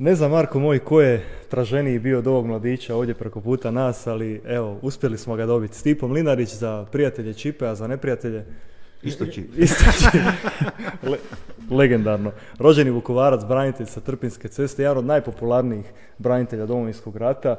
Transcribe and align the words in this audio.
Ne 0.00 0.14
znam, 0.14 0.30
Marko 0.30 0.58
moj, 0.58 0.78
ko 0.78 1.00
je 1.00 1.24
traženiji 1.48 1.98
bio 1.98 2.18
od 2.18 2.26
ovog 2.26 2.46
mladića 2.46 2.96
ovdje 2.96 3.14
preko 3.14 3.40
puta 3.40 3.70
nas, 3.70 4.06
ali 4.06 4.42
evo, 4.46 4.78
uspjeli 4.82 5.18
smo 5.18 5.36
ga 5.36 5.46
dobiti. 5.46 5.76
Stipo 5.76 6.08
Mlinarić 6.08 6.54
za 6.54 6.86
prijatelje 6.92 7.34
Čipe, 7.34 7.66
a 7.66 7.74
za 7.74 7.86
neprijatelje... 7.86 8.44
Isto 9.02 9.26
Čip. 9.26 9.50
Isto 9.58 9.84
legendarno. 11.70 12.32
Rođeni 12.58 12.90
Vukovarac, 12.90 13.44
branitelj 13.44 13.86
sa 13.86 14.00
Trpinske 14.00 14.48
ceste, 14.48 14.82
jedan 14.82 14.98
od 14.98 15.04
najpopularnijih 15.04 15.86
branitelja 16.18 16.66
Domovinskog 16.66 17.16
rata, 17.16 17.56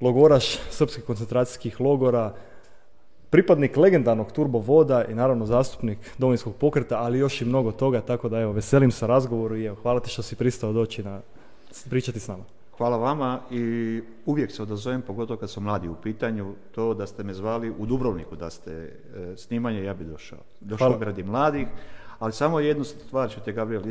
logoraš 0.00 0.58
srpskih 0.70 1.04
koncentracijskih 1.04 1.80
logora, 1.80 2.34
pripadnik 3.30 3.76
legendarnog 3.76 4.32
Turbo 4.32 4.58
Voda 4.58 5.04
i 5.04 5.14
naravno 5.14 5.46
zastupnik 5.46 5.98
Domovinskog 6.18 6.54
pokreta, 6.56 6.98
ali 6.98 7.18
još 7.18 7.40
i 7.40 7.44
mnogo 7.44 7.72
toga, 7.72 8.00
tako 8.00 8.28
da 8.28 8.40
evo, 8.40 8.52
veselim 8.52 8.90
se 8.90 9.06
razgovoru 9.06 9.56
i 9.56 9.64
evo, 9.64 9.76
hvala 9.82 10.00
ti 10.00 10.10
što 10.10 10.22
si 10.22 10.36
pristao 10.36 10.72
doći 10.72 11.02
na 11.02 11.20
pričati 11.90 12.20
s 12.20 12.28
nama. 12.28 12.44
Hvala 12.76 12.96
vama 12.96 13.40
i 13.50 14.02
uvijek 14.26 14.52
se 14.52 14.62
odazovem, 14.62 15.02
pogotovo 15.02 15.40
kad 15.40 15.50
su 15.50 15.60
mladi 15.60 15.88
u 15.88 15.94
pitanju, 15.94 16.54
to 16.74 16.94
da 16.94 17.06
ste 17.06 17.22
me 17.22 17.34
zvali 17.34 17.72
u 17.78 17.86
Dubrovniku, 17.86 18.36
da 18.36 18.50
ste 18.50 18.72
e, 18.72 19.36
snimanje, 19.36 19.84
ja 19.84 19.94
bi 19.94 20.04
došao. 20.04 20.38
Došao 20.60 20.98
bi 20.98 21.04
radi 21.04 21.22
mladih, 21.22 21.66
ali 22.18 22.32
samo 22.32 22.60
jednu 22.60 22.84
stvar 22.84 23.30
ću 23.30 23.40
te, 23.44 23.52
Gabriel, 23.52 23.82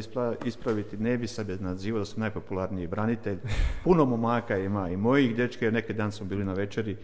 ispraviti. 0.46 0.98
Ne 0.98 1.18
bi 1.18 1.28
se 1.28 1.58
nazivao 1.60 2.00
da 2.00 2.06
sam 2.06 2.20
najpopularniji 2.20 2.88
branitelj. 2.88 3.38
Puno 3.84 4.06
momaka 4.06 4.58
ima 4.58 4.90
i 4.90 4.98
mojih 4.98 5.36
dečke, 5.36 5.72
neki 5.72 5.94
dan 5.94 6.12
smo 6.12 6.26
bili 6.26 6.46
na 6.46 6.54
večeri, 6.54 6.98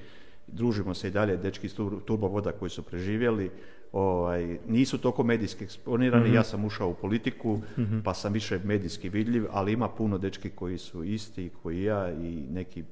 družimo 0.47 0.93
se 0.93 1.07
i 1.07 1.11
dalje, 1.11 1.37
dečki 1.37 1.65
iz 1.65 1.75
Turbo 2.05 2.27
Voda 2.27 2.51
koji 2.51 2.69
su 2.69 2.83
preživjeli 2.83 3.51
ovaj, 3.91 4.57
nisu 4.67 4.97
toliko 4.97 5.23
medijski 5.23 5.63
eksponirani, 5.63 6.33
ja 6.33 6.41
mhm. 6.41 6.49
sam 6.49 6.65
ušao 6.65 6.89
u 6.89 6.93
politiku, 6.93 7.59
mhm. 7.77 7.99
pa 8.03 8.13
sam 8.13 8.33
više 8.33 8.59
medijski 8.63 9.09
vidljiv, 9.09 9.45
ali 9.51 9.73
ima 9.73 9.89
puno 9.89 10.17
dečki 10.17 10.49
koji 10.49 10.77
su 10.77 11.03
isti, 11.03 11.49
koji 11.63 11.83
ja 11.83 12.11
i 12.11 12.45
neki 12.51 12.83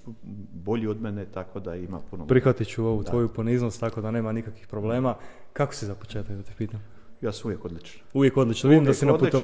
bolji 0.54 0.88
od 0.88 1.02
mene, 1.02 1.26
tako 1.26 1.60
da 1.60 1.76
ima 1.76 2.00
puno... 2.12 2.28
Prihvatit 2.28 2.68
ću 2.68 2.86
ovu 2.86 3.04
tvoju 3.04 3.28
poniznost, 3.28 3.80
tako 3.80 4.02
da 4.02 4.12
nema 4.12 4.32
nikakvih 4.32 4.68
problema. 4.68 5.16
Kako 5.54 5.74
si 5.74 5.86
za 5.86 5.96
početak 5.96 6.38
da 6.38 6.44
te 6.44 6.52
pitam? 6.58 6.84
Ja 7.22 7.32
sam 7.32 7.48
uvijek 7.48 7.66
odlično. 7.66 8.04
Uvijek 8.14 8.38
odlično, 8.38 8.70
vidim 8.70 8.86
da 8.86 8.94
si 8.94 9.06
na 9.06 9.18
putu... 9.18 9.42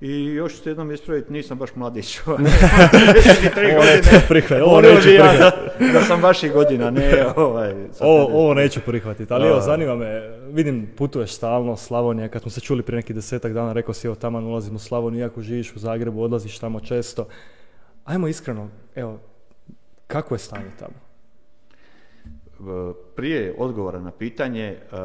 I 0.00 0.24
još 0.24 0.62
ću 0.62 0.68
jednom 0.68 0.90
ispraviti, 0.90 1.32
nisam 1.32 1.58
baš 1.58 1.74
mladić. 1.74 2.18
ovo 2.26 2.38
neću 2.38 4.26
prihvatiti. 4.28 4.62
Ovo 4.62 4.80
neću 4.80 5.02
prihvatiti. 5.02 5.92
Da, 5.92 6.04
sam 6.04 6.22
vaših 6.22 6.52
godina, 6.52 6.90
ne 6.90 7.24
ovaj. 7.36 7.74
Ovo, 8.00 8.24
ovo 8.24 8.54
neću 8.54 8.80
prihvatiti, 8.86 9.32
ali 9.32 9.48
evo, 9.48 9.60
zanima 9.60 9.96
me, 9.96 10.38
vidim 10.52 10.88
putuješ 10.96 11.32
stalno, 11.32 11.76
Slavonija, 11.76 12.28
kad 12.28 12.42
smo 12.42 12.50
se 12.50 12.60
čuli 12.60 12.82
prije 12.82 12.96
nekih 12.96 13.16
desetak 13.16 13.52
dana, 13.52 13.72
rekao 13.72 13.94
si 13.94 14.06
evo 14.06 14.16
tamo 14.16 14.38
ulazim 14.38 14.76
u 14.76 14.78
Slavoniju, 14.78 15.20
iako 15.20 15.42
živiš 15.42 15.76
u 15.76 15.78
Zagrebu, 15.78 16.22
odlaziš 16.22 16.58
tamo 16.58 16.80
često. 16.80 17.28
Ajmo 18.04 18.28
iskreno, 18.28 18.68
evo, 18.94 19.18
kako 20.06 20.34
je 20.34 20.38
stanje 20.38 20.70
tamo? 20.78 20.94
Prije 23.16 23.54
odgovora 23.58 24.00
na 24.00 24.10
pitanje, 24.10 24.66
eh, 24.68 24.96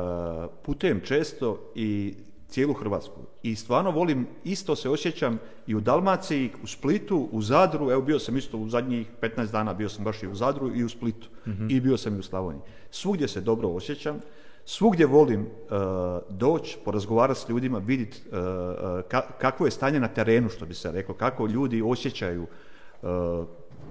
putujem 0.64 1.02
često 1.02 1.72
i 1.76 2.16
cijelu 2.56 2.74
Hrvatsku. 2.74 3.20
I 3.44 3.56
stvarno 3.56 3.92
volim, 3.92 4.28
isto 4.44 4.76
se 4.76 4.90
osjećam 4.90 5.40
i 5.68 5.76
u 5.76 5.82
Dalmaciji, 5.82 6.52
u 6.64 6.68
Splitu, 6.68 7.28
u 7.32 7.42
Zadru, 7.42 7.92
evo 7.92 8.02
bio 8.02 8.20
sam 8.20 8.38
isto 8.38 8.58
u 8.58 8.70
zadnjih 8.70 9.08
15 9.22 9.52
dana, 9.52 9.74
bio 9.74 9.90
sam 9.90 10.04
baš 10.04 10.24
i 10.24 10.28
u 10.28 10.36
Zadru 10.36 10.72
i 10.76 10.84
u 10.84 10.90
Splitu. 10.90 11.28
Mhm. 11.48 11.68
I 11.70 11.82
bio 11.82 11.98
sam 11.98 12.16
i 12.16 12.20
u 12.20 12.24
Slavoniji. 12.24 12.62
Svugdje 12.92 13.28
se 13.28 13.42
dobro 13.42 13.70
osjećam, 13.70 14.20
svugdje 14.66 15.06
volim 15.06 15.42
uh, 15.42 15.48
doći, 16.30 16.78
porazgovarati 16.86 17.40
s 17.40 17.50
ljudima, 17.50 17.78
vidjeti 17.78 18.22
uh, 18.32 18.38
uh 18.38 19.22
kakvo 19.38 19.68
je 19.68 19.72
stanje 19.72 20.00
na 20.00 20.08
terenu, 20.08 20.50
što 20.50 20.66
bi 20.66 20.74
se 20.74 20.92
reklo, 20.92 21.16
kako 21.16 21.48
ljudi 21.48 21.82
osjećaju, 21.82 22.46
uh, 23.02 23.10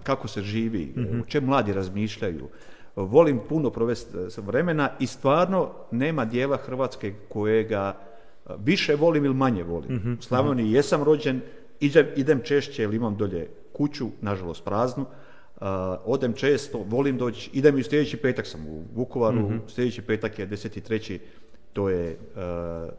kako 0.03 0.29
se 0.29 0.43
živi, 0.43 0.93
mm 0.97 1.21
o 1.21 1.25
čem 1.27 1.45
mladi 1.45 1.73
razmišljaju. 1.73 2.49
Volim 2.97 3.41
puno 3.49 3.71
provesti 3.71 4.17
vremena 4.37 4.91
i 4.99 5.07
stvarno 5.07 5.71
nema 5.91 6.25
dijela 6.25 6.57
Hrvatske 6.57 7.15
kojega 7.29 8.14
više 8.59 8.95
volim 8.95 9.25
ili 9.25 9.35
manje 9.35 9.63
volim. 9.63 9.93
mm 9.93 10.17
U 10.19 10.23
Slavoniji 10.23 10.73
jesam 10.73 11.03
rođen, 11.03 11.41
idem, 11.81 12.07
idem 12.17 12.41
češće 12.45 12.83
jer 12.83 12.95
imam 12.95 13.17
dolje 13.17 13.49
kuću, 13.73 14.07
nažalost 14.21 14.65
praznu, 14.65 15.03
uh, 15.03 15.67
odem 16.05 16.33
često, 16.33 16.79
volim 16.79 17.19
doći, 17.19 17.51
idem 17.53 17.79
i 17.79 17.81
u 17.81 17.85
sljedeći 17.85 18.17
petak 18.17 18.47
sam 18.47 18.67
u 18.67 18.83
Vukovaru, 18.95 19.41
mm 19.41 19.61
sljedeći 19.69 20.03
petak 20.03 20.39
je 20.39 20.49
10.3. 20.49 21.19
To 21.73 21.89
je 21.89 22.19
uh, 22.19 22.41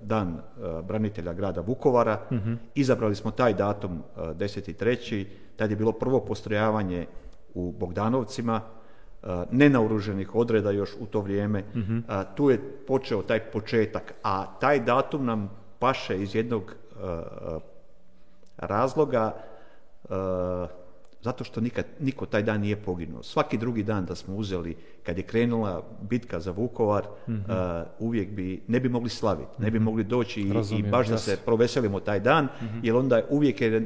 dan 0.01 0.28
uh, 0.28 0.85
branitelja 0.85 1.34
grada 1.34 1.61
Vukovara. 1.61 2.22
mm 2.31 2.53
Izabrali 2.75 3.16
smo 3.16 3.31
taj 3.31 3.53
datum 3.53 3.91
uh, 3.91 4.23
10.3. 4.23 5.25
Tad 5.55 5.69
je 5.69 5.75
bilo 5.75 5.91
prvo 5.91 6.19
postrojavanje 6.19 7.05
u 7.53 7.72
Bogdanovcima, 7.72 8.61
nenaoruženih 9.51 10.35
odreda 10.35 10.71
još 10.71 10.89
u 10.99 11.05
to 11.05 11.21
vrijeme. 11.21 11.63
Mhm. 11.75 11.99
Tu 12.35 12.49
je 12.49 12.59
počeo 12.87 13.21
taj 13.21 13.39
početak, 13.39 14.13
a 14.23 14.59
taj 14.59 14.79
datum 14.79 15.25
nam 15.25 15.49
paše 15.79 16.21
iz 16.21 16.35
jednog 16.35 16.75
razloga 18.57 19.33
zato 21.25 21.43
što 21.43 21.61
nikad, 21.61 21.85
niko 21.99 22.25
taj 22.25 22.43
dan 22.43 22.61
nije 22.61 22.75
poginuo. 22.75 23.23
Svaki 23.23 23.57
drugi 23.57 23.83
dan 23.83 24.05
da 24.05 24.15
smo 24.15 24.35
uzeli, 24.35 24.75
kad 25.03 25.17
je 25.17 25.23
krenula 25.23 25.83
bitka 26.01 26.39
za 26.39 26.51
Vukovar, 26.51 27.07
mhm. 27.29 27.51
uvijek 27.99 28.29
bi, 28.29 28.61
ne 28.67 28.79
bi 28.79 28.89
mogli 28.89 29.09
slaviti, 29.09 29.61
ne 29.61 29.71
bi 29.71 29.79
mhm. 29.79 29.85
mogli 29.85 30.03
doći 30.03 30.41
i, 30.41 30.83
baš 30.91 31.07
da 31.07 31.17
se 31.17 31.37
proveselimo 31.45 31.99
taj 31.99 32.19
dan, 32.19 32.47
jer 32.83 32.95
onda 32.95 33.21
uvijek 33.29 33.61
je 33.61 33.81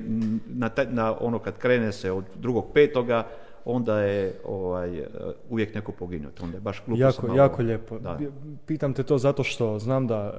na, 0.47 0.69
na 0.89 1.15
ono 1.19 1.39
kad 1.39 1.57
krene 1.57 1.91
se 1.91 2.11
od 2.11 2.23
drugog 2.35 2.65
petoga, 2.73 3.27
onda 3.71 3.99
je 3.99 4.39
ovaj, 4.45 5.03
uvijek 5.49 5.75
neko 5.75 5.91
poginuti. 5.91 6.43
Onda 6.43 6.57
je 6.57 6.61
baš 6.61 6.83
glupo 6.85 7.01
jako, 7.01 7.35
jako 7.35 7.61
lijepo. 7.61 7.99
Da. 7.99 8.19
Pitam 8.65 8.93
te 8.93 9.03
to 9.03 9.17
zato 9.17 9.43
što 9.43 9.79
znam 9.79 10.07
da 10.07 10.33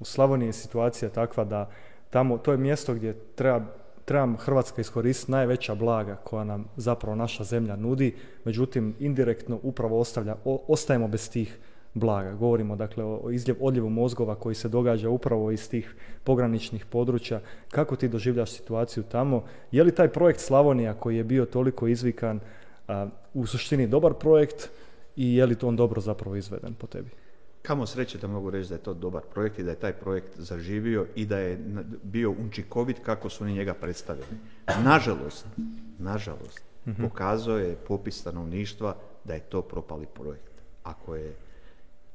u 0.00 0.04
Slavoniji 0.04 0.48
je 0.48 0.52
situacija 0.52 1.08
takva 1.08 1.44
da 1.44 1.70
tamo, 2.10 2.38
to 2.38 2.52
je 2.52 2.58
mjesto 2.58 2.94
gdje 2.94 3.14
treba 3.34 3.60
treba 4.06 4.36
Hrvatska 4.36 4.80
iskoristiti 4.80 5.32
najveća 5.32 5.74
blaga 5.74 6.16
koja 6.16 6.44
nam 6.44 6.64
zapravo 6.76 7.16
naša 7.16 7.44
zemlja 7.44 7.76
nudi, 7.76 8.14
međutim 8.44 8.94
indirektno 8.98 9.58
upravo 9.62 10.00
ostavlja, 10.00 10.36
ostajemo 10.44 11.08
bez 11.08 11.30
tih 11.30 11.58
blaga. 11.96 12.34
Govorimo 12.34 12.76
dakle 12.76 13.04
o 13.04 13.30
izljev, 13.30 13.56
odljevu 13.60 13.90
mozgova 13.90 14.34
koji 14.34 14.54
se 14.54 14.68
događa 14.68 15.10
upravo 15.10 15.50
iz 15.50 15.70
tih 15.70 15.94
pograničnih 16.24 16.86
područja. 16.86 17.40
Kako 17.70 17.96
ti 17.96 18.08
doživljaš 18.08 18.50
situaciju 18.50 19.02
tamo? 19.02 19.44
Je 19.72 19.84
li 19.84 19.94
taj 19.94 20.08
projekt 20.08 20.40
Slavonija 20.40 20.94
koji 20.94 21.16
je 21.16 21.24
bio 21.24 21.44
toliko 21.44 21.86
izvikan 21.86 22.40
u 23.34 23.46
suštini 23.46 23.86
dobar 23.86 24.14
projekt 24.14 24.70
i 25.16 25.36
je 25.36 25.46
li 25.46 25.54
to 25.54 25.68
on 25.68 25.76
dobro 25.76 26.00
zapravo 26.00 26.36
izveden 26.36 26.74
po 26.74 26.86
tebi? 26.86 27.10
Kamo 27.62 27.86
sreće 27.86 28.18
da 28.18 28.26
mogu 28.26 28.50
reći 28.50 28.68
da 28.68 28.74
je 28.74 28.82
to 28.82 28.94
dobar 28.94 29.22
projekt 29.34 29.58
i 29.58 29.62
da 29.62 29.70
je 29.70 29.80
taj 29.80 29.92
projekt 29.92 30.38
zaživio 30.38 31.06
i 31.14 31.26
da 31.26 31.38
je 31.38 31.58
bio 32.02 32.34
učinkovit 32.48 32.98
kako 33.02 33.28
su 33.28 33.44
oni 33.44 33.54
njega 33.54 33.74
predstavili. 33.74 34.26
Nažalost, 34.84 35.46
nažalost, 35.98 36.60
mm 36.86 36.92
pokazao 37.02 37.58
je 37.58 37.76
popis 37.76 38.20
stanovništva 38.20 38.96
da 39.24 39.34
je 39.34 39.40
to 39.40 39.62
propali 39.62 40.06
projekt. 40.14 40.62
Ako 40.82 41.14
je 41.14 41.34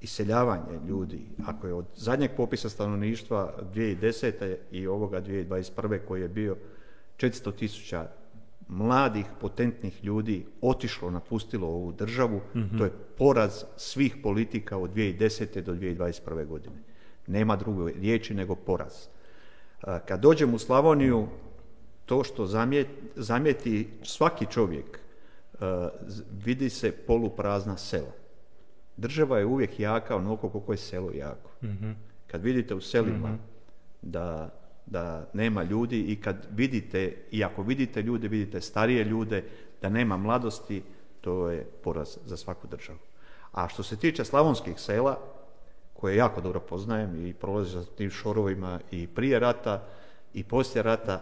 iseljavanje 0.01 0.79
ljudi, 0.88 1.25
ako 1.45 1.67
je 1.67 1.73
od 1.73 1.85
zadnjeg 1.95 2.31
popisa 2.38 2.69
stanovništva 2.69 3.53
2010. 3.73 4.56
i 4.72 4.88
ovoga 4.88 5.22
2021. 5.22 6.00
koji 6.07 6.22
je 6.22 6.28
bio 6.28 6.57
400 7.17 7.56
tisuća 7.56 8.07
mladih, 8.67 9.25
potentnih 9.41 10.03
ljudi 10.03 10.45
otišlo, 10.62 11.12
napustilo 11.12 11.67
ovu 11.67 11.91
državu, 11.91 12.42
mhm. 12.56 12.77
to 12.77 12.83
je 12.83 12.92
poraz 13.18 13.63
svih 13.77 14.15
politika 14.24 14.77
od 14.77 14.94
2010. 14.94 15.62
do 15.62 15.74
2021. 15.74 16.45
godine. 16.45 16.75
Nema 17.27 17.56
druge 17.56 17.94
riječi 17.94 18.33
nego 18.33 18.56
poraz. 18.56 18.94
Kad 20.06 20.19
dođem 20.19 20.54
u 20.54 20.59
Slavoniju, 20.59 21.27
to 22.06 22.24
što 22.24 22.45
zamijeti 23.15 23.88
svaki 24.04 24.45
čovjek, 24.45 25.00
vidi 26.45 26.69
se 26.69 26.92
poluprazna 26.92 27.77
sela. 27.77 28.20
Država 28.98 29.40
je 29.40 29.46
uvijek 29.46 29.80
jaka 29.80 30.16
onoliko 30.16 30.50
koliko 30.50 30.72
je 30.72 30.78
selo 30.78 31.12
jako. 31.12 31.52
Mhm. 31.64 31.92
Kad 32.28 32.44
vidite 32.44 32.76
u 32.76 32.82
selima 32.82 33.28
mhm. 33.28 33.38
da, 34.02 34.50
da 34.86 35.30
nema 35.34 35.64
ljudi 35.64 36.00
i 36.02 36.16
kad 36.16 36.48
vidite, 36.52 37.18
i 37.32 37.44
ako 37.44 37.64
vidite 37.64 38.02
ljude, 38.02 38.28
vidite 38.28 38.62
starije 38.62 39.04
ljude, 39.04 39.44
da 39.82 39.90
nema 39.90 40.18
mladosti, 40.18 40.84
to 41.22 41.50
je 41.50 41.66
poraz 41.84 42.18
za 42.26 42.38
svaku 42.38 42.68
državu. 42.68 43.00
A 43.52 43.68
što 43.68 43.84
se 43.84 43.98
tiče 43.98 44.26
slavonskih 44.26 44.80
sela, 44.80 45.20
koje 45.94 46.16
jako 46.16 46.42
dobro 46.42 46.60
poznajem 46.60 47.28
i 47.28 47.34
prolazim 47.34 47.84
sa 47.84 47.92
tim 47.98 48.10
šorovima 48.10 48.80
i 48.92 49.08
prije 49.08 49.40
rata 49.40 49.84
i 50.34 50.44
poslije 50.44 50.84
rata, 50.84 51.22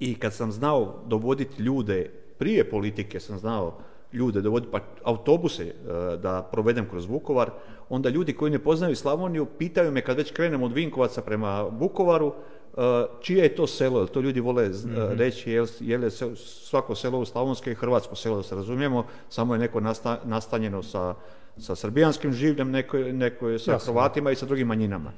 i 0.00 0.14
kad 0.14 0.34
sam 0.34 0.52
znao 0.52 1.02
dovoditi 1.06 1.62
ljude, 1.62 2.10
prije 2.38 2.70
politike 2.70 3.20
sam 3.20 3.38
znao 3.38 3.80
ljude 4.12 4.40
dovoditi, 4.40 4.72
pa 4.72 4.80
autobuse 5.04 5.64
e, 5.64 5.72
da 6.16 6.48
provedem 6.52 6.88
kroz 6.90 7.06
Vukovar, 7.06 7.50
onda 7.88 8.08
ljudi 8.08 8.32
koji 8.32 8.50
ne 8.50 8.58
poznaju 8.58 8.96
Slavoniju 8.96 9.46
pitaju 9.46 9.92
me 9.92 10.00
kad 10.00 10.16
već 10.16 10.32
krenemo 10.32 10.66
od 10.66 10.72
Vinkovaca 10.72 11.22
prema 11.22 11.62
Vukovaru, 11.62 12.32
e, 12.76 12.80
čije 13.20 13.42
je 13.42 13.54
to 13.54 13.66
selo, 13.66 14.06
to 14.06 14.20
ljudi 14.20 14.40
vole 14.40 14.68
mm 14.68 15.18
reći, 15.18 15.52
je 15.80 15.98
li 15.98 16.10
svako 16.36 16.94
selo 16.94 17.18
u 17.18 17.24
Slavonske 17.24 17.72
i 17.72 17.74
hrvatsko 17.74 18.16
selo, 18.16 18.36
da 18.36 18.42
se 18.42 18.54
razumijemo, 18.54 19.06
samo 19.28 19.54
je 19.54 19.58
neko 19.58 19.80
nastanjeno 20.24 20.82
sa, 20.82 21.14
sa 21.58 21.74
srbijanskim 21.74 22.32
življem, 22.32 22.70
neko, 22.70 22.98
neko 22.98 23.48
je 23.48 23.58
sa 23.58 23.78
Hrvatima 23.78 24.30
i 24.30 24.36
sa 24.36 24.46
drugim 24.46 24.66
manjinama. 24.66 25.12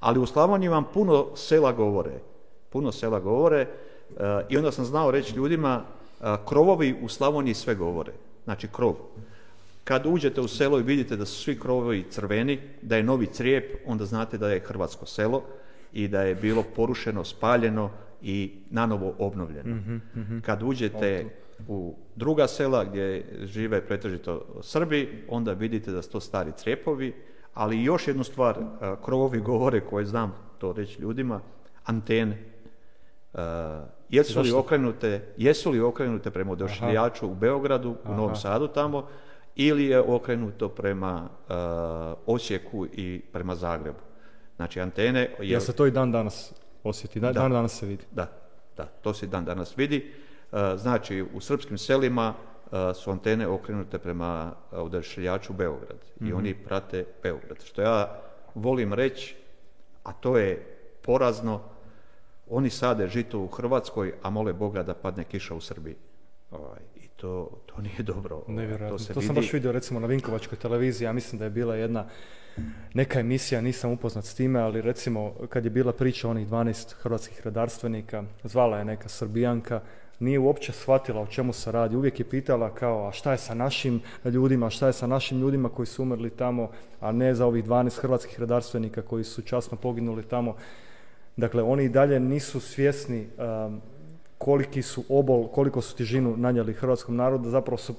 Ali 0.00 0.18
u 0.18 0.26
Slavoniji 0.26 0.68
vam 0.68 0.84
puno 0.94 1.26
sela 1.36 1.72
govore, 1.72 2.20
puno 2.70 2.92
sela 2.92 3.20
govore 3.20 3.66
i 4.48 4.56
onda 4.56 4.72
sam 4.72 4.84
znao 4.84 5.10
reći 5.10 5.36
ljudima, 5.36 5.84
krovovi 6.48 6.96
u 7.02 7.08
Slavoniji 7.08 7.54
sve 7.54 7.74
govore, 7.74 8.12
znači 8.46 8.68
krov. 8.68 8.94
Kad 9.84 10.06
uđete 10.06 10.40
u 10.40 10.48
selo 10.48 10.78
i 10.78 10.82
vidite 10.82 11.16
da 11.16 11.26
su 11.26 11.42
svi 11.42 11.58
krovovi 11.60 12.04
crveni, 12.10 12.60
da 12.82 12.96
je 12.96 13.02
novi 13.02 13.26
crijep, 13.26 13.74
onda 13.86 14.04
znate 14.04 14.38
da 14.38 14.50
je 14.50 14.60
hrvatsko 14.60 15.06
selo 15.06 15.42
i 15.92 16.08
da 16.08 16.22
je 16.22 16.34
bilo 16.34 16.64
porušeno, 16.76 17.24
spaljeno 17.24 17.90
i 18.22 18.52
nanovo 18.70 19.14
obnovljeno. 19.18 19.76
Mhm, 19.76 19.96
mhm. 20.16 20.38
Kad 20.40 20.62
uđete 20.62 21.26
u 21.68 21.96
druga 22.16 22.46
sela 22.46 22.84
gdje 22.84 23.24
žive 23.42 23.80
pretežito 23.86 24.46
Srbi, 24.62 25.24
onda 25.28 25.52
vidite 25.52 25.90
da 25.90 26.02
su 26.02 26.10
to 26.10 26.20
stari 26.20 26.52
crijepovi, 26.56 27.14
ali 27.54 27.84
još 27.84 28.08
jednu 28.08 28.24
stvar, 28.24 28.56
krovovi 29.04 29.40
govore 29.40 29.80
koje 29.80 30.06
znam 30.06 30.34
to 30.58 30.72
reći 30.72 31.02
ljudima, 31.02 31.40
antene. 31.84 32.44
Jesu, 34.08 34.40
li 34.40 34.52
okrenute, 34.52 35.32
jesu 35.36 35.70
li 35.70 35.80
okrenute 35.80 36.30
prema 36.30 36.52
odošljaču 36.52 37.26
u 37.26 37.34
Beogradu, 37.34 37.96
u 38.04 38.14
Novom 38.14 38.36
Sadu 38.36 38.68
tamo, 38.68 39.06
ili 39.56 39.84
je 39.84 40.00
okrenuto 40.00 40.68
prema 40.68 41.28
Osijeku 42.26 42.86
i 42.92 43.22
prema 43.32 43.54
Zagrebu. 43.54 43.98
Znači 44.56 44.80
antene... 44.80 45.30
Je... 45.40 45.60
se 45.60 45.72
to 45.72 45.86
i 45.86 45.90
dan 45.90 46.12
danas 46.12 46.52
osjeti, 46.84 47.20
dan, 47.20 47.34
dan 47.34 47.52
danas 47.52 47.78
se 47.78 47.86
vidi? 47.86 48.04
Da, 48.10 48.26
da, 48.76 48.84
to 48.84 49.14
se 49.14 49.26
dan 49.26 49.44
danas 49.44 49.78
vidi. 49.78 50.12
E, 50.52 50.76
znači 50.76 51.24
u 51.34 51.40
srpskim 51.40 51.78
selima 51.78 52.34
e, 52.72 52.94
su 52.94 53.10
antene 53.10 53.46
okrenute 53.46 53.98
prema 53.98 54.52
odašiljaču 54.72 55.52
Beograd 55.52 55.98
i 56.20 56.24
mhm. 56.24 56.36
oni 56.36 56.54
prate 56.54 57.04
Beograd. 57.22 57.62
Što 57.64 57.82
ja 57.82 58.20
volim 58.54 58.92
reći, 58.92 59.36
a 60.02 60.12
to 60.12 60.38
je 60.38 60.76
porazno, 61.02 61.60
oni 62.50 62.70
sade 62.70 63.08
žito 63.08 63.40
u 63.40 63.46
Hrvatskoj, 63.46 64.12
a 64.22 64.30
mole 64.30 64.52
Boga 64.52 64.82
da 64.82 64.94
padne 64.94 65.24
kiša 65.24 65.54
u 65.54 65.60
Srbiji. 65.60 65.94
Ovaj, 66.50 66.80
I 66.96 67.08
to, 67.08 67.50
to 67.66 67.82
nije 67.82 68.02
dobro. 68.02 68.42
Nevjerojatno. 68.48 68.98
To, 68.98 69.04
se 69.04 69.14
to 69.14 69.20
sam 69.20 69.34
baš 69.34 69.52
vidio 69.52 69.72
recimo 69.72 70.00
na 70.00 70.06
Vinkovačkoj 70.06 70.58
televiziji, 70.58 71.06
ja 71.06 71.12
mislim 71.12 71.38
da 71.38 71.44
je 71.44 71.50
bila 71.50 71.76
jedna 71.76 72.06
neka 72.94 73.20
emisija, 73.20 73.60
nisam 73.60 73.92
upoznat 73.92 74.24
s 74.24 74.34
time, 74.34 74.60
ali 74.60 74.82
recimo 74.82 75.34
kad 75.48 75.64
je 75.64 75.70
bila 75.70 75.92
priča 75.92 76.28
o 76.28 76.30
onih 76.30 76.48
12 76.48 76.94
hrvatskih 76.94 77.40
redarstvenika, 77.44 78.24
zvala 78.44 78.78
je 78.78 78.84
neka 78.84 79.08
Srbijanka, 79.08 79.80
nije 80.18 80.38
uopće 80.38 80.72
shvatila 80.72 81.20
o 81.20 81.26
čemu 81.26 81.52
se 81.52 81.72
radi. 81.72 81.96
Uvijek 81.96 82.20
je 82.20 82.30
pitala 82.30 82.74
kao, 82.74 83.08
a 83.08 83.12
šta 83.12 83.32
je 83.32 83.38
sa 83.38 83.54
našim 83.54 84.00
ljudima, 84.24 84.70
šta 84.70 84.86
je 84.86 84.92
sa 84.92 85.06
našim 85.06 85.40
ljudima 85.40 85.68
koji 85.68 85.86
su 85.86 86.02
umrli 86.02 86.30
tamo, 86.30 86.70
a 87.00 87.12
ne 87.12 87.34
za 87.34 87.46
ovih 87.46 87.64
12 87.64 88.00
hrvatskih 88.00 88.40
redarstvenika 88.40 89.02
koji 89.02 89.24
su 89.24 89.42
časno 89.42 89.76
poginuli 89.76 90.22
tamo. 90.22 90.56
Dakle, 91.36 91.62
oni 91.62 91.84
i 91.84 91.88
dalje 91.88 92.20
nisu 92.20 92.60
svjesni 92.60 93.26
um, 93.66 93.80
koliki 94.38 94.82
su 94.82 95.04
obol, 95.08 95.48
koliko 95.48 95.82
su 95.82 95.96
tižinu 95.96 96.36
nanijeli 96.36 96.72
hrvatskom 96.72 97.16
narodu, 97.16 97.50
zapravo 97.50 97.78
su 97.78 97.94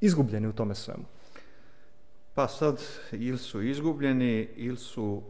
izgubljeni 0.00 0.48
u 0.48 0.52
tome 0.52 0.74
svemu. 0.74 1.04
Pa 2.34 2.48
sad 2.48 2.82
ili 3.12 3.38
su 3.38 3.62
izgubljeni 3.62 4.48
ili 4.56 4.76
su, 4.76 5.22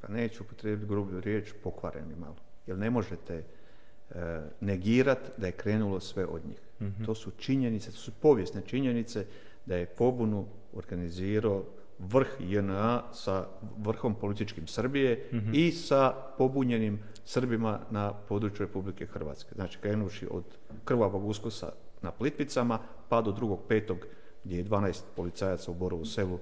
pa 0.00 0.08
neću 0.08 0.42
upotrijebiti 0.42 0.88
grublju 0.88 1.20
riječ, 1.20 1.52
pokvareni 1.62 2.14
malo. 2.16 2.36
Jer 2.66 2.78
ne 2.78 2.90
možete 2.90 3.34
e, 3.34 4.40
negirati 4.60 5.30
da 5.36 5.46
je 5.46 5.52
krenulo 5.52 6.00
sve 6.00 6.26
od 6.26 6.46
njih. 6.46 6.60
Mhm. 6.80 7.04
To 7.04 7.14
su 7.14 7.30
činjenice, 7.30 7.90
to 7.90 7.96
su 7.96 8.12
povijesne 8.12 8.62
činjenice 8.66 9.26
da 9.66 9.76
je 9.76 9.86
pobunu 9.86 10.46
organizirao 10.74 11.64
vrh 11.98 12.28
JNA 12.40 13.02
sa 13.12 13.46
vrhom 13.78 14.14
političkim 14.14 14.66
Srbije 14.66 15.28
mhm. 15.32 15.50
i 15.54 15.72
sa 15.72 16.14
pobunjenim 16.38 16.98
Srbima 17.24 17.80
na 17.90 18.12
području 18.12 18.66
Republike 18.66 19.06
Hrvatske. 19.06 19.54
Znači 19.54 19.78
krenuši 19.78 20.26
od 20.30 20.44
krvavog 20.84 21.26
uskosa 21.26 21.72
na 22.02 22.10
Plitvicama 22.10 22.78
pa 23.08 23.22
do 23.22 23.32
drugog 23.32 23.60
petog 23.68 24.06
gdje 24.44 24.56
je 24.56 24.64
12 24.64 25.02
policajaca 25.16 25.70
u 25.70 25.74
Borovu 25.74 26.04
selu 26.04 26.38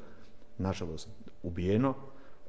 nažalost 0.59 1.09
ubijeno 1.43 1.95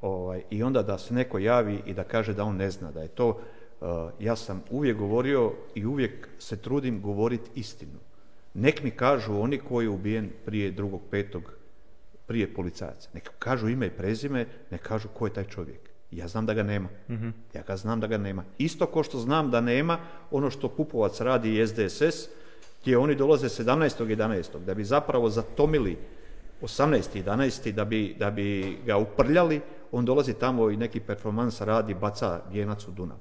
ovaj, 0.01 0.43
i 0.49 0.63
onda 0.63 0.83
da 0.83 0.97
se 0.97 1.13
neko 1.13 1.39
javi 1.39 1.81
i 1.85 1.93
da 1.93 2.03
kaže 2.03 2.33
da 2.33 2.43
on 2.43 2.55
ne 2.55 2.71
zna 2.71 2.91
da 2.91 3.01
je 3.01 3.07
to 3.07 3.27
uh, 3.29 3.87
ja 4.19 4.35
sam 4.35 4.63
uvijek 4.71 4.97
govorio 4.97 5.53
i 5.75 5.85
uvijek 5.85 6.29
se 6.39 6.57
trudim 6.57 7.01
govoriti 7.01 7.49
istinu 7.55 7.99
nek 8.53 8.83
mi 8.83 8.91
kažu 8.91 9.39
oni 9.39 9.57
koji 9.57 9.85
je 9.85 9.89
ubijen 9.89 10.29
prije 10.45 10.71
drugog 10.71 11.01
petog 11.11 11.56
prije 12.27 12.53
policajaca 12.53 13.09
nek 13.13 13.31
kažu 13.39 13.69
ime 13.69 13.87
i 13.87 13.97
prezime 13.97 14.45
nek 14.71 14.81
kažu 14.81 15.07
ko 15.07 15.27
je 15.27 15.33
taj 15.33 15.43
čovjek 15.43 15.87
ja 16.11 16.27
znam 16.27 16.45
da 16.45 16.53
ga 16.53 16.63
nema. 16.63 16.89
Mhm. 17.09 17.29
Ja 17.53 17.61
ga 17.67 17.77
znam 17.77 17.99
da 17.99 18.07
ga 18.07 18.17
nema. 18.17 18.43
Isto 18.57 18.85
ko 18.85 19.03
što 19.03 19.19
znam 19.19 19.51
da 19.51 19.61
nema 19.61 19.99
ono 20.31 20.49
što 20.49 20.69
Pupovac 20.69 21.21
radi 21.21 21.59
i 21.59 21.67
SDSS, 21.67 22.29
gdje 22.81 22.97
oni 22.97 23.15
dolaze 23.15 23.47
17.11. 23.47 24.59
da 24.65 24.73
bi 24.73 24.83
zapravo 24.83 25.29
zatomili 25.29 25.97
18.11. 26.61 27.71
Da 27.71 27.85
bi, 27.85 28.15
da 28.19 28.31
bi 28.31 28.77
ga 28.85 28.97
uprljali, 28.97 29.61
on 29.91 30.05
dolazi 30.05 30.33
tamo 30.33 30.69
i 30.69 30.77
neki 30.77 30.99
performans 30.99 31.61
radi, 31.61 31.93
baca 31.93 32.41
vijenac 32.51 32.87
u 32.87 32.91
Dunav. 32.91 33.17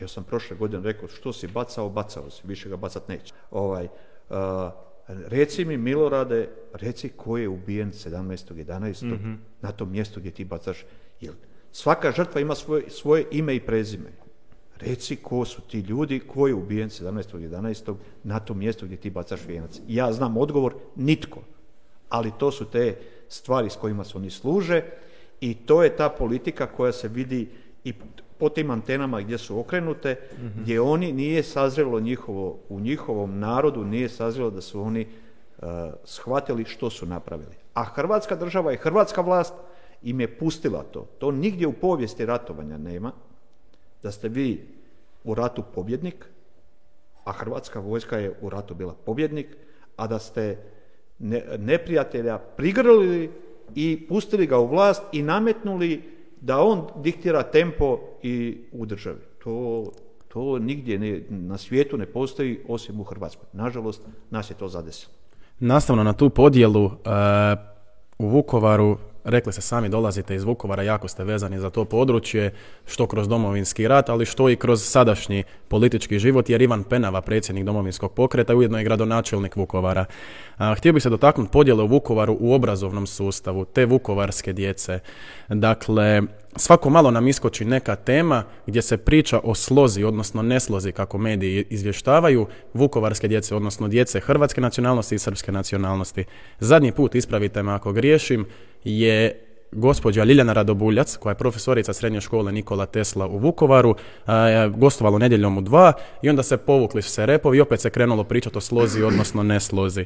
Ja 0.00 0.08
sam 0.08 0.24
prošle 0.24 0.56
godine 0.56 0.82
rekao, 0.82 1.08
što 1.08 1.32
si 1.32 1.46
bacao, 1.46 1.90
bacao 1.90 2.30
si, 2.30 2.42
više 2.44 2.68
ga 2.68 2.76
bacat 2.76 3.08
neće. 3.08 3.34
Ovaj, 3.50 3.84
uh, 4.30 4.36
reci 5.26 5.64
mi, 5.64 5.76
Milorade, 5.76 6.48
reci 6.72 7.08
ko 7.08 7.38
je 7.38 7.48
ubijen 7.48 7.92
17.11. 7.92 9.04
mm 9.04 9.38
na 9.62 9.72
tom 9.72 9.90
mjestu 9.90 10.20
gdje 10.20 10.32
ti 10.32 10.44
bacaš. 10.44 10.84
Jer 11.20 11.34
svaka 11.72 12.12
žrtva 12.12 12.40
ima 12.40 12.54
svoje, 12.54 12.90
svoje 12.90 13.26
ime 13.30 13.56
i 13.56 13.60
prezime. 13.60 14.12
Reci 14.78 15.16
ko 15.16 15.44
su 15.44 15.60
ti 15.60 15.80
ljudi, 15.80 16.20
ko 16.20 16.46
je 16.46 16.54
ubijen 16.54 16.90
17.11. 16.90 17.94
na 18.22 18.40
tom 18.40 18.58
mjestu 18.58 18.86
gdje 18.86 18.96
ti 18.96 19.10
bacaš 19.10 19.40
vijenac. 19.46 19.80
Ja 19.88 20.12
znam 20.12 20.36
odgovor, 20.36 20.74
nitko. 20.96 21.42
Ali 22.08 22.32
to 22.38 22.50
su 22.50 22.64
te 22.64 22.96
stvari 23.28 23.70
s 23.70 23.76
kojima 23.76 24.04
se 24.04 24.18
oni 24.18 24.30
služe 24.30 24.82
i 25.40 25.54
to 25.54 25.82
je 25.82 25.96
ta 25.96 26.08
politika 26.08 26.66
koja 26.66 26.92
se 26.92 27.08
vidi 27.08 27.48
i 27.84 27.92
po 28.42 28.48
tim 28.48 28.70
antenama 28.70 29.20
gdje 29.20 29.38
su 29.38 29.58
okrenute, 29.58 30.16
mhm. 30.38 30.62
gdje 30.62 30.80
oni 30.80 31.12
nije 31.12 31.42
sazrelo 31.42 32.00
njihovo, 32.00 32.58
u 32.68 32.80
njihovom 32.80 33.38
narodu 33.38 33.84
nije 33.84 34.08
sazrelo 34.08 34.50
da 34.50 34.60
su 34.60 34.80
oni 34.80 35.06
uh, 35.06 35.68
shvatili 36.04 36.64
što 36.64 36.90
su 36.90 37.06
napravili. 37.06 37.54
A 37.74 37.84
Hrvatska 37.84 38.36
država 38.36 38.72
i 38.72 38.76
Hrvatska 38.76 39.20
vlast 39.20 39.54
im 40.02 40.20
je 40.20 40.38
pustila 40.38 40.82
to. 40.82 41.06
To 41.18 41.30
nigdje 41.30 41.66
u 41.66 41.72
povijesti 41.72 42.26
ratovanja 42.26 42.78
nema 42.78 43.12
da 44.02 44.10
ste 44.10 44.28
vi 44.28 44.66
u 45.24 45.34
ratu 45.34 45.62
pobjednik, 45.74 46.26
a 47.24 47.32
hrvatska 47.32 47.80
vojska 47.80 48.18
je 48.18 48.34
u 48.40 48.50
ratu 48.50 48.74
bila 48.74 48.94
pobjednik, 48.94 49.46
a 49.96 50.06
da 50.06 50.18
ste 50.18 50.58
neprijatelja 51.58 52.38
prigrlili 52.38 53.30
i 53.74 54.06
pustili 54.08 54.46
ga 54.46 54.58
u 54.58 54.66
vlast 54.66 55.02
i 55.12 55.22
nametnuli 55.22 56.02
da 56.42 56.60
on 56.60 56.86
diktira 56.96 57.42
tempo 57.42 57.98
i 58.22 58.58
u 58.72 58.86
državi. 58.86 59.20
To, 59.44 59.84
to 60.28 60.58
nigdje 60.58 60.98
ne, 60.98 61.22
na 61.28 61.58
svijetu 61.58 61.96
ne 61.96 62.06
postoji 62.06 62.60
osim 62.68 63.00
u 63.00 63.04
Hrvatskoj. 63.04 63.46
Nažalost, 63.52 64.02
nas 64.30 64.50
je 64.50 64.54
to 64.54 64.68
zadesilo. 64.68 65.12
Nastavno 65.60 66.04
na 66.04 66.12
tu 66.12 66.30
podjelu, 66.30 66.84
uh, 66.84 66.92
u 68.18 68.28
Vukovaru 68.28 68.98
rekli 69.24 69.52
se 69.52 69.60
sami 69.60 69.88
dolazite 69.88 70.34
iz 70.34 70.44
Vukovara, 70.44 70.82
jako 70.82 71.08
ste 71.08 71.24
vezani 71.24 71.58
za 71.58 71.70
to 71.70 71.84
područje, 71.84 72.52
što 72.86 73.06
kroz 73.06 73.28
domovinski 73.28 73.88
rat, 73.88 74.08
ali 74.08 74.26
što 74.26 74.50
i 74.50 74.56
kroz 74.56 74.82
sadašnji 74.82 75.44
politički 75.68 76.18
život, 76.18 76.50
jer 76.50 76.62
Ivan 76.62 76.84
Penava, 76.84 77.20
predsjednik 77.20 77.64
domovinskog 77.64 78.12
pokreta, 78.12 78.56
ujedno 78.56 78.78
je 78.78 78.84
gradonačelnik 78.84 79.56
Vukovara. 79.56 80.04
A, 80.56 80.74
htio 80.74 80.92
bih 80.92 81.02
se 81.02 81.10
dotaknuti 81.10 81.52
podjele 81.52 81.82
u 81.82 81.86
Vukovaru 81.86 82.36
u 82.40 82.54
obrazovnom 82.54 83.06
sustavu, 83.06 83.64
te 83.64 83.86
vukovarske 83.86 84.52
djece. 84.52 84.98
Dakle, 85.48 86.22
svako 86.56 86.90
malo 86.90 87.10
nam 87.10 87.28
iskoči 87.28 87.64
neka 87.64 87.96
tema 87.96 88.44
gdje 88.66 88.82
se 88.82 88.96
priča 88.96 89.40
o 89.44 89.54
slozi, 89.54 90.04
odnosno 90.04 90.42
neslozi, 90.42 90.92
kako 90.92 91.18
mediji 91.18 91.64
izvještavaju, 91.70 92.46
vukovarske 92.74 93.28
djece, 93.28 93.54
odnosno 93.54 93.88
djece 93.88 94.20
hrvatske 94.20 94.60
nacionalnosti 94.60 95.14
i 95.14 95.18
srpske 95.18 95.52
nacionalnosti. 95.52 96.24
Zadnji 96.60 96.92
put, 96.92 97.14
ispravite 97.14 97.62
me 97.62 97.72
ako 97.72 97.92
griješim, 97.92 98.46
je 98.84 99.38
gospođa 99.72 100.22
Liljana 100.22 100.52
Radobuljac, 100.52 101.16
koja 101.16 101.30
je 101.30 101.38
profesorica 101.38 101.92
srednje 101.92 102.20
škole 102.20 102.52
Nikola 102.52 102.86
Tesla 102.86 103.26
u 103.26 103.38
Vukovaru, 103.38 103.94
gostovalo 104.76 105.18
nedjeljom 105.18 105.58
u 105.58 105.60
dva 105.60 105.92
i 106.22 106.28
onda 106.28 106.42
se 106.42 106.56
povukli 106.56 107.02
se 107.02 107.26
repovi 107.26 107.58
i 107.58 107.60
opet 107.60 107.80
se 107.80 107.90
krenulo 107.90 108.24
pričati 108.24 108.58
o 108.58 108.60
slozi, 108.60 109.02
odnosno 109.02 109.42
neslozi. 109.42 110.04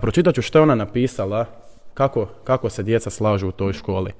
Pročitat 0.00 0.34
ću 0.34 0.42
što 0.42 0.58
je 0.58 0.62
ona 0.62 0.74
napisala, 0.74 1.46
kako, 1.94 2.26
kako 2.44 2.70
se 2.70 2.82
djeca 2.82 3.10
slažu 3.10 3.48
u 3.48 3.52
toj 3.52 3.72
školi. 3.72 4.12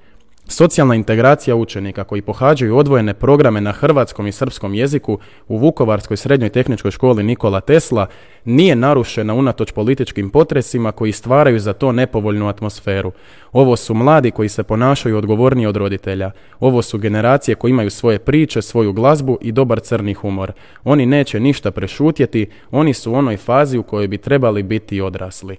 Socijalna 0.53 0.95
integracija 0.95 1.57
učenika 1.57 2.05
koji 2.05 2.23
pohađaju 2.23 2.77
odvojene 2.77 3.15
programe 3.15 3.61
na 3.61 3.73
hrvatskom 3.73 4.27
i 4.27 4.33
srpskom 4.33 4.75
jeziku 4.75 5.19
u 5.49 5.59
Vukovarskoj 5.59 6.17
srednjoj 6.17 6.51
tehničkoj 6.51 6.91
školi 6.91 7.23
Nikola 7.23 7.61
Tesla 7.61 8.07
nije 8.45 8.77
narušena 8.77 9.35
unatoč 9.35 9.73
političkim 9.73 10.31
potresima 10.31 10.93
koji 10.93 11.13
stvaraju 11.13 11.61
za 11.61 11.73
to 11.73 11.93
nepovoljnu 11.93 12.49
atmosferu. 12.49 13.13
Ovo 13.53 13.77
su 13.77 13.95
mladi 13.95 14.31
koji 14.31 14.49
se 14.49 14.63
ponašaju 14.63 15.19
odgovorniji 15.19 15.67
od 15.67 15.77
roditelja. 15.77 16.31
Ovo 16.61 16.83
su 16.83 16.99
generacije 16.99 17.55
koji 17.55 17.71
imaju 17.71 17.91
svoje 17.91 18.19
priče, 18.19 18.63
svoju 18.63 18.93
glazbu 18.93 19.39
i 19.41 19.53
dobar 19.53 19.81
crni 19.81 20.15
humor. 20.15 20.53
Oni 20.85 21.07
neće 21.07 21.41
ništa 21.41 21.71
prešutjeti, 21.71 22.51
oni 22.71 22.95
su 22.95 23.13
u 23.13 23.15
onoj 23.15 23.37
fazi 23.37 23.79
u 23.79 23.83
kojoj 23.83 24.09
bi 24.09 24.19
trebali 24.19 24.63
biti 24.63 25.01
odrasli. 25.01 25.57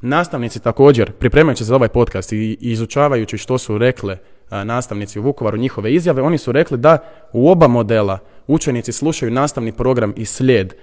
Nastavnici 0.00 0.60
također, 0.60 1.12
pripremajući 1.12 1.58
se 1.58 1.68
za 1.68 1.74
ovaj 1.74 1.88
podcast 1.88 2.32
i 2.32 2.56
izučavajući 2.60 3.38
što 3.38 3.58
su 3.58 3.78
rekle 3.78 4.16
nastavnici 4.50 5.18
u 5.18 5.22
Vukovaru, 5.22 5.56
njihove 5.56 5.94
izjave, 5.94 6.22
oni 6.22 6.38
su 6.38 6.52
rekli 6.52 6.78
da 6.78 6.98
u 7.32 7.50
oba 7.50 7.68
modela 7.68 8.18
učenici 8.46 8.92
slušaju 8.92 9.30
nastavni 9.32 9.72
program 9.72 10.12
i 10.16 10.24
slijed 10.24 10.74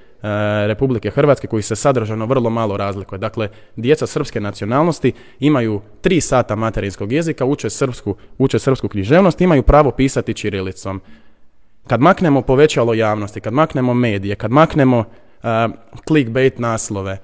Republike 0.68 1.10
Hrvatske 1.10 1.48
koji 1.48 1.64
se 1.64 1.76
sadržano 1.76 2.26
vrlo 2.26 2.50
malo 2.50 2.78
razlikuje. 2.78 3.20
Dakle, 3.20 3.50
djeca 3.76 4.08
srpske 4.08 4.40
nacionalnosti 4.40 5.14
imaju 5.40 5.82
tri 6.02 6.22
sata 6.22 6.56
materinskog 6.56 7.12
jezika, 7.12 7.46
uče 7.46 7.70
srpsku, 7.70 8.16
uče 8.38 8.60
srpsku 8.60 8.88
književnost, 8.88 9.42
imaju 9.42 9.64
pravo 9.64 9.92
pisati 9.92 10.34
čirilicom. 10.34 11.02
Kad 11.88 12.02
maknemo 12.02 12.42
povećalo 12.42 12.94
javnosti, 12.94 13.42
kad 13.42 13.54
maknemo 13.54 13.94
medije, 13.94 14.36
kad 14.36 14.52
maknemo 14.52 15.00
uh, 15.00 15.06
clickbait 16.08 16.60
naslove, 16.60 17.18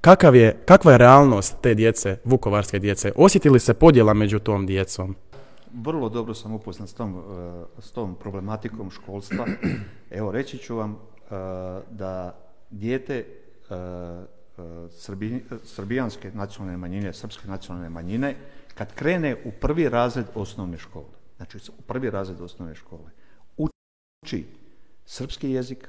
Kakav 0.00 0.36
je, 0.36 0.56
kakva 0.64 0.92
je 0.92 0.98
realnost 0.98 1.56
te 1.62 1.74
djece, 1.74 2.16
vukovarske 2.24 2.78
djece? 2.78 3.12
Osjetili 3.16 3.60
se 3.60 3.74
podjela 3.74 4.14
među 4.14 4.38
tom 4.38 4.66
djecom? 4.66 5.16
Vrlo 5.74 6.08
dobro 6.08 6.34
sam 6.34 6.54
upoznat 6.54 6.88
s 6.88 6.94
tom, 6.94 7.14
uh, 7.14 7.24
s 7.78 7.90
tom 7.90 8.14
problematikom 8.14 8.90
školstva. 8.90 9.46
Evo, 10.10 10.32
reći 10.32 10.58
ću 10.58 10.76
vam 10.76 10.92
uh, 10.92 10.98
da 11.90 12.38
dijete 12.70 13.24
uh, 13.70 13.76
srbijanske 15.64 16.30
nacionalne 16.34 16.76
manjine, 16.76 17.12
srpske 17.12 17.48
nacionalne 17.48 17.88
manjine, 17.88 18.36
kad 18.74 18.94
krene 18.94 19.36
u 19.44 19.50
prvi 19.60 19.88
razred 19.88 20.26
osnovne 20.34 20.78
škole, 20.78 21.12
znači 21.36 21.58
u 21.78 21.82
prvi 21.82 22.10
razred 22.10 22.40
osnovne 22.40 22.74
škole, 22.74 23.10
uči 23.56 24.46
srpski 25.06 25.50
jezik, 25.50 25.88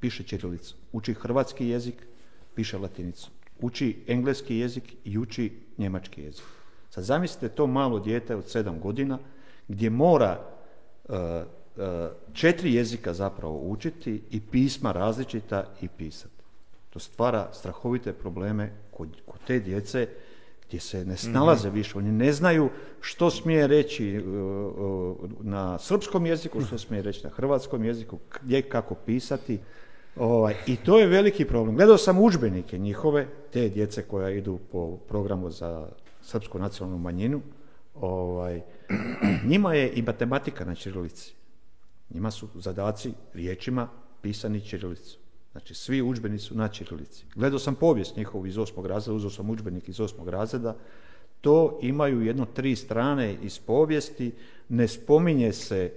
piše 0.00 0.22
ćirilicu, 0.22 0.76
uči 0.92 1.14
hrvatski 1.14 1.66
jezik, 1.68 2.06
piše 2.60 2.78
latinicu. 2.78 3.30
Uči 3.60 3.96
engleski 4.06 4.56
jezik 4.56 4.94
i 5.04 5.18
uči 5.18 5.52
njemački 5.78 6.22
jezik. 6.22 6.44
Sad 6.90 7.04
zamislite 7.04 7.48
to 7.48 7.66
malo 7.66 7.98
dijete 7.98 8.36
od 8.36 8.48
sedam 8.48 8.80
godina 8.80 9.18
gdje 9.68 9.90
mora 9.90 10.40
uh, 11.08 11.16
uh, 11.16 11.84
četiri 12.32 12.74
jezika 12.74 13.14
zapravo 13.14 13.60
učiti 13.60 14.22
i 14.30 14.40
pisma 14.40 14.92
različita 14.92 15.64
i 15.80 15.88
pisati. 15.88 16.42
To 16.90 16.98
stvara 16.98 17.48
strahovite 17.52 18.12
probleme 18.12 18.72
kod, 18.90 19.08
kod 19.26 19.40
te 19.46 19.58
djece 19.60 20.08
gdje 20.66 20.80
se 20.80 21.04
ne 21.04 21.16
snalaze 21.16 21.70
mm 21.70 21.74
više. 21.74 21.98
Oni 21.98 22.12
ne 22.12 22.32
znaju 22.32 22.70
što 23.00 23.30
smije 23.30 23.66
reći 23.66 24.18
uh, 24.18 25.16
na 25.40 25.78
srpskom 25.78 26.26
jeziku, 26.26 26.60
što 26.60 26.78
smije 26.78 27.02
reći 27.02 27.24
na 27.24 27.30
hrvatskom 27.30 27.84
jeziku, 27.84 28.18
gdje 28.42 28.62
kako 28.62 28.94
pisati. 28.94 29.58
Ovaj, 30.16 30.54
I 30.66 30.76
to 30.76 30.98
je 30.98 31.06
veliki 31.06 31.44
problem. 31.44 31.76
Gledao 31.76 31.98
sam 31.98 32.18
udžbenike 32.18 32.78
njihove, 32.78 33.26
te 33.52 33.68
djece 33.68 34.02
koja 34.02 34.30
idu 34.30 34.58
po 34.72 34.96
programu 34.96 35.50
za 35.50 35.88
srpsku 36.22 36.58
nacionalnu 36.58 36.98
manjinu. 36.98 37.40
Ovaj, 37.94 38.62
njima 39.50 39.74
je 39.74 39.92
i 39.92 40.02
matematika 40.02 40.64
na 40.64 40.74
čirilici. 40.74 41.34
Njima 42.10 42.30
su 42.30 42.48
zadaci 42.54 43.12
riječima 43.34 43.88
pisani 44.22 44.60
čirilicu. 44.60 45.18
Znači, 45.52 45.74
svi 45.74 46.02
udžbenici 46.02 46.44
su 46.44 46.54
na 46.54 46.68
čirilici. 46.68 47.24
Gledao 47.34 47.58
sam 47.58 47.74
povijest 47.74 48.16
njihovu 48.16 48.46
iz 48.46 48.58
osmog 48.58 48.86
razreda, 48.86 49.16
uzeo 49.16 49.30
sam 49.30 49.50
udžbenik 49.50 49.88
iz 49.88 50.00
osmog 50.00 50.28
razreda. 50.28 50.76
To 51.40 51.78
imaju 51.82 52.22
jedno 52.22 52.46
tri 52.46 52.76
strane 52.76 53.36
iz 53.42 53.58
povijesti. 53.58 54.32
Ne 54.68 54.88
spominje 54.88 55.52
se 55.52 55.92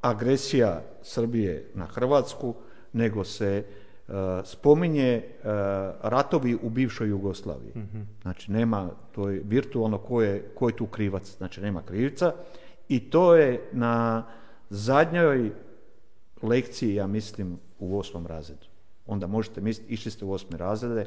agresija 0.00 0.82
Srbije 1.02 1.70
na 1.74 1.86
Hrvatsku, 1.86 2.54
nego 2.96 3.24
se 3.24 3.64
uh, 4.08 4.14
spominje 4.44 5.22
uh, 5.24 5.44
ratovi 6.02 6.58
u 6.62 6.70
bivšoj 6.70 7.08
Jugoslaviji. 7.08 7.72
mm 7.74 8.06
Znači 8.22 8.52
nema, 8.52 8.90
to 9.12 9.28
je 9.28 9.42
virtualno 9.44 9.98
ko 9.98 10.22
je, 10.22 10.50
ko 10.54 10.68
je 10.68 10.76
tu 10.76 10.86
krivac, 10.86 11.36
znači 11.36 11.60
nema 11.60 11.82
krivca 11.82 12.32
i 12.88 13.10
to 13.10 13.34
je 13.34 13.68
na 13.72 14.24
zadnjoj 14.70 15.50
lekciji, 16.42 16.94
ja 16.94 17.06
mislim, 17.06 17.58
u 17.78 17.98
osmom 17.98 18.26
razredu. 18.26 18.66
Onda 19.06 19.26
možete 19.26 19.60
misliti, 19.60 19.94
išli 19.94 20.10
ste 20.10 20.24
u 20.24 20.32
osme 20.32 20.58
razrede, 20.58 21.06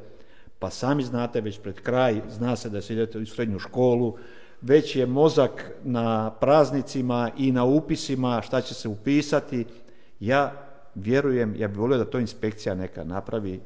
pa 0.60 0.70
sami 0.70 1.04
znate 1.04 1.42
već 1.42 1.60
pred 1.60 1.82
kraj, 1.82 2.22
zna 2.30 2.56
se 2.56 2.70
da 2.70 2.82
se 2.82 2.94
idete 2.94 3.20
u 3.20 3.26
srednju 3.26 3.60
školu, 3.60 4.18
već 4.62 4.96
je 4.96 5.06
mozak 5.06 5.72
na 5.84 6.32
praznicima 6.32 7.32
i 7.38 7.52
na 7.52 7.64
upisima 7.64 8.42
šta 8.42 8.62
će 8.62 8.74
se 8.74 8.88
upisati. 8.88 9.66
Ja 10.20 10.69
vjerujem, 11.02 11.56
ja 11.58 11.68
bih 11.68 11.78
volio 11.78 11.98
da 11.98 12.06
to 12.06 12.20
inspekcija 12.20 12.76
neka 12.76 13.04
napravi 13.04 13.54
e, 13.54 13.60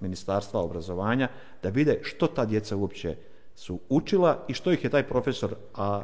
ministarstva 0.00 0.60
obrazovanja, 0.60 1.28
da 1.62 1.68
vide 1.68 1.98
što 2.02 2.26
ta 2.26 2.44
djeca 2.44 2.76
uopće 2.76 3.16
su 3.54 3.80
učila 3.88 4.44
i 4.48 4.54
što 4.54 4.72
ih 4.72 4.84
je 4.84 4.90
taj 4.90 5.08
profesor, 5.08 5.54
a 5.74 6.02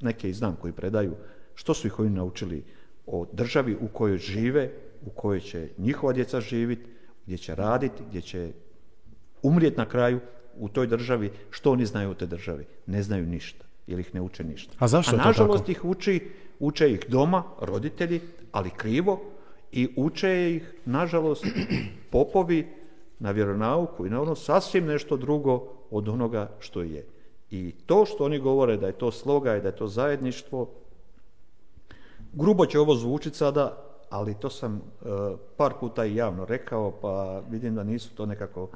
neke 0.00 0.30
i 0.30 0.32
znam 0.32 0.56
koji 0.60 0.72
predaju, 0.72 1.14
što 1.54 1.74
su 1.74 1.86
ih 1.86 1.98
oni 1.98 2.10
naučili 2.10 2.64
o 3.06 3.26
državi 3.32 3.76
u 3.80 3.88
kojoj 3.88 4.18
žive, 4.18 4.70
u 5.06 5.10
kojoj 5.10 5.40
će 5.40 5.68
njihova 5.78 6.12
djeca 6.12 6.40
živjeti, 6.40 6.90
gdje 7.26 7.38
će 7.38 7.54
raditi, 7.54 8.02
gdje 8.08 8.20
će 8.20 8.52
umrijeti 9.42 9.76
na 9.76 9.88
kraju 9.88 10.20
u 10.56 10.68
toj 10.68 10.86
državi, 10.86 11.30
što 11.50 11.72
oni 11.72 11.86
znaju 11.86 12.10
o 12.10 12.14
toj 12.14 12.28
državi? 12.28 12.66
Ne 12.86 13.02
znaju 13.02 13.26
ništa, 13.26 13.64
jer 13.86 13.98
ih 13.98 14.14
ne 14.14 14.20
uče 14.20 14.44
ništa. 14.44 14.74
A 14.78 14.88
zašto 14.88 15.16
A 15.16 15.24
nažalost 15.24 15.68
ih 15.68 15.84
uči, 15.84 16.30
uče 16.58 16.92
ih 16.92 17.00
doma, 17.08 17.42
roditelji, 17.60 18.20
ali 18.52 18.70
krivo, 18.70 19.20
i 19.74 19.88
uče 19.96 20.54
ih, 20.56 20.74
nažalost, 20.84 21.46
popovi 22.10 22.66
na 23.18 23.30
vjeronauku 23.30 24.06
i 24.06 24.10
na 24.10 24.22
ono 24.22 24.34
sasvim 24.34 24.86
nešto 24.86 25.16
drugo 25.16 25.66
od 25.90 26.08
onoga 26.08 26.50
što 26.58 26.82
je. 26.82 27.06
I 27.50 27.72
to 27.86 28.06
što 28.06 28.24
oni 28.24 28.38
govore 28.38 28.76
da 28.76 28.86
je 28.86 28.98
to 28.98 29.10
sloga 29.12 29.56
i 29.56 29.60
da 29.60 29.68
je 29.68 29.76
to 29.76 29.88
zajedništvo, 29.88 30.70
grubo 32.32 32.66
će 32.66 32.78
ovo 32.78 32.94
zvučiti 32.94 33.36
sada, 33.36 33.82
ali 34.10 34.34
to 34.34 34.50
sam 34.50 34.74
uh, 34.74 35.38
par 35.56 35.72
puta 35.80 36.04
i 36.04 36.16
javno 36.16 36.44
rekao, 36.44 36.90
pa 36.90 37.42
vidim 37.50 37.74
da 37.74 37.84
nisu 37.84 38.14
to 38.14 38.26
nekako 38.26 38.68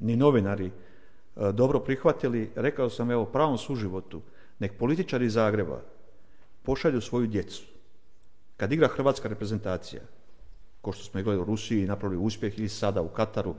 ni 0.00 0.16
novinari 0.16 0.66
uh, 0.66 1.48
dobro 1.48 1.80
prihvatili. 1.80 2.50
Rekao 2.54 2.90
sam, 2.90 3.10
evo, 3.10 3.24
pravom 3.24 3.58
suživotu, 3.58 4.20
nek 4.58 4.78
političari 4.78 5.30
Zagreba 5.30 5.80
pošalju 6.62 7.00
svoju 7.00 7.26
djecu. 7.26 7.62
Kad 8.56 8.72
igra 8.72 8.88
hrvatska 8.88 9.28
reprezentacija, 9.28 10.02
ko 10.82 10.92
što 10.92 11.04
smo 11.04 11.20
igrali 11.20 11.38
u 11.38 11.44
Rusiji 11.44 11.82
i 11.82 11.86
napravili 11.86 12.22
uspjeh 12.22 12.58
ili 12.58 12.68
sada 12.68 13.02
u 13.02 13.08
Kataru, 13.08 13.54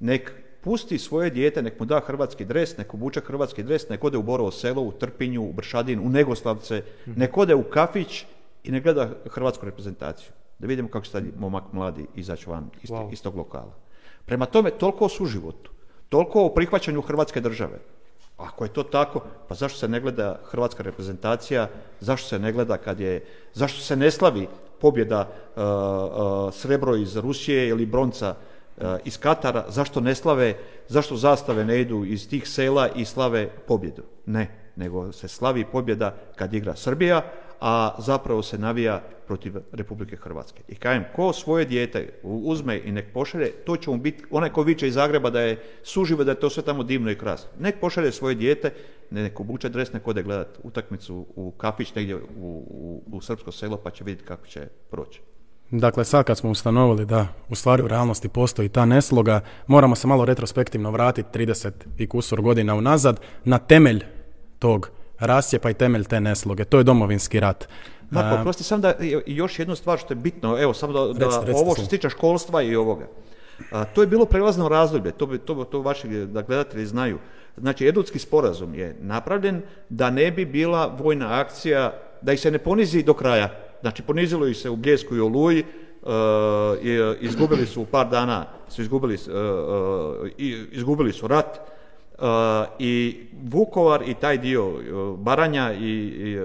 nek 0.00 0.32
pusti 0.60 0.98
svoje 0.98 1.30
dijete, 1.30 1.62
nek 1.62 1.80
mu 1.80 1.86
da 1.86 2.00
hrvatski 2.00 2.44
dres, 2.44 2.76
nek 2.76 2.94
obuče 2.94 3.20
hrvatski 3.20 3.62
dres, 3.62 3.88
nek 3.88 4.04
ode 4.04 4.18
u 4.18 4.22
Borovo 4.22 4.50
selo, 4.50 4.82
u 4.82 4.92
Trpinju, 4.92 5.42
u 5.42 5.52
Bršadin, 5.52 6.00
u 6.00 6.08
Negoslavce, 6.08 6.82
nek 7.06 7.36
ode 7.36 7.54
u 7.54 7.62
kafić 7.62 8.24
i 8.64 8.72
ne 8.72 8.80
gleda 8.80 9.10
hrvatsku 9.30 9.66
reprezentaciju. 9.66 10.32
Da 10.58 10.66
vidimo 10.66 10.88
kako 10.88 11.04
će 11.04 11.12
taj 11.12 11.22
momak 11.38 11.72
mladi 11.72 12.06
izaći 12.14 12.50
van 12.50 12.70
iz, 12.82 12.90
wow. 12.90 13.12
iz 13.12 13.22
tog 13.22 13.36
lokala. 13.36 13.74
Prema 14.26 14.46
tome, 14.46 14.70
toliko 14.70 15.04
o 15.04 15.08
suživotu, 15.08 15.70
toliko 16.08 16.44
o 16.44 16.54
prihvaćanju 16.54 17.02
Hrvatske 17.02 17.40
države. 17.40 17.78
Ako 18.36 18.64
je 18.64 18.72
to 18.72 18.82
tako, 18.82 19.20
pa 19.48 19.54
zašto 19.54 19.78
se 19.78 19.88
ne 19.88 20.00
gleda 20.00 20.40
hrvatska 20.44 20.82
reprezentacija, 20.82 21.68
zašto 22.00 22.28
se 22.28 22.38
ne 22.38 22.52
gleda 22.52 22.76
kad 22.76 23.00
je, 23.00 23.24
zašto 23.52 23.80
se 23.80 23.96
ne 23.96 24.10
slavi 24.10 24.48
pobjeda 24.84 25.20
uh, 25.24 25.62
uh, 25.62 26.54
srebro 26.54 26.96
iz 26.96 27.16
Rusije 27.16 27.68
ili 27.68 27.86
bronca 27.86 28.34
uh, 28.34 28.84
iz 29.04 29.16
Katara, 29.18 29.64
zašto 29.68 30.00
ne 30.00 30.14
slave, 30.14 30.54
zašto 30.88 31.16
zastave 31.16 31.64
ne 31.64 31.80
idu 31.80 32.04
iz 32.04 32.28
tih 32.28 32.48
sela 32.48 32.88
i 32.88 33.04
slave 33.04 33.48
pobjedu? 33.48 34.02
Ne, 34.26 34.50
nego 34.76 35.12
se 35.12 35.28
slavi 35.28 35.64
pobjeda 35.64 36.14
kad 36.36 36.54
igra 36.54 36.76
Srbija, 36.76 37.22
a 37.60 37.96
zapravo 37.98 38.42
se 38.42 38.58
navija 38.58 39.00
protiv 39.26 39.56
Republike 39.72 40.16
Hrvatske. 40.16 40.62
I 40.68 40.74
kažem, 40.74 41.04
ko 41.16 41.32
svoje 41.32 41.64
dijete 41.64 42.20
uzme 42.22 42.76
i 42.84 42.92
nek 42.92 43.12
pošalje, 43.12 43.50
to 43.64 43.76
će 43.76 43.90
mu 43.90 43.96
biti, 43.96 44.24
onaj 44.30 44.52
ko 44.52 44.62
viče 44.62 44.88
iz 44.88 44.94
Zagreba 44.94 45.30
da 45.30 45.40
je 45.40 45.62
suživo, 45.82 46.24
da 46.24 46.30
je 46.30 46.40
to 46.40 46.50
sve 46.50 46.62
tamo 46.62 46.82
divno 46.82 47.10
i 47.10 47.18
krasno. 47.18 47.48
Nek 47.58 47.80
pošalje 47.80 48.12
svoje 48.12 48.34
dijete, 48.34 48.74
nek 49.10 49.40
obuče 49.40 49.68
dres, 49.68 49.92
nek 49.92 50.08
ode 50.08 50.22
gledati 50.22 50.60
utakmicu 50.62 51.26
u 51.36 51.50
kafić 51.50 51.94
negdje 51.94 52.16
u, 52.16 52.20
u, 52.36 53.02
u 53.12 53.20
srpsko 53.20 53.52
selo, 53.52 53.76
pa 53.76 53.90
će 53.90 54.04
vidjeti 54.04 54.26
kako 54.26 54.46
će 54.46 54.68
proći. 54.90 55.20
Dakle, 55.70 56.04
sad 56.04 56.24
kad 56.24 56.38
smo 56.38 56.50
ustanovili 56.50 57.06
da 57.06 57.26
u 57.48 57.54
stvari 57.54 57.82
u 57.82 57.88
realnosti 57.88 58.28
postoji 58.28 58.68
ta 58.68 58.84
nesloga, 58.84 59.40
moramo 59.66 59.94
se 59.94 60.06
malo 60.06 60.24
retrospektivno 60.24 60.90
vratiti 60.90 61.38
30 61.38 61.70
i 61.98 62.06
kusur 62.06 62.40
godina 62.40 62.74
unazad 62.74 63.20
na 63.44 63.58
temelj 63.58 64.04
tog 64.58 64.90
rascijepa 65.18 65.70
i 65.70 65.74
temelj 65.74 66.04
te 66.04 66.20
nesloge. 66.20 66.64
To 66.64 66.78
je 66.78 66.84
domovinski 66.84 67.40
rat. 67.40 67.68
Marko, 68.10 68.42
prosti 68.42 68.64
sam 68.64 68.80
da 68.80 68.94
još 69.26 69.58
jednu 69.58 69.76
stvar 69.76 69.98
što 69.98 70.12
je 70.12 70.16
bitno, 70.16 70.62
evo 70.62 70.74
samo 70.74 70.92
da, 70.92 71.12
da 71.12 71.26
ovo 71.54 71.74
što 71.74 71.84
se 71.84 71.90
tiče 71.90 72.10
školstva 72.10 72.62
i 72.62 72.76
ovoga. 72.76 73.06
to 73.94 74.00
je 74.00 74.06
bilo 74.06 74.24
prelazno 74.24 74.68
razdoblje, 74.68 75.12
to, 75.12 75.26
bi, 75.26 75.38
to, 75.38 75.64
to 75.64 75.80
vaši 75.80 76.08
da 76.08 76.42
gledatelji 76.42 76.86
znaju. 76.86 77.18
Znači, 77.56 77.88
Edutski 77.88 78.18
sporazum 78.18 78.74
je 78.74 78.96
napravljen 79.00 79.62
da 79.88 80.10
ne 80.10 80.30
bi 80.30 80.44
bila 80.44 80.96
vojna 80.98 81.40
akcija, 81.40 81.92
da 82.22 82.32
ih 82.32 82.40
se 82.40 82.50
ne 82.50 82.58
ponizi 82.58 83.02
do 83.02 83.14
kraja. 83.14 83.50
Znači, 83.80 84.02
ponizilo 84.02 84.46
ih 84.46 84.56
se 84.56 84.70
u 84.70 84.76
Bljesku 84.76 85.16
i 85.16 85.20
Oluji, 85.20 85.64
uh, 86.02 86.10
izgubili 87.20 87.66
su 87.66 87.82
u 87.82 87.86
par 87.86 88.08
dana, 88.08 88.46
su 88.68 88.82
izgubili, 88.82 89.14
uh, 89.14 90.28
izgubili 90.72 91.12
su 91.12 91.28
rat, 91.28 91.74
i 92.78 93.16
Vukovar 93.42 94.02
i 94.06 94.14
taj 94.14 94.38
dio 94.38 94.72
Baranja 95.18 95.72
i, 95.72 95.90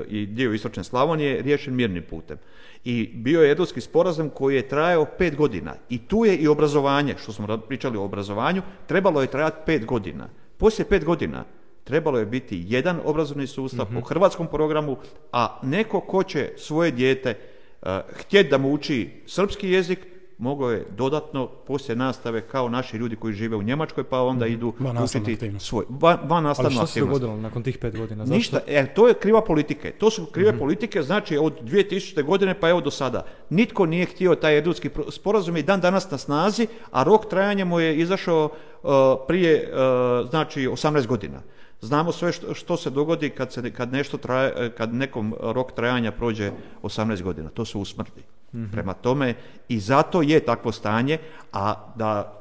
i, 0.09 0.25
dio 0.25 0.53
istočne 0.53 0.83
Slavonije 0.83 1.41
riješen 1.41 1.75
mirnim 1.75 2.03
putem. 2.09 2.37
I 2.83 3.09
bio 3.13 3.41
je 3.41 3.51
Edovski 3.51 3.81
sporazum 3.81 4.29
koji 4.29 4.55
je 4.55 4.67
trajao 4.67 5.05
pet 5.05 5.35
godina. 5.35 5.75
I 5.89 5.97
tu 5.97 6.25
je 6.25 6.35
i 6.35 6.47
obrazovanje, 6.47 7.15
što 7.17 7.33
smo 7.33 7.57
pričali 7.57 7.97
o 7.97 8.03
obrazovanju, 8.03 8.61
trebalo 8.87 9.21
je 9.21 9.27
trajati 9.27 9.57
pet 9.65 9.85
godina. 9.85 10.29
Poslije 10.59 10.89
pet 10.89 11.05
godina 11.05 11.45
trebalo 11.83 12.19
je 12.19 12.25
biti 12.25 12.63
jedan 12.67 12.99
obrazovni 13.05 13.47
sustav 13.47 13.85
po 13.85 13.91
mhm. 13.91 14.05
hrvatskom 14.05 14.47
programu, 14.47 14.97
a 15.31 15.59
neko 15.63 15.99
ko 15.99 16.23
će 16.23 16.51
svoje 16.57 16.91
dijete 16.91 17.37
uh, 17.81 17.87
htjeti 18.13 18.49
da 18.49 18.57
mu 18.57 18.73
uči 18.73 19.09
srpski 19.25 19.69
jezik, 19.69 19.99
mogao 20.39 20.71
je 20.71 20.85
dodatno 20.97 21.47
poslije 21.47 21.95
nastave 21.95 22.41
kao 22.41 22.69
naši 22.69 22.97
ljudi 22.97 23.15
koji 23.15 23.33
žive 23.33 23.55
u 23.55 23.63
Njemačkoj 23.63 24.03
pa 24.03 24.21
onda 24.21 24.45
mm 24.45 24.49
idu 24.49 24.73
učiti 25.03 25.59
svoj 25.59 25.85
van, 25.89 26.43
nastavnu 26.43 26.67
Ali 26.67 26.75
što 26.75 26.87
se 26.87 26.99
dogodilo 26.99 27.37
nakon 27.37 27.63
tih 27.63 27.77
pet 27.77 27.97
godina? 27.97 28.25
Zašto? 28.25 28.35
Ništa, 28.35 28.59
e, 28.67 28.93
to 28.93 29.07
je 29.07 29.13
kriva 29.13 29.41
politike. 29.41 29.91
To 29.91 30.09
su 30.09 30.25
krive 30.25 30.51
mhm. 30.51 30.59
politike, 30.59 31.01
znači 31.01 31.37
od 31.37 31.61
2000. 31.61 32.23
godine 32.23 32.59
pa 32.59 32.69
evo 32.69 32.81
do 32.81 32.91
sada. 32.91 33.25
Nitko 33.49 33.85
nije 33.85 34.05
htio 34.05 34.35
taj 34.35 34.57
edutski 34.57 34.89
sporazum 35.09 35.57
i 35.57 35.63
dan 35.63 35.81
danas 35.81 36.11
na 36.11 36.17
snazi, 36.17 36.67
a 36.91 37.03
rok 37.03 37.29
trajanja 37.29 37.65
mu 37.65 37.79
je 37.79 37.97
izašao 37.97 38.45
uh, 38.45 38.89
prije 39.27 39.71
uh, 39.71 40.29
znači 40.29 40.67
18 40.67 41.07
godina. 41.07 41.41
Znamo 41.81 42.11
sve 42.11 42.31
što, 42.31 42.53
što 42.53 42.77
se 42.77 42.89
dogodi 42.89 43.29
kad, 43.29 43.53
se, 43.53 43.71
kad, 43.71 43.93
nešto 43.93 44.17
traje, 44.17 44.71
kad 44.77 44.93
nekom 44.93 45.35
rok 45.39 45.71
trajanja 45.71 46.11
prođe 46.11 46.51
18 46.83 47.21
godina. 47.21 47.49
To 47.49 47.65
su 47.65 47.79
usmrti. 47.79 48.21
Mhm. 48.53 48.71
Prema 48.71 48.93
tome 48.93 49.35
i 49.67 49.79
zato 49.79 50.21
je 50.21 50.39
takvo 50.39 50.71
stanje, 50.71 51.17
a 51.53 51.93
da 51.95 52.39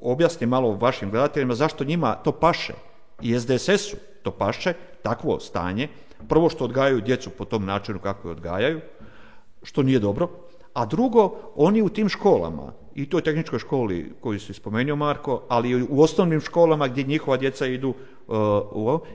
objasnim 0.00 0.50
malo 0.50 0.72
vašim 0.72 1.10
gledateljima 1.10 1.54
zašto 1.54 1.84
njima 1.84 2.14
to 2.14 2.32
paše. 2.32 2.74
I 3.22 3.40
SDSS-u 3.40 3.96
to 4.22 4.30
paše, 4.30 4.72
takvo 5.02 5.40
stanje, 5.40 5.88
prvo 6.28 6.48
što 6.50 6.64
odgajaju 6.64 7.00
djecu 7.00 7.30
po 7.30 7.44
tom 7.44 7.64
načinu 7.64 7.98
kako 7.98 8.28
je 8.28 8.32
odgajaju, 8.32 8.80
što 9.62 9.82
nije 9.82 9.98
dobro, 9.98 10.28
a 10.74 10.86
drugo, 10.86 11.36
oni 11.56 11.82
u 11.82 11.88
tim 11.88 12.08
školama, 12.08 12.72
i 12.96 13.08
toj 13.08 13.22
tehničkoj 13.22 13.58
školi 13.58 14.12
koju 14.20 14.40
si 14.40 14.54
spomenuo 14.54 14.96
Marko, 14.96 15.42
ali 15.48 15.70
i 15.70 15.82
u 15.82 16.00
osnovnim 16.00 16.40
školama 16.40 16.88
gdje 16.88 17.04
njihova 17.04 17.36
djeca 17.36 17.66
idu 17.66 17.94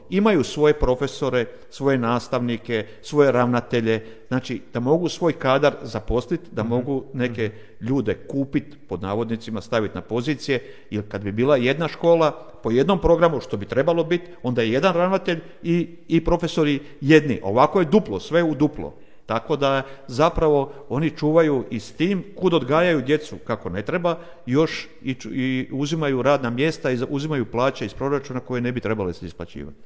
imaju 0.10 0.44
svoje 0.44 0.74
profesore, 0.74 1.46
svoje 1.70 1.98
nastavnike, 1.98 2.86
svoje 3.01 3.32
ravnatelje, 3.32 4.06
znači 4.27 4.62
da 4.74 4.80
mogu 4.80 5.10
svoj 5.10 5.34
kadar 5.34 5.75
zaposliti, 5.82 6.50
da 6.51 6.63
mhm. 6.63 6.74
mogu 6.74 7.03
neke 7.13 7.48
mhm. 7.48 7.88
ljude 7.88 8.13
kupiti, 8.13 8.77
pod 8.88 9.01
navodnicima 9.01 9.62
staviti 9.62 9.96
na 9.96 10.01
pozicije, 10.01 10.60
jer 10.89 11.03
kad 11.10 11.24
bi 11.24 11.32
bila 11.32 11.56
jedna 11.56 11.88
škola 11.88 12.48
po 12.63 12.72
jednom 12.72 13.01
programu, 13.01 13.41
što 13.41 13.58
bi 13.58 13.65
trebalo 13.65 14.03
biti, 14.03 14.25
onda 14.44 14.62
je 14.62 14.72
jedan 14.72 14.94
ravnatelj 14.94 15.39
i, 15.63 15.89
i 16.08 16.24
profesori 16.24 16.80
jedni. 17.01 17.39
Ovako 17.44 17.80
je 17.80 17.86
duplo, 17.86 18.19
sve 18.19 18.43
u 18.43 18.56
duplo. 18.56 18.93
Tako 19.32 19.56
da 19.56 19.82
zapravo 20.08 20.72
oni 20.89 21.10
čuvaju 21.10 21.65
i 21.70 21.80
s 21.80 21.91
tim 21.91 22.24
kud 22.36 22.54
odgajaju 22.54 23.02
djecu 23.02 23.36
kako 23.48 23.70
ne 23.70 23.82
treba, 23.82 24.17
još 24.46 24.88
i, 25.04 25.15
i 25.32 25.67
uzimaju 25.72 26.22
radna 26.22 26.50
mjesta 26.50 26.91
i 26.91 27.00
uzimaju 27.10 27.46
plaće 27.46 27.86
iz 27.86 27.94
proračuna 27.94 28.39
koje 28.39 28.62
ne 28.62 28.72
bi 28.72 28.80
trebale 28.80 29.13
se 29.13 29.26
isplaćivati. 29.26 29.78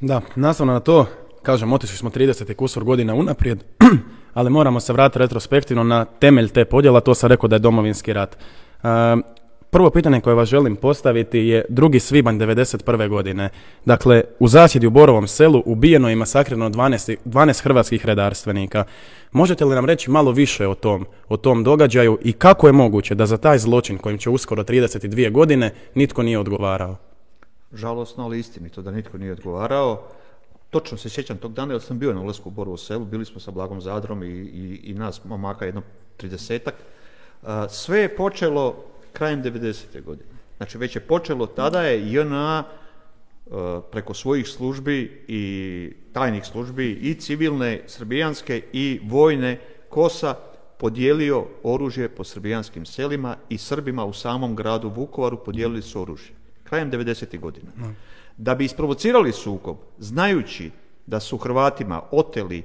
Da, 0.00 0.20
nastavno 0.36 0.72
na 0.72 0.80
to, 0.80 1.06
kažem, 1.42 1.72
otišli 1.72 1.96
smo 1.96 2.10
30. 2.10 2.54
kusur 2.54 2.84
godina 2.84 3.14
unaprijed, 3.14 3.64
ali 4.34 4.50
moramo 4.50 4.80
se 4.80 4.92
vratiti 4.92 5.18
retrospektivno 5.18 5.84
na 5.84 6.04
temelj 6.04 6.48
te 6.48 6.64
podjela, 6.64 7.00
to 7.00 7.14
sam 7.14 7.28
rekao 7.28 7.48
da 7.48 7.56
je 7.56 7.60
domovinski 7.60 8.12
rat. 8.12 8.36
Prvo 9.70 9.90
pitanje 9.90 10.20
koje 10.20 10.34
vas 10.34 10.48
želim 10.48 10.76
postaviti 10.76 11.38
je 11.38 11.64
drugi 11.68 12.00
svibanj 12.00 12.38
1991. 12.38 13.08
godine. 13.08 13.50
Dakle, 13.84 14.22
u 14.38 14.48
zasjedi 14.48 14.86
u 14.86 14.90
Borovom 14.90 15.28
selu 15.28 15.62
ubijeno 15.66 16.10
i 16.10 16.16
masakrirano 16.16 16.70
12, 16.70 17.16
12 17.24 17.62
hrvatskih 17.62 18.06
redarstvenika. 18.06 18.84
Možete 19.32 19.64
li 19.64 19.74
nam 19.74 19.84
reći 19.84 20.10
malo 20.10 20.32
više 20.32 20.68
o 20.68 20.74
tom, 20.74 21.06
o 21.28 21.36
tom 21.36 21.64
događaju 21.64 22.18
i 22.22 22.32
kako 22.32 22.66
je 22.66 22.72
moguće 22.72 23.14
da 23.14 23.26
za 23.26 23.36
taj 23.36 23.58
zločin 23.58 23.98
kojim 23.98 24.18
će 24.18 24.30
uskoro 24.30 24.62
32 24.62 25.32
godine 25.32 25.74
nitko 25.94 26.22
nije 26.22 26.38
odgovarao? 26.38 26.96
Žalosno, 27.72 28.24
ali 28.24 28.38
istinito 28.38 28.82
da 28.82 28.90
nitko 28.90 29.18
nije 29.18 29.32
odgovarao. 29.32 30.02
Točno 30.70 30.98
se 30.98 31.08
sjećam 31.08 31.38
tog 31.38 31.52
dana 31.52 31.74
jer 31.74 31.82
sam 31.82 31.98
bio 31.98 32.14
na 32.14 32.20
ulasku 32.20 32.48
u 32.48 32.52
Borovo 32.52 32.76
selu, 32.76 33.04
bili 33.04 33.24
smo 33.24 33.40
sa 33.40 33.50
Blagom 33.50 33.80
Zadrom 33.80 34.22
i, 34.22 34.26
i, 34.26 34.80
i 34.84 34.94
nas 34.94 35.24
momaka 35.24 35.64
jedno 35.64 35.82
tridesetak. 36.16 36.74
Sve 37.68 37.98
je 37.98 38.16
počelo 38.16 38.74
krajem 39.12 39.42
90. 39.42 40.02
godine. 40.02 40.30
Znači 40.56 40.78
već 40.78 40.96
je 40.96 41.00
počelo, 41.00 41.46
tada 41.46 41.82
je 41.82 42.12
JNA 42.12 42.64
e, 42.64 43.50
preko 43.92 44.14
svojih 44.14 44.48
službi 44.48 45.24
i 45.28 45.92
tajnih 46.12 46.44
službi 46.44 46.90
i 46.90 47.14
civilne 47.14 47.80
srbijanske 47.86 48.62
i 48.72 49.00
vojne 49.04 49.60
kosa 49.88 50.34
podijelio 50.78 51.46
oružje 51.62 52.08
po 52.08 52.24
srbijanskim 52.24 52.86
selima 52.86 53.36
i 53.48 53.58
Srbima 53.58 54.04
u 54.04 54.12
samom 54.12 54.56
gradu 54.56 54.88
Vukovaru 54.88 55.44
podijelili 55.44 55.82
su 55.82 56.02
oružje. 56.02 56.34
Krajem 56.64 56.90
90. 56.90 57.40
godina. 57.40 57.70
Da 58.36 58.54
bi 58.54 58.64
isprovocirali 58.64 59.32
sukob, 59.32 59.76
znajući 59.98 60.70
da 61.06 61.20
su 61.20 61.38
Hrvatima 61.38 62.02
oteli 62.10 62.62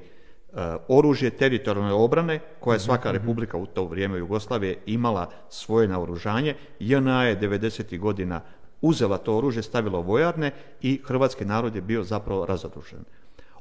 oružje 0.88 1.30
teritorijalne 1.30 1.94
obrane, 1.94 2.40
koje 2.60 2.76
je 2.76 2.80
svaka 2.80 3.10
mhm, 3.10 3.16
mhm. 3.16 3.24
republika 3.24 3.58
u 3.58 3.66
to 3.66 3.86
vrijeme 3.86 4.18
Jugoslavije 4.18 4.78
imala 4.86 5.30
svoje 5.50 5.88
naoružanje. 5.88 6.56
JNA 6.80 7.24
je 7.24 7.40
90. 7.40 8.00
godina 8.00 8.42
uzela 8.82 9.18
to 9.18 9.38
oružje, 9.38 9.64
stavila 9.64 10.00
u 10.00 10.04
vojarne 10.04 10.52
i 10.82 11.02
hrvatski 11.06 11.46
narod 11.46 11.76
je 11.76 11.82
bio 11.82 12.04
zapravo 12.04 12.46
razoružen. 12.46 13.04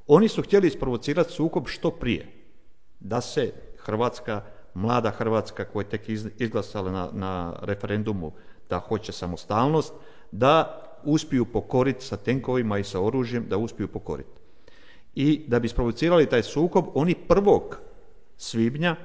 Oni 0.07 0.29
su 0.29 0.43
htjeli 0.43 0.67
isprovocirati 0.67 1.33
sukob 1.33 1.67
što 1.67 1.91
prije, 1.91 2.27
da 3.01 3.21
se 3.21 3.53
Hrvatska, 3.79 4.43
mlada 4.75 5.11
Hrvatska 5.11 5.65
koja 5.65 5.85
je 5.85 5.89
tek 5.89 6.09
izglasala 6.39 6.91
na, 6.93 7.09
na 7.13 7.55
referendumu 7.63 8.33
da 8.71 8.79
hoće 8.79 9.13
samostalnost, 9.13 9.93
da 10.33 10.81
uspiju 11.05 11.45
pokoriti 11.45 12.05
sa 12.05 12.17
tenkovima 12.17 12.79
i 12.79 12.85
sa 12.85 13.01
oružjem, 13.01 13.47
da 13.49 13.57
uspiju 13.57 13.89
pokoriti 13.89 14.44
i 15.15 15.45
da 15.47 15.59
bi 15.59 15.69
sprovocirali 15.69 16.27
taj 16.27 16.43
sukob, 16.43 16.85
oni 16.95 17.15
prvog 17.15 17.79
svibnja 18.37 18.97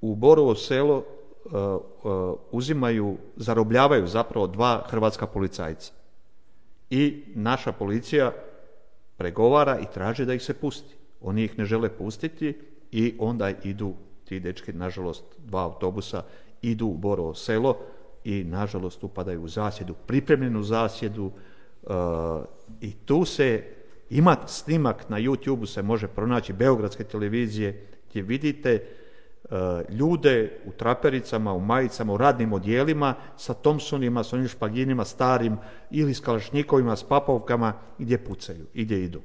u 0.00 0.14
Borovo 0.14 0.54
selo 0.54 0.96
uh, 0.96 1.52
uh, 1.52 2.38
uzimaju, 2.50 3.16
zarobljavaju 3.36 4.06
zapravo 4.06 4.46
dva 4.46 4.84
hrvatska 4.90 5.26
policajca. 5.26 5.92
I 6.90 7.22
naša 7.34 7.72
policija 7.72 8.32
pregovara 9.16 9.78
i 9.78 9.86
traži 9.94 10.24
da 10.24 10.34
ih 10.34 10.42
se 10.42 10.54
pusti. 10.54 10.94
Oni 11.20 11.44
ih 11.44 11.58
ne 11.58 11.64
žele 11.64 11.88
pustiti 11.88 12.58
i 12.92 13.14
onda 13.18 13.50
idu 13.64 13.94
ti 14.24 14.40
dečki, 14.40 14.72
nažalost, 14.72 15.24
dva 15.38 15.62
autobusa, 15.62 16.22
idu 16.62 16.86
u 16.86 16.94
Borovo 16.94 17.34
selo 17.34 17.76
i 18.24 18.44
nažalost 18.44 19.04
upadaju 19.04 19.42
u 19.42 19.48
zasjedu, 19.48 19.94
pripremljenu 20.06 20.62
zasjedu 20.62 21.24
uh, 21.82 21.92
i 22.80 22.92
tu 22.92 23.24
se 23.24 23.77
ima 24.10 24.36
snimak 24.46 25.08
na 25.08 25.18
YouTube 25.18 25.66
se 25.66 25.82
može 25.82 26.08
pronaći 26.08 26.52
Beogradske 26.52 27.04
televizije 27.04 27.86
gdje 28.10 28.22
vidite 28.22 28.72
e, 28.72 28.84
ljude 29.90 30.58
u 30.64 30.72
trapericama, 30.72 31.52
u 31.52 31.60
majicama, 31.60 32.12
u 32.12 32.16
radnim 32.16 32.52
odjelima 32.52 33.14
sa 33.36 33.54
Thompsonima, 33.54 34.24
s 34.24 34.32
onim 34.32 34.48
špaginima 34.48 35.04
starim 35.04 35.56
ili 35.90 36.14
s 36.14 36.20
kalašnjikovima, 36.20 36.96
s 36.96 37.04
papovkama 37.04 37.72
gdje 37.98 38.18
pucaju 38.18 38.66
i 38.74 38.84
gdje 38.84 39.04
idu. 39.04 39.20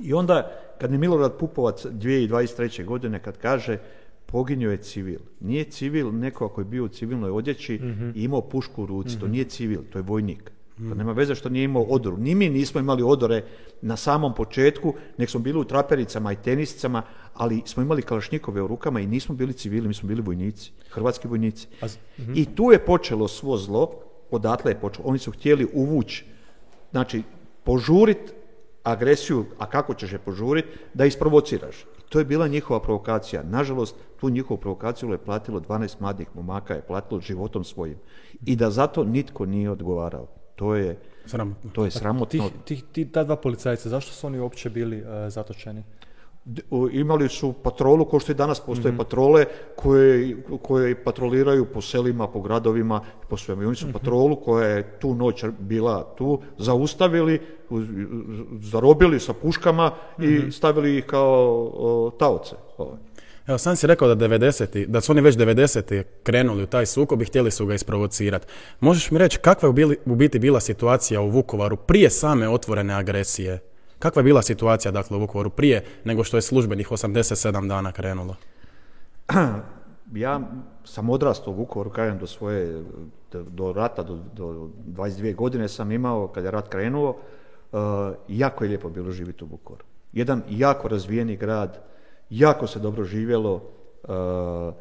I 0.00 0.12
onda 0.12 0.50
kad 0.80 0.92
je 0.92 0.98
Milorad 0.98 1.38
Pupovac 1.38 1.86
2023. 1.86 2.84
godine 2.84 3.22
kad 3.22 3.38
kaže 3.38 3.78
poginio 4.26 4.70
je 4.70 4.76
civil. 4.76 5.20
Nije 5.40 5.64
civil 5.64 6.14
neko 6.14 6.48
koji 6.48 6.64
je 6.64 6.68
bio 6.68 6.84
u 6.84 6.88
civilnoj 6.88 7.30
odjeći 7.30 7.78
mhm. 7.82 8.10
i 8.14 8.24
imao 8.24 8.40
pušku 8.40 8.82
u 8.82 8.86
ruci. 8.86 9.18
To 9.18 9.26
mhm. 9.26 9.32
nije 9.32 9.44
civil, 9.44 9.82
to 9.92 9.98
je 9.98 10.02
vojnik. 10.02 10.53
To 10.76 10.94
nema 10.94 11.12
veze 11.12 11.34
što 11.34 11.48
nije 11.48 11.64
imao 11.64 11.82
odoru. 11.82 12.16
Ni 12.16 12.34
mi 12.34 12.48
nismo 12.48 12.80
imali 12.80 13.02
odore 13.02 13.44
na 13.82 13.96
samom 13.96 14.34
početku, 14.34 14.94
nek 15.18 15.30
smo 15.30 15.40
bili 15.40 15.58
u 15.58 15.64
trapericama 15.64 16.32
i 16.32 16.36
tenisicama, 16.36 17.02
ali 17.34 17.62
smo 17.66 17.82
imali 17.82 18.02
kalašnjikove 18.02 18.62
u 18.62 18.66
rukama 18.66 19.00
i 19.00 19.06
nismo 19.06 19.34
bili 19.34 19.52
civili, 19.52 19.88
mi 19.88 19.94
smo 19.94 20.08
bili 20.08 20.22
vojnici, 20.22 20.72
hrvatski 20.90 21.28
vojnici. 21.28 21.68
Mhm. 22.18 22.32
I 22.34 22.44
tu 22.54 22.72
je 22.72 22.78
počelo 22.78 23.28
svo 23.28 23.56
zlo, 23.56 23.90
odatle 24.30 24.70
je 24.70 24.80
počelo. 24.80 25.08
Oni 25.08 25.18
su 25.18 25.30
htjeli 25.30 25.68
uvući, 25.74 26.24
znači 26.90 27.22
požurit 27.64 28.34
agresiju, 28.82 29.44
a 29.58 29.66
kako 29.66 29.94
ćeš 29.94 30.12
je 30.12 30.18
požuriti, 30.18 30.68
da 30.94 31.04
isprovociraš. 31.04 31.86
To 32.08 32.18
je 32.18 32.24
bila 32.24 32.48
njihova 32.48 32.80
provokacija. 32.80 33.42
Nažalost, 33.42 33.96
tu 34.20 34.30
njihovu 34.30 34.60
provokaciju 34.60 35.10
je 35.10 35.18
platilo 35.18 35.60
12 35.60 36.00
mladih 36.00 36.28
momaka, 36.34 36.74
je 36.74 36.82
platilo 36.82 37.20
životom 37.20 37.64
svojim. 37.64 37.96
I 38.46 38.56
da 38.56 38.70
zato 38.70 39.04
nitko 39.04 39.46
nije 39.46 39.70
odgovarao. 39.70 40.43
To 40.54 40.74
je 40.74 40.98
sramotno. 41.26 41.70
To 41.70 41.84
je 41.84 41.90
sramotno. 41.90 42.50
Ti, 42.64 43.08
ta 43.12 43.24
dva 43.24 43.36
policajca, 43.36 43.88
zašto 43.88 44.12
su 44.12 44.26
oni 44.26 44.38
uopće 44.38 44.70
bili 44.70 45.02
uh, 45.02 45.08
zatočeni? 45.28 45.82
imali 46.92 47.28
su 47.28 47.52
patrolu, 47.52 48.04
kao 48.04 48.20
što 48.20 48.32
i 48.32 48.34
danas 48.34 48.60
postoje 48.60 48.92
mhm. 48.92 48.98
patrole 48.98 49.44
koje, 49.76 50.36
koje 50.62 51.04
patroliraju 51.04 51.64
po 51.64 51.80
selima, 51.80 52.28
po 52.28 52.40
gradovima, 52.40 53.00
po 53.28 53.36
svemu. 53.36 53.62
I 53.62 53.66
oni 53.66 53.76
su 53.76 53.86
mhm. 53.86 53.92
patrolu 53.92 54.36
koja 54.36 54.68
je 54.68 54.98
tu 55.00 55.14
noć 55.14 55.44
bila 55.58 56.14
tu, 56.18 56.40
zaustavili, 56.58 57.40
zarobili 58.60 59.20
sa 59.20 59.32
puškama 59.32 59.90
i 60.18 60.26
mhm. 60.26 60.50
stavili 60.50 60.98
ih 60.98 61.04
kao 61.04 61.70
o, 61.74 62.10
taoce. 62.18 62.56
Evo, 63.46 63.58
sam 63.58 63.76
si 63.76 63.86
rekao 63.86 64.14
da 64.14 64.28
90 64.28 64.86
da 64.86 65.00
su 65.00 65.12
oni 65.12 65.20
već 65.20 65.36
90 65.36 66.02
krenuli 66.22 66.62
u 66.62 66.66
taj 66.66 66.86
sukob 66.86 67.22
i 67.22 67.24
htjeli 67.24 67.50
su 67.50 67.66
ga 67.66 67.74
isprovocirati. 67.74 68.46
Možeš 68.80 69.10
mi 69.10 69.18
reći 69.18 69.38
kakva 69.38 69.72
je 69.76 69.96
u 70.06 70.14
biti 70.14 70.38
bila 70.38 70.60
situacija 70.60 71.20
u 71.20 71.30
Vukovaru 71.30 71.76
prije 71.76 72.10
same 72.10 72.48
otvorene 72.48 72.94
agresije 72.94 73.60
Kakva 74.04 74.20
je 74.20 74.24
bila 74.24 74.42
situacija 74.42 74.92
dakle, 74.92 75.16
u 75.16 75.20
Vukovaru 75.20 75.50
prije 75.50 75.84
nego 76.04 76.24
što 76.24 76.36
je 76.36 76.42
službenih 76.42 76.88
87 76.90 77.68
dana 77.68 77.92
krenulo? 77.92 78.36
Ja 80.12 80.40
sam 80.84 81.10
odrastao 81.10 81.52
u 81.52 81.56
Vukovaru, 81.56 81.90
kažem, 81.90 82.18
do 82.18 82.26
svoje, 82.26 82.82
do, 83.32 83.72
rata, 83.72 84.02
do, 84.02 84.18
do 84.34 84.68
22 84.86 85.34
godine 85.34 85.68
sam 85.68 85.92
imao, 85.92 86.28
kad 86.28 86.44
je 86.44 86.50
rat 86.50 86.68
krenuo, 86.68 87.10
uh, 87.10 87.78
jako 88.28 88.64
je 88.64 88.68
lijepo 88.68 88.88
bilo 88.88 89.10
živjeti 89.10 89.44
u 89.44 89.46
Vukovaru. 89.46 89.84
Jedan 90.12 90.42
jako 90.50 90.88
razvijeni 90.88 91.36
grad, 91.36 91.82
jako 92.30 92.66
se 92.66 92.78
dobro 92.78 93.04
živjelo, 93.04 93.54
uh, 94.02 94.74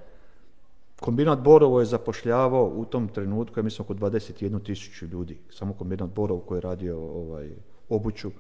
Kombinat 1.04 1.40
Borovo 1.40 1.80
je 1.80 1.86
zapošljavao 1.86 2.72
u 2.76 2.86
tom 2.86 3.08
trenutku, 3.08 3.60
ja 3.60 3.64
mislim, 3.64 3.86
oko 3.86 3.94
21 3.94 4.64
tisuću 4.64 5.06
ljudi. 5.06 5.38
Samo 5.50 5.74
kombinat 5.74 6.10
Borovo 6.10 6.42
koji 6.42 6.58
je 6.58 6.62
radio 6.62 7.00
ovaj, 7.00 7.50
obuću. 7.90 8.32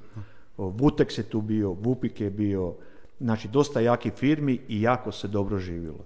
Vutex 0.57 1.17
je 1.17 1.23
tu 1.23 1.41
bio, 1.41 1.71
Vupik 1.71 2.21
je 2.21 2.29
bio, 2.29 2.73
znači 3.19 3.47
dosta 3.47 3.79
jaki 3.79 4.09
firmi 4.09 4.59
i 4.67 4.81
jako 4.81 5.11
se 5.11 5.27
dobro 5.27 5.57
živjelo. 5.57 6.05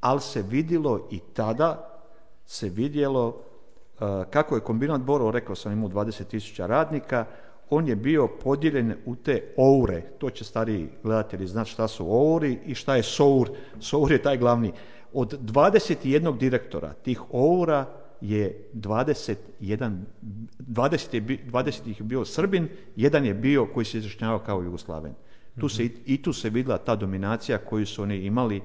Ali 0.00 0.20
se 0.20 0.42
vidjelo 0.42 1.08
i 1.10 1.18
tada, 1.32 2.00
se 2.46 2.68
vidjelo 2.68 3.26
uh, 3.28 4.06
kako 4.30 4.54
je 4.54 4.60
kombinat 4.60 5.00
Borovo, 5.00 5.30
rekao 5.30 5.56
sam 5.56 5.72
imao 5.72 5.88
20.000 5.88 6.66
radnika, 6.66 7.24
on 7.70 7.88
je 7.88 7.96
bio 7.96 8.28
podijeljen 8.42 8.94
u 9.06 9.16
te 9.16 9.42
oure, 9.56 10.02
to 10.18 10.30
će 10.30 10.44
stariji 10.44 10.88
gledatelji 11.02 11.46
znati 11.46 11.70
šta 11.70 11.88
su 11.88 12.06
ouri 12.08 12.58
i 12.66 12.74
šta 12.74 12.96
je 12.96 13.02
sour. 13.02 13.50
Sour 13.80 14.12
je 14.12 14.22
taj 14.22 14.38
glavni. 14.38 14.72
Od 15.12 15.40
21 15.40 16.38
direktora 16.38 16.92
tih 16.92 17.22
oura 17.30 17.86
je 18.20 18.68
21, 18.74 19.36
20, 19.60 21.14
je, 21.14 21.20
20 21.50 21.90
ih 21.90 22.02
bio 22.02 22.24
Srbin, 22.24 22.68
jedan 22.96 23.24
je 23.24 23.34
bio 23.34 23.66
koji 23.66 23.84
se 23.84 23.98
izrašnjavao 23.98 24.38
kao 24.38 24.62
Jugoslaven. 24.62 25.12
Tu 25.60 25.68
se, 25.68 25.88
I 26.06 26.22
tu 26.22 26.32
se 26.32 26.50
vidjela 26.50 26.78
ta 26.78 26.96
dominacija 26.96 27.58
koju 27.58 27.86
su 27.86 28.02
oni 28.02 28.16
imali 28.16 28.62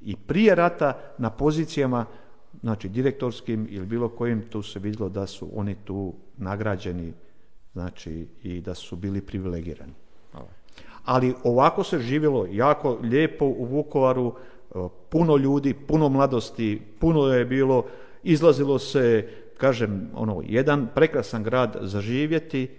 i 0.00 0.16
prije 0.16 0.54
rata 0.54 1.00
na 1.18 1.30
pozicijama, 1.30 2.06
znači 2.60 2.88
direktorskim 2.88 3.66
ili 3.70 3.86
bilo 3.86 4.08
kojim, 4.08 4.42
tu 4.50 4.62
se 4.62 4.78
vidjelo 4.78 5.08
da 5.08 5.26
su 5.26 5.48
oni 5.54 5.74
tu 5.84 6.14
nagrađeni 6.36 7.12
znači 7.72 8.26
i 8.42 8.60
da 8.60 8.74
su 8.74 8.96
bili 8.96 9.20
privilegirani. 9.20 9.92
Ali 11.04 11.34
ovako 11.44 11.84
se 11.84 11.98
živjelo 11.98 12.46
jako 12.50 12.98
lijepo 13.02 13.44
u 13.44 13.64
Vukovaru, 13.64 14.34
e, 14.70 14.74
puno 15.08 15.36
ljudi, 15.36 15.74
puno 15.74 16.08
mladosti, 16.08 16.82
puno 16.98 17.26
je 17.26 17.44
bilo 17.44 17.84
Izlazilo 18.22 18.78
se, 18.78 19.28
kažem, 19.58 20.10
ono, 20.14 20.42
jedan 20.46 20.88
prekrasan 20.94 21.42
grad 21.42 21.76
za 21.80 22.00
živjeti, 22.00 22.70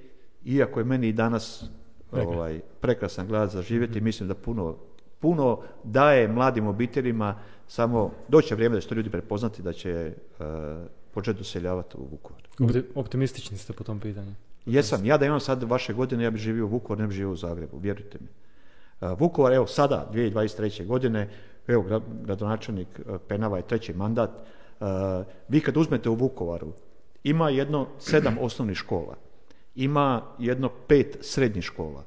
iako 0.46 0.80
je 0.80 0.84
meni 0.84 1.08
i 1.08 1.14
danas 1.14 1.64
ovaj, 2.12 2.60
prekrasan 2.82 3.28
grad 3.28 3.50
za 3.50 3.62
živjeti, 3.62 3.96
mhm. 3.96 4.04
mislim 4.06 4.30
da 4.30 4.36
puno, 4.36 4.76
puno 5.20 5.60
daje 5.84 6.28
mladim 6.28 6.68
obiteljima, 6.68 7.40
samo 7.68 8.12
doće 8.28 8.56
vrijeme 8.56 8.76
da 8.76 8.82
će 8.82 8.88
to 8.88 8.96
ljudi 8.96 9.10
prepoznati 9.10 9.62
da 9.62 9.74
će 9.74 10.14
uh, 10.40 10.46
početi 11.12 11.38
doseljavati 11.38 11.98
u 11.98 12.08
Vukovar. 12.12 12.42
Optimistični 12.96 13.58
ste 13.58 13.74
po 13.74 13.84
tom 13.84 14.00
pitanju? 14.00 14.32
Jesam, 14.66 15.06
ja 15.06 15.18
da 15.18 15.26
imam 15.26 15.40
sad 15.40 15.64
vaše 15.64 15.94
godine, 15.94 16.24
ja 16.24 16.32
bih 16.32 16.42
živio 16.42 16.66
u 16.66 16.70
Vukovar, 16.70 17.00
ne 17.00 17.08
bih 17.08 17.16
živio 17.16 17.32
u 17.32 17.36
Zagrebu, 17.36 17.78
vjerujte 17.78 18.18
mi. 18.22 18.28
Uh, 18.28 19.20
Vukovar, 19.20 19.54
evo 19.54 19.68
sada, 19.68 20.10
2023. 20.14 20.86
godine, 20.86 21.30
evo 21.68 22.02
gradonačelnik 22.24 22.88
uh, 23.00 23.18
Penava 23.28 23.58
je 23.58 23.68
treći 23.68 23.94
mandat, 23.94 24.32
vi 25.48 25.60
kad 25.60 25.78
uzmete 25.78 26.10
u 26.10 26.14
Vukovaru, 26.14 26.74
ima 27.24 27.50
jedno 27.50 27.88
sedam 28.00 28.38
osnovnih 28.42 28.78
škola, 28.78 29.16
ima 29.76 30.22
jedno 30.40 30.70
pet 30.88 31.18
srednjih 31.22 31.64
škola, 31.64 32.04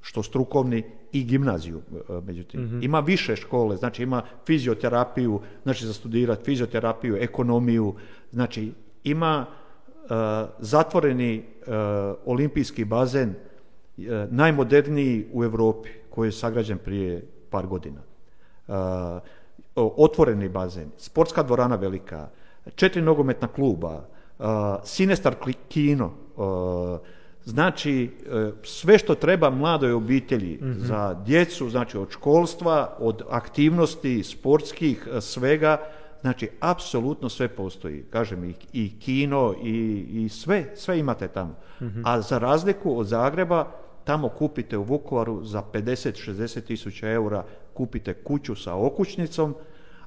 što 0.00 0.22
strukovni 0.22 0.84
i 1.12 1.24
gimnaziju, 1.24 1.80
e, 1.92 2.20
međutim. 2.26 2.64
Mhm. 2.64 2.82
Ima 2.82 3.00
više 3.00 3.36
škole, 3.36 3.76
znači 3.76 4.02
ima 4.02 4.22
fizioterapiju, 4.46 5.40
znači 5.62 5.86
za 5.86 5.92
studirati 5.92 6.44
fizioterapiju, 6.44 7.16
ekonomiju, 7.16 7.94
znači 8.32 8.72
ima 9.04 9.46
zatvoreni 10.58 11.38
uh, 11.38 11.74
olimpijski 12.26 12.84
bazen, 12.84 13.34
najmoderniji 14.30 15.26
u 15.32 15.44
Europi, 15.44 15.88
koji 16.10 16.28
je 16.28 16.32
sagrađen 16.32 16.78
prije 16.78 17.24
par 17.50 17.66
godina 17.66 18.00
otvoreni 19.76 20.48
bazen, 20.48 20.90
sportska 20.98 21.42
dvorana 21.42 21.76
velika, 21.76 22.28
četiri 22.74 23.02
nogometna 23.02 23.48
kluba, 23.48 24.04
Sinestar 24.84 25.34
kino, 25.68 26.10
znači 27.44 28.10
sve 28.62 28.98
što 28.98 29.14
treba 29.14 29.50
mladoj 29.50 29.92
obitelji 29.92 30.58
mhm. 30.62 30.80
za 30.80 31.14
djecu, 31.24 31.70
znači 31.70 31.98
od 31.98 32.10
školstva, 32.10 32.96
od 32.98 33.22
aktivnosti 33.30 34.24
sportskih, 34.24 35.08
svega, 35.20 35.78
znači 36.26 36.48
apsolutno 36.60 37.28
sve 37.28 37.48
postoji. 37.48 38.04
Kažem 38.10 38.44
i, 38.44 38.54
i 38.72 38.98
kino 38.98 39.54
i, 39.62 40.06
i 40.10 40.28
sve, 40.28 40.76
sve 40.76 40.98
imate 40.98 41.28
tamo. 41.28 41.54
Mhm. 41.80 42.00
A 42.04 42.20
za 42.20 42.38
razliku 42.38 42.98
od 42.98 43.06
Zagreba, 43.06 43.66
tamo 44.04 44.28
kupite 44.28 44.76
u 44.76 44.82
Vukovaru 44.82 45.44
za 45.44 45.62
50-60 45.72 46.60
tisuća 46.60 47.10
eura 47.10 47.44
kupite 47.74 48.14
kuću 48.14 48.54
sa 48.54 48.74
okućnicom, 48.74 49.54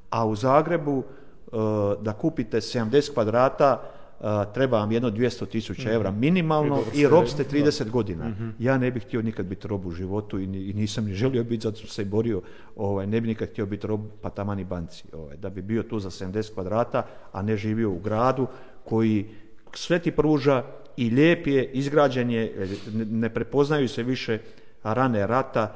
a 0.09 0.25
u 0.25 0.35
Zagrebu 0.35 1.03
e, 1.03 1.55
da 2.01 2.13
kupite 2.13 2.57
70 2.57 3.13
kvadrata 3.13 3.81
e, 4.21 4.53
treba 4.53 4.79
vam 4.79 4.91
jedno 4.91 5.11
200 5.11 5.47
tisuća 5.47 5.81
mhm. 5.81 5.91
eura 5.91 6.11
minimalno 6.11 6.83
i 6.93 7.07
rob 7.07 7.27
ste 7.27 7.43
30 7.43 7.89
godina. 7.89 8.29
Mhm. 8.29 8.49
Ja 8.59 8.77
ne 8.77 8.91
bih 8.91 9.03
htio 9.03 9.21
nikad 9.21 9.45
biti 9.45 9.67
rob 9.67 9.85
u 9.85 9.91
životu 9.91 10.39
i 10.39 10.47
nisam 10.73 11.05
ni 11.05 11.13
želio 11.13 11.43
biti, 11.43 11.63
zato 11.63 11.77
sam 11.77 11.87
se 11.87 12.05
borio, 12.05 12.41
ovaj, 12.75 13.07
ne 13.07 13.21
bih 13.21 13.27
nikad 13.27 13.49
htio 13.49 13.65
biti 13.65 13.87
rob 13.87 14.01
pa 14.21 14.29
tamani 14.29 14.63
banci. 14.63 15.03
Ovaj, 15.13 15.37
da 15.37 15.49
bi 15.49 15.61
bio 15.61 15.83
tu 15.83 15.99
za 15.99 16.09
70 16.09 16.53
kvadrata, 16.53 17.05
a 17.31 17.41
ne 17.41 17.57
živio 17.57 17.91
u 17.91 17.99
gradu 17.99 18.47
koji 18.83 19.25
sve 19.73 19.99
ti 19.99 20.11
pruža 20.11 20.63
i 20.97 21.09
lijep 21.09 21.47
je, 21.47 21.65
izgrađen 21.65 22.29
je, 22.29 22.67
ne 22.93 23.29
prepoznaju 23.33 23.87
se 23.87 24.03
više 24.03 24.39
rane 24.83 25.27
rata, 25.27 25.75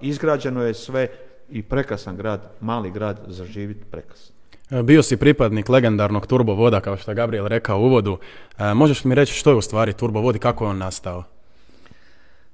izgrađeno 0.00 0.62
je 0.62 0.74
sve 0.74 1.08
i 1.50 1.62
prekrasan 1.62 2.16
grad, 2.16 2.50
mali 2.60 2.90
grad 2.90 3.20
za 3.28 3.44
živjeti 3.44 3.84
prekrasan. 3.90 4.35
E, 4.70 4.82
bio 4.82 5.02
si 5.02 5.16
pripadnik 5.16 5.68
legendarnog 5.68 6.26
turbovoda, 6.26 6.80
kao 6.80 6.96
što 6.96 7.10
je 7.10 7.14
Gabriel 7.14 7.46
rekao 7.46 7.78
u 7.78 7.84
uvodu. 7.84 8.18
E, 8.58 8.74
možeš 8.74 9.04
mi 9.04 9.14
reći 9.14 9.34
što 9.34 9.50
je 9.50 9.56
u 9.56 9.62
stvari 9.62 9.92
turbovod 9.92 10.36
i 10.36 10.38
kako 10.38 10.64
je 10.64 10.70
on 10.70 10.78
nastao? 10.78 11.24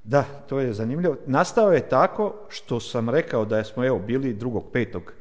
Da, 0.05 0.25
to 0.48 0.61
je 0.61 0.72
zanimljivo. 0.72 1.16
Nastao 1.27 1.72
je 1.72 1.88
tako 1.88 2.35
što 2.48 2.81
sam 2.81 3.09
rekao 3.09 3.44
da 3.44 3.64
smo 3.64 3.85
evo 3.85 3.98
bili 3.98 4.35
drugog 4.35 4.64
petog 4.72 5.12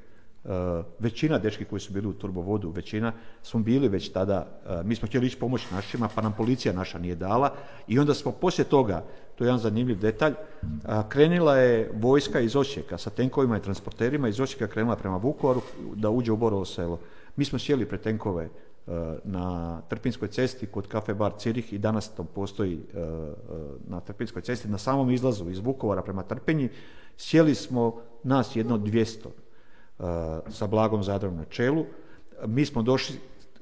Eh, 0.45 0.83
većina 0.99 1.37
dečki 1.37 1.65
koji 1.65 1.79
su 1.79 1.93
bili 1.93 2.07
u 2.07 2.13
turbovodu, 2.13 2.69
većina 2.69 3.13
smo 3.43 3.59
bili 3.59 3.87
već 3.87 4.09
tada, 4.11 4.47
mi 4.83 4.95
smo 4.95 5.07
htjeli 5.07 5.27
ići 5.27 5.39
pomoći 5.39 5.65
našima, 5.71 6.09
pa 6.15 6.21
nam 6.21 6.33
policija 6.37 6.73
naša 6.73 6.99
nije 6.99 7.15
dala 7.15 7.53
i 7.87 7.99
onda 7.99 8.13
smo 8.13 8.31
poslije 8.31 8.65
toga, 8.65 9.03
to 9.41 9.45
je 9.45 9.47
jedan 9.47 9.59
zanimljiv 9.59 9.99
detalj, 9.99 10.33
krenila 11.09 11.57
je 11.57 11.91
vojska 11.93 12.39
iz 12.39 12.55
Osijeka 12.55 12.97
sa 12.97 13.09
tenkovima 13.09 13.57
i 13.57 13.61
transporterima, 13.61 14.27
iz 14.27 14.39
Osijeka 14.39 14.67
krenula 14.67 14.95
prema 14.95 15.17
Vukovaru 15.17 15.61
da 15.95 16.09
uđe 16.09 16.31
u 16.31 16.37
Borovo 16.37 16.65
selo. 16.65 16.99
Mi 17.35 17.45
smo 17.45 17.59
sjeli 17.59 17.85
pred 17.85 18.01
tenkove 18.01 18.49
na 19.23 19.81
Trpinskoj 19.89 20.27
cesti 20.27 20.65
kod 20.67 20.87
kafe 20.87 21.13
bar 21.13 21.31
Cirih 21.37 21.73
i 21.73 21.77
danas 21.77 22.13
to 22.15 22.23
postoji 22.23 22.79
na 23.87 23.99
Trpinskoj 23.99 24.41
cesti, 24.41 24.69
na 24.69 24.77
samom 24.77 25.11
izlazu 25.11 25.49
iz 25.49 25.59
Vukovara 25.59 26.01
prema 26.01 26.23
Trpinji, 26.23 26.69
sjeli 27.17 27.55
smo 27.55 28.01
nas 28.23 28.55
jedno 28.55 28.77
200 28.77 30.49
sa 30.49 30.67
Blagom 30.67 31.03
Zadrom 31.03 31.35
na 31.35 31.45
čelu. 31.45 31.85
Mi 32.45 32.65
smo 32.65 32.81
došli 32.81 33.15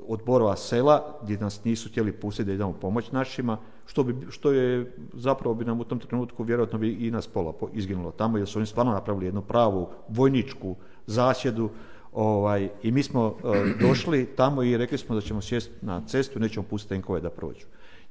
od 0.07 0.23
Borova 0.25 0.55
sela 0.55 1.19
gdje 1.23 1.37
nas 1.37 1.63
nisu 1.63 1.89
htjeli 1.89 2.11
pustiti 2.11 2.47
da 2.47 2.53
idemo 2.53 2.73
pomoć 2.73 3.11
našima, 3.11 3.57
što, 3.89 4.03
bi, 4.03 4.15
što 4.29 4.51
je 4.51 4.91
zapravo 5.13 5.55
bi 5.55 5.65
nam 5.65 5.79
u 5.79 5.83
tom 5.83 5.99
trenutku 5.99 6.43
vjerojatno 6.43 6.79
bi 6.79 6.91
i 6.91 7.11
nas 7.11 7.27
pola 7.27 7.53
izginulo 7.73 8.11
tamo 8.11 8.37
jer 8.37 8.47
su 8.47 8.59
oni 8.59 8.65
stvarno 8.65 8.91
napravili 8.91 9.25
jednu 9.25 9.41
pravu 9.41 9.89
vojničku 10.09 10.75
zasjedu 11.05 11.69
ovaj, 12.13 12.69
i 12.83 12.91
mi 12.91 13.03
smo 13.03 13.37
došli 13.87 14.25
tamo 14.25 14.63
i 14.63 14.77
rekli 14.77 14.97
smo 14.97 15.15
da 15.15 15.21
ćemo 15.21 15.41
sjesti 15.41 15.73
na 15.81 16.01
cestu 16.07 16.37
i 16.37 16.41
nećemo 16.41 16.65
pustiti 16.69 16.89
tenkove 16.89 17.21
da 17.21 17.29
prođu. 17.29 17.65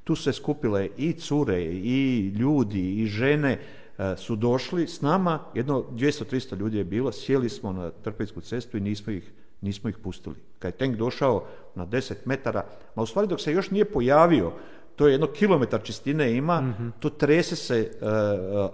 Tu 0.05 0.17
se 0.17 0.33
skupile 0.33 0.89
i 0.97 1.13
cure, 1.13 1.63
i 1.65 2.29
ljudi, 2.29 3.03
i 3.03 3.07
žene 3.07 3.61
e, 3.99 4.17
su 4.17 4.37
došli 4.37 4.87
s 4.87 5.01
nama, 5.01 5.39
jedno 5.55 5.85
200-300 5.93 6.57
ljudi 6.59 6.79
je 6.79 6.85
bilo, 6.85 7.13
sjeli 7.13 7.49
smo 7.49 7.73
na 7.73 7.91
Trpinsku 7.91 8.41
cestu 8.41 8.77
i 8.77 8.81
nismo 8.81 9.13
ih, 9.13 9.33
nismo 9.61 9.91
ih 9.91 9.99
pustili. 9.99 10.37
Kad 10.59 10.73
je 10.73 10.79
tank 10.79 10.97
došao 10.97 11.45
na 11.75 11.87
10 11.87 12.15
metara, 12.25 12.67
ma 12.95 13.03
u 13.03 13.07
stvari 13.07 13.29
dok 13.29 13.41
se 13.41 13.53
još 13.53 13.71
nije 13.71 13.85
pojavio, 13.85 14.53
to 14.99 15.07
je 15.07 15.15
jedno 15.15 15.27
kilometar 15.27 15.83
čistine 15.83 16.37
ima, 16.37 16.61
mm 16.61 16.93
to 17.01 17.11
trese 17.11 17.57
se, 17.57 17.79
e, 17.79 18.07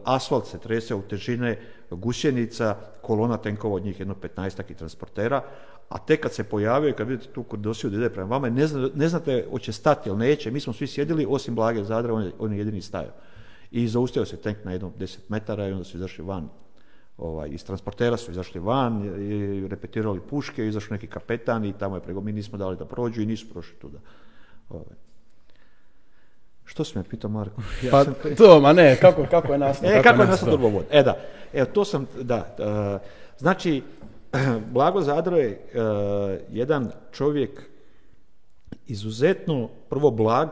asfalt 0.05 0.47
se 0.47 0.59
trese 0.59 0.95
u 0.95 1.03
težine 1.03 1.59
gusjenica, 1.91 2.77
kolona 3.03 3.37
tenkova 3.37 3.75
od 3.75 3.85
njih 3.85 4.01
jedno 4.01 4.15
15 4.15 4.71
i 4.71 4.75
transportera, 4.75 5.43
a 5.89 5.99
tek 5.99 6.21
kad 6.21 6.33
se 6.33 6.45
pojavio 6.45 6.89
i 6.89 6.93
kad 6.93 7.09
vidite 7.09 7.33
tu 7.33 7.43
kordosiju 7.43 7.91
da 7.91 7.97
ide 7.97 8.11
prema 8.11 8.29
vama, 8.29 8.51
ne, 8.51 8.67
zna, 8.67 8.89
ne 8.95 9.09
znate 9.09 9.47
hoće 9.51 9.73
stati 9.73 10.09
ili 10.09 10.19
neće, 10.19 10.51
mi 10.51 10.61
smo 10.61 10.73
svi 10.73 10.87
sjedili, 10.87 11.27
osim 11.29 11.55
Blage 11.55 11.85
Zadra, 11.85 12.15
on 12.15 12.23
je, 12.23 12.33
on 12.39 12.53
je 12.53 12.59
jedini 12.59 12.81
stajao. 12.81 13.13
I 13.71 13.89
zaustavio 13.89 14.27
se 14.27 14.37
tank 14.37 14.57
na 14.65 14.73
jednom 14.73 14.93
10 14.99 15.19
metara 15.29 15.69
i 15.69 15.73
onda 15.73 15.85
su 15.85 15.97
izašli 15.97 16.25
van. 16.25 16.49
Ovaj, 17.19 17.49
iz 17.53 17.65
transportera 17.65 18.17
su 18.17 18.31
izašli 18.31 18.61
van, 18.61 19.05
i 19.21 19.69
repetirali 19.69 20.21
puške, 20.21 20.67
izašli 20.67 20.95
neki 20.95 21.07
kapetan 21.07 21.65
i 21.65 21.73
tamo 21.79 21.97
je 21.97 22.03
prego, 22.03 22.21
mi 22.21 22.33
nismo 22.33 22.59
dali 22.59 22.77
da 22.77 22.85
prođu 22.85 23.23
i 23.23 23.27
nisu 23.27 23.51
prošli 23.51 23.77
tuda. 23.77 23.99
Ovaj. 24.69 24.97
Što 26.65 26.85
si 26.85 26.99
me 26.99 27.05
pitao, 27.05 27.31
Marko? 27.31 27.63
Ja 27.83 27.91
pa 27.91 28.05
to, 28.35 28.61
ma 28.61 28.73
ne, 28.73 28.97
kako, 29.01 29.27
kako 29.31 29.53
je 29.53 29.59
nastao? 29.59 29.91
E, 29.91 30.03
kako, 30.03 30.23
je 30.23 30.29
nastao 30.29 30.51
turbovod? 30.51 30.85
E 30.91 31.03
da, 31.03 31.17
evo 31.53 31.67
to 31.73 31.85
sam, 31.85 32.07
da, 32.21 32.57
uh, 32.59 33.09
znači, 33.39 33.83
Blago 34.75 35.01
Zadro 35.01 35.37
je 35.37 35.51
uh, 35.51 35.81
jedan 36.51 36.91
čovjek 37.13 37.63
izuzetno, 38.87 39.69
prvo 39.89 40.11
blag, 40.11 40.49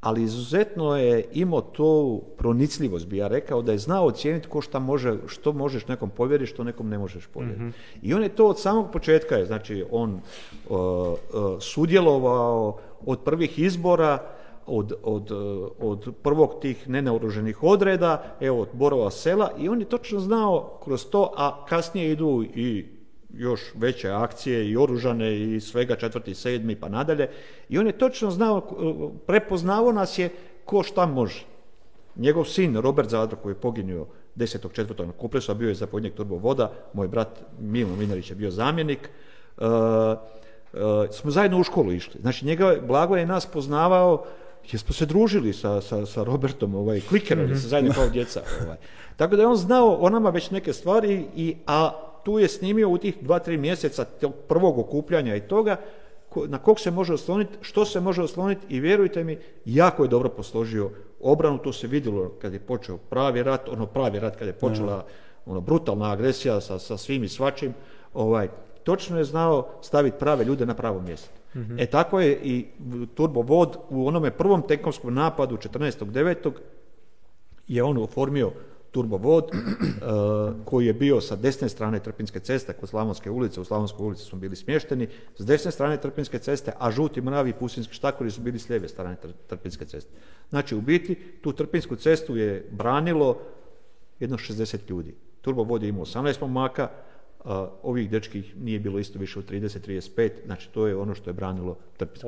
ali 0.00 0.22
izuzetno 0.22 0.96
je 0.96 1.24
imao 1.32 1.60
to 1.60 2.20
pronicljivost, 2.38 3.06
bi 3.06 3.16
ja 3.16 3.28
rekao, 3.28 3.62
da 3.62 3.72
je 3.72 3.78
znao 3.78 4.06
ocijeniti 4.06 4.48
ko 4.48 4.60
šta 4.60 4.78
može, 4.78 5.16
što 5.26 5.52
možeš 5.52 5.86
nekom 5.86 6.10
povjeriti, 6.10 6.50
što 6.52 6.64
nekom 6.64 6.88
ne 6.88 6.98
možeš 6.98 7.26
povjeriti. 7.26 7.62
mm 7.62 7.72
I 8.02 8.14
on 8.14 8.22
je 8.22 8.28
to 8.28 8.46
od 8.46 8.60
samog 8.60 8.90
početka, 8.92 9.36
je, 9.36 9.46
znači 9.46 9.84
on 9.90 10.20
uh, 10.68 10.78
sudjelovao 11.60 12.78
od 13.06 13.20
prvih 13.20 13.58
izbora, 13.58 14.18
od, 14.70 14.92
od, 15.02 15.30
od 15.80 16.14
prvog 16.22 16.60
tih 16.60 16.88
nenaoruženih 16.88 17.62
odreda, 17.62 18.36
evo 18.40 18.60
od 18.60 18.68
Borova 18.72 19.10
sela 19.10 19.50
i 19.58 19.68
on 19.68 19.80
je 19.80 19.88
točno 19.88 20.20
znao 20.20 20.78
kroz 20.84 21.06
to, 21.10 21.32
a 21.36 21.66
kasnije 21.66 22.12
idu 22.12 22.44
i 22.54 22.86
još 23.34 23.60
veće 23.74 24.10
akcije 24.10 24.70
i 24.70 24.76
oružane 24.76 25.40
i 25.40 25.60
svega 25.60 25.96
četvrti, 25.96 26.34
sedmi 26.34 26.76
pa 26.76 26.88
nadalje. 26.88 27.28
I 27.68 27.78
on 27.78 27.86
je 27.86 27.98
točno 27.98 28.30
znao, 28.30 28.60
prepoznao 29.26 29.92
nas 29.92 30.18
je 30.18 30.30
ko 30.64 30.82
šta 30.82 31.06
može. 31.06 31.44
Njegov 32.16 32.44
sin 32.44 32.76
Robert 32.76 33.08
Zadro 33.08 33.38
koji 33.42 33.52
je 33.52 33.60
poginio 33.60 34.06
10.4. 34.36 35.06
na 35.06 35.12
Kupresu, 35.12 35.52
a 35.52 35.54
bio 35.54 35.68
je 35.68 35.74
zapovjednik 35.74 36.14
Turbo 36.14 36.36
Voda, 36.36 36.72
moj 36.92 37.08
brat 37.08 37.42
Milo 37.60 37.96
Minarić 37.96 38.30
je 38.30 38.36
bio 38.36 38.50
zamjenik, 38.50 39.10
uh, 39.56 39.66
uh, 39.66 40.80
smo 41.10 41.30
zajedno 41.30 41.60
u 41.60 41.62
školu 41.62 41.92
išli. 41.92 42.20
Znači 42.20 42.46
njega, 42.46 42.76
Blago 42.86 43.16
je 43.16 43.26
nas 43.26 43.46
poznavao 43.46 44.24
jer 44.72 44.80
smo 44.80 44.94
se 44.94 45.06
družili 45.06 45.52
sa, 45.52 45.80
sa, 45.80 46.06
sa 46.06 46.24
Robertom, 46.24 46.74
ovaj, 46.74 47.00
klikerali 47.00 47.46
mm-hmm. 47.46 47.60
se 47.60 47.68
zajedno 47.68 47.92
kao 47.94 48.08
djeca. 48.08 48.42
Ovaj. 48.64 48.76
Tako 49.16 49.36
da 49.36 49.42
je 49.42 49.48
on 49.48 49.56
znao 49.56 49.96
o 50.00 50.10
nama 50.10 50.30
već 50.30 50.50
neke 50.50 50.72
stvari, 50.72 51.26
i, 51.36 51.56
a 51.66 51.92
tu 52.24 52.38
je 52.38 52.48
snimio 52.48 52.88
u 52.88 52.98
tih 52.98 53.16
dva, 53.20 53.38
tri 53.38 53.56
mjeseca 53.56 54.04
tog 54.04 54.32
prvog 54.48 54.78
okupljanja 54.78 55.36
i 55.36 55.40
toga, 55.40 55.76
na 56.46 56.58
kog 56.58 56.80
se 56.80 56.90
može 56.90 57.14
osloniti, 57.14 57.58
što 57.60 57.84
se 57.84 58.00
može 58.00 58.22
osloniti 58.22 58.66
i 58.68 58.80
vjerujte 58.80 59.24
mi, 59.24 59.38
jako 59.64 60.02
je 60.02 60.08
dobro 60.08 60.28
posložio 60.28 60.90
obranu, 61.20 61.58
to 61.58 61.72
se 61.72 61.86
vidjelo 61.86 62.28
kad 62.28 62.52
je 62.52 62.60
počeo 62.60 62.96
pravi 62.96 63.42
rat, 63.42 63.68
ono 63.68 63.86
pravi 63.86 64.18
rat 64.18 64.36
kad 64.36 64.46
je 64.46 64.52
počela 64.52 65.06
ono, 65.46 65.60
brutalna 65.60 66.12
agresija 66.12 66.60
sa, 66.60 66.78
sa 66.78 66.96
svim 66.96 67.24
i 67.24 67.28
svačim, 67.28 67.74
ovaj, 68.14 68.48
točno 68.84 69.18
je 69.18 69.24
znao 69.24 69.68
staviti 69.82 70.18
prave 70.18 70.44
ljude 70.44 70.66
na 70.66 70.74
pravo 70.74 71.00
mjesto. 71.00 71.39
Mm 71.54 71.78
E 71.78 71.86
tako 71.86 72.20
je 72.20 72.40
i 72.42 72.66
Turbo 73.14 73.42
Vod 73.42 73.76
u 73.88 74.06
onome 74.06 74.30
prvom 74.30 74.62
tenkovskom 74.68 75.14
napadu 75.14 75.56
14.9. 75.56 76.52
je 77.68 77.82
on 77.82 77.98
oformio 77.98 78.52
turbovod 78.90 79.44
uh, 79.44 80.54
koji 80.68 80.86
je 80.86 80.92
bio 80.92 81.20
sa 81.20 81.36
desne 81.36 81.68
strane 81.68 82.00
Trpinske 82.00 82.40
ceste 82.40 82.72
kod 82.72 82.88
Slavonske 82.88 83.30
ulice, 83.30 83.60
u 83.60 83.64
Slavonskoj 83.64 84.06
ulici 84.06 84.24
smo 84.24 84.38
bili 84.38 84.56
smješteni, 84.56 85.08
s 85.38 85.46
desne 85.46 85.70
strane 85.70 86.00
Trpinske 86.00 86.38
ceste, 86.38 86.72
a 86.78 86.90
žuti 86.90 87.20
mravi 87.20 87.50
i 87.50 87.52
pusinski 87.52 87.94
štakori 87.94 88.30
su 88.30 88.40
bili 88.40 88.58
s 88.58 88.68
lijeve 88.68 88.88
strane 88.88 89.16
Trpinske 89.46 89.84
ceste. 89.84 90.10
Znači 90.50 90.76
u 90.76 90.80
biti 90.80 91.14
tu 91.42 91.52
Trpinsku 91.52 91.96
cestu 91.96 92.36
je 92.36 92.68
branilo 92.70 93.38
jedno 94.20 94.38
60 94.38 94.90
ljudi. 94.90 95.14
Turbovod 95.40 95.82
je 95.82 95.88
imao 95.88 96.04
18 96.04 96.40
momaka, 96.40 96.90
ovih 97.82 98.10
dečkih 98.10 98.56
nije 98.56 98.78
bilo 98.80 98.98
isto 98.98 99.18
više 99.18 99.38
od 99.38 99.50
30-35, 99.50 100.30
znači 100.46 100.68
to 100.68 100.86
je 100.86 100.96
ono 100.96 101.14
što 101.14 101.30
je 101.30 101.34
branilo 101.34 101.76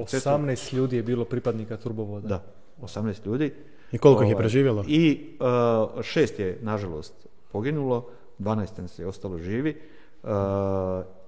cestu. 0.07 0.29
18 0.29 0.75
ljudi 0.75 0.97
je 0.97 1.03
bilo 1.03 1.25
pripadnika 1.25 1.77
Turbovoda. 1.77 2.29
Da, 2.29 2.43
18 2.81 3.27
ljudi. 3.27 3.53
I 3.93 3.99
koliko 3.99 4.23
ih 4.23 4.29
je 4.29 4.35
ovaj, 4.35 4.43
preživjelo? 4.43 4.85
I 4.89 5.37
uh, 5.41 6.03
šest 6.03 6.39
je, 6.39 6.59
nažalost, 6.63 7.27
poginulo, 7.53 8.09
12 8.39 8.81
nas 8.81 8.99
je 8.99 9.07
ostalo 9.07 9.39
živi. 9.39 9.81
Uh, 10.23 10.31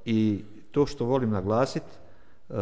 I 0.05 0.45
to 0.71 0.87
što 0.87 1.05
volim 1.05 1.31
naglasiti, 1.31 1.87
uh, 2.49 2.57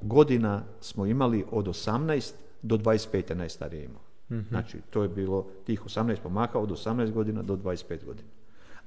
godina 0.00 0.62
smo 0.80 1.06
imali 1.06 1.44
od 1.50 1.66
18 1.66 2.32
do 2.62 2.76
25 2.76 3.30
je 3.30 3.36
najstarije 3.36 3.84
imao. 3.84 4.02
mm 4.30 4.48
Znači, 4.48 4.78
to 4.90 5.02
je 5.02 5.08
bilo 5.08 5.46
tih 5.66 5.82
18 5.84 6.16
pomaka 6.22 6.58
od 6.58 6.70
18 6.70 7.12
godina 7.12 7.42
do 7.42 7.56
25 7.56 8.04
godina. 8.04 8.28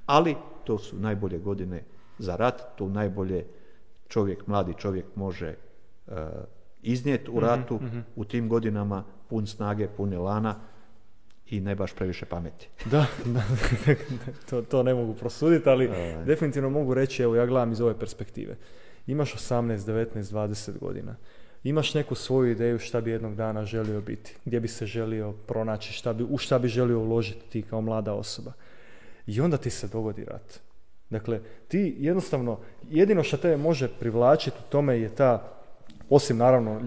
Ali 0.06 0.36
to 0.64 0.78
su 0.78 0.96
najbolje 0.96 1.38
godine 1.38 1.82
za 2.18 2.36
rat, 2.36 2.62
to 2.76 2.88
najbolje 2.88 3.44
čovjek, 4.08 4.46
mladi 4.46 4.74
čovjek 4.78 5.04
može 5.14 5.54
uh, 6.06 6.14
iznijeti 6.82 7.30
u 7.30 7.36
mhm, 7.36 7.44
ratu 7.44 7.74
mhm. 7.74 7.98
u 8.16 8.24
tim 8.24 8.48
godinama 8.48 9.04
pun 9.28 9.46
snage, 9.46 9.88
pun 9.88 10.12
elana 10.12 10.54
i 11.46 11.60
ne 11.60 11.74
baš 11.74 11.92
previše 11.92 12.26
pameti. 12.26 12.68
Da, 12.90 13.06
da 13.24 13.42
to, 14.50 14.62
to 14.62 14.82
ne 14.82 14.94
mogu 14.94 15.14
prosuditi, 15.14 15.68
ali 15.68 15.90
definitivno 16.26 16.70
mogu 16.70 16.94
reći, 16.94 17.22
evo 17.22 17.36
ja 17.36 17.46
gledam 17.46 17.72
iz 17.72 17.80
ove 17.80 17.98
perspektive. 17.98 18.56
Imaš 19.06 19.34
18, 19.34 19.76
19, 19.76 20.22
20 20.22 20.78
godina. 20.78 21.16
Imaš 21.64 21.94
neku 21.94 22.14
svoju 22.14 22.50
ideju 22.50 22.78
šta 22.78 23.00
bi 23.00 23.10
jednog 23.10 23.34
dana 23.34 23.64
želio 23.64 24.00
biti, 24.00 24.36
gdje 24.44 24.60
bi 24.60 24.68
se 24.68 24.86
želio 24.86 25.32
pronaći, 25.32 25.92
šta 25.92 26.12
bi, 26.12 26.24
u 26.30 26.38
šta 26.38 26.58
bi 26.58 26.68
želio 26.68 27.00
uložiti 27.00 27.50
ti 27.50 27.62
kao 27.62 27.80
mlada 27.80 28.12
osoba. 28.12 28.52
I 29.26 29.40
onda 29.40 29.56
ti 29.56 29.70
se 29.70 29.88
dogodi 29.88 30.24
rat. 30.24 30.60
Dakle, 31.10 31.40
ti 31.68 31.96
jednostavno, 31.98 32.58
jedino 32.90 33.22
što 33.22 33.36
te 33.36 33.56
može 33.56 33.88
privlačiti 33.88 34.56
u 34.60 34.70
tome 34.70 35.00
je 35.00 35.08
ta 35.08 35.52
osim 36.08 36.36
naravno 36.36 36.80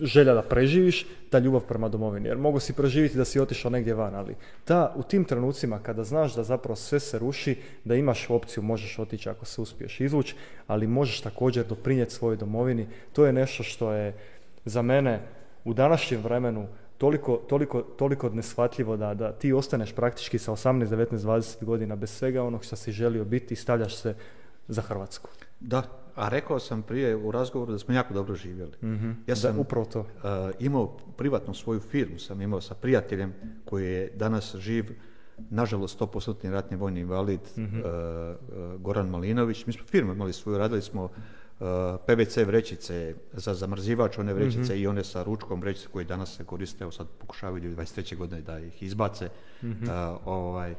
želja 0.00 0.34
da 0.34 0.42
preživiš, 0.42 1.06
ta 1.30 1.38
ljubav 1.38 1.60
prema 1.60 1.88
domovini. 1.88 2.28
Jer 2.28 2.38
mogu 2.38 2.60
si 2.60 2.72
preživjeti 2.72 3.16
da 3.16 3.24
si 3.24 3.40
otišao 3.40 3.70
negdje 3.70 3.94
van, 3.94 4.14
ali 4.14 4.34
ta, 4.64 4.92
u 4.96 5.02
tim 5.02 5.24
trenucima 5.24 5.78
kada 5.78 6.04
znaš 6.04 6.34
da 6.34 6.42
zapravo 6.42 6.76
sve 6.76 7.00
se 7.00 7.18
ruši, 7.18 7.56
da 7.84 7.94
imaš 7.94 8.30
opciju, 8.30 8.62
možeš 8.62 8.98
otići 8.98 9.28
ako 9.28 9.44
se 9.44 9.60
uspiješ 9.60 10.00
izvući, 10.00 10.34
ali 10.66 10.86
možeš 10.86 11.20
također 11.20 11.66
doprinijeti 11.66 12.14
svojoj 12.14 12.36
domovini, 12.36 12.86
to 13.12 13.26
je 13.26 13.32
nešto 13.32 13.62
što 13.62 13.92
je 13.92 14.14
za 14.64 14.82
mene 14.82 15.20
u 15.64 15.74
današnjem 15.74 16.22
vremenu 16.22 16.66
toliko, 16.98 17.36
toliko, 17.36 17.82
toliko 17.82 18.28
neshvatljivo 18.28 18.96
da, 18.96 19.14
da 19.14 19.32
ti 19.32 19.52
ostaneš 19.52 19.92
praktički 19.92 20.38
sa 20.38 20.52
18, 20.52 20.86
19, 20.86 21.16
20 21.16 21.64
godina 21.64 21.96
bez 21.96 22.10
svega 22.10 22.42
onog 22.42 22.64
što 22.64 22.76
si 22.76 22.92
želio 22.92 23.24
biti 23.24 23.54
i 23.54 23.56
stavljaš 23.56 23.96
se 23.96 24.14
za 24.68 24.82
Hrvatsku. 24.82 25.30
Da, 25.60 25.82
a 26.14 26.28
rekao 26.28 26.58
sam 26.58 26.82
prije 26.82 27.16
u 27.16 27.30
razgovoru 27.30 27.72
da 27.72 27.78
smo 27.78 27.94
jako 27.94 28.14
dobro 28.14 28.34
živjeli. 28.34 28.72
mm 28.82 29.10
Ja 29.26 29.36
sam 29.36 29.58
upravo 29.58 29.84
to. 29.86 30.00
Uh, 30.00 30.06
imao 30.58 30.96
privatnu 31.16 31.54
svoju 31.54 31.80
firmu, 31.80 32.18
sam 32.18 32.42
imao 32.42 32.60
sa 32.60 32.74
prijateljem 32.74 33.34
koji 33.64 33.86
je 33.86 34.10
danas 34.14 34.56
živ, 34.56 34.84
nažalost 35.50 36.00
100% 36.00 36.50
ratni 36.50 36.76
vojni 36.76 37.00
invalid, 37.00 37.40
mm 37.56 37.80
Goran 38.78 39.08
Malinović. 39.08 39.66
Mi 39.66 39.72
smo 39.72 39.86
firmu 39.86 40.12
imali 40.12 40.32
svoju, 40.32 40.58
radili 40.58 40.82
smo 40.82 41.08
PVC 42.06 42.36
vrećice 42.36 43.14
za 43.32 43.54
zamrzivač, 43.54 44.18
one 44.18 44.34
vrećice 44.34 44.72
mhm. 44.72 44.82
i 44.82 44.86
one 44.86 45.04
sa 45.04 45.22
ručkom 45.22 45.60
vrećice 45.60 45.88
koje 45.88 46.04
danas 46.04 46.36
se 46.36 46.44
koriste, 46.44 46.84
evo 46.84 46.92
sad 46.92 47.06
pokušavaju 47.18 47.76
23. 47.76 48.16
godine 48.16 48.42
da 48.42 48.58
ih 48.58 48.82
izbace. 48.82 49.30
mm 49.62 49.72
ovaj, 50.24 50.74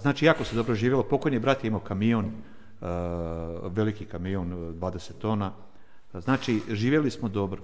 znači, 0.00 0.24
jako 0.24 0.44
se 0.44 0.56
dobro 0.56 0.74
živjelo. 0.74 1.02
Pokojni 1.02 1.38
brat 1.38 1.64
je 1.64 1.68
imao 1.68 1.80
kamion, 1.80 2.32
Eh, 2.80 3.68
veliki 3.68 4.04
kamion 4.04 4.74
20 4.80 5.12
tona. 5.18 5.52
Znači, 6.14 6.60
živjeli 6.70 7.10
smo 7.10 7.28
dobro. 7.28 7.62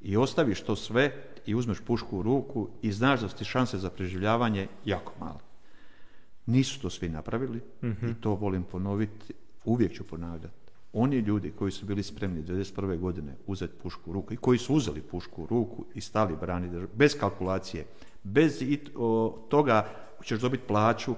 i 0.00 0.16
ostaviš 0.16 0.60
to 0.60 0.76
sve 0.76 1.12
i 1.46 1.54
uzmeš 1.54 1.80
pušku 1.80 2.18
u 2.18 2.22
ruku 2.22 2.68
i 2.82 2.92
znaš 2.92 3.20
da 3.20 3.28
su 3.28 3.36
ti 3.36 3.44
šanse 3.44 3.78
za 3.78 3.90
preživljavanje 3.90 4.68
jako 4.84 5.12
male. 5.20 5.40
Nisu 6.46 6.80
to 6.80 6.90
svi 6.90 7.08
napravili 7.08 7.60
i 7.82 8.14
to 8.20 8.34
volim 8.34 8.62
ponoviti, 8.62 9.34
uvijek 9.64 9.92
ću 9.92 10.06
ponavljati. 10.06 10.54
Oni 10.92 11.16
ljudi 11.16 11.50
koji 11.50 11.70
su 11.70 11.86
bili 11.86 12.02
spremni 12.02 12.42
1991. 12.42 12.98
godine 12.98 13.36
uzeti 13.46 13.74
pušku 13.82 14.10
u 14.10 14.12
ruku 14.12 14.34
i 14.34 14.36
koji 14.36 14.58
su 14.58 14.74
uzeli 14.74 15.00
pušku 15.00 15.42
u 15.42 15.46
ruku 15.46 15.84
i 15.94 16.00
stali 16.00 16.36
braniti 16.40 16.86
bez 16.94 17.18
kalkulacije, 17.18 17.86
bez 18.22 18.62
toga 19.48 19.88
ćeš 20.24 20.40
dobiti 20.40 20.64
plaću, 20.66 21.14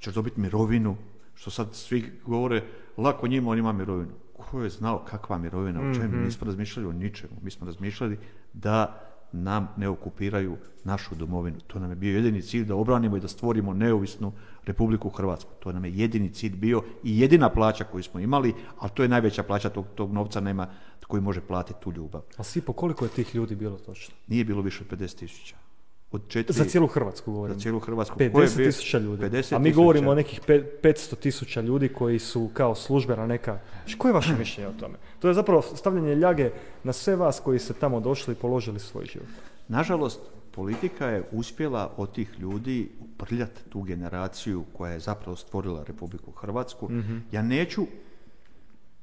ćeš 0.00 0.14
dobiti 0.14 0.40
mirovinu, 0.40 0.96
što 1.34 1.50
sad 1.50 1.74
svi 1.74 2.12
govore, 2.26 2.62
lako 2.96 3.28
njima, 3.28 3.50
on 3.50 3.58
ima 3.58 3.72
mirovinu. 3.72 4.12
Ko 4.36 4.62
je 4.62 4.70
znao 4.70 5.04
kakva 5.04 5.38
mirovina, 5.38 5.80
o 5.80 5.94
čemu? 5.94 6.16
Mm-hmm. 6.16 6.30
smo 6.30 6.46
razmišljali 6.46 6.88
o 6.88 6.92
ničemu. 6.92 7.32
Mi 7.42 7.50
smo 7.50 7.66
razmišljali 7.66 8.18
da 8.52 9.05
nam 9.32 9.68
ne 9.76 9.88
okupiraju 9.88 10.56
našu 10.84 11.14
domovinu. 11.14 11.60
To 11.66 11.78
nam 11.78 11.90
je 11.90 11.96
bio 11.96 12.14
jedini 12.14 12.42
cilj 12.42 12.64
da 12.64 12.74
obranimo 12.74 13.16
i 13.16 13.20
da 13.20 13.28
stvorimo 13.28 13.74
neovisnu 13.74 14.32
Republiku 14.64 15.08
Hrvatsku. 15.08 15.50
To 15.58 15.72
nam 15.72 15.84
je 15.84 15.96
jedini 15.96 16.32
cilj 16.32 16.56
bio 16.56 16.82
i 17.04 17.20
jedina 17.20 17.48
plaća 17.48 17.84
koju 17.84 18.02
smo 18.02 18.20
imali, 18.20 18.54
ali 18.78 18.90
to 18.94 19.02
je 19.02 19.08
najveća 19.08 19.42
plaća 19.42 19.70
tog, 19.70 19.86
tog 19.94 20.12
novca 20.12 20.40
nema 20.40 20.68
koji 21.06 21.22
može 21.22 21.40
platiti 21.40 21.80
tu 21.80 21.92
ljubav. 21.92 22.22
A 22.36 22.42
svi 22.42 22.60
po 22.60 22.72
koliko 22.72 23.04
je 23.04 23.10
tih 23.10 23.34
ljudi 23.34 23.54
bilo 23.54 23.76
točno? 23.76 24.14
Nije 24.26 24.44
bilo 24.44 24.62
više 24.62 24.84
od 24.84 24.98
50 24.98 25.18
tisuća. 25.18 25.65
Od 26.12 26.28
četiri, 26.28 26.52
za 26.52 26.64
cijelu 26.64 26.86
Hrvatsku 26.86 27.32
govorimo. 27.32 27.54
Za 27.54 27.62
cijelu 27.62 27.80
Hrvatsku. 27.80 28.18
50 28.18 28.64
tisuća 28.64 28.98
ljudi. 28.98 29.22
50 29.22 29.56
A 29.56 29.58
mi 29.58 29.72
govorimo 29.72 30.10
o 30.10 30.14
nekih 30.14 30.40
500 30.40 31.16
tisuća 31.16 31.60
ljudi 31.60 31.88
koji 31.88 32.18
su 32.18 32.50
kao 32.54 32.74
službena 32.74 33.26
neka... 33.26 33.60
Koje 33.98 34.10
je 34.10 34.14
vaše 34.14 34.34
mišljenje 34.38 34.68
o 34.68 34.80
tome? 34.80 34.94
To 35.18 35.28
je 35.28 35.34
zapravo 35.34 35.62
stavljanje 35.62 36.14
ljage 36.14 36.50
na 36.84 36.92
sve 36.92 37.16
vas 37.16 37.40
koji 37.40 37.58
ste 37.58 37.74
tamo 37.74 38.00
došli 38.00 38.32
i 38.32 38.36
položili 38.36 38.80
svoj 38.80 39.04
život. 39.04 39.28
Nažalost, 39.68 40.20
politika 40.50 41.06
je 41.06 41.28
uspjela 41.32 41.92
od 41.96 42.12
tih 42.12 42.30
ljudi 42.38 42.88
uprljati 43.00 43.60
tu 43.68 43.82
generaciju 43.82 44.64
koja 44.72 44.92
je 44.92 45.00
zapravo 45.00 45.36
stvorila 45.36 45.84
Republiku 45.84 46.30
Hrvatsku. 46.30 46.92
Mhm. 46.92 47.16
Ja 47.32 47.42
neću 47.42 47.86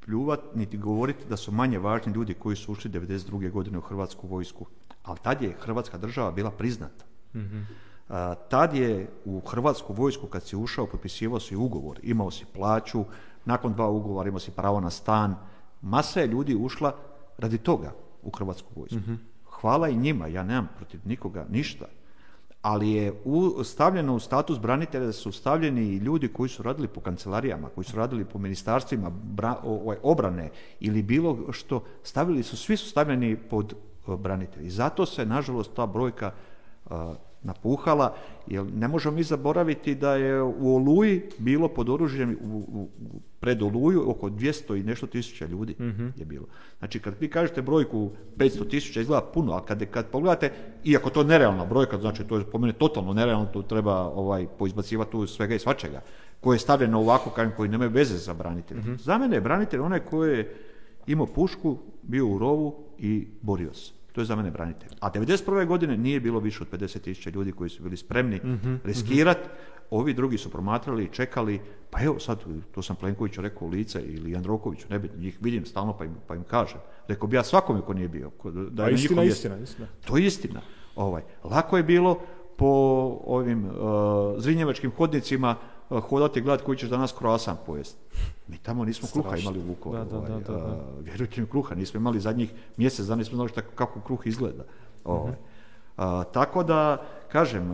pljuvat 0.06 0.40
niti 0.56 0.78
govoriti 0.78 1.26
da 1.30 1.38
su 1.38 1.52
manje 1.52 1.80
važni 1.80 2.14
ljudi 2.14 2.34
koji 2.34 2.56
su 2.56 2.72
ušli 2.72 2.92
92. 2.92 3.52
godine 3.52 3.78
u 3.78 3.82
Hrvatsku 3.82 4.28
vojsku 4.28 4.66
ali 5.04 5.20
tad 5.24 5.42
je 5.42 5.56
Hrvatska 5.60 5.98
država 5.98 6.32
bila 6.32 6.52
priznata. 6.52 7.06
mm 7.34 7.68
tad 8.50 8.74
je 8.74 9.08
u 9.26 9.40
Hrvatsku 9.40 9.94
vojsku 9.94 10.28
kad 10.28 10.44
si 10.44 10.56
ušao 10.56 10.88
potpisivao 10.88 11.40
si 11.40 11.56
ugovor, 11.56 12.00
imao 12.04 12.32
si 12.32 12.46
plaću, 12.54 13.06
nakon 13.46 13.74
dva 13.74 13.90
ugovora 13.90 14.30
imao 14.30 14.40
si 14.40 14.52
pravo 14.52 14.80
na 14.80 14.90
stan. 14.90 15.36
Masa 15.82 16.20
je 16.20 16.28
ljudi 16.28 16.56
ušla 16.56 16.96
radi 17.38 17.58
toga 17.58 17.92
u 18.24 18.32
Hrvatsku 18.32 18.70
vojsku. 18.76 19.00
Mhm. 19.00 19.14
Hvala 19.46 19.90
i 19.90 19.96
njima, 19.96 20.28
ja 20.28 20.44
nemam 20.44 20.70
protiv 20.78 21.00
nikoga 21.06 21.46
ništa. 21.50 21.86
Ali 22.64 22.92
je 22.92 23.14
u, 23.26 23.64
stavljeno 23.64 24.16
u 24.16 24.20
status 24.20 24.60
branitelja 24.60 25.06
da 25.06 25.12
su 25.12 25.32
stavljeni 25.32 25.82
i 25.82 25.98
ljudi 25.98 26.28
koji 26.28 26.50
su 26.50 26.64
radili 26.64 26.88
po 26.88 27.02
kancelarijama, 27.02 27.70
koji 27.76 27.86
su 27.86 27.98
radili 27.98 28.26
po 28.26 28.40
ministarstvima 28.40 29.12
ovaj, 29.64 29.98
obrane 30.04 30.50
ili 30.80 31.04
bilo 31.04 31.52
što, 31.52 31.84
stavili 32.04 32.44
su, 32.44 32.58
svi 32.58 32.78
su 32.78 32.90
stavljeni 32.90 33.36
pod 33.36 33.74
branitelji. 34.08 34.70
Zato 34.70 35.06
se, 35.06 35.26
nažalost, 35.26 35.74
ta 35.76 35.86
brojka 35.86 36.32
napuhala, 37.44 38.16
jer 38.48 38.66
ne 38.74 38.88
možemo 38.88 39.16
mi 39.16 39.24
zaboraviti 39.24 39.96
da 39.96 40.16
je 40.16 40.42
u 40.42 40.76
Oluji 40.76 41.22
bilo 41.38 41.68
pod 41.68 41.90
oružjem, 41.90 42.38
u, 42.42 42.88
pred 43.40 43.62
Oluju 43.62 44.10
oko 44.10 44.30
200 44.30 44.80
i 44.80 44.84
nešto 44.84 45.08
tisuća 45.08 45.46
ljudi 45.46 45.76
mhm. 45.80 46.08
je 46.16 46.26
bilo. 46.26 46.46
Znači, 46.80 47.00
kad 47.00 47.14
vi 47.20 47.30
kažete 47.30 47.62
brojku 47.62 48.12
500 48.38 48.70
tisuća, 48.70 49.02
izgleda 49.02 49.26
puno, 49.34 49.54
a 49.54 49.66
kad, 49.66 49.86
kad 49.92 50.08
pogledate, 50.08 50.52
iako 50.84 51.10
to 51.10 51.22
je 51.22 51.28
nerealna 51.28 51.66
brojka, 51.66 51.98
znači 51.98 52.24
to 52.24 52.38
je 52.38 52.44
po 52.44 52.58
mene 52.58 52.74
totalno 52.74 53.14
nerealno, 53.14 53.46
tu 53.46 53.64
treba 53.64 53.96
ovaj, 53.96 54.48
poizbacivati 54.60 55.12
tu 55.12 55.28
svega 55.28 55.56
i 55.56 55.60
svačega, 55.60 56.02
koje 56.42 56.56
je 56.56 56.60
stavljeno 56.60 57.00
ovako 57.00 57.32
koji 57.58 57.70
nemaju 57.70 57.90
veze 57.90 58.18
za 58.18 58.34
branitelja. 58.34 58.82
mm 58.82 58.98
Za 58.98 59.18
mene 59.18 59.36
je 59.36 59.42
branitelj 59.42 59.80
onaj 59.80 60.00
koji 60.00 60.38
je 60.38 60.56
imao 61.08 61.26
pušku, 61.26 61.78
bio 62.04 62.28
u 62.28 62.38
rovu 62.38 62.76
i 62.98 63.28
borio 63.42 63.74
se. 63.74 64.03
To 64.14 64.22
je 64.22 64.26
za 64.26 64.36
mene 64.36 64.52
branitelj. 64.52 64.90
A 65.00 65.12
1991. 65.12 65.66
godine 65.68 65.98
nije 65.98 66.20
bilo 66.20 66.40
više 66.40 66.64
od 66.64 66.80
50 66.80 67.00
tisuća 67.00 67.30
ljudi 67.30 67.52
koji 67.52 67.70
su 67.70 67.84
bili 67.84 67.98
spremni 67.98 68.38
mm 68.38 68.80
riskirati. 68.84 69.50
Ovi 69.90 70.14
drugi 70.14 70.38
su 70.38 70.50
promatrali 70.50 71.04
i 71.04 71.10
čekali, 71.10 71.62
pa 71.90 72.04
evo 72.04 72.20
sad, 72.20 72.44
to 72.72 72.82
sam 72.82 72.96
Plenkoviću 72.96 73.42
rekao 73.42 73.68
u 73.68 73.72
lice 73.72 74.02
ili 74.02 74.32
Jandrokoviću, 74.32 74.86
ne 74.90 75.02
njih 75.18 75.38
vidim 75.42 75.66
stalno 75.66 75.98
pa 75.98 76.06
im, 76.06 76.16
pa 76.28 76.36
im 76.36 76.44
kažem. 76.44 76.80
Rekao 77.08 77.28
bi 77.28 77.36
ja 77.36 77.44
svakome 77.44 77.82
ko 77.82 77.94
nije 77.94 78.08
bio. 78.08 78.32
Da 78.72 78.86
je 78.86 78.94
istina, 78.94 79.24
istina, 79.24 79.58
istina. 79.58 79.88
To 80.06 80.18
je 80.18 80.26
istina. 80.26 80.62
Ovaj, 80.96 81.22
lako 81.44 81.78
je 81.78 81.84
bilo 81.84 82.20
po 82.58 82.66
ovim 83.26 83.66
uh, 83.66 83.74
zrinjevačkim 84.38 84.92
hodnicima 84.92 85.50
uh, 85.52 85.73
hodati 85.90 86.40
i 86.40 86.42
gledati 86.42 86.64
koji 86.64 86.78
ćeš 86.78 86.90
danas 86.90 87.14
kroasan 87.18 87.58
pojesti. 87.66 88.00
Mi 88.48 88.58
tamo 88.58 88.86
nismo 88.86 89.08
kruha 89.14 89.38
imali 89.38 89.60
u 89.60 89.64
Vukovaru. 89.64 90.10
Da, 90.10 90.20
da, 90.20 90.40
da, 90.40 90.54
ovaj, 90.54 90.78
vjerujte 91.02 91.42
mi 91.42 91.48
kruha, 91.48 91.76
nismo 91.76 91.98
imali 91.98 92.20
zadnjih 92.20 92.54
mjesec 92.78 93.06
dana, 93.06 93.20
nismo 93.20 93.36
znali 93.36 93.52
kako 93.76 94.00
kruh 94.00 94.28
izgleda. 94.28 94.64
Ovaj. 95.04 95.34
tako 96.34 96.64
da, 96.64 97.06
kažem, 97.32 97.72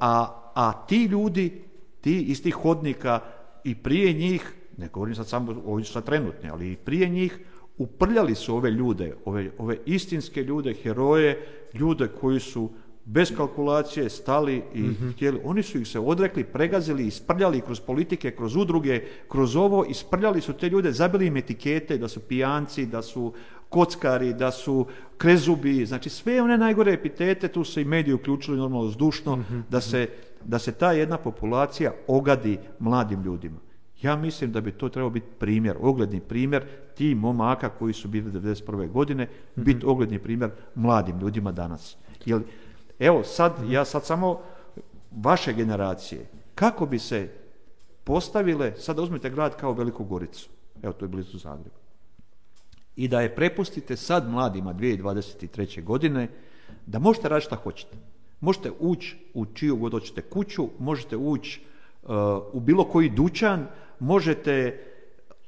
a, 0.00 0.26
a 0.54 0.72
ti 0.86 1.04
ljudi, 1.04 1.64
ti 2.00 2.22
iz 2.22 2.42
tih 2.42 2.54
hodnika 2.54 3.20
i 3.64 3.74
prije 3.74 4.12
njih, 4.12 4.54
ne 4.76 4.88
govorim 4.88 5.14
sad 5.14 5.26
samo 5.26 5.62
o 5.66 5.84
sad 5.84 6.04
trenutni, 6.04 6.50
ali 6.50 6.72
i 6.72 6.76
prije 6.76 7.08
njih, 7.08 7.38
uprljali 7.78 8.34
su 8.34 8.56
ove 8.56 8.70
ljude, 8.70 9.14
ove, 9.24 9.50
ove 9.58 9.78
istinske 9.86 10.42
ljude, 10.42 10.74
heroje, 10.74 11.46
ljude 11.74 12.08
koji 12.08 12.40
su 12.40 12.70
bez 13.10 13.36
kalkulacije 13.36 14.08
stali 14.08 14.62
i 14.74 14.80
mm 14.80 15.12
htjeli, 15.12 15.40
oni 15.44 15.62
su 15.62 15.78
ih 15.78 15.88
se 15.88 15.98
odrekli, 15.98 16.44
pregazili, 16.44 17.06
isprljali 17.06 17.60
kroz 17.60 17.80
politike, 17.80 18.30
kroz 18.30 18.56
udruge, 18.56 19.02
kroz 19.28 19.56
ovo, 19.56 19.84
isprljali 19.84 20.40
su 20.40 20.52
te 20.52 20.68
ljude, 20.68 20.92
zabili 20.92 21.26
im 21.26 21.36
etikete 21.36 21.98
da 21.98 22.08
su 22.08 22.20
pijanci, 22.20 22.86
da 22.86 23.02
su 23.02 23.32
kockari, 23.68 24.34
da 24.34 24.50
su 24.50 24.86
krezubi, 25.18 25.86
znači 25.86 26.10
sve 26.10 26.42
one 26.42 26.58
najgore 26.58 26.92
epitete, 26.92 27.48
tu 27.48 27.64
se 27.64 27.82
i 27.82 27.84
mediji 27.84 28.14
uključili 28.14 28.56
normalno 28.56 28.90
zdušno, 28.90 29.36
mhm. 29.36 29.60
da, 29.70 29.80
se, 29.80 30.08
da 30.44 30.58
se 30.58 30.72
ta 30.72 30.92
jedna 30.92 31.16
populacija 31.16 31.92
ogadi 32.06 32.58
mladim 32.78 33.22
ljudima. 33.22 33.58
Ja 34.02 34.16
mislim 34.16 34.52
da 34.52 34.60
bi 34.60 34.72
to 34.72 34.88
trebao 34.88 35.10
biti 35.10 35.26
primjer, 35.38 35.76
ogledni 35.80 36.20
primjer 36.20 36.64
ti 36.94 37.14
momaka 37.14 37.68
koji 37.68 37.92
su 37.92 38.08
bili 38.08 38.30
1991. 38.30 38.90
godine, 38.90 39.24
mm 39.24 39.62
biti 39.62 39.86
ogledni 39.86 40.18
primjer 40.18 40.50
mladim 40.74 41.20
ljudima 41.20 41.52
danas. 41.52 41.96
Jer 42.26 42.42
Evo 42.98 43.24
sad, 43.24 43.52
ja 43.68 43.84
sad 43.84 44.04
samo 44.04 44.40
vaše 45.10 45.52
generacije, 45.52 46.26
kako 46.54 46.86
bi 46.86 46.98
se 46.98 47.28
postavile, 48.04 48.76
sada 48.76 49.02
uzmite 49.02 49.30
grad 49.30 49.56
kao 49.56 49.72
Veliku 49.72 50.04
Goricu, 50.04 50.48
evo 50.82 50.92
to 50.92 51.04
je 51.04 51.08
blizu 51.08 51.38
Zagreba, 51.38 51.76
i 52.96 53.08
da 53.08 53.20
je 53.20 53.34
prepustite 53.34 53.96
sad 53.96 54.30
mladima 54.30 54.74
2023. 54.74 55.84
godine, 55.84 56.28
da 56.86 56.98
možete 56.98 57.28
raditi 57.28 57.46
šta 57.46 57.56
hoćete. 57.56 57.96
Možete 58.40 58.70
ući 58.80 59.16
u 59.34 59.46
čiju 59.46 59.76
god 59.76 59.92
hoćete 59.92 60.22
kuću, 60.22 60.68
možete 60.78 61.16
ući 61.16 61.60
uh, 62.02 62.10
u 62.52 62.60
bilo 62.60 62.84
koji 62.84 63.10
dućan, 63.10 63.66
možete, 63.98 64.84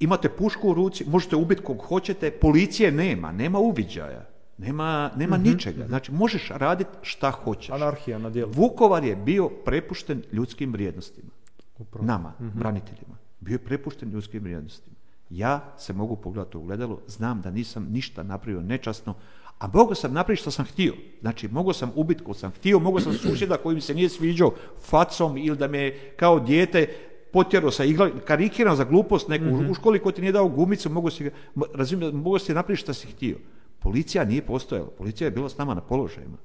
imate 0.00 0.28
pušku 0.28 0.70
u 0.70 0.74
ruci, 0.74 1.04
možete 1.08 1.36
ubiti 1.36 1.62
kog 1.62 1.78
hoćete, 1.78 2.30
policije 2.30 2.92
nema, 2.92 3.32
nema 3.32 3.58
uviđaja. 3.58 4.29
Nema, 4.61 5.11
nema 5.16 5.37
mhm, 5.37 5.49
ničega. 5.49 5.87
Znači, 5.87 6.12
možeš 6.12 6.49
raditi 6.49 6.90
šta 7.03 7.31
hoćeš. 7.31 7.70
Anarhija 7.70 8.18
na 8.18 8.31
dijelu. 8.31 8.53
Vukovar 8.53 9.05
je 9.05 9.16
bio 9.16 9.49
prepušten 9.49 10.23
ljudskim 10.33 10.73
vrijednostima. 10.73 11.31
Upravo. 11.79 12.07
Nama, 12.07 12.33
mhm. 12.40 12.59
braniteljima. 12.59 13.16
Bio 13.40 13.55
je 13.55 13.59
prepušten 13.59 14.11
ljudskim 14.11 14.42
vrijednostima. 14.42 14.96
Ja 15.31 15.75
se 15.79 15.92
mogu 15.92 16.16
pogledati 16.16 16.57
u 16.57 16.62
gledalo, 16.62 17.00
znam 17.06 17.40
da 17.40 17.50
nisam 17.50 17.87
ništa 17.90 18.23
napravio 18.23 18.61
nečasno, 18.61 19.15
a 19.58 19.67
mogao 19.73 19.94
sam 19.94 20.13
napraviti 20.13 20.40
što 20.40 20.50
sam 20.50 20.65
htio. 20.65 20.94
Znači, 21.21 21.48
mogao 21.48 21.73
sam 21.73 21.92
ubiti 21.94 22.25
ko 22.25 22.35
sam 22.35 22.50
htio, 22.50 22.79
mogao 22.79 23.00
sam 23.00 23.13
susjeda 23.13 23.56
koji 23.56 23.75
mi 23.75 23.81
se 23.81 23.94
nije 23.94 24.08
sviđao 24.08 24.54
facom 24.81 25.37
ili 25.37 25.56
da 25.56 25.69
me 25.69 25.94
kao 26.17 26.40
dijete 26.40 26.88
potjerao 27.33 27.71
sa 27.71 27.85
igla, 27.85 28.11
karikiram 28.25 28.77
za 28.77 28.85
glupost 28.85 29.29
neku 29.29 29.71
u 29.71 29.75
školi 29.75 29.98
ko 29.98 30.13
ti 30.13 30.21
nije 30.21 30.33
dao 30.33 30.48
gumicu, 30.48 30.90
mogu 30.90 31.11
si, 31.11 31.31
razumijem, 31.75 32.17
mogu 32.17 32.38
si 32.38 32.54
napraviti 32.54 32.83
što 32.83 32.94
si 32.94 33.06
htio. 33.06 33.37
Policija 33.83 34.24
nije 34.24 34.46
postojala, 34.46 34.90
policija 34.98 35.26
je 35.26 35.31
bila 35.31 35.48
s 35.48 35.58
nama 35.58 35.74
na 35.74 35.81
položajima. 35.81 36.37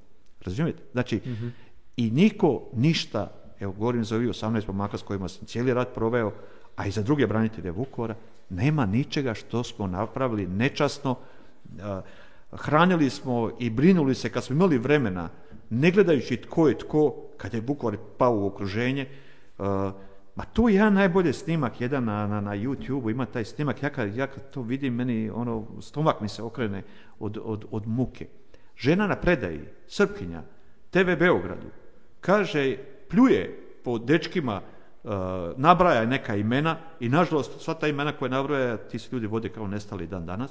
Razumijete? 0.44 0.82
Znači, 0.92 1.20
i 1.96 2.10
niko 2.10 2.62
ništa, 2.74 3.30
evo 3.60 3.72
govorim 3.72 4.04
za 4.04 4.16
ovih 4.16 4.28
18 4.28 4.66
pomaka 4.66 4.98
s 4.98 5.02
kojima 5.02 5.28
sam 5.28 5.46
cijeli 5.46 5.74
rat 5.74 5.94
proveo, 5.94 6.32
a 6.76 6.86
i 6.86 6.90
za 6.90 7.02
druge 7.02 7.26
branitelje 7.26 7.70
Vukovara, 7.70 8.14
nema 8.50 8.86
ničega 8.86 9.34
što 9.34 9.64
smo 9.64 9.86
napravili 9.86 10.46
nečasno. 10.46 11.16
Hranili 12.52 13.10
smo 13.10 13.50
i 13.58 13.70
brinuli 13.70 14.14
se 14.14 14.30
kad 14.30 14.44
smo 14.44 14.56
imali 14.56 14.78
vremena, 14.78 15.28
ne 15.70 15.90
gledajući 15.90 16.36
tko 16.36 16.68
je 16.68 16.78
tko, 16.78 17.14
kad 17.36 17.54
je 17.54 17.60
Vukovar 17.60 17.96
pao 18.18 18.38
u 18.38 18.46
okruženje, 18.46 19.06
Ma 20.36 20.44
tu 20.44 20.68
ja 20.68 20.90
najbolje 20.90 21.32
snimak, 21.32 21.80
jedan 21.80 22.04
na, 22.04 22.26
na, 22.26 22.40
na 22.40 22.56
YouTube, 22.56 23.10
ima 23.10 23.26
taj 23.26 23.44
snimak, 23.44 23.82
ja 23.82 23.90
kad, 23.90 24.16
ja 24.16 24.26
kad 24.26 24.50
to 24.50 24.62
vidim, 24.62 24.94
meni 24.94 25.30
ono, 25.30 25.66
stomak 25.80 26.20
mi 26.20 26.28
se 26.28 26.42
okrene 26.42 26.82
od, 27.18 27.38
od, 27.44 27.64
od 27.70 27.86
muke. 27.86 28.26
Žena 28.76 29.06
na 29.06 29.16
predaji, 29.16 29.60
Srpkinja, 29.88 30.42
TV 30.90 31.16
Beogradu, 31.18 31.66
kaže, 32.20 32.76
pljuje 33.08 33.62
po 33.84 33.98
dečkima, 33.98 34.60
uh, 35.04 35.12
nabraja 35.56 36.06
neka 36.06 36.36
imena 36.36 36.76
i 37.00 37.08
nažalost 37.08 37.60
sva 37.60 37.74
ta 37.74 37.88
imena 37.88 38.12
koje 38.12 38.30
nabraja 38.30 38.76
ti 38.76 38.98
se 38.98 39.08
ljudi 39.12 39.26
vode 39.26 39.48
kao 39.48 39.66
nestali 39.66 40.06
dan 40.06 40.26
danas 40.26 40.50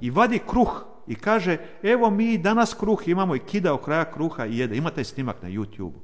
i 0.00 0.10
vadi 0.10 0.38
kruh 0.46 0.84
i 1.06 1.14
kaže 1.14 1.58
evo 1.82 2.10
mi 2.10 2.38
danas 2.38 2.74
kruh 2.74 3.08
imamo 3.08 3.36
i 3.36 3.38
kida 3.38 3.74
o 3.74 3.78
kraja 3.78 4.12
kruha 4.12 4.46
i 4.46 4.58
jede. 4.58 4.76
Ima 4.76 4.90
taj 4.90 5.04
snimak 5.04 5.42
na 5.42 5.48
youtube 5.48 5.98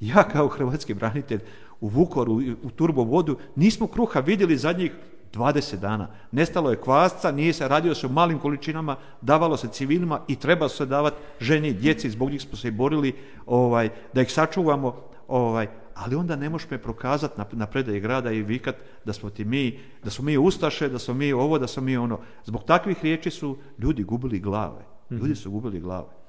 Ja 0.00 0.22
kao 0.22 0.48
hrvatski 0.48 0.94
branitelj 0.94 1.40
u 1.80 1.88
Vukoru, 1.88 2.40
u 2.62 2.70
turbo 2.70 3.02
vodu, 3.02 3.38
nismo 3.56 3.86
kruha 3.86 4.20
vidjeli 4.20 4.56
zadnjih 4.56 4.92
20 5.34 5.76
dana. 5.76 6.08
Nestalo 6.32 6.70
je 6.70 6.80
kvasca, 6.80 7.30
nije 7.30 7.52
se 7.52 7.68
radio 7.68 7.94
se 7.94 8.06
u 8.06 8.10
malim 8.10 8.38
količinama, 8.38 8.96
davalo 9.20 9.56
se 9.56 9.68
civilima 9.68 10.20
i 10.28 10.36
treba 10.36 10.68
se 10.68 10.86
davati 10.86 11.16
ženi, 11.40 11.72
djeci, 11.72 12.10
zbog 12.10 12.30
njih 12.30 12.42
smo 12.42 12.56
se 12.56 12.68
i 12.68 12.70
borili 12.70 13.14
ovaj, 13.46 13.88
da 14.12 14.22
ih 14.22 14.32
sačuvamo, 14.32 14.96
ovaj, 15.28 15.68
ali 15.94 16.16
onda 16.16 16.36
ne 16.36 16.50
možeš 16.50 16.70
me 16.70 16.78
prokazati 16.78 17.34
na, 17.38 17.46
na 17.52 17.66
predaji 17.66 18.00
grada 18.00 18.32
i 18.32 18.42
vikat 18.42 18.76
da 19.04 19.12
smo 19.12 19.30
ti 19.30 19.44
mi, 19.44 19.78
da 20.04 20.10
smo 20.10 20.24
mi 20.24 20.38
ustaše, 20.38 20.88
da 20.88 20.98
smo 20.98 21.14
mi 21.14 21.32
ovo, 21.32 21.58
da 21.58 21.66
smo 21.66 21.82
mi 21.82 21.96
ono. 21.96 22.18
Zbog 22.44 22.64
takvih 22.64 22.96
riječi 23.02 23.30
su 23.30 23.56
ljudi 23.78 24.02
gubili 24.02 24.40
glave. 24.40 24.84
Ljudi 25.10 25.34
su 25.34 25.50
gubili 25.50 25.80
glave. 25.80 26.19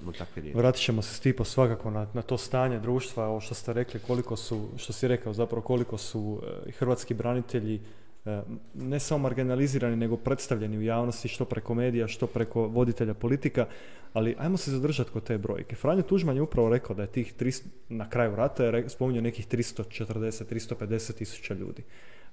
Zbog 0.00 0.16
takve 0.16 0.42
riječi. 0.42 0.58
Vratit 0.58 0.82
ćemo 0.82 1.02
se 1.02 1.14
Stipo 1.14 1.44
svakako 1.44 1.90
na, 1.90 2.06
na 2.14 2.22
to 2.22 2.38
stanje 2.38 2.78
društva, 2.78 3.26
ovo 3.26 3.40
što 3.40 3.54
ste 3.54 3.72
rekli, 3.72 4.00
koliko 4.00 4.36
su, 4.36 4.68
što 4.76 4.92
si 4.92 5.08
rekao 5.08 5.32
zapravo, 5.32 5.62
koliko 5.62 5.98
su 5.98 6.42
e, 6.66 6.70
hrvatski 6.70 7.14
branitelji 7.14 7.80
E, 8.24 8.42
ne 8.74 9.00
samo 9.00 9.18
marginalizirani, 9.18 9.96
nego 9.96 10.16
predstavljeni 10.16 10.78
u 10.78 10.82
javnosti, 10.82 11.28
što 11.28 11.44
preko 11.44 11.74
medija, 11.74 12.08
što 12.08 12.26
preko 12.26 12.66
voditelja 12.66 13.14
politika, 13.14 13.66
ali 14.12 14.36
ajmo 14.38 14.56
se 14.56 14.70
zadržati 14.70 15.10
kod 15.10 15.24
te 15.24 15.38
brojke. 15.38 15.76
Franjo 15.76 16.02
Tužman 16.02 16.36
je 16.36 16.42
upravo 16.42 16.68
rekao 16.68 16.96
da 16.96 17.02
je 17.02 17.12
tih 17.12 17.34
300, 17.40 17.64
na 17.88 18.10
kraju 18.10 18.36
rata 18.36 18.64
je 18.64 18.88
spominjao 18.88 19.22
nekih 19.22 19.48
340, 19.48 20.44
350 20.44 21.14
tisuća 21.14 21.54
ljudi. 21.54 21.82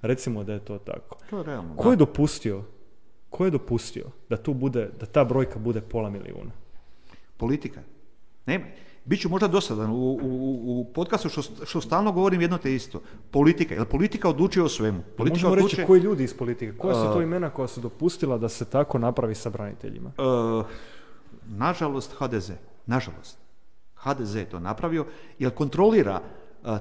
Recimo 0.02 0.44
da 0.44 0.52
je 0.52 0.64
to 0.64 0.78
tako. 0.78 1.18
To 1.30 1.38
je 1.38 1.44
realno, 1.44 1.76
Ko 1.76 1.90
je 1.90 1.96
dopustio, 1.96 2.62
ko 3.30 3.44
je 3.44 3.50
dopustio 3.50 4.04
da 4.28 4.36
tu 4.36 4.54
bude, 4.54 4.90
da 5.00 5.06
ta 5.06 5.24
brojka 5.24 5.58
bude 5.58 5.80
pola 5.80 6.10
milijuna? 6.10 6.50
Politika. 7.38 7.80
Nema. 8.46 8.64
Biću 9.04 9.28
možda 9.28 9.48
dosadan 9.48 9.90
u, 9.90 9.94
u, 9.94 10.80
u 10.80 10.92
podcastu 10.94 11.28
što, 11.28 11.42
što 11.64 11.80
stalno 11.80 12.12
govorim 12.12 12.40
jedno 12.40 12.58
te 12.58 12.74
isto. 12.74 13.00
Politika. 13.30 13.74
Jer 13.74 13.84
politika 13.84 14.28
odlučuje 14.28 14.64
o 14.64 14.68
svemu. 14.68 15.02
Politika 15.16 15.48
Možemo 15.48 15.52
odlučuje... 15.52 15.76
reći 15.76 15.86
koji 15.86 16.00
ljudi 16.00 16.24
iz 16.24 16.34
politike? 16.34 16.78
Koja 16.78 16.94
su 16.94 17.12
to 17.12 17.22
imena 17.22 17.50
koja 17.50 17.68
su 17.68 17.80
dopustila 17.80 18.38
da 18.38 18.48
se 18.48 18.64
tako 18.64 18.98
napravi 18.98 19.34
sa 19.34 19.50
braniteljima? 19.50 20.12
Uh, 20.18 20.66
nažalost 21.46 22.14
HDZ. 22.18 22.50
Nažalost. 22.86 23.38
HDZ 23.94 24.34
je 24.34 24.50
to 24.50 24.60
napravio 24.60 25.06
jer 25.38 25.54
kontrolira 25.54 26.20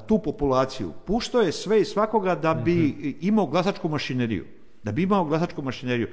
tu 0.07 0.19
populaciju. 0.19 0.91
Pušto 1.05 1.41
je 1.41 1.51
sve 1.51 1.81
i 1.81 1.85
svakoga 1.85 2.35
da 2.35 2.53
bi 2.53 2.95
mhm. 2.99 3.09
imao 3.21 3.45
glasačku 3.45 3.89
mašineriju. 3.89 4.45
Da 4.83 4.91
bi 4.91 5.03
imao 5.03 5.25
glasačku 5.25 5.61
mašineriju 5.61 6.07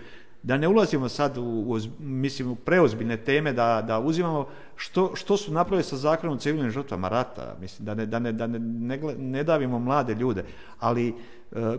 da 0.45 0.57
ne 0.57 0.69
ulazimo 0.69 1.09
sad 1.09 1.39
u, 1.39 1.43
u 1.43 1.79
mislim, 2.01 2.51
u 2.51 2.55
preozbiljne 2.55 3.17
teme, 3.17 3.53
da, 3.53 3.85
da 3.87 4.01
uzimamo 4.01 4.47
što, 4.77 5.17
što 5.17 5.37
su 5.37 5.53
napravili 5.53 5.85
sa 5.85 5.97
zakonom 5.97 6.39
civilnim 6.39 6.71
žrtvama 6.71 7.09
rata, 7.09 7.57
mislim, 7.61 7.87
da 7.87 7.95
ne, 7.95 8.07
da 8.07 8.19
ne, 8.19 8.33
da 8.33 8.47
ne, 8.47 8.99
ne, 9.19 9.45
davimo 9.45 9.79
mlade 9.79 10.15
ljude, 10.15 10.45
ali 10.79 11.09
e, 11.09 11.15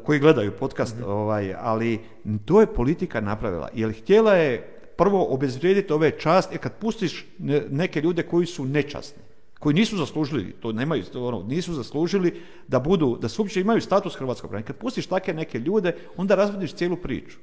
koji 0.03 0.20
gledaju 0.20 0.51
podcast, 0.51 0.95
mhm. 0.95 1.09
ovaj, 1.09 1.53
ali 1.59 1.99
to 2.45 2.61
je 2.61 2.74
politika 2.74 3.22
napravila, 3.22 3.70
jer 3.74 3.93
htjela 3.93 4.34
je 4.34 4.80
prvo 4.97 5.26
obezvrijediti 5.26 5.93
ove 5.93 6.20
časti, 6.20 6.57
kad 6.57 6.74
pustiš 6.74 7.26
neke 7.70 8.01
ljude 8.01 8.24
koji 8.24 8.45
su 8.45 8.66
nečasni, 8.66 9.22
koji 9.59 9.76
nisu 9.76 9.97
zaslužili, 9.97 10.55
to 10.59 10.72
nemaju, 10.72 11.03
ono, 11.16 11.43
nisu 11.43 11.74
zaslužili 11.74 12.41
da 12.68 12.80
budu, 12.80 13.18
da 13.22 13.30
su 13.30 13.41
uopće 13.41 13.61
imaju 13.61 13.82
status 13.82 14.16
hrvatskog 14.16 14.49
branitelja. 14.49 14.74
Kad 14.74 14.82
pustiš 14.82 15.07
takve 15.07 15.34
neke 15.34 15.59
ljude, 15.59 15.95
onda 16.18 16.36
razvodiš 16.36 16.74
cijelu 16.74 16.95
priču. 16.95 17.38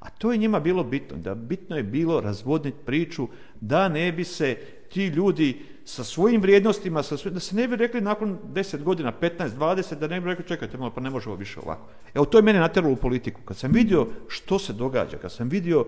A 0.00 0.10
to 0.10 0.32
je 0.32 0.38
njima 0.38 0.60
bilo 0.60 0.84
bitno, 0.84 1.16
da 1.16 1.34
bitno 1.34 1.76
je 1.76 1.82
bilo 1.82 2.20
razvodniti 2.20 2.78
priču, 2.86 3.28
da 3.60 3.88
ne 3.88 4.12
bi 4.12 4.24
se 4.24 4.56
ti 4.88 5.06
ljudi 5.06 5.62
sa 5.84 6.04
svojim 6.04 6.40
vrijednostima, 6.40 7.02
sa 7.02 7.30
da 7.30 7.40
se 7.40 7.56
ne 7.56 7.68
bi 7.68 7.76
rekli 7.76 8.00
nakon 8.00 8.38
10 8.52 8.82
godina, 8.82 9.12
15, 9.20 9.48
20, 9.48 9.94
da 9.94 10.08
ne 10.08 10.20
bi 10.20 10.26
rekli 10.26 10.44
čekajte 10.44 10.78
malo, 10.78 10.90
pa 10.90 11.00
ne 11.00 11.10
možemo 11.10 11.36
više 11.36 11.60
ovako. 11.60 11.88
Evo, 12.14 12.24
to 12.24 12.38
je 12.38 12.42
mene 12.42 12.58
natjeralo 12.58 12.92
u 12.92 12.96
politiku. 12.96 13.40
Kad 13.44 13.56
sam 13.56 13.72
vidio 13.72 14.06
što 14.28 14.58
se 14.58 14.72
događa, 14.72 15.18
kad 15.18 15.32
sam 15.32 15.48
vidio 15.48 15.86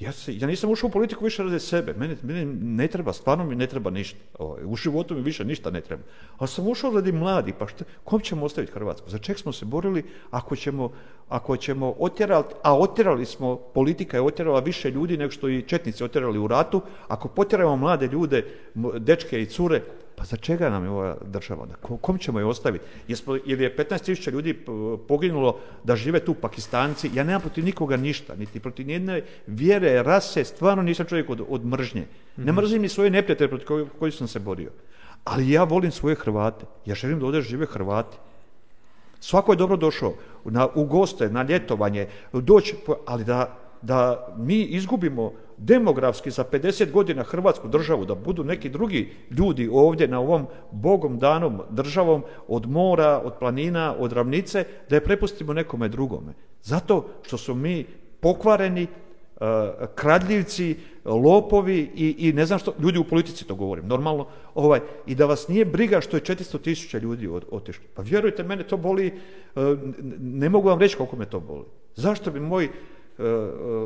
ja, 0.00 0.12
se, 0.12 0.36
ja 0.36 0.46
nisam 0.46 0.70
ušao 0.70 0.88
u 0.88 0.90
politiku 0.90 1.24
više 1.24 1.42
radi 1.42 1.60
sebe. 1.60 1.94
Mene, 1.94 2.16
mene 2.22 2.44
ne 2.60 2.88
treba, 2.88 3.12
stvarno 3.12 3.44
mi 3.44 3.56
ne 3.56 3.66
treba 3.66 3.90
ništa. 3.90 4.18
u 4.64 4.76
životu 4.76 5.14
mi 5.14 5.22
više 5.22 5.44
ništa 5.44 5.70
ne 5.70 5.80
treba. 5.80 6.02
Ali 6.38 6.48
sam 6.48 6.68
ušao 6.68 6.90
radi 6.90 7.12
mladi, 7.12 7.52
pa 7.58 7.66
što, 7.66 7.84
kom 8.04 8.20
ćemo 8.20 8.46
ostaviti 8.46 8.72
Hrvatsku? 8.72 9.10
Za 9.10 9.18
čeg 9.18 9.38
smo 9.38 9.52
se 9.52 9.64
borili 9.64 10.04
ako 10.30 10.56
ćemo, 10.56 10.92
ako 11.28 11.56
ćemo 11.56 11.94
otjerati, 11.98 12.54
a 12.62 12.78
otjerali 12.78 13.26
smo, 13.26 13.56
politika 13.56 14.16
je 14.16 14.22
otjerala 14.22 14.60
više 14.60 14.90
ljudi 14.90 15.16
nego 15.16 15.30
što 15.30 15.48
i 15.48 15.62
četnici 15.62 16.04
otjerali 16.04 16.38
u 16.38 16.46
ratu, 16.46 16.82
ako 17.08 17.28
potjeramo 17.28 17.76
mlade 17.76 18.06
ljude, 18.06 18.44
dečke 18.98 19.42
i 19.42 19.46
cure, 19.46 19.82
pa 20.20 20.26
za 20.26 20.36
čega 20.36 20.68
nam 20.70 20.84
je 20.84 20.90
ova 20.90 21.16
država? 21.24 21.66
Kom 22.00 22.18
ćemo 22.18 22.38
je 22.38 22.44
ostaviti? 22.44 22.84
Jesmo, 23.08 23.36
ili 23.44 23.64
je 23.64 23.76
15.000 23.76 24.30
ljudi 24.30 24.54
poginulo 25.08 25.58
da 25.84 25.96
žive 25.96 26.20
tu 26.20 26.34
Pakistanci? 26.34 27.10
Ja 27.14 27.24
nemam 27.24 27.40
protiv 27.40 27.64
nikoga 27.64 27.96
ništa, 27.96 28.36
niti 28.36 28.60
protiv 28.60 28.86
nijedne 28.86 29.22
vjere, 29.46 30.02
rase, 30.02 30.44
stvarno 30.44 30.82
nisam 30.82 31.06
čovjek 31.06 31.30
od, 31.30 31.40
od 31.48 31.64
mržnje. 31.64 32.04
Ne 32.36 32.52
mhm. 32.52 32.60
mrzim 32.60 32.82
ni 32.82 32.88
svoje 32.88 33.10
neprijatelje 33.10 33.48
protiv 33.48 33.66
koji, 33.66 33.86
koji 33.98 34.12
sam 34.12 34.28
se 34.28 34.38
borio. 34.38 34.70
Ali 35.24 35.50
ja 35.50 35.64
volim 35.64 35.90
svoje 35.90 36.16
Hrvate. 36.16 36.66
Ja 36.86 36.94
želim 36.94 37.18
da 37.20 37.26
ovdje 37.26 37.42
žive 37.42 37.66
Hrvati. 37.66 38.16
Svako 39.20 39.52
je 39.52 39.56
dobro 39.56 39.76
došao 39.76 40.14
na, 40.44 40.68
u 40.74 40.84
goste, 40.84 41.28
na 41.28 41.42
ljetovanje, 41.42 42.06
doći, 42.32 42.76
ali 43.06 43.24
da, 43.24 43.56
da 43.82 44.28
mi 44.36 44.60
izgubimo 44.62 45.32
demografski 45.60 46.30
za 46.30 46.44
50 46.44 46.90
godina 46.90 47.22
Hrvatsku 47.22 47.68
državu, 47.68 48.04
da 48.04 48.14
budu 48.14 48.44
neki 48.44 48.68
drugi 48.68 49.12
ljudi 49.30 49.68
ovdje 49.72 50.08
na 50.08 50.20
ovom 50.20 50.46
bogom 50.72 51.18
danom 51.18 51.60
državom 51.70 52.22
od 52.48 52.70
mora, 52.70 53.20
od 53.24 53.32
planina, 53.38 53.94
od 53.98 54.12
ravnice, 54.12 54.64
da 54.88 54.96
je 54.96 55.04
prepustimo 55.04 55.52
nekome 55.52 55.88
drugome. 55.88 56.32
Zato 56.62 57.06
što 57.22 57.36
su 57.36 57.54
mi 57.54 57.86
pokvareni, 58.20 58.86
uh, 59.40 59.46
kradljivci, 59.94 60.76
lopovi 61.04 61.90
i, 61.94 62.28
i, 62.28 62.32
ne 62.32 62.46
znam 62.46 62.58
što, 62.58 62.74
ljudi 62.78 62.98
u 62.98 63.04
politici 63.04 63.44
to 63.44 63.54
govorim, 63.54 63.86
normalno, 63.86 64.26
ovaj, 64.54 64.80
i 65.06 65.14
da 65.14 65.26
vas 65.26 65.48
nije 65.48 65.64
briga 65.64 66.00
što 66.00 66.16
je 66.16 66.22
400 66.22 66.60
tisuća 66.60 66.98
ljudi 66.98 67.28
otišlo. 67.50 67.84
Pa 67.94 68.02
vjerujte, 68.02 68.42
mene 68.42 68.62
to 68.62 68.76
boli, 68.76 69.12
uh, 69.54 69.62
ne 70.20 70.48
mogu 70.48 70.68
vam 70.68 70.78
reći 70.78 70.96
koliko 70.96 71.16
me 71.16 71.26
to 71.26 71.40
boli. 71.40 71.64
Zašto 71.96 72.30
bi 72.30 72.40
moj, 72.40 72.64
uh, 72.64 73.24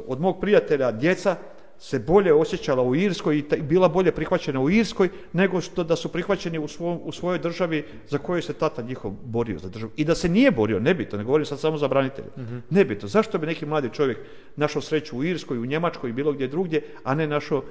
od 0.07 0.21
mog 0.21 0.41
prijatelja 0.41 0.93
djeca 0.93 1.37
se 1.85 1.99
bolje 1.99 2.33
osjećala 2.33 2.83
u 2.83 2.97
Irskoj 2.97 3.39
i 3.39 3.63
bila 3.63 3.89
bolje 3.89 4.13
prihvaćena 4.13 4.61
u 4.61 4.71
Irskoj 4.71 5.09
nego 5.33 5.61
što 5.61 5.85
da 5.85 5.97
su 5.97 6.09
prihvaćeni 6.09 6.59
u, 6.59 6.67
u 7.05 7.13
svojoj 7.13 7.39
državi 7.39 7.85
za 8.09 8.19
koju 8.19 8.43
se 8.43 8.53
tata 8.53 8.83
njihov 8.83 9.13
borio 9.25 9.59
za 9.59 9.69
državu. 9.69 9.93
I 9.97 10.05
da 10.05 10.15
se 10.15 10.29
nije 10.29 10.51
borio, 10.51 10.81
nebitno, 10.81 11.19
ne 11.19 11.25
govorim 11.25 11.47
sad 11.47 11.61
samo 11.61 11.79
za 11.79 11.89
branitelje, 11.89 12.29
mm 12.37 12.63
nebitno. 12.71 13.09
Zašto 13.09 13.39
bi 13.39 13.47
neki 13.47 13.67
mladi 13.67 13.91
čovjek 13.93 14.19
našao 14.57 14.83
sreću 14.83 15.19
u 15.19 15.25
Irskoj, 15.25 15.59
u 15.59 15.67
Njemačkoj 15.67 16.11
i 16.11 16.13
bilo 16.13 16.33
gdje 16.33 16.49
drugdje, 16.49 16.83
a 17.05 17.15
ne 17.15 17.27
našao 17.27 17.63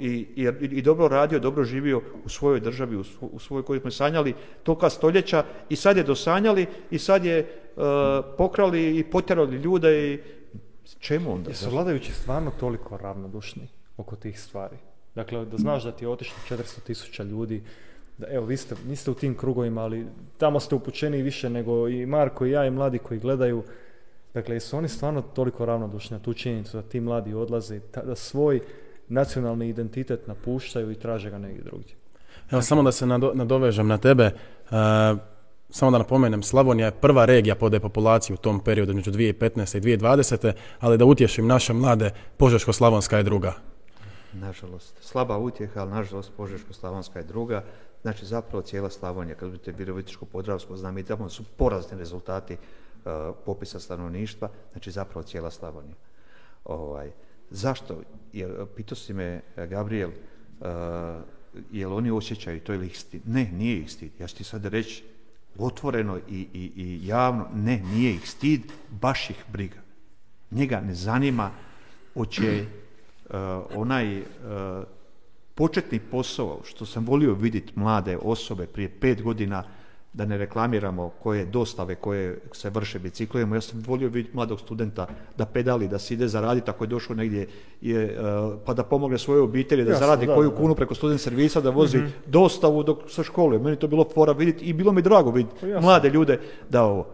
i, 0.00 0.26
i, 0.36 0.48
i, 0.60 0.82
dobro 0.82 1.08
radio, 1.08 1.38
dobro 1.38 1.64
živio 1.64 2.00
u 2.24 2.28
svojoj 2.28 2.60
državi, 2.60 2.96
u, 2.96 3.04
u 3.20 3.38
svojoj 3.38 3.62
kojoj 3.62 3.80
smo 3.80 3.90
sanjali 3.90 4.34
toka 4.62 4.90
stoljeća 4.90 5.44
i 5.68 5.76
sad 5.76 5.96
je 5.96 6.02
dosanjali 6.02 6.66
i 6.90 6.98
sad 6.98 7.24
je 7.24 7.46
pokrali 8.38 8.98
i 8.98 9.04
potjerali 9.04 9.56
ljude 9.56 10.12
i 10.12 10.18
Čemu 11.06 11.32
onda? 11.32 11.50
Jesu 11.50 11.70
vladajući 11.70 12.12
stvarno 12.12 12.50
toliko 12.60 12.96
ravnodušni 12.96 13.68
oko 13.96 14.16
tih 14.16 14.40
stvari? 14.40 14.76
Dakle, 15.14 15.44
da 15.44 15.56
znaš 15.56 15.84
da 15.84 15.92
ti 15.92 16.04
je 16.04 16.08
otišlo 16.08 16.36
400 16.48 16.80
tisuća 16.80 17.22
ljudi, 17.22 17.62
da, 18.18 18.26
evo, 18.30 18.46
vi 18.46 18.56
ste, 18.56 18.74
niste 18.86 19.10
u 19.10 19.14
tim 19.14 19.34
krugovima, 19.34 19.82
ali 19.82 20.06
tamo 20.38 20.60
ste 20.60 20.74
upućeni 20.74 21.22
više 21.22 21.50
nego 21.50 21.88
i 21.88 22.06
Marko 22.06 22.46
i 22.46 22.50
ja 22.50 22.66
i 22.66 22.70
mladi 22.70 22.98
koji 22.98 23.20
gledaju. 23.20 23.62
Dakle, 24.34 24.56
jesu 24.56 24.76
oni 24.76 24.88
stvarno 24.88 25.22
toliko 25.22 25.66
ravnodušni 25.66 26.16
na 26.16 26.22
tu 26.22 26.34
činjenicu 26.34 26.76
da 26.76 26.82
ti 26.82 27.00
mladi 27.00 27.34
odlaze, 27.34 27.80
da 28.04 28.14
svoj 28.14 28.60
nacionalni 29.08 29.68
identitet 29.68 30.26
napuštaju 30.26 30.90
i 30.90 30.94
traže 30.94 31.30
ga 31.30 31.38
negdje 31.38 31.62
drugdje? 31.62 31.94
Evo, 32.50 32.62
samo 32.62 32.82
da 32.82 32.92
se 32.92 33.06
nadovežem 33.06 33.88
na 33.88 33.98
tebe. 33.98 34.30
Uh, 34.70 35.18
samo 35.76 35.90
da 35.90 35.98
napomenem, 35.98 36.42
Slavonija 36.42 36.86
je 36.86 36.92
prva 37.00 37.24
regija 37.24 37.54
po 37.54 37.68
depopulaciji 37.68 38.34
u 38.34 38.36
tom 38.36 38.60
periodu 38.60 38.94
među 38.94 39.10
2015. 39.10 39.76
i 39.76 39.80
2020. 39.80 40.52
ali 40.80 40.98
da 40.98 41.04
utješim 41.04 41.46
naše 41.46 41.72
mlade, 41.72 42.10
Požeško-Slavonska 42.38 43.16
je 43.16 43.22
druga. 43.22 43.52
Nažalost, 44.32 44.96
slaba 45.00 45.38
utjeha, 45.38 45.80
ali 45.80 45.90
nažalost 45.90 46.32
Požeško-Slavonska 46.36 47.18
je 47.18 47.24
druga. 47.24 47.64
Znači 48.02 48.26
zapravo 48.26 48.62
cijela 48.62 48.90
Slavonija, 48.90 49.36
kad 49.36 49.50
budete 49.50 49.72
Virovitičko-Podravsko, 49.72 50.76
znam 50.76 50.98
i 50.98 51.02
tamo 51.02 51.28
su 51.28 51.44
porazni 51.56 51.98
rezultati 51.98 52.54
uh, 52.54 53.12
popisa 53.44 53.80
stanovništva, 53.80 54.48
znači 54.72 54.90
zapravo 54.90 55.22
cijela 55.22 55.50
Slavonija. 55.50 55.94
Ovaj, 56.64 57.10
Zašto? 57.50 58.02
Jer, 58.32 58.66
pitao 58.76 58.96
si 58.96 59.14
me, 59.14 59.40
Gabriel, 59.56 60.10
uh, 60.10 60.66
jel 61.72 61.94
oni 61.94 62.10
osjećaju 62.10 62.60
to 62.60 62.74
ili 62.74 62.86
ih? 62.86 63.04
Ne, 63.24 63.50
nije 63.52 63.78
ih. 63.78 64.20
Ja 64.20 64.26
ću 64.26 64.36
ti 64.36 64.44
sad 64.44 64.64
reći 64.64 65.04
otvoreno 65.58 66.18
i, 66.18 66.46
i, 66.54 66.72
i 66.76 67.06
javno, 67.06 67.46
ne, 67.54 67.82
nije 67.92 68.14
ih 68.14 68.30
stid, 68.30 68.62
baš 68.90 69.30
ih 69.30 69.44
briga. 69.52 69.80
Njega 70.50 70.80
ne 70.80 70.94
zanima 70.94 71.50
oće 72.14 72.64
uh, 72.64 73.34
onaj 73.74 74.20
uh, 74.20 74.26
početni 75.54 75.98
posao, 75.98 76.60
što 76.64 76.86
sam 76.86 77.06
volio 77.06 77.34
vidjeti 77.34 77.72
mlade 77.76 78.18
osobe 78.22 78.66
prije 78.66 78.88
pet 79.00 79.22
godina, 79.22 79.64
da 80.16 80.26
ne 80.26 80.38
reklamiramo 80.38 81.10
koje 81.22 81.44
dostave 81.44 81.94
koje 81.94 82.38
se 82.52 82.70
vrše 82.70 82.98
biciklujemo. 82.98 83.54
Ja 83.54 83.60
sam 83.60 83.82
volio 83.86 84.08
vidjeti 84.08 84.36
mladog 84.36 84.60
studenta 84.60 85.06
da 85.36 85.46
pedali, 85.46 85.88
da 85.88 85.98
se 85.98 86.14
ide 86.14 86.28
zaraditi 86.28 86.70
ako 86.70 86.84
je 86.84 86.88
došao 86.88 87.16
negdje 87.16 87.48
je, 87.80 88.18
uh, 88.20 88.58
pa 88.66 88.74
da 88.74 88.82
pomogne 88.82 89.18
svojoj 89.18 89.40
obitelji, 89.40 89.84
da 89.84 89.94
zaradi 89.94 90.26
koju 90.26 90.50
kunu 90.50 90.74
preko 90.74 90.94
student 90.94 91.20
servisa, 91.20 91.60
da 91.60 91.70
vozi 91.70 91.98
mm 91.98 92.12
dostavu 92.26 92.82
dok 92.82 92.98
sa 93.08 93.22
škole. 93.22 93.58
Meni 93.58 93.76
to 93.76 93.88
bilo 93.88 94.04
fora 94.14 94.32
vidjeti 94.32 94.64
i 94.64 94.72
bilo 94.72 94.92
mi 94.92 95.02
drago 95.02 95.30
vidjeti 95.30 95.56
pa 95.60 95.80
mlade 95.80 96.10
ljude 96.10 96.40
da 96.70 96.84
ovo. 96.84 97.06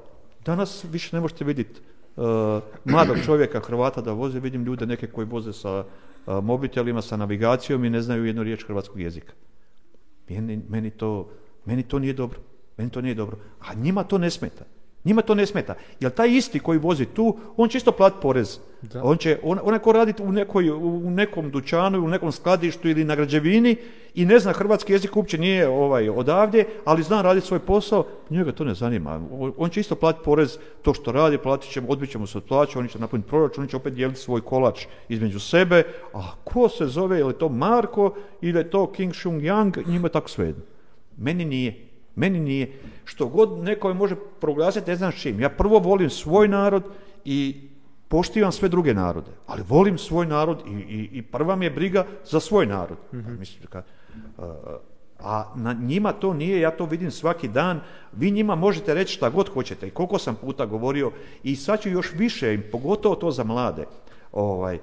Danas 0.44 0.84
više 0.84 1.16
ne 1.16 1.20
možete 1.20 1.44
vidjeti 1.44 1.80
uh, 2.16 2.24
mladog 2.84 3.16
čovjeka, 3.24 3.61
Hrvata 3.61 4.00
da 4.00 4.12
voze, 4.12 4.40
vidim 4.40 4.64
ljude 4.64 4.86
neke 4.86 5.07
koji 5.07 5.26
voze 5.26 5.53
sa 5.53 5.84
uh, 6.26 6.44
mobitelima, 6.44 7.03
sa 7.03 7.16
navigacijom 7.16 7.84
i 7.84 7.90
ne 7.90 8.03
znaju 8.03 8.24
jednu 8.24 8.42
riječ 8.42 8.64
hrvatskog 8.66 9.00
jezika. 9.00 9.32
Meni, 10.28 10.61
meni, 10.68 10.90
to, 10.90 11.28
meni 11.64 11.82
to 11.82 11.98
nije 11.98 12.12
dobro. 12.12 12.51
Meni 12.77 12.91
to 12.91 13.01
nije 13.01 13.14
dobro. 13.14 13.37
A 13.61 13.75
njima 13.75 14.05
to 14.05 14.18
ne 14.18 14.31
smeta. 14.31 14.64
Njima 15.05 15.23
to 15.23 15.35
ne 15.35 15.47
smeta. 15.47 15.75
Jer 16.01 16.12
taj 16.12 16.31
isti 16.31 16.59
koji 16.59 16.79
vozi 16.79 17.07
tu, 17.07 17.39
on 17.57 17.68
će 17.68 17.79
isto 17.79 17.93
platiti 17.93 18.23
porez. 18.23 18.59
On 19.03 19.16
će, 19.16 19.39
on, 19.43 19.59
onaj 19.62 19.79
ko 19.79 19.93
radi 19.93 20.12
u, 20.23 20.33
nekoj, 20.33 20.70
u 20.70 21.11
nekom 21.11 21.51
dućanu, 21.51 22.05
u 22.05 22.09
nekom 22.09 22.33
skladištu 22.33 22.89
ili 22.89 23.05
na 23.05 23.14
građevini 23.14 23.77
i 24.14 24.25
ne 24.25 24.39
zna 24.39 24.53
hrvatski 24.53 24.93
jezik, 24.93 25.16
uopće 25.16 25.39
nije 25.39 25.68
ovaj, 25.68 26.09
odavdje, 26.09 26.66
ali 26.85 27.03
zna 27.03 27.23
raditi 27.23 27.47
svoj 27.47 27.59
posao, 27.59 28.07
njega 28.31 28.53
to 28.53 28.64
ne 28.64 28.75
zanima. 28.75 29.20
On 29.57 29.70
će 29.70 29.81
isto 29.81 29.95
platiti 29.95 30.25
porez, 30.25 30.59
to 30.83 30.95
što 30.95 31.12
radi, 31.12 31.39
platit 31.39 31.70
ćemo, 31.70 31.89
odbit 31.89 32.11
ćemo 32.11 32.27
se 32.27 32.39
od 32.39 32.45
plaća, 32.45 32.79
oni 32.79 32.89
će 32.89 32.99
napuniti 32.99 33.29
proračun, 33.29 33.62
oni 33.62 33.70
će 33.70 33.77
opet 33.77 33.95
dijeliti 33.95 34.20
svoj 34.20 34.41
kolač 34.41 34.87
između 35.09 35.41
sebe. 35.41 35.83
A 36.14 36.35
ko 36.45 36.68
se 36.68 36.87
zove, 36.87 37.18
je 37.18 37.25
li 37.25 37.39
to 37.39 37.49
Marko 37.49 38.14
ili 38.41 38.59
je 38.59 38.70
to 38.70 38.93
King 38.93 39.14
Shung 39.14 39.43
Yang, 39.43 39.89
njima 39.89 40.07
je 40.07 40.12
tako 40.12 40.29
svejedno. 40.29 40.62
Meni 41.16 41.45
nije. 41.45 41.91
Meni 42.14 42.40
nije. 42.40 42.72
Što 43.04 43.26
god 43.26 43.58
neko 43.58 43.94
može 43.94 44.16
proglasiti, 44.40 44.90
ne 44.90 44.96
znam 44.96 45.12
čim. 45.12 45.40
Ja 45.40 45.48
prvo 45.48 45.78
volim 45.78 46.10
svoj 46.10 46.48
narod 46.48 46.82
i 47.24 47.68
poštivam 48.08 48.52
sve 48.52 48.68
druge 48.68 48.94
narode. 48.94 49.30
Ali 49.46 49.62
volim 49.68 49.98
svoj 49.98 50.26
narod 50.26 50.62
i, 50.66 50.70
i, 50.70 51.08
i 51.12 51.22
prva 51.22 51.56
mi 51.56 51.64
je 51.64 51.70
briga 51.70 52.06
za 52.24 52.40
svoj 52.40 52.66
narod. 52.66 52.98
mm 53.12 53.38
Mislim, 53.38 53.66
ka, 53.66 53.82
a 55.22 55.52
na 55.56 55.72
njima 55.72 56.12
to 56.12 56.34
nije, 56.34 56.60
ja 56.60 56.70
to 56.70 56.84
vidim 56.84 57.10
svaki 57.10 57.48
dan. 57.48 57.80
Vi 58.12 58.30
njima 58.30 58.54
možete 58.54 58.94
reći 58.94 59.14
šta 59.14 59.30
god 59.30 59.48
hoćete 59.48 59.86
i 59.86 59.90
koliko 59.90 60.18
sam 60.18 60.34
puta 60.34 60.66
govorio 60.66 61.12
i 61.42 61.56
sad 61.56 61.80
ću 61.80 61.88
još 61.88 62.12
više, 62.14 62.58
pogotovo 62.72 63.14
to 63.14 63.30
za 63.30 63.44
mlade. 63.44 63.84
Ovaj, 64.32 64.78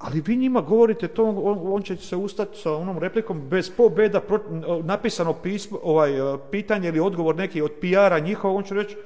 ali 0.00 0.20
vi 0.20 0.36
njima 0.36 0.60
govorite 0.60 1.08
to, 1.08 1.24
on, 1.72 1.82
će 1.82 1.96
se 1.96 2.16
ustati 2.16 2.58
sa 2.58 2.74
onom 2.74 2.98
replikom 2.98 3.40
bez 3.48 3.70
pobeda, 3.70 4.20
napisano 4.84 5.32
pismo, 5.32 5.78
ovaj, 5.82 6.34
e, 6.34 6.38
pitanje 6.50 6.88
ili 6.88 7.00
odgovor 7.00 7.36
neki 7.36 7.62
od 7.62 7.70
PR-a 7.80 8.18
njihova, 8.18 8.54
on 8.54 8.64
će 8.64 8.74
reći, 8.74 8.96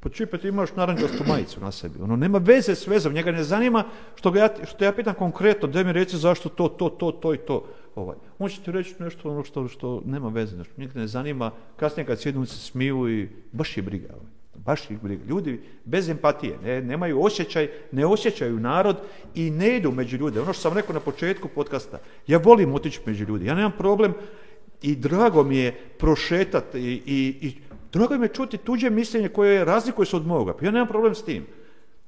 pa 0.00 0.08
čipet 0.08 0.40
ti 0.40 0.48
imaš 0.48 0.76
naranđastu 0.76 1.24
majicu 1.28 1.60
na 1.60 1.72
sebi. 1.72 2.02
Ono, 2.02 2.16
nema 2.16 2.38
veze 2.38 2.74
s 2.74 2.86
vezom, 2.86 3.12
njega 3.12 3.32
ne 3.32 3.44
zanima 3.44 3.84
što, 4.14 4.30
ga 4.30 4.40
ja, 4.40 4.48
što 4.64 4.84
ja 4.84 4.92
pitam 4.92 5.14
konkretno, 5.14 5.68
da 5.68 5.82
mi 5.82 5.92
reci 5.92 6.16
zašto 6.16 6.48
to, 6.48 6.68
to, 6.68 6.88
to, 6.88 7.12
to 7.12 7.34
i 7.34 7.38
to. 7.38 7.64
Ovaj. 7.94 8.16
On 8.38 8.48
će 8.48 8.60
ti 8.60 8.72
reći 8.72 8.94
nešto 8.98 9.30
ono 9.30 9.44
što, 9.44 9.68
što 9.68 10.02
nema 10.06 10.28
veze, 10.28 10.56
nešto. 10.56 10.74
njega 10.76 11.00
ne 11.00 11.06
zanima, 11.06 11.50
kasnije 11.76 12.06
kad 12.06 12.20
sjednu 12.20 12.46
se 12.46 12.56
smiju 12.56 13.08
i 13.08 13.28
baš 13.52 13.76
je 13.76 13.82
briga. 13.82 14.08
Ovaj. 14.14 14.43
Baš 14.66 14.90
ih 14.90 15.02
briga. 15.02 15.24
Ljudi 15.24 15.60
bez 15.84 16.08
empatije, 16.08 16.58
ne, 16.64 16.80
nemaju 16.82 17.22
osjećaj, 17.22 17.68
ne 17.92 18.06
osjećaju 18.06 18.60
narod 18.60 18.96
i 19.34 19.50
ne 19.50 19.76
idu 19.76 19.92
među 19.92 20.16
ljude. 20.16 20.40
Ono 20.40 20.52
što 20.52 20.62
sam 20.62 20.72
rekao 20.72 20.94
na 20.94 21.00
početku 21.00 21.48
podcasta, 21.48 21.98
ja 22.26 22.38
volim 22.38 22.74
otići 22.74 23.00
među 23.06 23.24
ljudi. 23.24 23.46
Ja 23.46 23.54
nemam 23.54 23.72
problem 23.78 24.14
i 24.82 24.96
drago 24.96 25.42
mi 25.42 25.56
je 25.56 25.72
prošetati 25.98 26.78
i, 26.78 27.02
i, 27.06 27.48
i 27.48 27.54
drago 27.92 28.18
mi 28.18 28.24
je 28.24 28.34
čuti 28.34 28.56
tuđe 28.56 28.90
mišljenje 28.90 29.28
koje 29.28 29.64
razlikuje 29.64 30.06
se 30.06 30.16
od 30.16 30.26
moga. 30.26 30.54
Ja 30.62 30.70
nemam 30.70 30.88
problem 30.88 31.14
s 31.14 31.24
tim. 31.24 31.46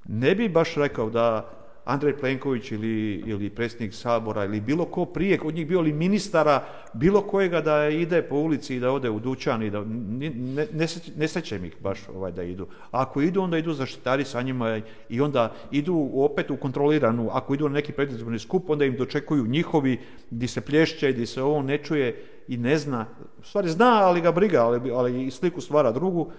Ne 0.09 0.35
bi 0.35 0.49
baš 0.49 0.75
rekao 0.75 1.11
da 1.11 1.51
Andrej 1.87 2.17
Plenković 2.17 2.73
ili, 2.73 3.23
ili 3.27 3.51
predsjednik 3.51 3.95
Sabora 3.95 4.45
ili 4.45 4.61
bilo 4.61 4.85
ko 4.85 5.05
prije 5.05 5.41
od 5.45 5.55
njih 5.55 5.67
bio 5.67 5.81
li 5.81 5.93
ministara, 5.93 6.65
bilo 6.93 7.21
kojega 7.21 7.61
da 7.61 7.89
ide 7.89 8.23
po 8.23 8.37
ulici 8.37 8.77
i 8.77 8.81
da 8.81 8.91
ode 8.91 9.11
u 9.11 9.21
dućan 9.21 9.63
i 9.63 9.71
da 9.71 9.85
ne, 9.85 10.31
ne, 10.73 10.87
ne 11.17 11.29
sećem 11.29 11.65
ih 11.65 11.77
baš 11.81 12.09
ovaj 12.09 12.33
da 12.33 12.43
idu. 12.43 12.67
A 12.91 13.03
ako 13.03 13.23
idu 13.23 13.43
onda 13.43 13.59
idu 13.59 13.73
zaštitari 13.73 14.25
sa 14.25 14.43
njima 14.43 14.81
i 15.09 15.21
onda 15.21 15.53
idu 15.71 16.11
opet 16.15 16.51
u 16.51 16.57
kontroliranu, 16.57 17.29
ako 17.33 17.55
idu 17.55 17.69
na 17.69 17.75
neki 17.75 17.93
predizborni 17.93 18.39
skup 18.39 18.71
onda 18.71 18.85
im 18.85 18.97
dočekuju 18.97 19.47
njihovi 19.47 19.99
di 20.31 20.49
se 20.49 20.61
plješće, 20.61 21.13
di 21.13 21.27
se 21.27 21.43
ovo 21.43 21.63
ne 21.63 21.79
čuje 21.79 22.23
i 22.49 22.57
ne 22.57 22.79
zna. 22.79 23.07
U 23.41 23.43
stvari 23.43 23.69
zna, 23.69 24.03
ali 24.03 24.21
ga 24.21 24.33
briga, 24.33 24.65
ali, 24.65 24.91
ali 24.91 25.27
i 25.27 25.31
sliku 25.31 25.61
stvara 25.61 25.93
drugu 25.93 26.31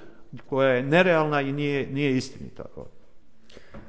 koja 0.50 0.70
je 0.70 0.84
nerealna 0.84 1.42
i 1.42 1.52
nije, 1.52 1.88
nije 1.88 2.18
istinita. 2.18 2.66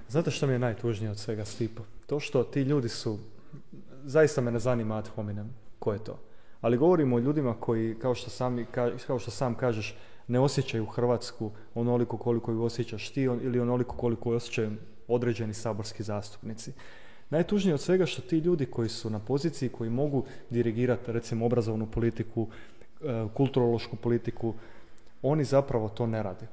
Znate 0.09 0.31
što 0.31 0.47
mi 0.47 0.53
je 0.53 0.59
najtužnije 0.59 1.11
od 1.11 1.19
svega 1.19 1.45
Stipo? 1.45 1.83
To 2.07 2.21
što 2.21 2.45
ti 2.45 2.61
ljudi 2.61 2.89
su, 2.89 3.19
zaista 4.05 4.41
me 4.41 4.51
ne 4.51 4.59
zanima 4.59 4.97
ad 4.97 5.09
hominem, 5.09 5.51
ko 5.79 5.93
je 5.93 6.05
to. 6.05 6.19
Ali 6.61 6.77
govorimo 6.77 7.17
o 7.17 7.19
ljudima 7.19 7.55
koji, 7.61 7.95
kao 7.99 8.15
što, 8.15 8.31
sami, 8.31 8.67
kao 9.07 9.19
što 9.19 9.31
sam 9.31 9.55
kažeš, 9.55 9.97
ne 10.29 10.41
osjećaju 10.41 10.87
Hrvatsku 10.87 11.51
onoliko 11.75 12.17
koliko 12.17 12.53
ju 12.53 12.63
osjećaš 12.63 13.11
ti 13.11 13.23
ili 13.23 13.61
onoliko 13.61 13.97
koliko 13.97 14.31
ju 14.31 14.37
osjećaju 14.37 14.71
određeni 15.09 15.55
saborski 15.55 16.03
zastupnici. 16.03 16.73
Najtužnije 17.31 17.75
od 17.75 17.81
svega 17.81 18.07
što 18.07 18.23
ti 18.23 18.39
ljudi 18.39 18.67
koji 18.67 18.89
su 18.89 19.11
na 19.11 19.19
poziciji, 19.19 19.69
koji 19.69 19.91
mogu 19.91 20.25
dirigirati 20.51 21.13
recimo 21.13 21.47
obrazovnu 21.47 21.87
politiku, 21.87 22.49
e, 23.01 23.27
kulturološku 23.35 23.97
politiku, 23.97 24.55
oni 25.23 25.45
zapravo 25.45 25.89
to 25.89 26.07
ne 26.07 26.23
rade. 26.23 26.47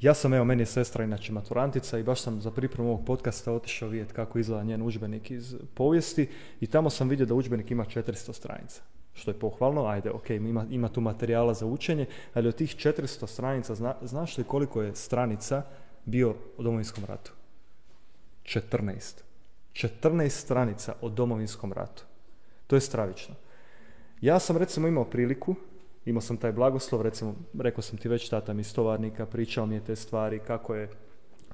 Ja 0.00 0.14
sam, 0.14 0.34
evo, 0.34 0.44
meni 0.44 0.62
je 0.62 0.66
sestra 0.66 1.04
inače 1.04 1.32
maturantica 1.32 1.98
i 1.98 2.02
baš 2.02 2.22
sam 2.22 2.40
za 2.40 2.50
pripremu 2.50 2.88
ovog 2.88 3.04
podcasta 3.06 3.52
otišao 3.52 3.88
vidjeti 3.88 4.14
kako 4.14 4.38
izgleda 4.38 4.62
njen 4.62 4.82
udžbenik 4.82 5.30
iz 5.30 5.54
povijesti 5.74 6.28
i 6.60 6.66
tamo 6.66 6.90
sam 6.90 7.08
vidio 7.08 7.26
da 7.26 7.34
udžbenik 7.34 7.70
ima 7.70 7.84
400 7.84 8.32
stranica. 8.32 8.82
Što 9.14 9.30
je 9.30 9.38
pohvalno, 9.38 9.86
ajde, 9.86 10.10
ok, 10.10 10.30
ima, 10.30 10.66
ima 10.70 10.88
tu 10.88 11.00
materijala 11.00 11.54
za 11.54 11.66
učenje, 11.66 12.06
ali 12.34 12.48
od 12.48 12.56
tih 12.56 12.76
400 12.76 13.26
stranica, 13.26 13.74
zna, 13.74 13.94
znaš 14.02 14.38
li 14.38 14.44
koliko 14.44 14.82
je 14.82 14.94
stranica 14.94 15.62
bio 16.04 16.34
o 16.58 16.62
domovinskom 16.62 17.04
ratu? 17.04 17.32
14. 18.44 19.20
14 19.72 20.28
stranica 20.28 20.94
o 21.00 21.08
domovinskom 21.08 21.72
ratu. 21.72 22.04
To 22.66 22.76
je 22.76 22.80
stravično. 22.80 23.34
Ja 24.20 24.38
sam 24.38 24.56
recimo 24.56 24.88
imao 24.88 25.04
priliku 25.04 25.54
imao 26.04 26.20
sam 26.20 26.36
taj 26.36 26.52
blagoslov, 26.52 27.02
recimo, 27.02 27.34
rekao 27.58 27.82
sam 27.82 27.98
ti 27.98 28.08
već 28.08 28.28
tata 28.28 28.52
mi 28.52 28.60
iz 28.60 28.74
pričao 29.32 29.66
mi 29.66 29.74
je 29.74 29.84
te 29.84 29.96
stvari, 29.96 30.38
kako 30.38 30.74
je 30.74 30.88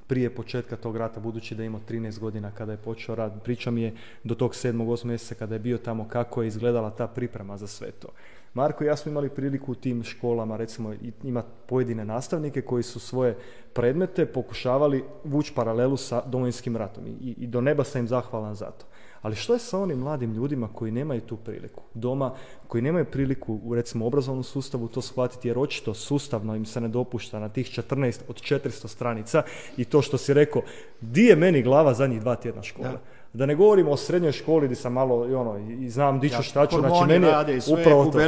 prije 0.07 0.35
početka 0.35 0.75
tog 0.75 0.97
rata, 0.97 1.19
budući 1.19 1.55
da 1.55 1.63
je 1.63 1.67
imao 1.67 1.81
13 1.89 2.19
godina 2.19 2.51
kada 2.51 2.71
je 2.71 2.77
počeo 2.77 3.15
rad, 3.15 3.43
pričao 3.43 3.73
mi 3.73 3.81
je 3.81 3.93
do 4.23 4.35
tog 4.35 4.51
7. 4.51 4.85
8. 4.85 5.05
mjeseca 5.05 5.35
kada 5.35 5.55
je 5.55 5.59
bio 5.59 5.77
tamo 5.77 6.07
kako 6.07 6.41
je 6.41 6.47
izgledala 6.47 6.89
ta 6.89 7.07
priprema 7.07 7.57
za 7.57 7.67
sve 7.67 7.91
to. 7.91 8.07
Marko 8.53 8.83
i 8.83 8.87
ja 8.87 8.95
smo 8.95 9.11
imali 9.11 9.29
priliku 9.29 9.71
u 9.71 9.75
tim 9.75 10.03
školama, 10.03 10.57
recimo, 10.57 10.93
imati 11.23 11.47
pojedine 11.65 12.05
nastavnike 12.05 12.61
koji 12.61 12.83
su 12.83 12.99
svoje 12.99 13.37
predmete 13.73 14.25
pokušavali 14.25 15.03
vući 15.23 15.53
paralelu 15.55 15.97
sa 15.97 16.21
domovinskim 16.25 16.77
ratom 16.77 17.07
i, 17.07 17.35
i 17.37 17.47
do 17.47 17.61
neba 17.61 17.83
sam 17.83 18.01
im 18.01 18.07
zahvalan 18.07 18.55
za 18.55 18.71
to. 18.71 18.85
Ali 19.21 19.35
što 19.35 19.53
je 19.53 19.59
sa 19.59 19.79
onim 19.79 19.99
mladim 19.99 20.33
ljudima 20.33 20.67
koji 20.73 20.91
nemaju 20.91 21.21
tu 21.21 21.37
priliku? 21.37 21.83
Doma, 21.93 22.33
koji 22.67 22.81
nemaju 22.81 23.05
priliku 23.05 23.59
u 23.63 23.75
recimo 23.75 24.05
obrazovnom 24.05 24.43
sustavu 24.43 24.87
to 24.87 25.01
shvatiti 25.01 25.47
jer 25.47 25.59
očito 25.59 25.93
sustavno 25.93 26.55
im 26.55 26.65
se 26.65 26.81
ne 26.81 26.87
dopušta 26.87 27.39
na 27.39 27.49
tih 27.49 27.67
14 27.67 28.19
od 28.27 28.35
400 28.35 28.87
stranica 28.87 29.43
i 29.77 29.85
to 29.85 30.01
što 30.01 30.17
si 30.17 30.33
rekao, 30.33 30.61
di 31.01 31.23
je 31.23 31.35
meni 31.35 31.61
glava 31.61 31.93
zadnjih 31.93 32.21
dva 32.21 32.35
tjedna 32.35 32.63
škole? 32.63 32.97
Da. 33.33 33.45
ne 33.45 33.55
govorimo 33.55 33.91
o 33.91 33.97
srednjoj 33.97 34.31
školi 34.31 34.67
gdje 34.67 34.75
sam 34.75 34.93
malo 34.93 35.27
i 35.29 35.33
ono 35.33 35.57
i 35.57 35.89
znam 35.89 36.19
di 36.19 36.29
ću 36.29 36.43
šta 36.43 36.67
ću, 36.67 36.79
znači 36.79 37.07
meni 37.07 37.27
je 37.27 37.59
upravo 37.79 38.05
to, 38.05 38.19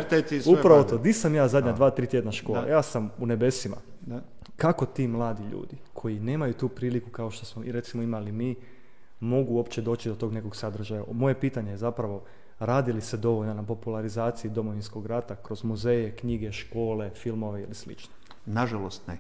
upravo 0.51 0.83
to, 0.83 0.97
di 0.97 1.13
sam 1.13 1.35
ja 1.35 1.47
zadnja 1.47 1.71
dva, 1.71 1.89
tri 1.89 2.07
tjedna 2.07 2.31
škola, 2.31 2.67
ja 2.67 2.81
sam 2.81 3.11
u 3.19 3.25
nebesima. 3.25 3.75
Kako 4.55 4.85
ti 4.85 5.07
mladi 5.07 5.43
ljudi 5.51 5.77
koji 5.93 6.19
nemaju 6.19 6.53
tu 6.53 6.69
priliku 6.69 7.09
kao 7.09 7.31
što 7.31 7.45
smo 7.45 7.63
i 7.63 7.71
recimo 7.71 8.03
imali 8.03 8.31
mi, 8.31 8.55
mogu 9.19 9.53
uopće 9.53 9.81
doći 9.81 10.09
do 10.09 10.15
tog 10.15 10.33
nekog 10.33 10.55
sadržaja. 10.55 11.03
Moje 11.11 11.39
pitanje 11.39 11.71
je 11.71 11.77
zapravo 11.77 12.23
radi 12.59 12.93
li 12.93 13.01
se 13.01 13.17
dovoljno 13.17 13.53
na 13.53 13.63
popularizaciji 13.63 14.51
domovinskog 14.51 15.05
rata 15.05 15.35
kroz 15.35 15.63
muzeje, 15.63 16.15
knjige, 16.15 16.51
škole, 16.51 17.09
filmove 17.09 17.61
ili 17.61 17.75
slično? 17.75 18.13
Nažalost 18.45 19.07
ne. 19.07 19.17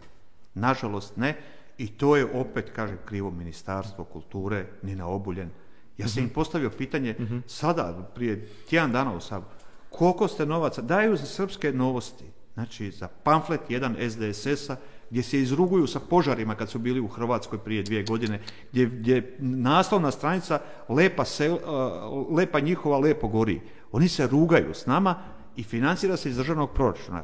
Nažalost 0.53 1.17
ne. 1.17 1.37
I 1.77 1.87
to 1.87 2.15
je 2.15 2.25
opet, 2.25 2.71
kažem, 2.75 2.97
krivo 3.05 3.31
ministarstvo 3.31 4.03
kulture, 4.05 4.65
Nina 4.81 5.07
Obuljen. 5.07 5.49
Ja 5.97 6.07
sam 6.07 6.23
im 6.23 6.29
postavio 6.29 6.69
pitanje 6.69 7.15
sada, 7.47 8.11
prije 8.15 8.47
tjedan 8.69 8.91
dana 8.91 9.15
u 9.15 9.19
Saboru, 9.19 9.51
koliko 9.89 10.27
ste 10.27 10.45
novaca 10.45 10.81
daju 10.81 11.17
za 11.17 11.25
srpske 11.25 11.71
novosti, 11.71 12.25
znači 12.53 12.91
za 12.91 13.07
pamflet 13.23 13.61
jedan 13.69 13.95
SDSS-a, 14.09 14.75
gdje 15.09 15.23
se 15.23 15.39
izruguju 15.39 15.87
sa 15.87 15.99
požarima 15.99 16.55
kad 16.55 16.69
su 16.69 16.79
bili 16.79 16.99
u 16.99 17.07
Hrvatskoj 17.07 17.59
prije 17.59 17.83
dvije 17.83 18.03
godine, 18.03 18.41
gdje, 18.71 18.85
gdje 18.85 19.37
naslovna 19.39 20.11
stranica 20.11 20.59
lepa, 20.89 21.23
uh, 21.23 22.37
lepa 22.37 22.59
njihova 22.59 22.99
lepo 22.99 23.27
gori. 23.27 23.61
Oni 23.91 24.07
se 24.07 24.27
rugaju 24.27 24.73
s 24.73 24.85
nama 24.85 25.15
i 25.55 25.63
financira 25.63 26.17
se 26.17 26.29
iz 26.29 26.37
državnog 26.37 26.73
proračuna. 26.73 27.23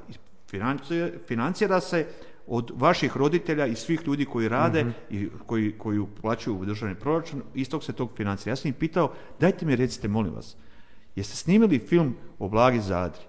Financira, 0.50 1.10
financira 1.28 1.80
se 1.80 2.08
od 2.48 2.72
vaših 2.76 3.18
roditelja 3.18 3.66
i 3.66 3.76
svih 3.76 4.02
ljudi 4.08 4.26
koji 4.26 4.50
rade 4.50 4.86
i 5.10 5.30
koji, 5.46 5.78
koji 5.78 6.00
uplaćuju 6.00 6.60
u 6.60 6.66
državni 6.66 6.96
proračun, 6.96 7.42
istog 7.54 7.84
se 7.84 7.94
tog 7.94 8.12
financira. 8.18 8.52
Ja 8.52 8.56
sam 8.56 8.70
ih 8.70 8.76
pitao, 8.76 9.14
dajte 9.40 9.66
mi 9.66 9.76
recite, 9.76 10.08
molim 10.08 10.34
vas, 10.34 10.56
jeste 11.16 11.36
snimili 11.36 11.80
film 11.80 12.16
o 12.40 12.50
Blagi 12.50 12.80
Zadri? 12.80 13.22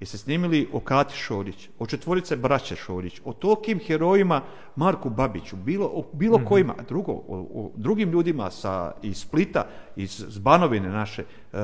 Jeste 0.00 0.18
snimili 0.18 0.68
o 0.72 0.80
Kati 0.80 1.16
Šorić, 1.16 1.68
o 1.78 1.86
četvorice 1.86 2.36
braće 2.36 2.76
Šorić, 2.76 3.20
o 3.24 3.32
tolikim 3.32 3.78
herojima 3.78 4.42
Marku 4.76 5.10
Babiću, 5.10 5.56
bilo, 5.56 5.86
o 5.86 6.04
bilo 6.12 6.40
kojima, 6.44 6.74
drugo, 6.88 7.12
o, 7.12 7.22
o 7.54 7.70
drugim 7.76 8.10
ljudima 8.10 8.50
sa, 8.50 8.92
iz 9.02 9.18
Splita, 9.18 9.66
iz 9.96 10.24
Zbanovine 10.28 10.88
naše, 10.88 11.22
e, 11.22 11.58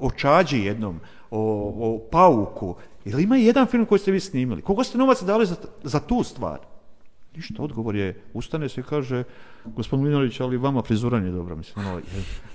o 0.00 0.10
Čađi 0.16 0.58
jednom, 0.58 1.00
o, 1.30 1.40
o 1.80 1.98
Pauku. 2.10 2.74
Jel 3.04 3.20
ima 3.20 3.36
jedan 3.36 3.66
film 3.66 3.86
koji 3.86 3.98
ste 3.98 4.12
vi 4.12 4.20
snimili? 4.20 4.62
Koliko 4.62 4.84
ste 4.84 4.98
novaca 4.98 5.24
dali 5.24 5.46
za, 5.46 5.56
za 5.82 6.00
tu 6.00 6.22
stvar? 6.22 6.58
Ništa, 7.36 7.62
odgovor 7.62 7.96
je, 7.96 8.22
ustane 8.32 8.68
se 8.68 8.80
i 8.80 8.84
kaže, 8.84 9.24
gospodin 9.64 10.06
Linolić, 10.06 10.40
ali 10.40 10.56
vama 10.56 10.82
frizura 10.82 11.20
nije 11.20 11.32
dobra, 11.32 11.54
mislim, 11.54 11.86
ono, 11.86 11.98
je- 11.98 12.04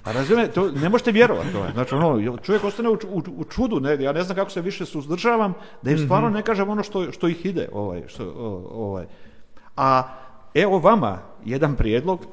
a 0.04 0.12
razumije, 0.12 0.52
to 0.52 0.72
ne 0.72 0.90
možete 0.90 1.12
vjerovati, 1.12 1.52
to 1.52 1.66
je. 1.66 1.72
znači, 1.74 1.96
ono, 1.96 2.38
čovjek 2.38 2.64
ostane 2.64 2.90
u, 2.90 2.98
u, 3.10 3.24
u 3.38 3.44
čudu, 3.44 3.80
ne, 3.80 4.04
ja 4.04 4.14
ne 4.14 4.24
znam 4.24 4.36
kako 4.36 4.52
se 4.52 4.62
više 4.62 4.86
suzdržavam, 4.86 5.54
da 5.82 5.92
im 5.92 5.98
stvarno 5.98 6.30
ne 6.30 6.42
kažem 6.42 6.70
ono 6.70 6.84
što, 6.84 7.12
što 7.12 7.28
ih 7.28 7.46
ide, 7.46 7.70
ovaj, 7.74 8.04
što, 8.08 8.24
ovaj. 8.72 9.06
A 9.78 10.04
evo 10.54 10.80
vama 10.80 11.18
jedan 11.46 11.76
prijedlog, 11.76 12.26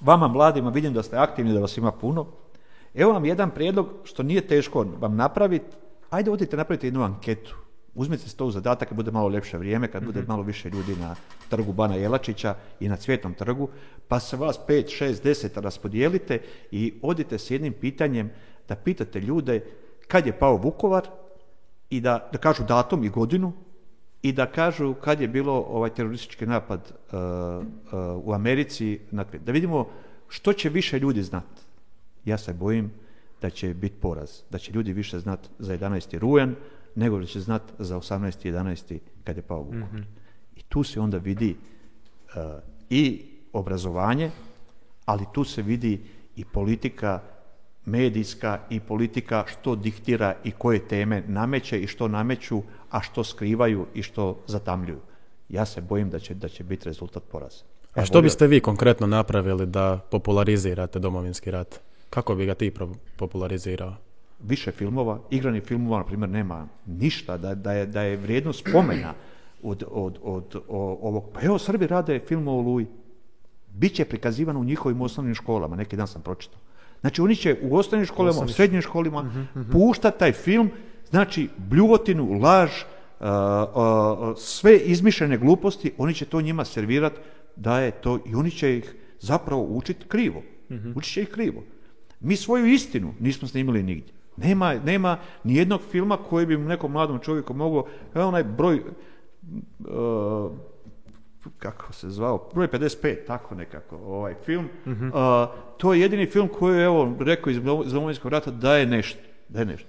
vama 0.00 0.28
mladima, 0.28 0.70
vidim 0.70 0.92
da 0.92 1.02
ste 1.02 1.16
aktivni, 1.16 1.52
da 1.52 1.60
vas 1.60 1.76
ima 1.76 1.92
puno, 1.92 2.26
evo 2.94 3.12
vam 3.12 3.24
jedan 3.24 3.50
prijedlog 3.50 3.88
što 4.04 4.22
nije 4.22 4.40
teško 4.40 4.86
vam 4.98 5.16
napraviti, 5.16 5.76
ajde 6.10 6.30
odite 6.30 6.56
napravite 6.56 6.86
jednu 6.86 7.02
anketu, 7.02 7.56
uzmite 7.96 8.28
se 8.28 8.36
to 8.36 8.46
u 8.46 8.50
zadatak 8.50 8.88
kad 8.88 8.96
bude 8.96 9.10
malo 9.10 9.28
ljepše 9.28 9.58
vrijeme, 9.58 9.88
kad 9.88 10.04
bude 10.04 10.24
malo 10.28 10.42
više 10.42 10.70
ljudi 10.70 10.96
na 10.96 11.14
trgu 11.48 11.72
Bana 11.72 11.94
Jelačića 11.94 12.54
i 12.80 12.88
na 12.88 12.96
Cvjetnom 12.96 13.34
trgu, 13.34 13.68
pa 14.08 14.20
se 14.20 14.36
vas 14.36 14.60
5, 14.68 15.04
6, 15.04 15.22
10 15.24 15.60
raspodijelite 15.60 16.38
i 16.70 16.94
odite 17.02 17.38
s 17.38 17.50
jednim 17.50 17.72
pitanjem 17.72 18.30
da 18.68 18.76
pitate 18.76 19.20
ljude 19.20 19.64
kad 20.08 20.26
je 20.26 20.38
pao 20.38 20.56
Vukovar 20.56 21.08
i 21.90 22.00
da, 22.00 22.28
da 22.32 22.38
kažu 22.38 22.64
datum 22.64 23.04
i 23.04 23.08
godinu 23.08 23.52
i 24.22 24.32
da 24.32 24.46
kažu 24.46 24.94
kad 24.94 25.20
je 25.20 25.28
bilo 25.28 25.52
ovaj 25.52 25.90
teroristički 25.90 26.46
napad 26.46 26.80
uh, 26.82 27.18
uh, 27.18 28.24
u 28.24 28.32
Americi, 28.32 29.00
da 29.44 29.52
vidimo 29.52 29.88
što 30.28 30.52
će 30.52 30.68
više 30.68 30.98
ljudi 30.98 31.22
znati. 31.22 31.62
Ja 32.24 32.38
se 32.38 32.52
bojim 32.52 32.90
da 33.42 33.50
će 33.50 33.74
biti 33.74 33.96
poraz, 34.00 34.40
da 34.50 34.58
će 34.58 34.72
ljudi 34.72 34.92
više 34.92 35.18
znati 35.18 35.48
za 35.58 35.78
11. 35.78 36.18
rujan 36.18 36.54
nego 36.96 37.18
da 37.18 37.26
će 37.26 37.40
znati 37.40 37.72
za 37.78 37.96
18. 37.96 38.52
11. 38.52 38.98
kad 39.24 39.36
je 39.36 39.42
pao 39.42 39.62
Vukovar. 39.62 40.04
I 40.56 40.62
tu 40.62 40.82
se 40.82 41.00
onda 41.00 41.18
vidi 41.18 41.56
uh, 41.56 42.42
i 42.90 43.22
obrazovanje, 43.52 44.30
ali 45.04 45.24
tu 45.34 45.44
se 45.44 45.62
vidi 45.62 46.00
i 46.36 46.44
politika 46.44 47.20
medijska 47.84 48.60
i 48.70 48.80
politika 48.80 49.44
što 49.46 49.76
diktira 49.76 50.34
i 50.44 50.50
koje 50.50 50.88
teme 50.88 51.22
nameće 51.26 51.80
i 51.80 51.86
što 51.86 52.08
nameću, 52.08 52.62
a 52.90 53.00
što 53.02 53.24
skrivaju 53.24 53.86
i 53.94 54.02
što 54.02 54.42
zatamljuju. 54.46 55.00
Ja 55.48 55.66
se 55.66 55.80
bojim 55.80 56.10
da 56.10 56.18
će, 56.18 56.34
da 56.34 56.48
će 56.48 56.64
biti 56.64 56.84
rezultat 56.84 57.22
poraza. 57.30 57.64
A 57.94 58.04
što 58.04 58.22
biste 58.22 58.46
vi 58.46 58.60
konkretno 58.60 59.06
napravili 59.06 59.66
da 59.66 59.98
popularizirate 60.10 60.98
domovinski 60.98 61.50
rat? 61.50 61.80
Kako 62.10 62.34
bi 62.34 62.46
ga 62.46 62.54
ti 62.54 62.72
popularizirao? 63.16 63.94
Više 64.40 64.70
filmova, 64.70 65.20
igranih 65.30 65.62
filmova, 65.62 65.98
na 65.98 66.04
primjer, 66.04 66.30
nema 66.30 66.68
ništa, 66.86 67.36
da, 67.36 67.54
da, 67.54 67.72
je, 67.72 67.86
da 67.86 68.02
je 68.02 68.16
vrijednost 68.16 68.64
spomena 68.68 69.14
od, 69.62 69.84
od, 69.90 70.18
od, 70.22 70.56
o- 70.68 70.98
ovog. 71.02 71.24
Pa 71.34 71.40
evo, 71.42 71.58
Srbi 71.58 71.86
rade 71.86 72.20
film 72.28 72.48
o 72.48 72.52
Oluji. 72.52 72.86
Biće 73.68 74.04
prikazivano 74.04 74.60
u 74.60 74.64
njihovim 74.64 75.00
osnovnim 75.00 75.34
školama, 75.34 75.76
neki 75.76 75.96
dan 75.96 76.06
sam 76.08 76.22
pročitao. 76.22 76.60
Znači, 77.00 77.22
oni 77.22 77.36
će 77.36 77.56
u 77.62 77.76
osnovnim 77.76 78.06
školama, 78.06 78.40
u 78.44 78.48
srednjim 78.48 78.82
školama 78.82 79.46
puštati 79.72 80.18
taj 80.18 80.32
film, 80.32 80.70
znači, 81.10 81.48
bljuvotinu, 81.56 82.32
laž, 82.32 82.70
a, 83.20 83.30
a, 83.74 84.34
sve 84.36 84.78
izmišljene 84.78 85.38
gluposti, 85.38 85.92
oni 85.98 86.14
će 86.14 86.24
to 86.24 86.40
njima 86.40 86.64
servirati 86.64 87.16
da 87.56 87.80
je 87.80 87.90
to, 87.90 88.18
i 88.26 88.34
oni 88.34 88.50
će 88.50 88.76
ih 88.78 88.94
zapravo 89.20 89.62
učiti 89.62 90.04
krivo. 90.08 90.42
Učit 90.94 91.12
će 91.12 91.22
ih 91.22 91.28
krivo. 91.28 91.62
Mi 92.20 92.36
svoju 92.36 92.66
istinu 92.66 93.14
nismo 93.20 93.48
snimili 93.48 93.82
nigdje. 93.82 94.15
Nema, 94.36 94.74
nema 94.74 95.18
ni 95.44 95.54
jednog 95.54 95.80
filma 95.90 96.16
koji 96.16 96.46
bi 96.46 96.56
nekom 96.56 96.92
mladom 96.92 97.18
čovjeku 97.18 97.54
mogao, 97.54 97.86
evo 98.14 98.28
onaj 98.28 98.44
broj, 98.44 98.80
uh, 99.78 100.50
kako 101.58 101.92
se 101.92 102.10
zvao, 102.10 102.50
broj 102.54 102.68
55, 102.68 103.26
tako 103.26 103.54
nekako, 103.54 103.96
ovaj 103.96 104.34
film. 104.44 104.68
Uh, 104.86 105.12
to 105.76 105.94
je 105.94 106.00
jedini 106.00 106.26
film 106.26 106.48
koji 106.48 106.78
je, 106.78 106.84
evo, 106.84 107.16
rekao 107.20 107.50
iz 107.50 107.56
Domo- 107.56 107.86
iz 107.86 107.92
Domovinskog 107.92 108.32
rata 108.32 108.50
da 108.50 108.76
je 108.76 108.86
nešto, 108.86 109.20
da 109.48 109.58
je 109.58 109.64
nešto. 109.66 109.88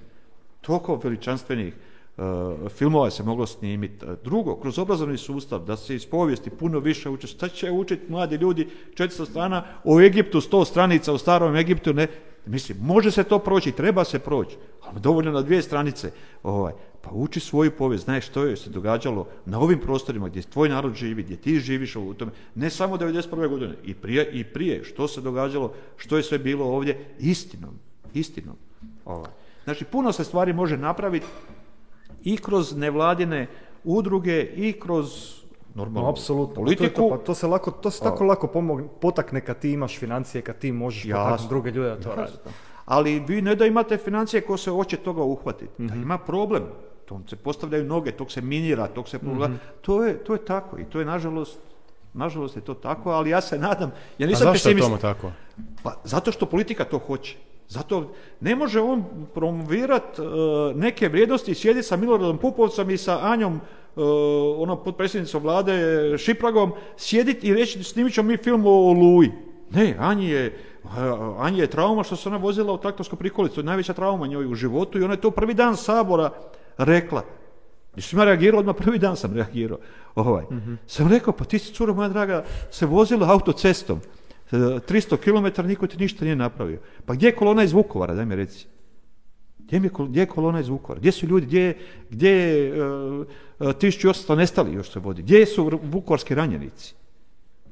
Toliko 0.62 0.96
veličanstvenih 1.04 1.74
uh, 2.18 2.24
filmova 2.70 3.10
se 3.10 3.24
moglo 3.24 3.46
snimiti. 3.46 4.06
Drugo, 4.24 4.56
kroz 4.56 4.80
obrazovni 4.80 5.18
sustav, 5.18 5.60
da 5.66 5.78
se 5.78 5.96
iz 5.96 6.06
povijesti 6.06 6.50
puno 6.50 6.80
više 6.80 7.10
uče. 7.10 7.28
Šta 7.28 7.48
će 7.48 7.72
učiti 7.72 8.12
mladi 8.12 8.36
ljudi 8.36 8.68
400 8.94 9.26
strana 9.26 9.64
o 9.84 10.02
Egiptu, 10.02 10.42
100 10.42 10.66
stranica 10.66 11.14
o 11.14 11.18
starom 11.18 11.56
Egiptu, 11.56 11.94
ne. 11.94 12.08
Mislim, 12.48 12.78
može 12.82 13.12
se 13.12 13.24
to 13.24 13.40
proći, 13.40 13.72
treba 13.72 14.04
se 14.04 14.20
proći, 14.20 14.56
ali 14.82 15.00
dovoljno 15.00 15.32
na 15.32 15.42
dvije 15.42 15.62
stranice. 15.62 16.12
Ovaj. 16.44 16.74
Pa 17.02 17.10
uči 17.14 17.40
svoju 17.40 17.72
povijest, 17.72 18.04
znaš 18.04 18.28
što 18.28 18.44
je 18.44 18.58
se 18.58 18.70
događalo 18.70 19.28
na 19.46 19.60
ovim 19.60 19.80
prostorima 19.80 20.30
gdje 20.30 20.42
tvoj 20.42 20.70
narod 20.70 20.94
živi, 20.94 21.24
gdje 21.24 21.38
ti 21.38 21.60
živiš 21.60 21.96
u 21.96 22.14
tome, 22.14 22.32
ne 22.56 22.70
samo 22.70 22.98
91. 22.98 23.50
godine, 23.50 23.76
i 23.86 23.94
prije, 23.94 24.30
i 24.32 24.44
prije, 24.44 24.84
što 24.84 25.08
se 25.08 25.22
događalo, 25.22 25.74
što 25.98 26.18
je 26.18 26.24
sve 26.24 26.40
bilo 26.40 26.66
ovdje, 26.66 27.06
istinom, 27.20 27.74
istinom. 28.14 28.56
Ovaj. 29.06 29.32
Znači, 29.64 29.86
puno 29.86 30.12
se 30.12 30.24
stvari 30.24 30.54
može 30.54 30.78
napraviti 30.78 31.26
i 32.24 32.38
kroz 32.38 32.76
nevladine 32.78 33.48
udruge 33.84 34.44
i 34.56 34.74
kroz 34.74 35.37
normalno 35.78 36.10
Apsolutno. 36.10 36.56
politiku. 36.56 36.96
To, 36.96 37.02
to, 37.02 37.10
pa 37.10 37.18
to 37.18 37.34
se, 37.34 37.48
lako, 37.48 37.72
to 37.72 37.92
se 37.92 38.04
tako 38.04 38.24
lako 38.24 38.48
pomogne, 38.48 38.88
potakne 39.02 39.42
kad 39.42 39.60
ti 39.60 39.72
imaš 39.72 40.00
financije, 40.00 40.42
kad 40.42 40.58
ti 40.58 40.72
možeš 40.72 41.04
potaknuti 41.04 41.50
druge 41.50 41.72
ljude 41.72 41.90
da 41.90 42.00
to 42.00 42.10
rade. 42.10 42.22
Jasno. 42.22 42.52
Ali 42.86 43.20
vi 43.20 43.42
ne 43.42 43.56
da 43.56 43.66
imate 43.66 43.98
financije 43.98 44.42
ko 44.42 44.58
se 44.58 44.72
hoće 44.72 44.98
toga 44.98 45.24
uhvatiti. 45.24 45.72
Da 45.78 45.84
Mhm. 45.86 46.02
ima 46.02 46.18
problem. 46.18 46.64
To 47.06 47.22
se 47.28 47.36
postavljaju 47.36 47.84
noge, 47.86 48.12
tog 48.12 48.32
se 48.32 48.42
minira, 48.42 48.88
tog 48.88 49.10
se... 49.10 49.18
Mhm. 49.18 49.54
to, 49.82 50.04
je, 50.04 50.18
to 50.18 50.34
je 50.34 50.46
tako 50.46 50.80
i 50.80 50.86
to 50.86 51.00
je 51.00 51.06
nažalost 51.06 51.60
Nažalost 52.14 52.56
je 52.56 52.62
to 52.62 52.74
tako, 52.74 53.12
ali 53.12 53.30
ja 53.30 53.42
se 53.42 53.58
nadam, 53.60 53.92
ja 54.18 54.26
A 54.26 54.28
nisam 54.28 54.48
zašto 54.48 54.70
je 54.70 54.80
tomu 54.80 54.98
tako? 54.98 55.32
Pa 55.84 55.94
zato 56.04 56.32
što 56.32 56.46
politika 56.46 56.84
to 56.84 56.98
hoće. 57.00 57.38
Zato 57.68 58.12
ne 58.40 58.56
može 58.56 58.82
on 58.82 59.04
promovirat 59.34 60.20
e, 60.20 60.22
neke 60.76 61.10
vrijednosti 61.10 61.52
i 61.52 61.56
sjediti 61.56 61.88
sa 61.88 61.98
Miloradom 61.98 62.38
Pupovcem 62.38 62.90
i 62.90 62.98
sa 62.98 63.20
Anjom, 63.22 63.62
uh, 63.98 64.62
onom 64.62 64.84
potpredsjednicom 64.84 65.44
vlade 65.44 65.74
Šipragom, 66.18 66.72
sjediti 66.98 67.48
i 67.48 67.54
reći 67.54 67.84
snimit 67.84 68.14
ćemo 68.14 68.28
mi 68.28 68.38
film 68.38 68.66
o 68.66 68.70
Oluji. 68.70 69.32
Ne, 69.72 69.96
Anji 70.00 70.30
je, 70.30 70.58
Anji 71.40 71.60
je 71.60 71.68
trauma 71.68 72.04
što 72.04 72.16
se 72.16 72.30
ona 72.30 72.38
vozila 72.38 72.74
u 72.74 72.78
traktorsku 72.78 73.16
prikolicu, 73.16 73.56
to 73.56 73.62
je 73.62 73.66
najveća 73.66 73.94
trauma 73.94 74.28
njoj 74.28 74.46
u 74.46 74.56
životu 74.56 75.00
i 75.00 75.04
ona 75.04 75.14
je 75.14 75.22
to 75.22 75.32
prvi 75.32 75.54
dan 75.54 75.78
sabora 75.78 76.30
rekla. 76.78 77.24
Nisam 77.96 78.20
ja 78.20 78.26
reagirao, 78.26 78.60
odmah 78.60 78.76
prvi 78.76 79.00
dan 79.00 79.16
sam 79.16 79.34
reagirao. 79.34 79.78
Ovaj. 80.16 80.44
Sam 80.88 81.08
rekao, 81.08 81.34
pa 81.34 81.46
ti 81.46 81.60
si, 81.60 81.74
curo 81.74 81.94
moja 81.94 82.10
draga, 82.10 82.44
se 82.72 82.86
vozila 82.86 83.32
autocestom. 83.32 84.00
e, 84.52 84.56
300 84.56 85.18
km, 85.18 85.68
niko 85.68 85.88
ti 85.88 85.98
ništa 85.98 86.26
nije 86.26 86.36
napravio. 86.36 86.80
Pa 87.06 87.14
gdje 87.14 87.28
je 87.28 87.36
kolona 87.36 87.64
iz 87.64 87.74
Vukovara, 87.74 88.14
daj 88.14 88.26
mi 88.26 88.36
reci. 88.36 88.68
Gdje, 89.68 89.78
je, 89.78 89.90
gdje 90.00 90.20
je 90.20 90.26
kolona 90.26 90.60
iz 90.60 90.68
Vukovara? 90.68 91.00
Gdje 91.00 91.12
su 91.12 91.28
ljudi? 91.28 91.46
Gdje, 91.46 91.62
je- 91.62 91.78
gdje 92.10 92.30
je 92.32 92.72
uh, 92.74 93.26
1800 93.60 94.36
nestali 94.36 94.74
još 94.74 94.90
se 94.90 95.00
vodi? 95.00 95.22
Gdje 95.22 95.46
su 95.46 95.80
vukovarski 95.84 96.36
ranjenici 96.36 96.94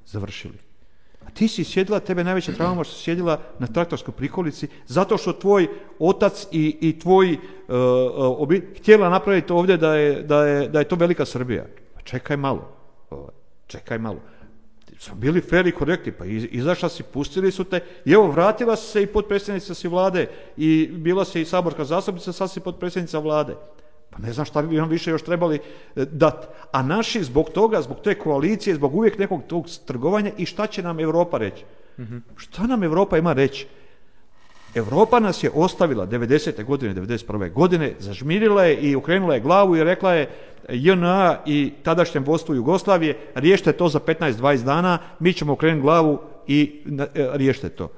završili? 0.05 0.53
A 1.21 1.29
ti 1.29 1.47
si 1.47 1.63
sjedila, 1.63 1.99
tebe 1.99 2.23
najveća 2.23 2.51
trauma 2.51 2.83
što 2.83 2.93
sjedila 2.95 3.39
na 3.59 3.67
traktorskoj 3.67 4.13
prikolici 4.13 4.67
zato 4.87 5.17
što 5.17 5.33
tvoj 5.33 5.67
otac 5.99 6.47
i, 6.51 6.77
i 6.81 6.99
tvoj 6.99 7.31
uh, 7.31 7.39
obi- 8.37 8.77
htjela 8.77 9.09
napraviti 9.09 9.53
ovdje 9.53 9.77
da 9.77 9.95
je, 9.95 10.21
da, 10.23 10.45
je, 10.45 10.69
da 10.69 10.79
je 10.79 10.85
to 10.85 10.95
velika 10.95 11.25
Srbija. 11.25 11.65
Pa 11.95 12.01
čekaj 12.01 12.37
malo. 12.37 12.69
ovaj, 13.09 13.33
Čekaj 13.67 13.97
malo. 13.99 14.19
Su 15.05 15.15
bili 15.15 15.41
fer 15.41 15.67
i 15.67 15.71
korektni, 15.71 16.11
pa 16.11 16.25
izašla 16.25 16.89
si, 16.89 17.03
pustili 17.03 17.51
su 17.51 17.63
te 17.63 17.79
i 18.05 18.11
evo 18.13 18.31
vratila 18.31 18.75
se 18.75 19.03
i 19.03 19.07
potpredsjednica 19.07 19.73
si 19.73 19.87
vlade 19.87 20.27
i 20.57 20.89
bila 20.91 21.25
se 21.25 21.41
i 21.41 21.45
saborska 21.45 21.85
zastupnica, 21.85 22.31
sad 22.31 22.51
si 22.51 22.59
potpredsjednica 22.59 23.19
vlade. 23.19 23.55
Pa 24.09 24.17
ne 24.19 24.33
znam 24.33 24.45
šta 24.45 24.61
bi 24.61 24.79
vam 24.79 24.89
više 24.89 25.11
još 25.11 25.23
trebali 25.23 25.59
e, 25.95 26.05
dati. 26.05 26.47
A 26.71 26.81
naši 26.83 27.23
zbog 27.23 27.49
toga, 27.49 27.81
zbog 27.81 27.97
te 28.03 28.15
koalicije, 28.15 28.75
zbog 28.75 28.95
uvijek 28.95 29.17
nekog 29.17 29.41
tog 29.47 29.65
trgovanja 29.85 30.31
i 30.37 30.45
šta 30.45 30.67
će 30.67 30.83
nam 30.83 30.99
Europa 30.99 31.37
reći? 31.37 31.63
mm 31.97 32.17
Šta 32.37 32.67
nam 32.67 32.83
Europa 32.83 33.17
ima 33.17 33.33
reći? 33.33 33.67
Europa 34.75 35.19
nas 35.19 35.43
je 35.43 35.51
ostavila 35.53 36.07
90. 36.07 36.63
godine, 36.63 36.95
91. 36.95 37.51
godine, 37.53 37.93
zažmirila 37.99 38.63
je 38.63 38.77
i 38.77 38.95
okrenula 38.95 39.33
je 39.33 39.39
glavu 39.39 39.75
i 39.75 39.83
rekla 39.83 40.13
je 40.13 40.29
JNA 40.69 41.37
i 41.45 41.73
tadašnjem 41.83 42.23
vodstvu 42.23 42.55
Jugoslavije, 42.55 43.17
riješite 43.35 43.71
to 43.71 43.89
za 43.89 43.99
15-20 43.99 44.63
dana, 44.63 44.99
mi 45.19 45.33
ćemo 45.33 45.53
okrenuti 45.53 45.81
glavu 45.81 46.19
i 46.47 46.81
e, 46.99 47.29
riješite 47.33 47.69
to. 47.69 47.91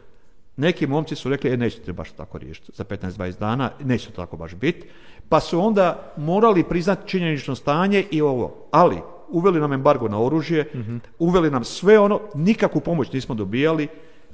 Neki 0.58 0.88
momci 0.88 1.16
su 1.16 1.30
rekli, 1.30 1.52
e, 1.54 1.58
nećete 1.58 1.94
baš 1.94 2.12
tako 2.12 2.38
riješiti 2.38 2.72
za 2.76 2.84
15-20 2.84 3.40
dana, 3.40 3.72
neće 3.84 4.08
to 4.08 4.16
tako 4.16 4.38
baš 4.38 4.56
biti. 4.56 4.88
Pa 5.30 5.40
su 5.40 5.60
onda 5.60 6.14
morali 6.18 6.64
priznati 6.64 7.08
činjenično 7.08 7.56
stanje 7.56 8.04
i 8.12 8.22
ovo. 8.22 8.68
Ali, 8.72 8.98
uveli 9.30 9.60
nam 9.60 9.74
embargo 9.74 10.08
na 10.08 10.22
oružje, 10.22 10.70
mhm. 10.76 10.98
uveli 11.20 11.52
nam 11.52 11.64
sve 11.64 12.00
ono, 12.00 12.22
nikakvu 12.36 12.82
pomoć 12.82 13.12
nismo 13.12 13.36
dobijali, 13.36 13.88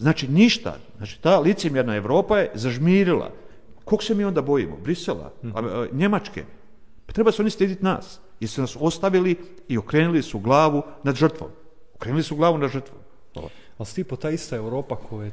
znači 0.03 0.27
ništa. 0.27 0.77
Znači 0.97 1.21
ta 1.21 1.39
licemjerna 1.39 1.95
Europa 1.95 2.37
je 2.37 2.51
zažmirila. 2.53 3.31
Kog 3.85 4.03
se 4.03 4.15
mi 4.15 4.23
onda 4.23 4.41
bojimo? 4.41 4.77
Brisela? 4.83 5.31
Mhm. 5.43 5.57
Njemačke? 5.91 6.43
Pa 7.05 7.13
treba 7.13 7.31
se 7.31 7.41
oni 7.41 7.49
stiditi 7.49 7.83
nas. 7.83 8.19
Jer 8.39 8.49
su 8.49 8.61
nas 8.61 8.77
ostavili 8.79 9.35
i 9.67 9.77
okrenuli 9.77 10.21
su 10.21 10.39
glavu 10.39 10.83
nad 11.03 11.15
žrtvom. 11.15 11.49
Okrenuli 11.95 12.23
su 12.23 12.35
glavu 12.35 12.57
nad 12.57 12.71
žrtvom. 12.71 12.99
Ali 13.77 13.85
stipo 13.85 14.15
ta 14.15 14.29
ista 14.29 14.55
Europa 14.55 14.95
koja 14.95 15.25
je 15.25 15.31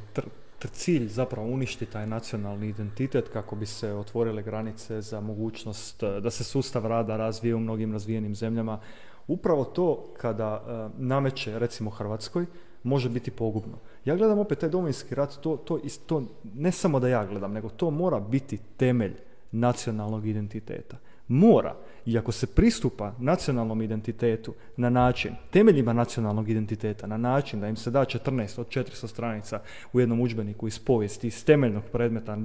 cilj 0.73 1.07
zapravo 1.07 1.47
uništi 1.47 1.85
taj 1.85 2.07
nacionalni 2.07 2.67
identitet 2.67 3.29
kako 3.33 3.55
bi 3.55 3.65
se 3.65 3.93
otvorile 3.93 4.43
granice 4.43 5.01
za 5.01 5.21
mogućnost 5.21 6.03
e, 6.03 6.19
da 6.19 6.31
se 6.31 6.43
sustav 6.43 6.85
rada 6.85 7.17
razvije 7.17 7.55
u 7.55 7.59
mnogim 7.59 7.91
razvijenim 7.91 8.35
zemljama. 8.35 8.79
Upravo 9.27 9.65
to 9.65 10.13
kada 10.17 10.61
uh, 10.61 11.01
nameće 11.01 11.59
recimo 11.59 11.89
Hrvatskoj 11.89 12.45
može 12.83 13.09
biti 13.09 13.31
pogubno. 13.31 13.77
Ja 14.05 14.15
gledam 14.15 14.39
opet 14.39 14.59
taj 14.59 14.69
domovinski 14.69 15.15
rat, 15.15 15.37
to, 15.41 15.57
to, 15.57 15.79
to 16.05 16.23
ne 16.55 16.71
samo 16.71 16.99
da 16.99 17.07
ja 17.07 17.25
gledam, 17.25 17.53
nego 17.53 17.69
to 17.69 17.89
mora 17.89 18.19
biti 18.19 18.57
temelj 18.77 19.15
nacionalnog 19.51 20.27
identiteta. 20.27 20.97
Mora. 21.31 21.75
I 22.05 22.17
ako 22.17 22.31
se 22.31 22.47
pristupa 22.47 23.13
nacionalnom 23.19 23.81
identitetu 23.81 24.53
na 24.77 24.89
način, 24.89 25.35
temeljima 25.51 25.93
nacionalnog 25.93 26.49
identiteta, 26.49 27.07
na 27.07 27.17
način 27.17 27.59
da 27.59 27.67
im 27.67 27.75
se 27.75 27.91
da 27.91 27.99
14 27.99 28.59
od 28.59 28.67
400 28.67 29.07
stranica 29.07 29.59
u 29.93 29.99
jednom 29.99 30.21
udžbeniku 30.21 30.67
iz 30.67 30.79
povijesti, 30.79 31.27
iz 31.27 31.45
temeljnog 31.45 31.83
predmeta, 31.91 32.37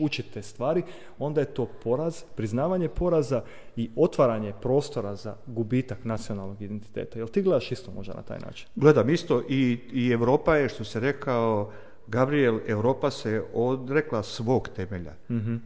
učiti 0.00 0.30
te 0.30 0.42
stvari, 0.42 0.82
onda 1.18 1.40
je 1.40 1.54
to 1.54 1.66
poraz, 1.84 2.22
priznavanje 2.36 2.88
poraza 2.88 3.42
i 3.76 3.90
otvaranje 3.96 4.52
prostora 4.62 5.16
za 5.16 5.36
gubitak 5.46 6.04
nacionalnog 6.04 6.62
identiteta. 6.62 7.18
Jel 7.18 7.28
ti 7.28 7.42
gledaš 7.42 7.72
isto 7.72 7.92
možda 7.92 8.14
na 8.14 8.22
taj 8.22 8.38
način? 8.38 8.68
Gledam 8.74 9.10
isto 9.10 9.42
i, 9.48 9.78
i 9.92 10.10
Europa 10.10 10.56
je, 10.56 10.68
što 10.68 10.84
se 10.84 11.00
rekao, 11.00 11.70
Gabriel, 12.06 12.60
Europa 12.66 13.10
se 13.10 13.42
odrekla 13.54 14.22
svog 14.22 14.68
temelja, 14.68 15.12
mm 15.30 15.56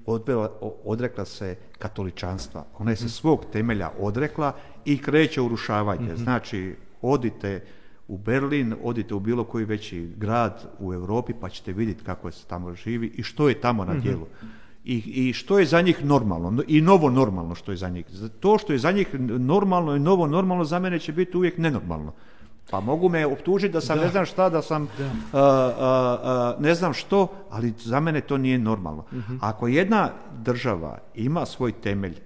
odrekla 0.85 1.25
se 1.25 1.57
katoličanstva. 1.79 2.65
Ona 2.79 2.91
je 2.91 2.97
se 2.97 3.09
svog 3.09 3.45
temelja 3.53 3.91
odrekla 3.99 4.53
i 4.85 4.99
kreće 4.99 5.41
urušavanje. 5.41 6.13
mm 6.13 6.17
Znači, 6.17 6.77
odite 7.03 7.63
u 8.09 8.19
Berlin, 8.19 8.75
odite 8.83 9.15
u 9.15 9.21
bilo 9.21 9.45
koji 9.45 9.65
veći 9.65 10.13
grad 10.17 10.71
u 10.79 10.95
Europi 10.95 11.33
pa 11.41 11.49
ćete 11.49 11.73
vidjeti 11.73 12.05
kako 12.05 12.31
se 12.31 12.47
tamo 12.47 12.75
živi 12.75 13.13
i 13.17 13.23
što 13.23 13.49
je 13.49 13.61
tamo 13.61 13.85
na 13.85 13.93
mhm. 13.93 14.03
djelu. 14.03 14.27
I, 14.85 15.29
I 15.29 15.33
što 15.33 15.59
je 15.59 15.67
za 15.67 15.81
njih 15.81 16.05
normalno 16.05 16.63
i 16.69 16.81
novo 16.81 17.11
normalno 17.11 17.55
što 17.55 17.73
je 17.73 17.77
za 17.77 17.89
njih. 17.89 18.07
To 18.41 18.59
što 18.59 18.73
je 18.73 18.79
za 18.79 18.93
njih 18.93 19.15
normalno 19.21 19.97
i 19.97 20.01
novo 20.01 20.27
normalno 20.27 20.65
za 20.65 20.79
mene 20.79 20.99
će 20.99 21.13
biti 21.13 21.37
uvijek 21.37 21.59
nenormalno. 21.59 22.13
Pa 22.71 22.81
mogu 22.81 23.09
me 23.09 23.27
optužiti 23.27 23.73
da 23.73 23.81
sam 23.81 23.99
ne 23.99 24.09
znam 24.09 24.27
šta, 24.27 24.49
da 24.49 24.63
sam 24.63 24.89
ne 26.59 26.75
znam 26.75 26.95
što, 26.95 27.29
ali 27.51 27.75
za 27.79 28.01
mene 28.01 28.21
to 28.21 28.39
nije 28.39 28.59
normalno. 28.59 29.05
Mhm. 29.13 29.37
Ako 29.41 29.69
jedna 29.69 30.11
država 30.39 30.99
ima 31.15 31.47
svoj 31.47 31.73
temelj 31.73 32.21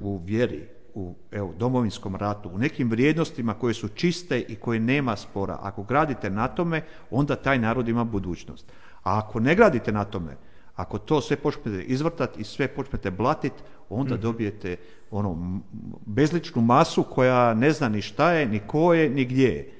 u 0.00 0.20
vjeri, 0.24 0.68
u 0.94 1.14
evo, 1.32 1.54
domovinskom 1.58 2.16
ratu, 2.16 2.48
u 2.48 2.58
nekim 2.58 2.90
vrijednostima 2.90 3.54
koje 3.54 3.74
su 3.74 3.88
čiste 3.88 4.40
i 4.40 4.56
koje 4.56 4.80
nema 4.80 5.16
spora, 5.16 5.58
ako 5.62 5.82
gradite 5.82 6.30
na 6.30 6.48
tome, 6.48 6.82
onda 7.10 7.36
taj 7.36 7.58
narod 7.58 7.88
ima 7.88 8.04
budućnost. 8.04 8.72
A 9.02 9.18
ako 9.18 9.40
ne 9.40 9.54
gradite 9.54 9.92
na 9.92 10.04
tome, 10.04 10.36
ako 10.78 10.98
to 10.98 11.20
sve 11.20 11.36
počnete 11.36 11.82
izvrtati 11.82 12.40
i 12.40 12.44
sve 12.44 12.68
počnete 12.68 13.10
blatiti, 13.10 13.62
onda 13.88 14.14
mhm. 14.14 14.22
dobijete 14.22 14.76
ono 15.10 15.60
bezličnu 16.06 16.62
masu 16.62 17.02
koja 17.02 17.54
ne 17.54 17.72
zna 17.72 17.88
ni 17.88 18.02
šta 18.02 18.32
je, 18.32 18.46
ni 18.46 18.60
ko 18.66 18.94
je, 18.94 19.10
ni 19.10 19.24
gdje 19.24 19.48
je. 19.48 19.72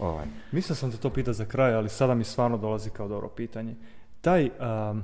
Ovaj. 0.00 0.26
Mislio 0.52 0.76
sam 0.76 0.90
te 0.90 0.96
to 0.96 1.10
pitati 1.10 1.36
za 1.36 1.44
kraj, 1.44 1.74
ali 1.74 1.88
sada 1.88 2.14
mi 2.14 2.24
stvarno 2.24 2.58
dolazi 2.58 2.90
kao 2.90 3.08
dobro 3.08 3.28
pitanje. 3.28 3.74
Taj, 4.20 4.44
um, 4.90 5.02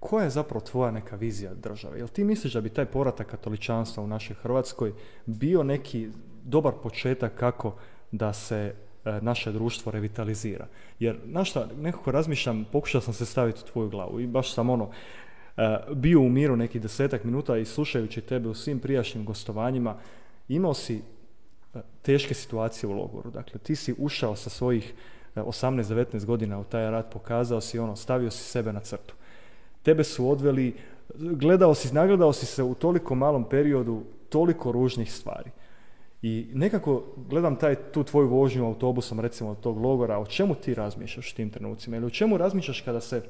koja 0.00 0.24
je 0.24 0.30
zapravo 0.30 0.60
tvoja 0.60 0.90
neka 0.90 1.16
vizija 1.16 1.54
države? 1.54 1.98
Jel 1.98 2.08
ti 2.08 2.24
misliš 2.24 2.52
da 2.52 2.60
bi 2.60 2.68
taj 2.68 2.86
povratak 2.86 3.26
katoličanstva 3.26 4.02
u 4.02 4.06
našoj 4.06 4.36
Hrvatskoj 4.36 4.92
bio 5.26 5.62
neki 5.62 6.08
dobar 6.44 6.72
početak 6.82 7.34
kako 7.34 7.74
da 8.12 8.32
se 8.32 8.74
naše 9.22 9.52
društvo 9.52 9.92
revitalizira? 9.92 10.66
Jer, 10.98 11.18
znaš 11.30 11.50
šta, 11.50 11.68
nekako 11.80 12.10
razmišljam, 12.10 12.64
pokušao 12.72 13.00
sam 13.00 13.14
se 13.14 13.26
staviti 13.26 13.60
u 13.64 13.72
tvoju 13.72 13.88
glavu 13.88 14.20
i 14.20 14.26
baš 14.26 14.54
sam 14.54 14.70
ono, 14.70 14.90
e, 15.56 15.78
bio 15.94 16.20
u 16.20 16.28
miru 16.28 16.56
nekih 16.56 16.82
desetak 16.82 17.24
minuta 17.24 17.56
i 17.56 17.64
slušajući 17.64 18.20
tebe 18.20 18.48
u 18.48 18.54
svim 18.54 18.78
prijašnjim 18.78 19.24
gostovanjima, 19.24 19.96
imao 20.48 20.74
si 20.74 20.96
e, 20.96 21.78
teške 22.02 22.34
situacije 22.34 22.90
u 22.90 22.92
logoru. 22.92 23.30
Dakle, 23.30 23.60
ti 23.60 23.76
si 23.76 23.94
ušao 23.98 24.36
sa 24.36 24.50
svojih 24.50 24.94
18-19 25.34 26.24
godina 26.24 26.60
u 26.60 26.64
taj 26.64 26.90
rat, 26.90 27.12
pokazao 27.12 27.60
si 27.60 27.78
ono, 27.78 27.96
stavio 27.96 28.30
si 28.30 28.42
sebe 28.42 28.72
na 28.72 28.80
crtu 28.80 29.14
tebe 29.88 30.04
su 30.04 30.30
odveli, 30.30 30.74
gledao 31.14 31.74
si, 31.74 31.94
nagledao 31.94 32.32
si 32.32 32.46
se 32.46 32.62
u 32.62 32.74
toliko 32.74 33.14
malom 33.14 33.48
periodu 33.48 34.02
toliko 34.28 34.72
ružnih 34.72 35.12
stvari. 35.12 35.50
I 36.22 36.46
nekako 36.54 37.04
gledam 37.28 37.56
taj, 37.56 37.74
tu 37.74 38.04
tvoju 38.04 38.28
vožnju 38.28 38.66
autobusom, 38.66 39.20
recimo 39.20 39.50
od 39.50 39.60
tog 39.60 39.78
logora, 39.78 40.18
o 40.18 40.26
čemu 40.26 40.54
ti 40.54 40.74
razmišljaš 40.74 41.32
u 41.32 41.36
tim 41.36 41.50
trenucima? 41.50 41.96
Ili 41.96 42.06
o 42.06 42.10
čemu 42.10 42.36
razmišljaš 42.36 42.80
kada 42.80 43.00
se, 43.00 43.22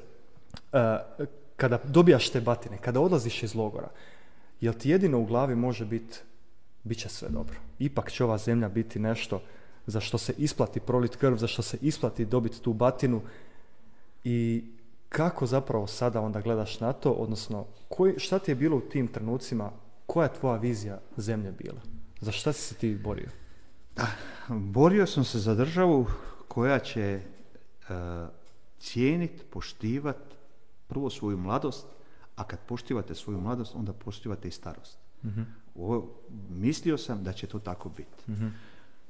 uh, 0.73 0.79
kada 1.55 1.79
dobijaš 1.83 2.29
te 2.29 2.41
batine, 2.41 2.77
kada 2.77 2.99
odlaziš 2.99 3.43
iz 3.43 3.55
logora? 3.55 3.89
Jel 4.61 4.73
ti 4.73 4.89
jedino 4.89 5.19
u 5.19 5.25
glavi 5.25 5.55
može 5.55 5.85
biti, 5.85 6.19
bit 6.83 6.97
će 6.97 7.09
sve 7.09 7.29
dobro. 7.29 7.55
Ipak 7.79 8.11
će 8.11 8.23
ova 8.23 8.37
zemlja 8.37 8.69
biti 8.69 8.99
nešto 8.99 9.41
za 9.85 9.99
što 9.99 10.17
se 10.17 10.33
isplati 10.37 10.79
prolit 10.79 11.15
krv, 11.15 11.35
za 11.35 11.47
što 11.47 11.61
se 11.61 11.77
isplati 11.81 12.25
dobiti 12.25 12.61
tu 12.61 12.73
batinu 12.73 13.21
i 14.23 14.63
kako 15.09 15.45
zapravo 15.45 15.87
sada 15.87 16.21
onda 16.21 16.41
gledaš 16.41 16.79
na 16.79 16.93
to, 16.93 17.11
odnosno 17.11 17.65
koji, 17.89 18.19
šta 18.19 18.39
ti 18.39 18.51
je 18.51 18.55
bilo 18.55 18.77
u 18.77 18.81
tim 18.81 19.07
trenucima, 19.07 19.71
koja 20.05 20.25
je 20.25 20.33
tvoja 20.33 20.57
vizija 20.57 20.99
zemlje 21.17 21.51
bila? 21.51 21.81
Za 22.21 22.31
šta 22.31 22.53
si 22.53 22.61
se 22.61 22.75
ti 22.75 22.95
borio? 23.03 23.29
Da, 23.95 24.07
borio 24.49 25.05
sam 25.05 25.23
se 25.23 25.39
za 25.39 25.55
državu 25.55 26.07
koja 26.47 26.79
će 26.79 27.21
uh, 27.81 27.95
cijeniti, 28.79 29.43
poštivati 29.49 30.35
prvo 30.87 31.09
svoju 31.09 31.37
mladost, 31.37 31.87
a 32.35 32.43
kad 32.43 32.59
poštivate 32.59 33.15
svoju 33.15 33.41
mladost, 33.41 33.75
onda 33.75 33.93
poštivate 33.93 34.47
i 34.47 34.51
starost. 34.51 34.97
uh 35.23 36.03
mislio 36.49 36.97
sam 36.97 37.23
da 37.23 37.33
će 37.33 37.47
to 37.47 37.59
tako 37.59 37.89
biti. 37.89 38.31
uh 38.31 38.51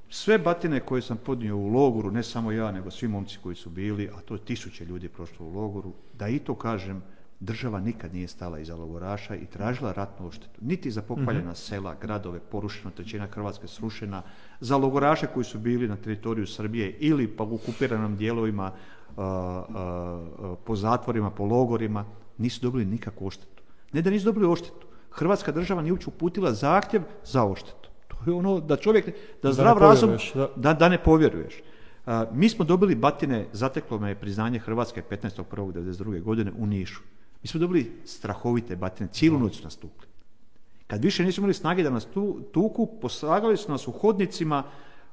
sve 0.09 0.37
batine 0.37 0.79
koje 0.79 1.01
sam 1.01 1.17
podnio 1.17 1.57
u 1.57 1.67
logoru, 1.67 2.11
ne 2.11 2.23
samo 2.23 2.51
ja, 2.51 2.71
nego 2.71 2.91
svi 2.91 3.07
momci 3.07 3.37
koji 3.43 3.55
su 3.55 3.69
bili, 3.69 4.09
a 4.15 4.21
to 4.21 4.33
je 4.33 4.45
tisuće 4.45 4.85
ljudi 4.85 5.09
prošlo 5.09 5.45
u 5.45 5.53
logoru, 5.53 5.93
da 6.13 6.27
i 6.27 6.39
to 6.39 6.55
kažem, 6.55 7.03
država 7.39 7.79
nikad 7.79 8.13
nije 8.13 8.27
stala 8.27 8.59
iza 8.59 8.75
logoraša 8.75 9.35
i 9.35 9.45
tražila 9.45 9.91
ratnu 9.91 10.27
odštetu. 10.27 10.59
Niti 10.61 10.91
za 10.91 11.01
popaljena 11.01 11.51
mhm. 11.51 11.55
sela, 11.55 11.95
gradove, 12.01 12.39
porušena 12.39 12.91
trećina 12.91 13.27
Hrvatske 13.27 13.67
srušena, 13.67 14.21
za 14.59 14.77
logoraše 14.77 15.27
koji 15.33 15.43
su 15.43 15.59
bili 15.59 15.87
na 15.87 15.95
teritoriju 15.95 16.47
Srbije 16.47 16.91
ili 16.99 17.27
pa 17.27 17.43
u 17.43 17.55
okupiranim 17.55 18.17
dijelovima 18.17 18.71
po 20.65 20.75
zatvorima, 20.75 21.31
po 21.31 21.45
logorima, 21.45 22.05
nisu 22.37 22.61
dobili 22.61 22.85
nikakvu 22.85 23.27
odštetu. 23.27 23.63
Ne 23.93 24.01
da 24.01 24.09
nisu 24.09 24.25
dobili 24.25 24.45
odštetu. 24.45 24.87
Hrvatska 25.11 25.51
država 25.51 25.81
nije 25.81 25.93
uopće 25.93 26.09
uputila 26.09 26.53
zahtjev 26.53 27.01
za 27.23 27.43
odštetu 27.43 27.89
ono 28.27 28.59
da 28.59 28.75
čovjek, 28.75 29.09
da 29.43 29.53
zdrav 29.53 29.77
razum, 29.77 30.17
da. 30.55 30.73
da, 30.73 30.89
ne 30.89 31.03
povjeruješ. 31.03 31.61
mi 32.31 32.49
smo 32.49 32.65
dobili 32.65 32.95
batine, 32.95 33.45
zateklo 33.51 33.99
me 33.99 34.09
je 34.09 34.15
priznanje 34.15 34.59
Hrvatske 34.59 35.03
15.1.1992. 35.09 36.21
godine 36.21 36.51
u 36.57 36.65
Nišu. 36.65 37.01
Mi 37.41 37.47
smo 37.47 37.59
dobili 37.59 37.91
strahovite 38.05 38.75
batine, 38.75 39.09
cijelu 39.11 39.39
noć 39.39 39.63
nas 39.63 39.75
tukli. 39.75 40.07
Kad 40.87 41.03
više 41.03 41.23
nismo 41.23 41.41
imali 41.41 41.53
snage 41.53 41.83
da 41.83 41.89
nas 41.89 42.05
tu, 42.05 42.41
tuku, 42.51 42.85
poslagali 43.01 43.57
su 43.57 43.71
nas 43.71 43.87
u 43.87 43.91
hodnicima 43.91 44.63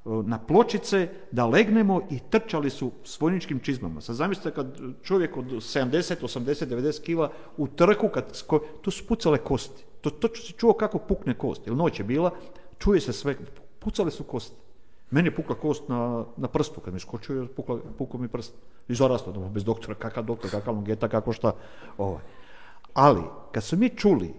na 0.04 0.38
pločice 0.38 1.08
da 1.32 1.46
legnemo 1.46 2.00
i 2.10 2.18
trčali 2.30 2.70
su 2.70 2.92
s 3.04 3.20
vojničkim 3.20 3.60
čizmama. 3.60 4.00
Sad 4.00 4.16
zamislite 4.16 4.50
kad 4.50 4.78
čovjek 5.02 5.36
od 5.36 5.44
70, 5.44 6.22
80, 6.22 6.66
90 6.66 7.02
kila 7.02 7.32
u 7.56 7.66
trku, 7.66 8.08
kad, 8.08 8.42
tu 8.82 8.90
su 8.90 9.06
pucale 9.06 9.38
kosti. 9.38 9.84
To, 10.00 10.10
to 10.10 10.28
se 10.34 10.52
čuo 10.52 10.72
kako 10.72 10.98
pukne 10.98 11.34
kost. 11.34 11.66
Jer 11.66 11.76
noć 11.76 11.98
je 11.98 12.04
bila, 12.04 12.30
čuje 12.78 13.00
se 13.00 13.12
sve, 13.12 13.36
pucale 13.78 14.10
su 14.10 14.24
kosti. 14.24 14.65
Meni 15.10 15.28
je 15.28 15.34
pukla 15.34 15.54
kost 15.54 15.88
na, 15.88 16.24
na 16.36 16.48
prstu, 16.48 16.80
kad 16.80 16.94
mi 16.94 17.00
skočio, 17.00 17.46
pukla, 17.56 17.78
pukao 17.98 18.20
mi 18.20 18.28
prst. 18.28 18.54
I 18.88 18.94
zaraslo, 18.94 19.32
bez 19.32 19.64
doktora, 19.64 19.94
kakav 19.94 20.24
doktor, 20.24 20.50
kakav 20.50 20.74
longeta, 20.74 21.08
kako 21.08 21.32
šta. 21.32 21.52
Ovaj. 21.98 22.22
Ali, 22.94 23.22
kad 23.52 23.64
su 23.64 23.76
mi 23.76 23.88
čuli 23.88 24.34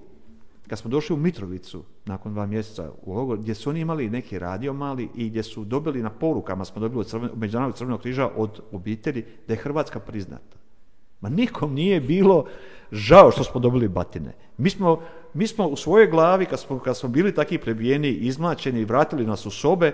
kad 0.68 0.80
smo 0.80 0.89
došli 0.89 1.13
u 1.13 1.18
Mitrovicu 1.18 1.84
nakon 2.05 2.34
dva 2.34 2.45
mjeseca 2.45 2.91
u 3.01 3.13
logor, 3.13 3.38
gdje 3.38 3.55
su 3.55 3.70
oni 3.70 3.80
imali 3.80 4.09
neki 4.09 4.39
radio 4.39 4.74
mali 4.74 5.09
i 5.15 5.30
gdje 5.30 5.43
su 5.43 5.65
dobili 5.65 6.03
na 6.03 6.09
porukama, 6.09 6.65
smo 6.65 6.82
dobili 6.82 7.01
od 7.01 7.38
Međunarodnog 7.38 7.78
crvenog 7.78 8.01
križa 8.01 8.30
od 8.36 8.61
obitelji 8.72 9.26
da 9.47 9.53
je 9.53 9.57
Hrvatska 9.57 9.99
priznata. 9.99 10.57
Ma 11.22 11.30
nikom 11.30 11.74
nije 11.74 12.01
bilo 12.01 12.45
žao 12.91 13.32
što 13.32 13.43
smo 13.43 13.59
dobili 13.59 13.88
batine. 13.88 14.34
Mi 14.57 14.70
smo, 14.70 14.99
mi 15.34 15.47
smo 15.47 15.68
u 15.68 15.76
svojoj 15.76 16.07
glavi, 16.07 16.45
kad 16.45 16.59
smo, 16.59 16.80
kad 16.80 16.97
smo 16.97 17.09
bili 17.09 17.36
takvi 17.36 17.57
prebijeni, 17.57 18.09
izmlačeni 18.09 18.86
vratili 18.86 19.26
nas 19.26 19.45
u 19.45 19.51
sobe, 19.51 19.93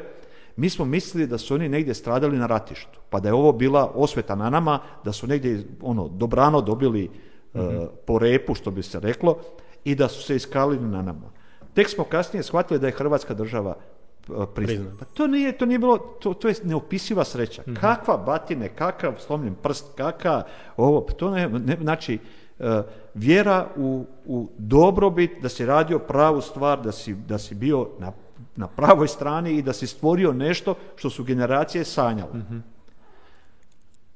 mi 0.55 0.69
smo 0.69 0.85
mislili 0.85 1.27
da 1.27 1.37
su 1.37 1.53
oni 1.53 1.69
negdje 1.69 1.93
stradali 1.93 2.37
na 2.37 2.47
ratištu. 2.47 2.99
Pa 3.09 3.19
da 3.19 3.29
je 3.29 3.33
ovo 3.33 3.51
bila 3.51 3.91
osveta 3.95 4.35
na 4.35 4.49
nama, 4.49 4.79
da 5.03 5.11
su 5.11 5.27
negdje 5.27 5.65
ono, 5.81 6.07
dobrano 6.07 6.61
dobili 6.61 7.09
uh, 7.53 7.61
po 8.05 8.19
repu, 8.19 8.55
što 8.55 8.71
bi 8.71 8.83
se 8.83 8.99
reklo, 8.99 9.37
i 9.83 9.95
da 9.95 10.07
su 10.07 10.23
se 10.23 10.35
iskalili 10.35 10.87
na 10.87 11.01
nama. 11.01 11.31
Tek 11.73 11.89
smo 11.89 12.03
kasnije 12.03 12.43
shvatili 12.43 12.79
da 12.79 12.87
je 12.87 12.93
Hrvatska 12.93 13.33
država 13.33 13.75
e, 14.29 14.31
priznata. 14.55 14.95
Pa 14.99 15.05
to 15.05 15.27
nije, 15.27 15.57
to 15.57 15.65
nije 15.65 15.79
bilo, 15.79 15.97
to, 15.97 16.33
to 16.33 16.47
je 16.47 16.55
neopisiva 16.63 17.23
sreća. 17.23 17.63
mm 17.67 17.75
Kakva 17.75 18.17
batine, 18.17 18.69
kakav 18.69 19.13
slomljen 19.19 19.55
prst, 19.55 19.85
kaka 19.97 20.43
ovo, 20.77 21.05
pa 21.05 21.13
to 21.13 21.29
ne, 21.29 21.49
ne 21.49 21.77
znači 21.81 22.19
e, 22.59 22.81
vjera 23.13 23.67
u, 23.75 24.05
u 24.25 24.49
dobrobit, 24.57 25.31
da 25.41 25.49
si 25.49 25.65
radio 25.65 25.99
pravu 25.99 26.41
stvar, 26.41 26.81
da 26.81 26.91
si, 26.91 27.13
da 27.13 27.37
si 27.37 27.55
bio 27.55 27.87
na, 27.99 28.11
na 28.55 28.67
pravoj 28.67 29.07
strani 29.07 29.51
i 29.57 29.61
da 29.61 29.73
si 29.73 29.87
stvorio 29.87 30.33
nešto 30.33 30.75
što 30.95 31.09
su 31.09 31.23
generacije 31.23 31.83
sanjale. 31.83 32.33
Mhm. 32.33 32.57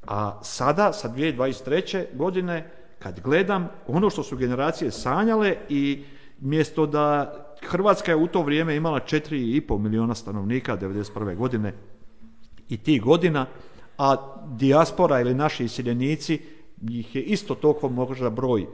A 0.07 0.39
sada, 0.43 0.93
sa 0.93 1.09
2023. 1.09 2.05
godine, 2.13 2.71
kad 2.99 3.19
gledam 3.19 3.67
ono 3.87 4.09
što 4.09 4.23
su 4.23 4.37
generacije 4.37 4.91
sanjale 4.91 5.55
i 5.69 6.03
mjesto 6.39 6.85
da 6.85 7.33
Hrvatska 7.61 8.11
je 8.11 8.15
u 8.15 8.27
to 8.27 8.41
vrijeme 8.41 8.75
imala 8.75 8.99
4,5 8.99 9.77
milijuna 9.79 10.15
stanovnika 10.15 10.77
1991. 10.77 11.35
godine 11.35 11.73
i 12.69 12.77
tih 12.77 13.01
godina, 13.01 13.45
a 13.97 14.15
dijaspora 14.47 15.21
ili 15.21 15.33
naši 15.33 15.65
iseljenici, 15.65 16.39
njih 16.81 17.15
je 17.15 17.21
isto 17.21 17.55
toliko 17.55 17.89
možda 17.89 18.29
broj 18.29 18.61
uh, 18.61 18.69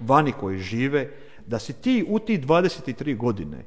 vani 0.00 0.32
koji 0.32 0.58
žive, 0.58 1.10
da 1.46 1.58
si 1.58 1.72
ti 1.72 2.04
u 2.08 2.18
tih 2.18 2.46
23 2.46 3.16
godine 3.16 3.64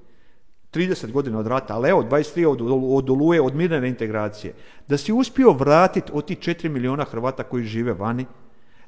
30 0.74 1.12
godina 1.12 1.40
od 1.40 1.48
rata, 1.48 1.76
ali 1.76 1.90
evo 1.90 2.04
23 2.04 2.48
od, 2.48 2.62
od 2.98 3.10
oluje, 3.10 3.42
od 3.42 3.56
mirne 3.56 3.90
integracije, 3.90 4.54
da 4.88 4.98
si 4.98 5.14
uspio 5.14 5.52
vratiti 5.52 6.12
od 6.14 6.26
tih 6.26 6.38
4 6.38 6.70
milijuna 6.70 7.04
Hrvata 7.04 7.44
koji 7.44 7.64
žive 7.64 7.94
vani, 7.94 8.26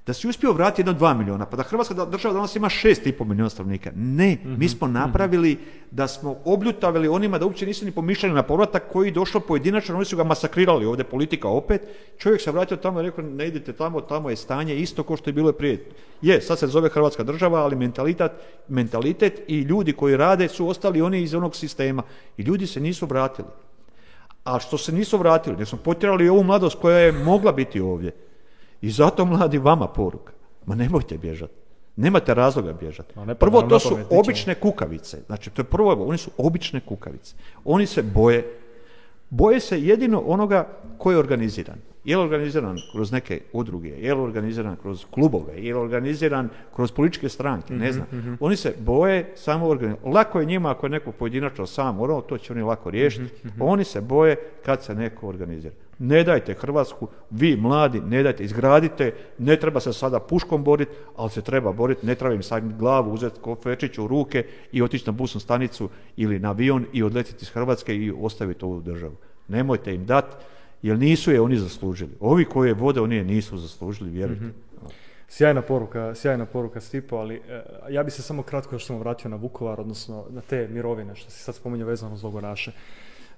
da 0.06 0.14
si 0.14 0.28
uspio 0.28 0.54
vratiti 0.54 0.82
jedno 0.82 0.94
dva 0.94 1.14
milijuna, 1.14 1.46
pa 1.46 1.58
da 1.58 1.64
Hrvatska 1.64 2.06
država 2.06 2.34
danas 2.34 2.56
ima 2.56 2.70
šest 2.70 3.08
i 3.08 3.12
pol 3.12 3.28
milijuna 3.28 3.50
stanovnika. 3.50 3.92
Ne, 3.96 4.38
mi 4.44 4.52
mhm, 4.52 4.68
smo 4.68 4.88
mhm. 4.88 4.94
napravili 4.94 5.60
da 5.92 6.08
smo 6.08 6.36
obljutavili 6.46 7.08
onima 7.08 7.38
da 7.38 7.46
uopće 7.46 7.66
nisu 7.66 7.86
ni 7.86 7.92
pomišljali 7.92 8.36
na 8.36 8.44
povratak 8.44 8.84
koji 8.92 9.08
je 9.08 9.12
došao 9.12 9.42
pojedinačno, 9.42 9.96
oni 9.96 10.06
su 10.06 10.18
ga 10.18 10.24
masakrirali 10.24 10.86
ovdje 10.86 11.06
politika 11.06 11.48
opet. 11.48 11.82
Čovjek 12.18 12.42
se 12.42 12.52
vratio 12.52 12.78
tamo 12.78 13.00
i 13.00 13.04
rekao 13.04 13.24
ne 13.24 13.48
idete 13.48 13.74
tamo, 13.74 14.02
tamo 14.02 14.30
je 14.30 14.36
stanje 14.36 14.76
isto 14.76 15.04
kao 15.04 15.18
što 15.18 15.30
je 15.30 15.34
bilo 15.34 15.52
prije. 15.52 15.86
Je, 16.22 16.42
sad 16.42 16.60
se 16.60 16.68
zove 16.68 16.90
Hrvatska 16.90 17.24
država, 17.24 17.60
ali 17.60 17.76
mentalitet, 17.76 18.32
mentalitet 18.68 19.42
i 19.48 19.60
ljudi 19.60 19.94
koji 19.94 20.18
rade 20.18 20.48
su 20.48 20.68
ostali 20.68 21.02
oni 21.02 21.22
iz 21.22 21.34
onog 21.34 21.56
sistema 21.56 22.04
i 22.38 22.42
ljudi 22.42 22.68
se 22.68 22.80
nisu 22.80 23.06
vratili. 23.06 23.48
A 24.44 24.60
što 24.60 24.78
se 24.78 24.92
nisu 24.92 25.18
vratili, 25.18 25.56
jer 25.60 25.68
smo 25.68 25.78
potjerali 25.78 26.30
ovu 26.30 26.44
mladost 26.44 26.78
koja 26.82 26.98
je 26.98 27.12
mogla 27.12 27.52
biti 27.52 27.80
ovdje. 27.82 28.31
I 28.82 28.90
zato 28.90 29.26
mladi 29.26 29.58
vama 29.58 29.88
poruka. 29.88 30.34
Ma 30.66 30.76
nemojte 30.76 31.18
bježati. 31.18 31.54
Nemate 31.96 32.34
razloga 32.34 32.74
bježati. 32.74 33.14
Prvo 33.40 33.62
to 33.62 33.80
su 33.80 33.98
obične 34.10 34.56
kukavice. 34.56 35.18
Znači 35.26 35.50
to 35.50 35.62
je 35.62 35.66
prvo, 35.66 36.06
oni 36.08 36.18
su 36.18 36.32
obične 36.38 36.80
kukavice. 36.80 37.36
Oni 37.66 37.86
se 37.86 38.02
boje. 38.02 38.58
Boje 39.30 39.60
se 39.60 39.82
jedino 39.82 40.20
onoga 40.20 40.68
koji 40.98 41.14
je 41.14 41.20
organiziran. 41.20 41.78
Je 42.04 42.18
li 42.18 42.24
organiziran 42.24 42.78
kroz 42.92 43.12
neke 43.12 43.40
udruge, 43.54 43.90
je 43.90 44.16
li 44.16 44.22
organiziran 44.22 44.76
kroz 44.76 45.06
klubove, 45.12 45.54
je 45.54 45.74
li 45.76 45.80
organiziran 45.80 46.50
kroz 46.76 46.92
političke 46.92 47.30
stranke, 47.30 47.74
ne 47.74 47.86
mhm, 47.86 47.94
znam. 47.94 48.08
Mhm. 48.12 48.34
Oni 48.40 48.56
se 48.56 48.74
boje 48.80 49.32
samo 49.36 49.68
organizirati. 49.68 50.10
Lako 50.10 50.40
je 50.40 50.46
njima 50.46 50.72
ako 50.72 50.86
je 50.86 50.90
neko 50.90 51.12
pojedinačno 51.12 51.66
sam 51.66 52.00
ono, 52.00 52.22
to 52.22 52.38
će 52.38 52.54
oni 52.54 52.62
lako 52.62 52.90
riješiti. 52.90 53.48
Mhm, 53.48 53.62
oni 53.62 53.84
se 53.84 54.02
boje 54.02 54.36
kad 54.66 54.84
se 54.84 54.96
neko 54.96 55.28
organizira. 55.28 55.74
Ne 56.00 56.24
dajte 56.24 56.54
Hrvatsku, 56.54 57.08
vi 57.30 57.56
mladi, 57.56 58.00
ne 58.00 58.24
dajte, 58.24 58.44
izgradite, 58.44 59.14
ne 59.38 59.56
treba 59.56 59.80
se 59.80 59.94
sada 59.94 60.20
puškom 60.20 60.64
boriti, 60.64 60.92
ali 61.16 61.30
se 61.30 61.42
treba 61.42 61.72
boriti, 61.72 62.06
ne 62.06 62.16
treba 62.16 62.36
im 62.36 62.44
sad 62.44 62.78
glavu 62.78 63.14
uzeti 63.14 63.40
kofečić 63.42 63.98
u 63.98 64.08
ruke 64.08 64.46
i 64.72 64.82
otići 64.82 65.06
na 65.06 65.12
busnu 65.12 65.42
stanicu 65.42 65.90
ili 66.18 66.40
na 66.40 66.50
avion 66.50 66.86
i 66.94 67.04
odletiti 67.04 67.38
iz 67.42 67.50
Hrvatske 67.50 67.96
i 67.96 68.12
ostaviti 68.22 68.66
ovu 68.66 68.82
državu. 68.82 69.16
Nemojte 69.48 69.96
im 69.96 70.06
dati, 70.06 70.36
jer 70.82 71.00
nisu 71.00 71.32
je 71.32 71.42
oni 71.42 71.58
zaslužili. 71.58 72.12
Ovi 72.20 72.46
koji 72.46 72.70
je 72.70 72.74
vode, 72.74 73.02
oni 73.02 73.16
je 73.16 73.24
nisu 73.24 73.58
zaslužili, 73.58 74.10
vjerujte. 74.10 74.46
mm 74.46 74.54
Sjajna 75.32 75.62
poruka, 75.62 76.16
sjajna 76.16 76.46
poruka 76.46 76.82
Stipo, 76.82 77.16
ali 77.16 77.36
e, 77.36 77.64
ja 77.90 78.04
bi 78.04 78.12
se 78.12 78.22
samo 78.22 78.44
kratko 78.44 78.76
još 78.76 78.86
samo 78.86 79.00
vratio 79.00 79.30
na 79.30 79.36
Vukovar, 79.36 79.82
odnosno 79.82 80.26
na 80.30 80.42
te 80.42 80.68
mirovine 80.68 81.16
što 81.16 81.32
si 81.32 81.44
sad 81.44 81.56
spominjao 81.56 81.88
vezano 81.88 82.14
uz 82.14 82.24
logoraše. 82.24 82.72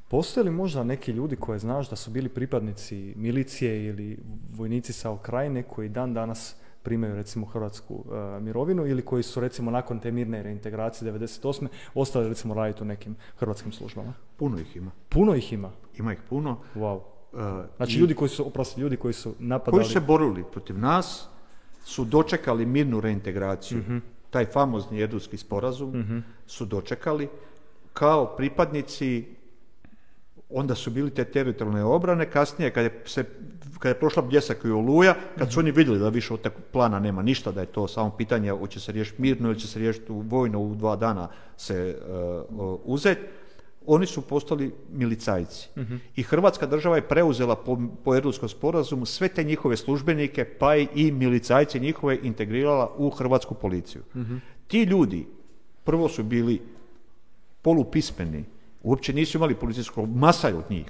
Postoje 0.07 0.43
li 0.43 0.51
možda 0.51 0.83
neki 0.83 1.11
ljudi 1.11 1.35
koje 1.35 1.59
znaš 1.59 1.89
da 1.89 1.95
su 1.95 2.11
bili 2.11 2.29
pripadnici 2.29 3.13
milicije 3.15 3.85
ili 3.85 4.17
vojnici 4.55 4.93
sa 4.93 5.11
Okrajine 5.11 5.63
koji 5.63 5.89
dan 5.89 6.13
danas 6.13 6.55
primaju 6.83 7.15
recimo 7.15 7.45
hrvatsku 7.45 8.03
e, 8.07 8.39
mirovinu 8.39 8.87
ili 8.87 9.01
koji 9.01 9.23
su 9.23 9.39
recimo 9.39 9.71
nakon 9.71 9.99
te 9.99 10.11
mirne 10.11 10.43
reintegracije 10.43 11.13
98. 11.13 11.67
ostali 11.93 12.29
recimo 12.29 12.53
raditi 12.53 12.83
u 12.83 12.85
nekim 12.85 13.15
hrvatskim 13.37 13.71
službama? 13.71 14.13
Puno 14.37 14.59
ih 14.59 14.75
ima. 14.75 14.91
Puno 15.09 15.35
ih 15.35 15.53
ima? 15.53 15.71
Ima 15.97 16.13
ih 16.13 16.19
puno. 16.29 16.57
Wow. 16.75 16.99
Uh, 17.33 17.39
znači 17.77 17.97
ljudi 17.97 18.13
koji 18.13 18.29
su, 18.29 18.47
oprosti, 18.47 18.81
ljudi 18.81 18.97
koji 18.97 19.13
su 19.13 19.35
napadali... 19.39 19.83
Koji 19.83 19.93
se 19.93 19.99
borili 19.99 20.43
protiv 20.51 20.79
nas 20.79 21.27
su 21.85 22.05
dočekali 22.05 22.65
mirnu 22.65 22.99
reintegraciju. 22.99 23.79
uh 23.79 24.01
Taj 24.29 24.45
famozni 24.45 24.99
jedurski 24.99 25.37
sporazum 25.37 25.89
uh 25.89 26.23
su 26.47 26.65
dočekali 26.65 27.27
kao 27.93 28.35
pripadnici 28.37 29.25
onda 30.49 30.75
su 30.75 30.91
bili 30.91 31.09
te 31.09 31.25
teritorijalne 31.25 31.83
obrane, 31.83 32.29
kasnije 32.29 32.71
kad 32.71 32.83
je, 32.83 33.01
se, 33.05 33.25
kad 33.79 33.89
je 33.89 33.99
prošla 33.99 34.21
bljesak 34.21 34.65
i 34.65 34.69
oluja, 34.69 35.15
kad 35.37 35.51
su 35.51 35.59
oni 35.59 35.71
vidjeli 35.71 35.99
da 35.99 36.09
više 36.09 36.33
od 36.33 36.41
tog 36.41 36.53
plana 36.71 36.99
nema 36.99 37.21
ništa, 37.21 37.51
da 37.51 37.61
je 37.61 37.65
to 37.65 37.87
samo 37.87 38.09
pitanje 38.09 38.51
hoće 38.51 38.79
se 38.79 38.91
riješiti 38.91 39.21
mirno 39.21 39.49
ili 39.49 39.59
će 39.59 39.67
se 39.67 39.79
riješiti 39.79 40.05
vojno 40.09 40.59
u 40.59 40.75
dva 40.75 40.95
dana 40.95 41.27
se 41.57 41.97
uh, 42.49 42.79
uzeti, 42.83 43.21
oni 43.85 44.05
su 44.05 44.21
postali 44.21 44.71
milicajci. 44.91 45.69
Mhm. 45.77 45.95
I 46.15 46.23
Hrvatska 46.23 46.65
država 46.65 46.95
je 46.95 47.07
preuzela 47.07 47.55
po, 47.55 47.79
po 48.03 48.31
sporazumu 48.47 49.05
sve 49.05 49.27
te 49.27 49.43
njihove 49.43 49.77
službenike, 49.77 50.45
pa 50.45 50.75
i 50.75 51.11
milicajci 51.11 51.79
njihove 51.79 52.19
integrirala 52.23 52.91
u 52.97 53.09
hrvatsku 53.09 53.53
policiju. 53.53 54.01
Mhm. 54.15 54.35
Ti 54.67 54.83
ljudi 54.83 55.27
prvo 55.83 56.09
su 56.09 56.23
bili 56.23 56.61
polupismeni, 57.61 58.43
Uopće 58.83 59.13
nisu 59.13 59.37
imali 59.37 59.55
policijsko 59.55 60.05
masa 60.05 60.47
od 60.47 60.63
njih. 60.69 60.85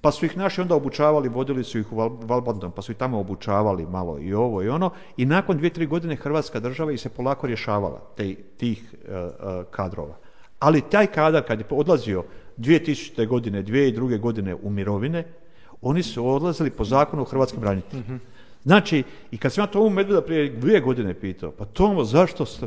Pa 0.00 0.12
su 0.12 0.26
ih 0.26 0.36
naši 0.36 0.60
onda 0.60 0.74
obučavali, 0.74 1.28
vodili 1.28 1.64
su 1.64 1.78
ih 1.78 1.92
u 1.92 1.96
Valbandon, 2.26 2.70
pa 2.70 2.82
su 2.82 2.92
ih 2.92 2.98
tamo 2.98 3.20
obučavali 3.20 3.86
malo 3.86 4.18
i 4.18 4.34
ovo 4.34 4.62
i 4.62 4.68
ono. 4.68 4.90
I 5.16 5.24
nakon 5.24 5.56
dvije, 5.56 5.72
tri 5.72 5.86
godine 5.86 6.16
Hrvatska 6.16 6.60
država 6.60 6.92
ih 6.92 7.00
se 7.00 7.08
polako 7.08 7.46
rješavala, 7.46 8.00
te, 8.16 8.34
tih 8.34 8.94
uh, 8.94 9.64
kadrova. 9.70 10.16
Ali 10.62 10.80
taj 10.80 11.06
kadar 11.06 11.42
kad 11.42 11.58
je 11.58 11.66
odlazio 11.70 12.24
2000. 12.58 13.26
godine, 13.26 13.64
2002. 13.64 14.20
godine 14.20 14.54
u 14.54 14.70
mirovine, 14.70 15.24
oni 15.80 16.02
su 16.02 16.28
odlazili 16.28 16.70
po 16.70 16.84
zakonu 16.84 17.22
o 17.22 17.24
hrvatskim 17.24 17.60
braniteljima. 17.60 18.18
Znači, 18.64 19.02
i 19.30 19.38
kad 19.38 19.52
sam 19.52 19.62
ja 19.62 19.66
Tomu 19.66 19.90
Medveda 19.90 20.22
prije 20.22 20.50
dvije 20.50 20.80
godine 20.80 21.14
pitao, 21.14 21.50
pa 21.50 21.64
Tomo, 21.64 22.04
zašto 22.04 22.46
ste... 22.46 22.66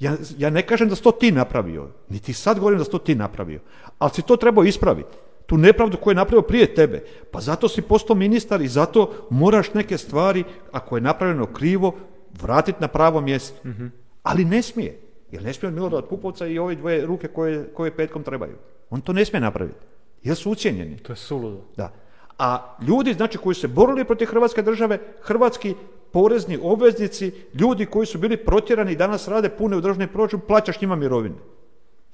Ja, 0.00 0.16
ja 0.38 0.50
ne 0.50 0.62
kažem 0.62 0.88
da 0.88 0.96
si 0.96 1.02
to 1.02 1.12
ti 1.12 1.32
napravio, 1.32 1.88
niti 2.08 2.32
sad 2.32 2.58
govorim 2.58 2.78
da 2.78 2.84
si 2.84 2.90
to 2.90 2.98
ti 2.98 3.14
napravio, 3.14 3.60
ali 3.98 4.10
si 4.14 4.22
to 4.22 4.36
trebao 4.36 4.64
ispraviti. 4.64 5.16
Tu 5.46 5.56
nepravdu 5.58 5.96
koju 5.96 6.12
je 6.12 6.16
napravio 6.16 6.42
prije 6.42 6.74
tebe. 6.74 7.04
Pa 7.30 7.40
zato 7.40 7.68
si 7.68 7.82
postao 7.82 8.16
ministar 8.16 8.62
i 8.62 8.68
zato 8.68 9.26
moraš 9.30 9.74
neke 9.74 9.98
stvari, 9.98 10.44
ako 10.72 10.96
je 10.96 11.00
napravljeno 11.00 11.46
krivo, 11.46 11.94
vratiti 12.42 12.80
na 12.80 12.88
pravo 12.88 13.20
mjesto. 13.20 13.68
Mhm. 13.68 13.86
Ali 14.22 14.44
ne 14.44 14.62
smije. 14.62 15.03
Jer 15.34 15.44
ne 15.44 15.52
smije 15.52 15.68
od 15.68 15.74
Milorad 15.74 16.08
Pupovca 16.08 16.46
i 16.46 16.58
ove 16.58 16.74
dvoje 16.74 17.06
ruke 17.06 17.28
koje, 17.28 17.64
koje 17.74 17.96
petkom 17.96 18.22
trebaju. 18.22 18.54
On 18.90 19.00
to 19.00 19.12
ne 19.12 19.24
smije 19.24 19.40
napraviti. 19.40 19.78
jer 20.22 20.36
su 20.36 20.50
ucijenjeni. 20.50 20.96
To 20.96 21.12
je 21.12 21.16
suludo. 21.16 21.60
Da. 21.76 21.92
A 22.38 22.76
ljudi, 22.88 23.12
znači, 23.12 23.38
koji 23.38 23.54
su 23.54 23.60
se 23.60 23.68
borili 23.68 24.04
protiv 24.04 24.26
Hrvatske 24.26 24.62
države, 24.62 24.98
hrvatski 25.22 25.74
porezni 26.12 26.58
obveznici, 26.62 27.32
ljudi 27.54 27.86
koji 27.86 28.06
su 28.06 28.18
bili 28.18 28.36
protjerani 28.36 28.92
i 28.92 28.96
danas 28.96 29.28
rade 29.28 29.48
pune 29.48 29.76
u 29.76 29.80
državni 29.80 30.06
proračun, 30.06 30.40
plaćaš 30.40 30.80
njima 30.80 30.96
mirovine. 30.96 31.34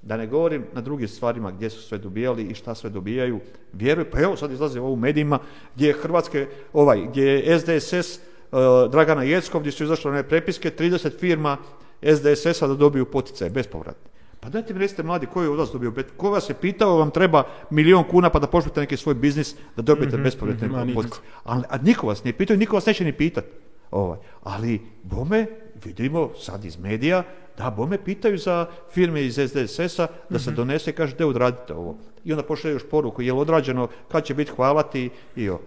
Da 0.02 0.16
ne 0.16 0.26
govorim 0.26 0.64
na 0.72 0.80
drugim 0.80 1.08
stvarima 1.08 1.50
gdje 1.50 1.70
su 1.70 1.82
sve 1.82 1.98
dobijali 1.98 2.44
i 2.44 2.54
šta 2.54 2.74
sve 2.74 2.90
dobijaju. 2.90 3.40
Vjeruj, 3.72 4.10
pa 4.10 4.20
evo 4.20 4.36
sad 4.36 4.52
izlaze 4.52 4.80
ovo 4.80 4.92
u 4.92 4.96
medijima 4.96 5.38
gdje 5.74 5.86
je 5.86 5.92
Hrvatske, 5.92 6.46
ovaj, 6.72 7.06
gdje 7.08 7.24
je 7.24 7.58
SDSS 7.58 8.16
uh, 8.16 8.58
Dragana 8.90 9.22
Jeckov, 9.22 9.60
gdje 9.60 9.72
su 9.72 9.84
izašle 9.84 10.10
one 10.10 10.22
prepiske, 10.22 10.70
30 10.70 11.18
firma 11.18 11.56
SDSS-a 12.02 12.66
da 12.66 12.74
dobiju 12.74 13.04
poticaje 13.04 13.50
bespovratne. 13.50 14.10
Pa 14.40 14.48
dajte 14.48 14.74
mi 14.74 14.80
recite 14.80 15.02
mladi, 15.02 15.26
koji 15.26 15.44
je 15.44 15.50
od 15.50 15.58
vas 15.58 15.72
dobio, 15.72 15.92
ko 16.16 16.30
vas 16.30 16.50
je 16.50 16.54
pitao 16.54 16.96
vam 16.96 17.10
treba 17.10 17.44
milion 17.70 18.04
kuna 18.04 18.30
pa 18.30 18.38
da 18.38 18.46
počnete 18.46 18.80
neki 18.80 18.96
svoj 18.96 19.14
biznis 19.14 19.54
da 19.76 19.82
dobijete 19.82 20.16
mm-hmm, 20.16 20.24
bespovratne 20.24 20.68
mm 20.68 20.94
poticaje. 20.94 21.22
Ali, 21.44 21.64
a 21.68 21.78
niko 21.78 22.06
vas 22.06 22.24
nije 22.24 22.36
pitao 22.36 22.54
i 22.54 22.58
niko 22.58 22.76
vas 22.76 22.86
neće 22.86 23.04
ni 23.04 23.12
pitati. 23.12 23.48
Ovaj. 23.90 24.18
Ali 24.42 24.80
bome, 25.02 25.46
vidimo 25.84 26.30
sad 26.38 26.64
iz 26.64 26.78
medija, 26.78 27.22
da 27.58 27.70
bome 27.70 28.04
pitaju 28.04 28.38
za 28.38 28.66
firme 28.92 29.24
iz 29.24 29.34
SDSS-a 29.34 30.06
da 30.30 30.38
se 30.38 30.50
mhm. 30.50 30.56
donese 30.56 30.90
i 30.90 30.94
kaže 30.94 31.16
da 31.16 31.26
odradite 31.26 31.74
ovo. 31.74 31.96
I 32.24 32.32
onda 32.32 32.42
pošle 32.42 32.70
još 32.70 32.82
poruku, 32.90 33.22
je 33.22 33.32
li 33.32 33.38
odrađeno, 33.38 33.88
kad 34.08 34.24
će 34.24 34.34
biti 34.34 34.50
hvalati 34.50 35.10
i 35.36 35.50
o. 35.50 35.60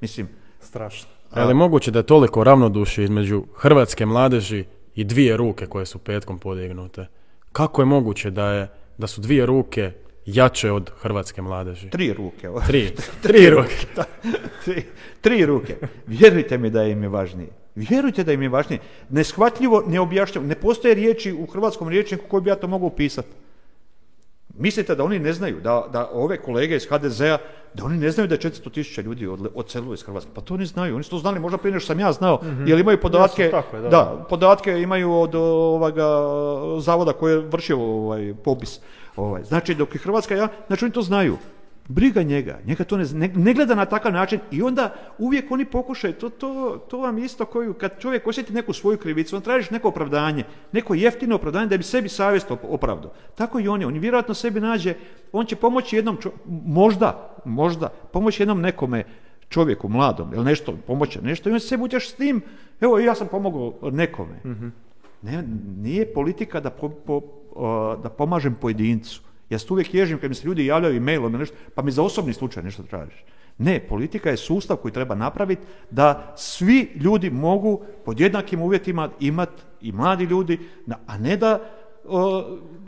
Mislim, 0.00 0.28
strašno. 0.60 1.08
A, 1.30 1.42
je 1.42 1.54
moguće 1.54 1.90
da 1.90 1.98
je 1.98 2.06
toliko 2.06 2.44
ravnodušje 2.44 3.04
između 3.04 3.44
hrvatske 3.56 4.06
mladeži 4.06 4.64
i 5.00 5.04
dvije 5.04 5.36
ruke 5.36 5.66
koje 5.66 5.86
su 5.86 5.98
petkom 5.98 6.38
podignute? 6.38 7.06
Kako 7.52 7.82
je 7.82 7.86
moguće 7.86 8.30
da, 8.30 8.46
je, 8.52 8.68
da 8.98 9.06
su 9.06 9.20
dvije 9.20 9.46
ruke 9.46 9.92
jače 10.26 10.72
od 10.72 10.90
hrvatske 11.00 11.42
mladeži? 11.42 11.90
Tri 11.90 12.12
ruke. 12.12 12.48
Tri, 12.66 12.90
tri 13.22 13.50
ruke. 13.50 13.76
tri, 14.64 14.82
tri 15.20 15.46
ruke. 15.46 15.76
Vjerujte 16.06 16.58
mi 16.58 16.70
da 16.70 16.84
im 16.84 17.02
je 17.02 17.08
važnije. 17.08 17.48
Vjerujte 17.74 18.24
da 18.24 18.32
im 18.32 18.42
je 18.42 18.48
važnije. 18.48 18.80
Neshvatljivo, 19.08 19.82
neobjašnjivo. 19.86 20.46
Ne 20.46 20.54
postoje 20.54 20.94
riječi 20.94 21.32
u 21.32 21.46
hrvatskom 21.46 21.88
riječniku 21.88 22.24
koji 22.28 22.42
bi 22.42 22.50
ja 22.50 22.56
to 22.56 22.68
mogao 22.68 22.86
upisati. 22.86 23.28
Mislite 24.60 24.94
da 24.94 25.04
oni 25.04 25.18
ne 25.18 25.32
znaju, 25.32 25.60
da, 25.60 25.84
da 25.92 26.10
ove 26.12 26.36
kolege 26.36 26.76
iz 26.76 26.86
HDZ-a, 26.86 27.38
da 27.74 27.84
oni 27.84 27.98
ne 27.98 28.10
znaju 28.10 28.28
da 28.28 28.34
je 28.34 28.38
400 28.38 28.72
tisuća 28.72 29.02
ljudi 29.02 29.28
odselilo 29.54 29.94
iz 29.94 30.02
Hrvatske? 30.02 30.30
Pa 30.34 30.40
to 30.40 30.54
oni 30.54 30.66
znaju. 30.66 30.94
Oni 30.94 31.04
su 31.04 31.10
to 31.10 31.18
znali 31.18 31.40
možda 31.40 31.58
prije 31.58 31.72
nego 31.72 31.84
sam 31.84 32.00
ja 32.00 32.12
znao, 32.12 32.40
mm 32.42 32.68
jer 32.68 32.78
imaju 32.78 33.00
podatke, 33.00 33.50
da. 33.90 34.26
podatke 34.28 34.80
imaju 34.80 35.12
od 35.12 35.34
ovoga 35.34 36.08
zavoda 36.80 37.12
koji 37.12 37.32
je 37.32 37.38
vršio 37.38 37.78
ovaj 37.80 38.34
popis. 38.44 38.80
Ovaj. 39.16 39.44
Znači, 39.44 39.74
dok 39.74 39.94
je 39.94 39.98
Hrvatska, 39.98 40.34
ja, 40.34 40.48
znači 40.66 40.84
oni 40.84 40.92
to 40.92 41.02
znaju. 41.02 41.36
Briga 41.90 42.22
njega, 42.22 42.58
njega 42.66 42.84
to 42.84 42.96
ne, 42.96 43.28
ne, 43.34 43.54
gleda 43.54 43.74
na 43.74 43.84
takav 43.84 44.12
način 44.12 44.40
i 44.50 44.62
onda 44.62 44.94
uvijek 45.18 45.50
oni 45.50 45.64
pokušaju, 45.64 46.14
to, 46.14 46.28
to, 46.28 46.78
to 46.90 46.98
vam 46.98 47.18
isto 47.18 47.44
koju, 47.44 47.74
kad 47.74 47.98
čovjek 48.00 48.26
osjeti 48.26 48.52
neku 48.52 48.72
svoju 48.72 48.98
krivicu, 48.98 49.36
on 49.36 49.42
tražiš 49.42 49.70
neko 49.70 49.88
opravdanje, 49.88 50.44
neko 50.72 50.94
jeftino 50.94 51.34
opravdanje 51.34 51.66
da 51.66 51.76
bi 51.76 51.82
sebi 51.82 52.08
savjest 52.08 52.50
opravdao. 52.50 53.12
Tako 53.34 53.60
i 53.60 53.68
oni, 53.68 53.84
on 53.84 53.98
vjerojatno 53.98 54.34
sebi 54.34 54.60
nađe, 54.60 54.94
on 55.32 55.46
će 55.46 55.56
pomoći 55.56 55.96
jednom, 55.96 56.18
možda, 56.66 57.36
možda, 57.44 57.88
pomoći 57.88 58.42
jednom 58.42 58.60
nekome 58.60 59.04
čovjeku, 59.48 59.88
mladom, 59.88 60.34
ili 60.34 60.44
nešto, 60.44 60.76
pomoći 60.86 61.18
nešto 61.22 61.50
i 61.50 61.52
on 61.52 61.60
se 61.60 61.68
sebi 61.68 61.82
utješ 61.82 62.10
s 62.10 62.14
tim, 62.14 62.42
evo 62.80 62.98
ja 62.98 63.14
sam 63.14 63.28
pomogao 63.28 63.90
nekome. 63.90 64.40
Mhm. 64.44 64.68
Ne, 65.22 65.42
nije 65.76 66.14
politika 66.14 66.60
da, 66.60 66.70
da 68.02 68.08
pomažem 68.08 68.54
pojedincu 68.60 69.29
ja 69.50 69.58
se 69.58 69.66
uvijek 69.70 69.94
ježim 69.94 70.18
kad 70.18 70.30
mi 70.30 70.34
se 70.34 70.46
ljudi 70.46 70.66
javljaju 70.66 70.96
e 70.96 71.00
mailom 71.00 71.32
nešto, 71.32 71.56
pa 71.74 71.82
mi 71.82 71.90
za 71.90 72.02
osobni 72.02 72.32
slučaj 72.32 72.62
nešto 72.62 72.82
tražiš. 72.82 73.24
Ne, 73.58 73.80
politika 73.80 74.30
je 74.30 74.36
sustav 74.36 74.76
koji 74.76 74.92
treba 74.92 75.14
napraviti 75.14 75.62
da 75.90 76.34
svi 76.36 76.92
ljudi 76.94 77.30
mogu 77.30 77.84
pod 78.04 78.20
jednakim 78.20 78.62
uvjetima 78.62 79.10
imati 79.20 79.62
i 79.80 79.92
mladi 79.92 80.24
ljudi, 80.24 80.58
a 81.06 81.18
ne 81.18 81.36
da 81.36 81.60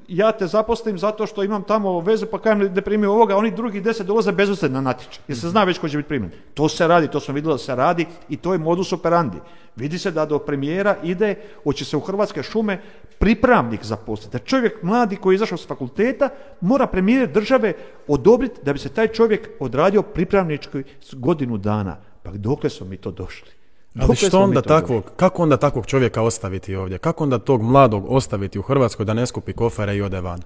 ja 0.08 0.32
te 0.32 0.46
zaposlim 0.46 0.98
zato 0.98 1.26
što 1.26 1.44
imam 1.44 1.62
tamo 1.62 2.00
vezu 2.00 2.26
pa 2.26 2.38
kajem 2.38 2.74
da 2.74 2.82
primio 2.82 3.12
ovoga, 3.12 3.36
oni 3.36 3.50
drugi 3.50 3.80
deset 3.80 4.06
dolaze 4.06 4.32
bez 4.32 4.62
na 4.62 4.80
natječaj. 4.80 5.22
Jer 5.28 5.38
se 5.38 5.48
zna 5.48 5.64
već 5.64 5.78
ko 5.78 5.88
će 5.88 5.96
biti 5.96 6.08
primjen. 6.08 6.32
To 6.54 6.68
se 6.68 6.86
radi, 6.86 7.08
to 7.08 7.20
smo 7.20 7.34
vidjeli 7.34 7.54
da 7.54 7.58
se 7.58 7.74
radi 7.74 8.06
i 8.28 8.36
to 8.36 8.52
je 8.52 8.58
modus 8.58 8.92
operandi. 8.92 9.38
Vidi 9.76 9.98
se 9.98 10.10
da 10.10 10.26
do 10.26 10.38
premijera 10.38 10.96
ide, 11.02 11.34
hoće 11.64 11.84
se 11.84 11.96
u 11.96 12.00
Hrvatske 12.00 12.42
šume 12.42 12.80
pripravnik 13.18 13.84
zaposliti. 13.84 14.32
Da 14.32 14.44
čovjek 14.44 14.82
mladi 14.82 15.16
koji 15.16 15.34
je 15.34 15.36
izašao 15.36 15.58
s 15.58 15.66
fakulteta 15.66 16.28
mora 16.60 16.86
premijer 16.86 17.32
države 17.32 17.72
odobriti 18.08 18.60
da 18.62 18.72
bi 18.72 18.78
se 18.78 18.88
taj 18.88 19.08
čovjek 19.08 19.50
odradio 19.60 20.02
pripravnički 20.02 20.82
godinu 21.12 21.58
dana. 21.58 21.96
Pa 22.22 22.30
dokle 22.30 22.70
smo 22.70 22.86
mi 22.86 22.96
to 22.96 23.10
došli? 23.10 23.61
Ali 24.00 24.16
što 24.16 24.40
onda 24.40 24.62
takvog, 24.62 25.04
kako 25.16 25.42
onda 25.42 25.56
takvog 25.56 25.86
čovjeka 25.86 26.22
ostaviti 26.22 26.74
ovdje? 26.74 26.98
Kako 26.98 27.24
onda 27.24 27.38
tog 27.38 27.62
mladog 27.62 28.04
ostaviti 28.08 28.58
u 28.58 28.62
Hrvatskoj 28.62 29.04
da 29.04 29.14
ne 29.14 29.26
skupi 29.26 29.52
kofere 29.52 29.96
i 29.96 30.02
ode 30.02 30.20
van? 30.20 30.40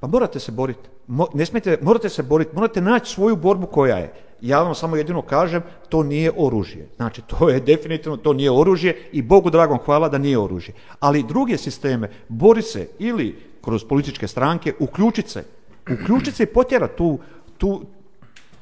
Pa 0.00 0.06
morate 0.06 0.40
se 0.40 0.52
boriti. 0.52 0.88
ne 1.34 1.46
smijete, 1.46 1.78
morate 1.82 2.08
se 2.08 2.22
boriti, 2.22 2.54
morate 2.54 2.80
naći 2.80 3.12
svoju 3.14 3.36
borbu 3.36 3.66
koja 3.66 3.96
je. 3.96 4.12
Ja 4.40 4.62
vam 4.62 4.74
samo 4.74 4.96
jedino 4.96 5.22
kažem, 5.22 5.62
to 5.88 6.02
nije 6.02 6.32
oružje. 6.36 6.88
Znači, 6.96 7.22
to 7.22 7.48
je 7.48 7.60
definitivno, 7.60 8.16
to 8.16 8.32
nije 8.32 8.50
oružje 8.50 9.08
i 9.12 9.22
Bogu 9.22 9.50
dragom 9.50 9.78
hvala 9.84 10.08
da 10.08 10.18
nije 10.18 10.38
oružje. 10.38 10.74
Ali 11.00 11.22
druge 11.22 11.56
sisteme, 11.58 12.10
bori 12.28 12.62
se 12.62 12.88
ili 12.98 13.38
kroz 13.64 13.84
političke 13.84 14.28
stranke, 14.28 14.74
uključiti 14.78 15.30
se, 15.30 15.44
uključiti 15.92 16.36
se 16.36 16.42
i 16.42 16.46
potjerati 16.46 16.96
tu, 16.96 17.18
tu, 17.58 17.82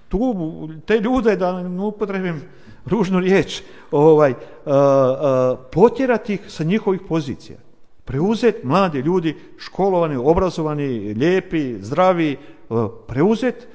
tu, 0.08 0.68
te 0.86 1.00
ljude, 1.00 1.36
da 1.36 1.62
ne 1.62 1.82
upotrebim 1.82 2.42
ružnu 2.86 3.20
riječ, 3.20 3.62
ovaj, 3.90 4.30
uh, 4.30 4.36
uh, 4.66 5.58
potjerati 5.72 6.34
ih 6.34 6.40
sa 6.48 6.64
njihovih 6.64 7.00
pozicija. 7.08 7.58
Preuzeti 8.04 8.66
mladi 8.66 8.98
ljudi, 8.98 9.36
školovani, 9.58 10.16
obrazovani, 10.16 11.14
lijepi, 11.14 11.82
zdravi, 11.82 12.36
uh, 12.68 12.90
preuzeti 13.06 13.66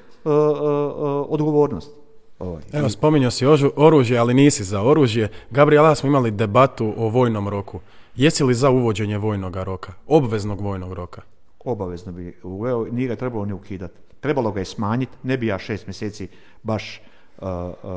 odgovornost. 1.28 1.90
Ovaj. 2.38 2.62
Evo, 2.72 2.88
spominjao 2.88 3.30
si 3.30 3.46
oružje, 3.76 4.18
ali 4.18 4.34
nisi 4.34 4.64
za 4.64 4.82
oružje. 4.82 5.28
Gabriela, 5.50 5.94
smo 5.94 6.08
imali 6.08 6.30
debatu 6.30 6.92
o 6.96 7.08
vojnom 7.08 7.48
roku. 7.48 7.80
Jesi 8.16 8.44
li 8.44 8.54
za 8.54 8.70
uvođenje 8.70 9.18
vojnog 9.18 9.56
roka? 9.56 9.92
Obveznog 10.06 10.60
vojnog 10.60 10.92
roka? 10.92 11.22
Obavezno 11.64 12.12
bi 12.12 12.38
uveo, 12.42 12.84
nije 12.84 13.08
ga 13.08 13.16
trebalo 13.16 13.44
ni 13.44 13.52
ukidati. 13.52 13.94
Trebalo 14.20 14.52
ga 14.52 14.60
je 14.60 14.64
smanjiti, 14.64 15.12
ne 15.22 15.36
bi 15.36 15.46
ja 15.46 15.58
šest 15.58 15.86
mjeseci 15.86 16.28
baš 16.62 17.02
uh, 17.40 17.48
uh, 17.48 17.90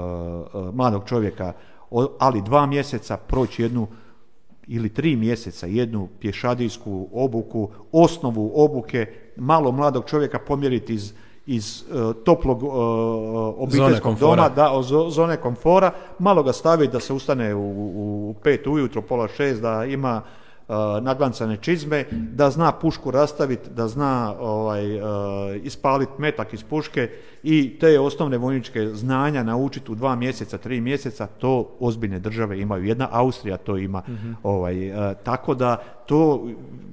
uh, 0.54 0.76
mladog 0.76 1.04
čovjeka, 1.06 1.54
ali 2.20 2.42
dva 2.42 2.66
mjeseca 2.66 3.18
proći 3.18 3.62
jednu 3.62 3.88
ili 4.68 4.90
tri 4.90 5.16
mjeseca 5.16 5.68
jednu 5.68 6.08
pješadijsku 6.20 7.08
obuku, 7.14 7.70
osnovu 7.92 8.52
obuke, 8.56 9.08
malo 9.36 9.72
mladog 9.72 10.06
čovjeka 10.06 10.40
pomjeriti 10.40 10.94
iz, 10.94 11.14
iz 11.46 11.84
toplog 12.26 12.64
uh, 12.64 12.74
obiteljskog 13.58 14.20
doma, 14.20 14.50
da, 14.50 14.72
zone 15.10 15.38
komfora, 15.38 15.92
malo 16.20 16.44
ga 16.44 16.54
staviti 16.54 16.94
da 16.94 17.00
se 17.00 17.14
ustane 17.14 17.56
u, 17.56 17.70
u 18.30 18.36
pet 18.44 18.68
ujutro, 18.68 19.02
pola 19.02 19.28
šest, 19.28 19.62
da 19.62 19.86
ima 19.86 20.22
nadlancane 21.02 21.58
čizme, 21.58 22.06
da 22.12 22.50
zna 22.50 22.72
pušku 22.72 23.12
rastaviti, 23.12 23.70
da 23.70 23.88
zna 23.88 24.36
ovaj, 24.40 24.84
ispaliti 25.64 26.12
metak 26.18 26.54
iz 26.54 26.64
puške 26.64 27.10
i 27.44 27.80
te 27.80 28.00
osnovne 28.00 28.38
vojničke 28.38 28.88
znanja 28.88 29.44
naučiti 29.44 29.92
u 29.92 29.96
dva 29.96 30.16
mjeseca, 30.16 30.58
tri 30.58 30.82
mjeseca, 30.82 31.28
to 31.28 31.76
ozbiljne 31.80 32.20
države 32.20 32.60
imaju. 32.60 32.86
Jedna 32.86 33.08
Austrija 33.12 33.58
to 33.58 33.78
ima. 33.78 34.04
Mhm. 34.08 34.32
ovaj, 34.44 34.76
tako 35.24 35.54
da 35.54 35.78
to 36.06 36.48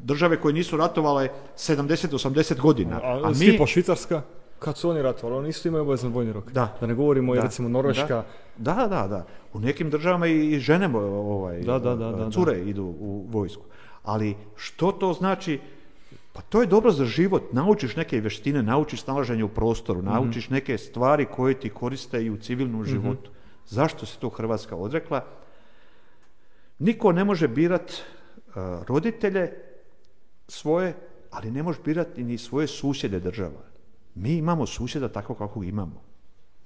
države 0.04 0.40
koje 0.40 0.54
nisu 0.54 0.76
ratovale 0.76 1.28
70-80 1.56 2.60
godina. 2.60 3.00
A, 3.02 3.20
a 3.24 3.30
mi... 3.30 3.66
Švicarska? 3.66 4.22
Kad 4.58 4.76
su 4.76 4.90
oni 4.90 5.02
ratovali, 5.02 5.38
oni 5.38 5.48
isto 5.48 5.68
imaju 5.68 5.82
obavezan 5.82 6.12
vojni 6.12 6.32
rok. 6.32 6.52
Da. 6.52 6.76
Da 6.80 6.86
ne 6.86 6.94
govorimo, 6.94 7.34
da. 7.34 7.42
recimo, 7.42 7.68
Norveška. 7.68 8.14
Da, 8.14 8.24
da, 8.86 9.06
da. 9.06 9.26
U 9.52 9.60
nekim 9.60 9.90
državama 9.90 10.26
i 10.26 10.58
žene, 10.58 10.88
ovaj, 10.96 11.60
da, 11.60 11.78
da, 11.78 11.94
da, 11.94 12.30
cure 12.30 12.58
idu 12.60 12.84
u 12.84 13.26
vojsku. 13.30 13.62
Ali 14.02 14.36
što 14.56 14.92
to 14.92 15.12
znači? 15.12 15.60
Pa 16.32 16.40
to 16.40 16.60
je 16.60 16.66
dobro 16.66 16.90
za 16.90 17.04
život. 17.04 17.52
Naučiš 17.52 17.96
neke 17.96 18.20
vještine, 18.20 18.62
naučiš 18.62 19.02
snalaženje 19.02 19.44
u 19.44 19.48
prostoru, 19.48 20.02
mhm. 20.02 20.08
naučiš 20.08 20.50
neke 20.50 20.78
stvari 20.78 21.26
koje 21.26 21.60
ti 21.60 21.70
koriste 21.70 22.24
i 22.24 22.30
u 22.30 22.36
civilnom 22.36 22.80
mhm. 22.80 22.90
životu. 22.90 23.30
Zašto 23.66 24.06
se 24.06 24.18
to 24.18 24.28
Hrvatska 24.28 24.76
odrekla? 24.76 25.24
Niko 26.78 27.12
ne 27.12 27.24
može 27.24 27.48
birat 27.48 27.90
uh, 27.90 28.54
roditelje 28.86 29.52
svoje, 30.48 30.94
ali 31.30 31.50
ne 31.50 31.62
može 31.62 31.78
birati 31.84 32.24
ni 32.24 32.38
svoje 32.38 32.66
susjede 32.66 33.20
država. 33.20 33.62
Mi 34.14 34.36
imamo 34.36 34.66
susjeda 34.66 35.08
tako 35.08 35.34
kako 35.34 35.62
imamo. 35.62 36.09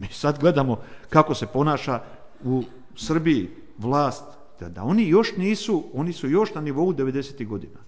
Mi 0.05 0.15
sad 0.15 0.41
gledamo 0.41 0.81
kako 1.09 1.35
se 1.35 1.47
ponaša 1.47 2.01
u 2.45 2.63
Srbiji 2.97 3.49
vlast, 3.79 4.25
da, 4.61 4.69
da 4.69 4.83
oni 4.83 5.09
još 5.09 5.37
nisu, 5.37 5.85
oni 5.95 6.13
su 6.13 6.29
još 6.29 6.55
na 6.55 6.61
nivou 6.61 6.93
90. 6.93 7.47
godina. 7.47 7.79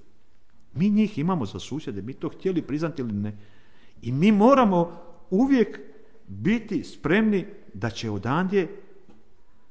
Mi 0.74 0.90
njih 0.90 1.18
imamo 1.18 1.46
za 1.46 1.58
susjede, 1.58 2.02
mi 2.02 2.12
to 2.12 2.28
htjeli 2.28 2.62
priznati 2.62 3.02
ili 3.02 3.12
ne. 3.12 3.36
I 4.02 4.12
mi 4.12 4.32
moramo 4.32 5.00
uvijek 5.30 5.80
biti 6.26 6.84
spremni 6.84 7.46
da 7.74 7.90
će 7.90 8.10
odandje, 8.10 8.68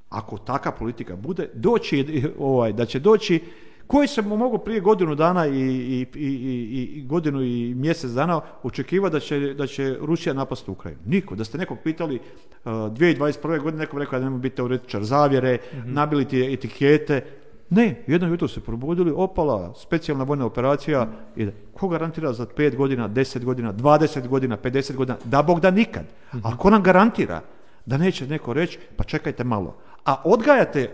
ako 0.10 0.38
taka 0.38 0.72
politika 0.72 1.16
bude, 1.16 1.50
doći, 1.54 2.24
ovaj, 2.40 2.74
da 2.74 2.86
će 2.86 3.00
doći 3.00 3.44
koji 3.88 4.08
se 4.08 4.22
mogu 4.22 4.58
prije 4.58 4.80
godinu 4.80 5.16
dana 5.16 5.48
i, 5.48 5.52
i, 5.52 6.08
i, 6.16 6.92
i 6.96 7.06
godinu 7.08 7.44
i 7.44 7.74
mjesec 7.76 8.12
dana 8.12 8.42
očekivati 8.64 9.14
da 9.14 9.20
će, 9.20 9.40
da 9.40 9.68
će 9.68 9.98
Rusija 10.02 10.34
napasti 10.34 10.72
Ukrajinu. 10.72 11.02
Niko. 11.06 11.36
Da 11.36 11.44
ste 11.44 11.58
nekog 11.58 11.78
pitali 11.84 12.16
uh, 12.16 12.72
2021. 12.72 13.62
godine, 13.64 13.84
nekom 13.84 14.00
rekao 14.00 14.20
da 14.20 14.26
nema 14.26 14.38
biti 14.38 14.56
teoretičar 14.56 15.04
zavjere, 15.04 15.58
mm 15.74 15.94
nabili 15.94 16.26
ti 16.26 16.54
etikete. 16.54 17.26
Ne, 17.70 18.04
jedno 18.08 18.28
jutro 18.28 18.48
se 18.48 18.62
probudili, 18.62 19.14
opala, 19.16 19.74
specijalna 19.76 20.24
vojna 20.24 20.46
operacija 20.46 21.08
ide. 21.36 21.54
Ko 21.74 21.88
garantira 21.88 22.34
za 22.34 22.46
5 22.46 22.76
godina, 22.76 23.10
10 23.10 23.44
godina, 23.44 23.74
20 23.74 24.28
godina, 24.28 24.58
50 24.58 24.96
godina, 24.96 25.18
da 25.24 25.42
Bog 25.42 25.60
da 25.60 25.72
nikad. 25.72 26.06
mm 26.34 26.38
A 26.44 26.58
ko 26.58 26.70
nam 26.70 26.84
garantira 26.84 27.42
da 27.86 27.98
neće 27.98 28.28
neko 28.28 28.54
reći, 28.54 28.80
pa 28.96 29.04
čekajte 29.04 29.44
malo. 29.44 29.76
A 30.06 30.22
odgajate, 30.26 30.90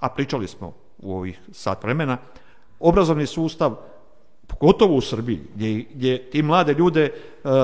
a 0.00 0.08
pričali 0.08 0.48
smo 0.48 0.83
u 1.04 1.16
ovih 1.16 1.40
sat 1.52 1.84
vremena, 1.84 2.16
obrazovni 2.80 3.26
sustav, 3.26 3.76
pogotovo 4.46 4.94
u 4.94 5.00
Srbiji, 5.00 5.40
gdje, 5.54 5.84
gdje 5.94 6.30
ti 6.30 6.42
mlade 6.42 6.74
ljude 6.74 7.10
uh, 7.10 7.50
uh, 7.50 7.56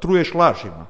truješ 0.00 0.34
lažima. 0.34 0.86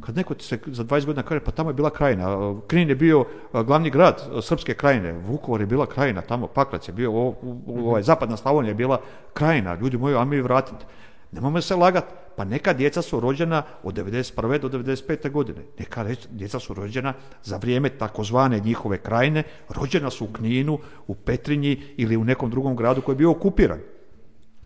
Kad 0.00 0.16
neko 0.16 0.34
ti 0.34 0.44
se 0.44 0.58
za 0.66 0.84
20 0.84 1.06
godina 1.06 1.22
kaže, 1.22 1.40
pa 1.40 1.50
tamo 1.50 1.70
je 1.70 1.74
bila 1.74 1.90
krajina, 1.90 2.54
Knin 2.66 2.88
je 2.88 2.94
bio 2.94 3.20
uh, 3.20 3.62
glavni 3.62 3.90
grad 3.90 4.22
srpske 4.42 4.74
krajine, 4.74 5.12
Vukovar 5.12 5.60
je 5.60 5.66
bila 5.66 5.86
krajina, 5.86 6.20
tamo 6.20 6.46
Pakrac 6.46 6.88
je 6.88 6.92
bio, 6.92 7.34
ovaj, 7.66 8.02
zapadna 8.02 8.36
Slavonija 8.36 8.70
je 8.70 8.74
bila 8.74 9.00
krajina, 9.32 9.74
ljudi 9.74 9.98
moji, 9.98 10.16
a 10.16 10.24
mi 10.24 10.40
vratiti. 10.40 10.84
Nemojmo 11.32 11.60
se 11.60 11.76
lagati, 11.76 12.14
pa 12.40 12.44
neka 12.44 12.72
djeca 12.72 13.02
su 13.02 13.20
rođena 13.20 13.62
od 13.82 13.94
91. 13.94 14.58
do 14.58 14.68
95. 14.68 15.30
godine. 15.30 15.58
Neka 15.78 16.06
djeca 16.30 16.58
su 16.58 16.74
rođena 16.74 17.12
za 17.42 17.56
vrijeme 17.56 17.88
takozvane 17.88 18.60
njihove 18.60 18.98
krajine, 18.98 19.42
rođena 19.68 20.10
su 20.10 20.24
u 20.24 20.32
Kninu, 20.32 20.78
u 21.06 21.14
Petrinji 21.14 21.82
ili 21.96 22.16
u 22.16 22.24
nekom 22.24 22.50
drugom 22.50 22.76
gradu 22.76 23.00
koji 23.00 23.14
je 23.14 23.16
bio 23.16 23.30
okupiran. 23.30 23.78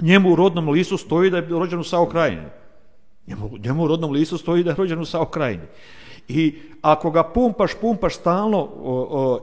Njemu 0.02 0.32
u 0.32 0.36
rodnom 0.36 0.68
listu 0.68 0.96
stoji 0.96 1.30
da 1.30 1.36
je 1.36 1.48
rođen 1.48 1.80
u 1.80 1.84
Sao 1.84 2.06
krajini. 2.06 2.46
Njemu, 3.26 3.50
njemu 3.58 3.84
u 3.84 3.88
rodnom 3.88 4.12
listu 4.12 4.38
stoji 4.38 4.64
da 4.64 4.70
je 4.70 4.76
rođen 4.76 5.00
u 5.00 5.04
Sao 5.04 5.26
krajini. 5.26 5.66
I 6.28 6.54
ako 6.82 7.10
ga 7.10 7.22
pumpaš, 7.22 7.74
pumpaš 7.80 8.14
stalno 8.14 8.68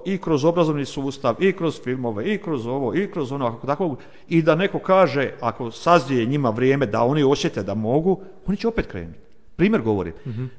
i 0.05 0.17
kroz 0.17 0.45
obrazovni 0.45 0.85
sustav, 0.85 1.35
i 1.43 1.53
kroz 1.53 1.81
filmove, 1.83 2.33
i 2.33 2.37
kroz 2.37 2.67
ovo, 2.67 2.95
i 2.95 3.11
kroz 3.11 3.31
ono, 3.31 3.47
ako 3.47 3.67
tako, 3.67 3.95
i 4.29 4.41
da 4.41 4.55
neko 4.55 4.79
kaže, 4.79 5.31
ako 5.41 5.71
sazrije 5.71 6.25
njima 6.25 6.49
vrijeme 6.49 6.85
da 6.85 7.03
oni 7.03 7.23
osjete 7.23 7.63
da 7.63 7.73
mogu, 7.73 8.19
oni 8.47 8.57
će 8.57 8.67
opet 8.67 8.87
krenuti. 8.87 9.30
Primjer 9.61 9.81
govori. 9.81 10.13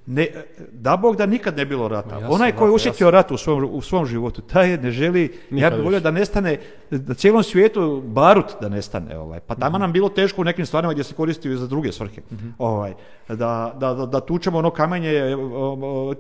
Ne, 0.07 0.27
da 0.73 0.97
Bog 0.97 1.17
da 1.17 1.27
nikad 1.27 1.57
ne 1.57 1.65
bilo 1.65 1.89
rata. 1.89 2.21
Onaj 2.29 2.53
koji 2.53 2.71
je 2.71 2.75
osjetio 2.75 3.11
rat 3.11 3.31
u 3.31 3.37
svom, 3.37 3.69
u 3.73 3.81
svom 3.81 4.07
životu, 4.07 4.43
taj 4.43 4.77
ne 4.77 4.91
želi, 4.91 5.33
ja 5.51 5.71
bih 5.71 5.85
volio 5.85 6.01
da 6.01 6.11
nestane, 6.11 6.59
da 6.91 7.15
cijelom 7.15 7.43
svijetu 7.43 8.03
barut 8.07 8.47
da 8.61 8.69
nestane. 8.69 9.19
Ovaj. 9.19 9.41
Pa 9.41 9.55
tamo 9.55 9.79
nam 9.79 9.93
bilo 9.93 10.09
teško 10.09 10.41
u 10.41 10.45
nekim 10.45 10.67
stvarima 10.67 10.93
gdje 10.93 11.05
se 11.05 11.15
koristio 11.15 11.57
za 11.57 11.67
druge 11.67 11.93
svrhe. 11.93 12.23
ovaj. 12.59 12.95
Da, 13.29 13.75
da, 13.81 13.95
da, 13.95 14.07
da, 14.07 14.21
tučemo 14.21 14.59
ono 14.59 14.71
kamenje, 14.71 15.37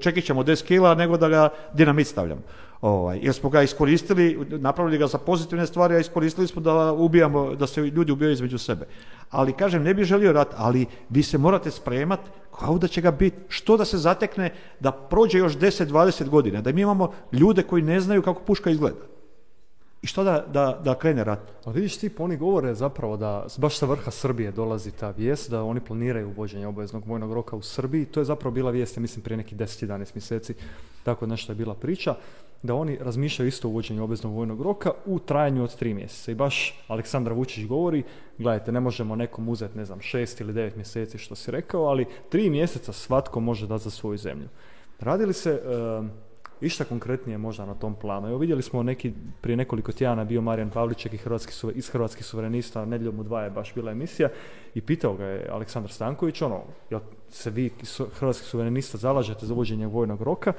čekit 0.00 0.24
ćemo 0.24 0.42
10 0.42 0.64
kila, 0.64 0.94
nego 0.94 1.16
da 1.16 1.28
ga 1.28 1.48
dinamit 1.74 2.06
stavljamo. 2.06 2.40
Ovaj, 2.82 3.18
jer 3.22 3.34
smo 3.34 3.50
ga 3.50 3.62
iskoristili, 3.62 4.46
napravili 4.50 4.98
ga 4.98 5.06
za 5.06 5.18
pozitivne 5.18 5.66
stvari, 5.66 5.94
a 5.94 5.98
iskoristili 5.98 6.46
smo 6.46 6.62
da 6.62 6.92
ubijamo, 6.92 7.54
da 7.54 7.66
se 7.66 7.80
ljudi 7.80 8.12
ubijaju 8.12 8.32
između 8.32 8.58
sebe. 8.58 8.86
Ali 9.30 9.52
kažem, 9.52 9.82
ne 9.82 9.94
bih 9.94 10.04
želio 10.04 10.32
rat, 10.32 10.54
ali 10.56 10.86
vi 11.08 11.22
se 11.22 11.38
morate 11.38 11.70
spremati 11.70 12.30
kao 12.58 12.78
da 12.78 12.88
će 12.88 13.00
ga 13.00 13.10
biti. 13.10 13.36
Što 13.48 13.76
da 13.76 13.84
se 13.84 13.98
zatekne 13.98 14.50
da 14.80 14.92
prođe 14.92 15.38
još 15.38 15.56
10-20 15.56 16.28
godina, 16.28 16.60
da 16.60 16.72
mi 16.72 16.80
imamo 16.80 17.12
ljude 17.32 17.62
koji 17.62 17.82
ne 17.82 18.00
znaju 18.00 18.22
kako 18.22 18.42
puška 18.42 18.70
izgleda. 18.70 19.06
I 20.02 20.06
što 20.06 20.24
da, 20.24 20.44
da, 20.52 20.80
da 20.84 20.94
krene 20.94 21.24
rat? 21.24 21.52
A 21.64 21.70
vidiš 21.70 21.96
ti, 21.96 22.10
oni 22.18 22.36
govore 22.36 22.74
zapravo 22.74 23.16
da 23.16 23.46
baš 23.56 23.78
sa 23.78 23.86
vrha 23.86 24.10
Srbije 24.10 24.52
dolazi 24.52 24.90
ta 24.90 25.10
vijest 25.10 25.50
da 25.50 25.62
oni 25.62 25.80
planiraju 25.80 26.28
uvođenje 26.28 26.66
obaveznog 26.66 27.06
vojnog 27.06 27.32
roka 27.32 27.56
u 27.56 27.62
Srbiji. 27.62 28.04
To 28.04 28.20
je 28.20 28.24
zapravo 28.24 28.54
bila 28.54 28.70
vijest, 28.70 28.96
ja 28.96 29.00
mislim, 29.00 29.22
prije 29.22 29.36
nekih 29.36 29.58
10-11 29.58 30.10
mjeseci. 30.14 30.54
Tako 31.02 31.26
nešto 31.26 31.52
je 31.52 31.56
bila 31.56 31.74
priča 31.74 32.14
da 32.62 32.74
oni 32.74 32.98
razmišljaju 33.00 33.48
isto 33.48 33.68
o 33.68 33.70
uvođenju 33.70 34.04
obveznog 34.04 34.32
vojnog 34.32 34.62
roka 34.62 34.90
u 35.06 35.18
trajanju 35.18 35.64
od 35.64 35.76
tri 35.76 35.94
mjeseca. 35.94 36.32
I 36.32 36.34
baš 36.34 36.80
Aleksandar 36.88 37.32
Vučić 37.32 37.66
govori, 37.66 38.02
gledajte, 38.38 38.72
ne 38.72 38.80
možemo 38.80 39.16
nekom 39.16 39.48
uzeti, 39.48 39.78
ne 39.78 39.84
znam, 39.84 40.00
šest 40.00 40.40
ili 40.40 40.52
devet 40.52 40.76
mjeseci 40.76 41.18
što 41.18 41.34
si 41.34 41.50
rekao, 41.50 41.84
ali 41.84 42.06
tri 42.28 42.50
mjeseca 42.50 42.92
svatko 42.92 43.40
može 43.40 43.66
dati 43.66 43.84
za 43.84 43.90
svoju 43.90 44.18
zemlju. 44.18 44.48
Radi 45.00 45.26
li 45.26 45.32
se 45.32 45.62
išta 46.60 46.84
konkretnije 46.84 47.38
možda 47.38 47.66
na 47.66 47.74
tom 47.74 47.94
planu? 47.94 48.28
Evo 48.28 48.38
vidjeli 48.38 48.62
smo 48.62 48.82
neki, 48.82 49.12
prije 49.40 49.56
nekoliko 49.56 49.92
tjedana 49.92 50.24
bio 50.24 50.40
Marijan 50.40 50.70
Pavliček 50.70 51.12
i 51.12 51.16
Hrvatski, 51.16 51.66
iz 51.74 51.88
Hrvatskih 51.88 52.26
suverenista, 52.26 52.84
nedjeljom 52.84 53.20
u 53.20 53.22
dva 53.22 53.42
je 53.42 53.50
baš 53.50 53.74
bila 53.74 53.92
emisija 53.92 54.28
i 54.74 54.80
pitao 54.80 55.14
ga 55.14 55.24
je 55.24 55.48
Aleksandar 55.50 55.92
Stanković, 55.92 56.42
ono, 56.42 56.62
jel 56.90 57.00
se 57.28 57.50
vi 57.50 57.70
Hrvatski 58.18 58.46
suverenista 58.46 58.98
zalažete 58.98 59.46
za 59.46 59.54
uvođenje 59.54 59.86
vojnog 59.86 60.22
roka? 60.22 60.52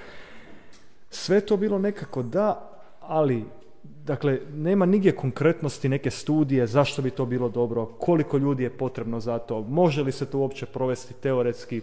Sve 1.13 1.41
to 1.41 1.57
bilo 1.57 1.79
nekako 1.79 2.23
da, 2.23 2.69
ali 3.01 3.45
dakle, 3.83 4.39
nema 4.53 4.85
nigdje 4.85 5.15
konkretnosti 5.15 5.89
neke 5.89 6.11
studije 6.11 6.67
zašto 6.67 7.01
bi 7.01 7.09
to 7.09 7.25
bilo 7.25 7.49
dobro, 7.49 7.85
koliko 7.85 8.37
ljudi 8.37 8.63
je 8.63 8.77
potrebno 8.77 9.19
za 9.19 9.39
to, 9.39 9.61
može 9.61 10.03
li 10.03 10.11
se 10.11 10.25
to 10.25 10.39
uopće 10.39 10.65
provesti 10.65 11.13
teoretski 11.13 11.81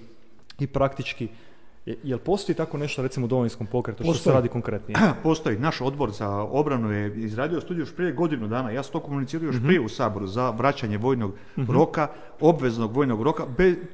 i 0.59 0.67
praktički. 0.67 1.29
Jel 1.87 2.19
postoji 2.19 2.57
tako 2.57 2.79
nešto 2.79 3.03
recimo 3.03 3.25
u 3.25 3.29
domovinskom 3.29 3.67
pokretu 3.67 4.05
što 4.05 4.15
se 4.15 4.33
radi 4.33 4.49
konkretnije? 4.49 4.99
Postoji. 5.23 5.59
Naš 5.59 5.81
odbor 5.81 6.11
za 6.11 6.29
obranu 6.29 6.93
je 6.93 7.17
izradio 7.17 7.61
studiju 7.61 7.83
još 7.83 7.97
prije 7.97 8.13
godinu 8.13 8.49
dana. 8.49 8.71
Ja 8.71 8.83
sam 8.83 8.93
to 8.93 9.01
komunicirao 9.01 9.47
još 9.47 9.57
mhm. 9.57 9.67
prije 9.67 9.81
u 9.81 9.89
Saboru 9.89 10.27
za 10.27 10.51
vraćanje 10.51 10.99
vojnog 10.99 11.33
mhm. 11.59 11.73
roka, 11.73 12.09
obveznog 12.41 12.97
vojnog 12.97 13.23
roka, 13.23 13.47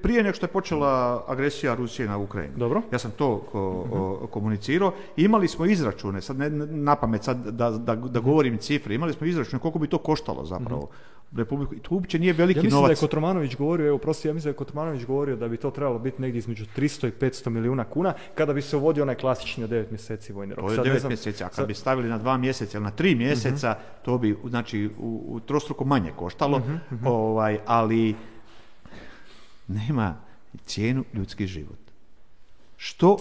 prije 0.03 0.23
nego 0.23 0.35
što 0.35 0.47
je 0.47 0.51
počela 0.51 1.25
agresija 1.29 1.75
Rusije 1.75 2.09
na 2.09 2.19
Ukrajinu. 2.19 2.55
Dobro. 2.57 2.83
Ja 2.93 2.99
sam 2.99 3.11
to 3.11 3.43
mhm. 3.55 4.27
komunicirao. 4.31 4.93
Imali 5.17 5.49
smo 5.49 5.67
izračune, 5.67 6.21
sad 6.21 6.39
ne 6.39 6.51
na 6.51 6.97
pamet 6.97 7.25
sad 7.25 7.37
da, 7.37 7.71
da, 7.71 7.95
da 7.95 8.21
govorim 8.21 8.59
cifre, 8.59 8.95
imali 8.95 9.13
smo 9.13 9.27
izračune 9.27 9.61
koliko 9.61 9.79
bi 9.79 9.87
to 9.87 9.99
koštalo 9.99 10.45
zapravo. 10.45 10.89
Republiku. 11.33 11.75
I 11.75 11.79
to 11.79 11.95
uopće 11.95 12.19
nije 12.19 12.33
veliki 12.33 12.59
ja 12.59 12.63
mislim 12.63 12.83
da 12.83 12.91
je 12.91 12.97
Kotromanović 12.97 13.57
govorio, 13.57 13.87
evo 13.87 13.99
prosti, 13.99 14.29
ja 14.29 14.35
mislim 14.35 14.53
da 14.53 14.55
je 14.55 14.57
Kotromanović 14.57 15.05
govorio 15.05 15.37
da 15.37 15.49
bi 15.49 15.57
to 15.57 15.71
trebalo 15.71 15.99
biti 15.99 16.23
negdje 16.23 16.39
između 16.39 16.65
300 16.77 17.09
i 17.09 17.13
500 17.21 17.51
milijuna 17.51 17.85
kuna 17.85 18.15
kada 18.35 18.53
bi 18.53 18.63
se 18.63 18.77
uvodio 18.77 19.03
onaj 19.03 19.15
klasični 19.15 19.65
od 19.65 19.71
9 19.71 19.85
mjeseci 19.91 20.33
vojni 20.33 20.55
rok. 20.55 20.67
To 20.67 20.73
je 20.73 20.79
9 20.79 21.09
mjeseci, 21.09 21.45
a 21.45 21.49
kad 21.49 21.67
bi 21.67 21.75
stavili 21.75 22.09
na 22.09 22.19
2 22.19 22.39
mjeseca 22.39 22.79
ili 22.79 22.85
na 22.85 22.93
3 22.93 23.17
mjeseca, 23.17 23.77
uh 23.79 23.97
to 24.07 24.19
bi 24.19 24.37
znači 24.49 24.91
u, 24.99 25.23
u 25.27 25.41
trostruko 25.41 25.85
manje 25.85 26.13
koštalo, 26.17 26.57
uh 26.57 26.97
ovaj, 27.05 27.59
ali 27.67 28.15
nema 29.69 30.17
cijenu 30.67 31.05
ljudski 31.15 31.47
život. 31.47 31.79
Što 32.77 33.17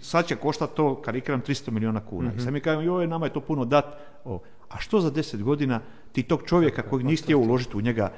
sad 0.00 0.26
će 0.26 0.36
koštati 0.36 0.76
to, 0.76 1.02
karikiram, 1.02 1.42
300 1.42 1.70
milijuna 1.70 2.00
kuna. 2.00 2.32
I 2.36 2.40
sad 2.40 2.52
mi 2.52 2.60
kažem, 2.60 2.84
joj, 2.84 3.06
nama 3.06 3.26
je 3.26 3.32
to 3.32 3.40
puno 3.40 3.64
dat. 3.64 3.84
O, 4.24 4.38
a 4.70 4.78
što 4.78 5.00
za 5.00 5.10
10 5.10 5.42
godina 5.42 5.80
ti 6.12 6.22
tog 6.22 6.42
čovjeka 6.46 6.82
koji 6.82 7.04
nisi 7.04 7.22
htio 7.22 7.38
uložiti 7.38 7.76
u 7.76 7.80
njega 7.80 8.12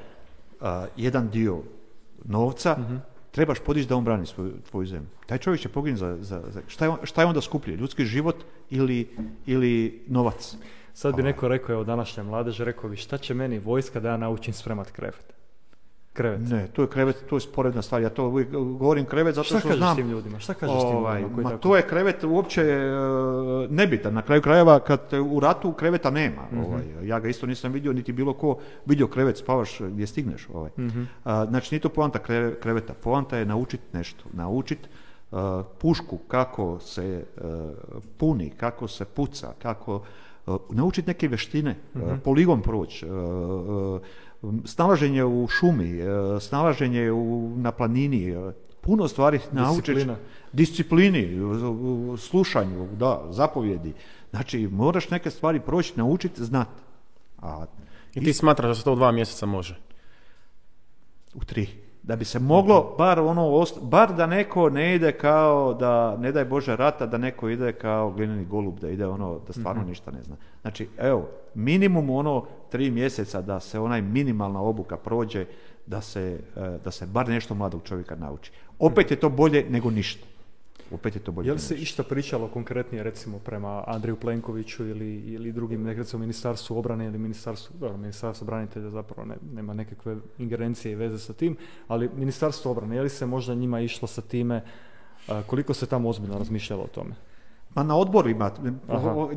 jedan 0.96 1.28
dio 1.28 1.62
novca, 2.24 2.76
mhm. 2.78 2.96
trebaš 3.30 3.58
podići 3.60 3.88
da 3.88 3.96
on 3.96 4.04
brani 4.04 4.26
svoju, 4.26 4.52
tvoju 4.70 4.86
zemlju. 4.86 5.08
Taj 5.26 5.38
čovjek 5.38 5.60
će 5.60 5.68
poginuti 5.68 6.00
za, 6.00 6.16
za, 6.20 6.42
za 6.48 6.60
šta, 6.68 6.84
je 6.84 6.88
on, 6.90 6.98
šta 7.02 7.22
je 7.22 7.26
onda 7.26 7.40
skuplje, 7.40 7.76
ljudski 7.76 8.04
život 8.04 8.36
ili, 8.70 9.08
ili 9.46 10.02
novac? 10.06 10.56
Sad 10.94 11.16
bi 11.16 11.22
neko 11.22 11.48
rekao, 11.48 11.72
evo 11.72 11.84
današnja 11.84 12.22
mladež, 12.22 12.60
rekao 12.60 12.90
bi 12.90 12.96
šta 12.96 13.18
će 13.18 13.34
meni 13.34 13.58
vojska 13.58 14.00
da 14.00 14.08
ja 14.08 14.16
naučim 14.16 14.54
spremat 14.54 14.90
krevet? 14.90 15.32
Krevet. 16.12 16.40
Ne, 16.50 16.66
to 16.72 16.82
je 16.82 16.88
krevet, 16.88 17.24
to 17.28 17.36
je 17.36 17.40
sporedna 17.40 17.82
stvar. 17.82 18.02
Ja 18.02 18.10
to 18.10 18.28
uvijek 18.28 18.50
govorim 18.50 19.04
krevet 19.04 19.34
zato 19.34 19.44
što 19.44 19.58
znam... 19.58 19.76
Šta 19.76 19.80
kažeš 19.80 19.96
tim 19.96 20.10
ljudima? 20.10 20.38
Šta 20.38 20.54
kažeš 20.54 20.80
tim 20.80 20.96
ovaj, 20.96 21.22
ljudima? 21.22 21.50
Ma 21.50 21.58
to 21.58 21.76
je 21.76 21.82
krevet 21.82 22.24
uopće 22.24 22.62
uh, 22.62 23.70
nebitan. 23.70 24.14
Na 24.14 24.22
kraju 24.22 24.42
krajeva 24.42 24.80
kad 24.80 25.00
u 25.30 25.40
ratu 25.40 25.72
kreveta 25.72 26.10
nema. 26.10 26.42
Mhm. 26.52 26.64
ovaj, 26.64 26.82
ja 27.02 27.20
ga 27.20 27.28
isto 27.28 27.46
nisam 27.46 27.72
vidio, 27.72 27.92
niti 27.92 28.12
bilo 28.12 28.32
ko 28.32 28.58
vidio 28.86 29.06
krevet, 29.06 29.36
spavaš 29.36 29.80
gdje 29.80 30.06
stigneš. 30.06 30.48
Ovaj. 30.52 30.70
uh 30.76 30.92
znači, 31.48 31.74
nije 31.74 31.80
to 31.80 31.88
poanta 31.88 32.18
kreveta. 32.60 32.94
Poanta 32.94 33.36
je 33.36 33.46
naučiti 33.46 33.84
nešto. 33.92 34.24
Naučiti 34.32 34.88
pušku 35.78 36.18
kako 36.18 36.78
se 36.78 37.24
puni, 38.16 38.50
kako 38.50 38.88
se 38.88 39.04
puca, 39.04 39.52
kako 39.62 40.02
naučiti 40.70 41.08
neke 41.08 41.28
vještine, 41.28 41.76
uh 41.94 42.00
poligon 42.24 42.62
proći, 42.62 43.06
snalaženje 44.64 45.24
u 45.24 45.48
šumi, 45.48 45.98
e, 45.98 46.06
snalaženje 46.40 47.12
u, 47.12 47.52
na 47.56 47.72
planini, 47.72 48.30
e, 48.30 48.52
puno 48.80 49.08
stvari 49.08 49.40
naučiš. 49.52 49.96
Disciplini, 50.52 51.38
slušanju, 52.18 52.88
da, 52.96 53.22
zapovjedi. 53.30 53.92
Znači, 54.30 54.68
moraš 54.72 55.10
neke 55.10 55.30
stvari 55.30 55.60
proći, 55.60 55.92
naučiti, 55.96 56.44
znati. 56.44 56.82
A, 57.38 57.66
I 58.14 58.24
ti 58.24 58.32
smatraš 58.32 58.68
da 58.68 58.74
se 58.74 58.84
to 58.84 58.92
u 58.92 58.96
dva 58.96 59.12
mjeseca 59.12 59.46
može? 59.46 59.78
U 61.34 61.44
tri. 61.44 61.68
Da 62.02 62.16
bi 62.16 62.24
se 62.24 62.38
moglo 62.38 62.94
bar 62.98 63.20
ono, 63.20 63.64
bar 63.82 64.14
da 64.14 64.26
neko 64.26 64.70
ne 64.70 64.94
ide 64.94 65.12
kao 65.12 65.74
da, 65.74 66.16
ne 66.16 66.32
daj 66.32 66.44
Bože 66.44 66.76
rata, 66.76 67.06
da 67.06 67.18
neko 67.18 67.48
ide 67.48 67.72
kao 67.72 68.10
glineni 68.10 68.44
golub, 68.44 68.80
da 68.80 68.90
ide 68.90 69.06
ono, 69.06 69.40
da 69.46 69.52
stvarno 69.52 69.80
mhm. 69.80 69.90
ništa 69.90 70.10
ne 70.10 70.22
zna. 70.22 70.36
Znači, 70.62 70.88
evo, 70.98 71.28
minimum 71.54 72.10
ono 72.10 72.46
tri 72.70 72.90
mjeseca 72.90 73.42
da 73.42 73.60
se 73.60 73.80
onaj 73.80 74.02
minimalna 74.02 74.60
obuka 74.60 74.96
prođe, 74.96 75.46
da 75.86 76.00
se, 76.00 76.40
e, 76.56 76.78
da 76.84 76.90
se 76.90 77.06
bar 77.06 77.28
nešto 77.28 77.54
mladog 77.54 77.82
čovjeka 77.84 78.16
nauči. 78.16 78.52
Opet 78.78 79.10
je 79.10 79.16
to 79.16 79.28
bolje 79.28 79.66
nego 79.70 79.90
ništa. 79.90 80.31
Opet 80.92 81.14
je 81.14 81.20
to 81.20 81.32
bolje. 81.32 81.48
Je 81.48 81.52
li 81.52 81.58
se 81.58 81.74
išta 81.74 82.02
pričalo 82.02 82.48
konkretnije 82.48 83.02
recimo 83.02 83.38
prema 83.38 83.84
Andriju 83.86 84.16
Plenkoviću 84.16 84.86
ili, 84.86 85.14
ili 85.16 85.52
drugim, 85.52 85.86
recimo 85.86 86.20
Ministarstvu 86.20 86.78
obrane 86.78 87.06
ili 87.06 87.18
Ministarstvu, 87.18 87.76
dobro, 87.80 87.96
Ministarstvo 87.96 88.46
branitelja 88.46 88.90
zapravo 88.90 89.28
ne, 89.28 89.36
nema 89.54 89.74
nekakve 89.74 90.16
ingerencije 90.38 90.92
i 90.92 90.94
veze 90.94 91.18
sa 91.18 91.32
tim, 91.32 91.56
ali 91.88 92.10
Ministarstvo 92.16 92.70
obrane, 92.70 92.96
je 92.96 93.02
li 93.02 93.08
se 93.08 93.26
možda 93.26 93.54
njima 93.54 93.80
išlo 93.80 94.08
sa 94.08 94.22
time, 94.22 94.62
koliko 95.46 95.74
se 95.74 95.86
tamo 95.86 96.08
ozbiljno 96.08 96.38
razmišljalo 96.38 96.82
o 96.82 96.86
tome? 96.94 97.14
Ma 97.74 97.82
na 97.82 97.96
odborima. 97.96 98.50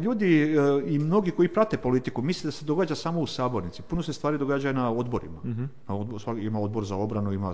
Ljudi 0.04 0.42
e, 0.42 0.56
i 0.86 1.00
mnogi 1.00 1.32
koji 1.32 1.48
prate 1.48 1.78
politiku 1.78 2.22
misle 2.22 2.48
da 2.48 2.52
se 2.52 2.66
događa 2.66 2.96
samo 2.96 3.22
u 3.22 3.28
sabornici. 3.28 3.82
Puno 3.82 4.04
se 4.04 4.14
stvari 4.14 4.38
događa 4.38 4.72
na 4.72 4.92
odborima. 4.92 5.40
uh 5.44 6.36
ima 6.42 6.60
odbor 6.60 6.86
za 6.86 6.96
obranu, 6.96 7.34
ima 7.34 7.54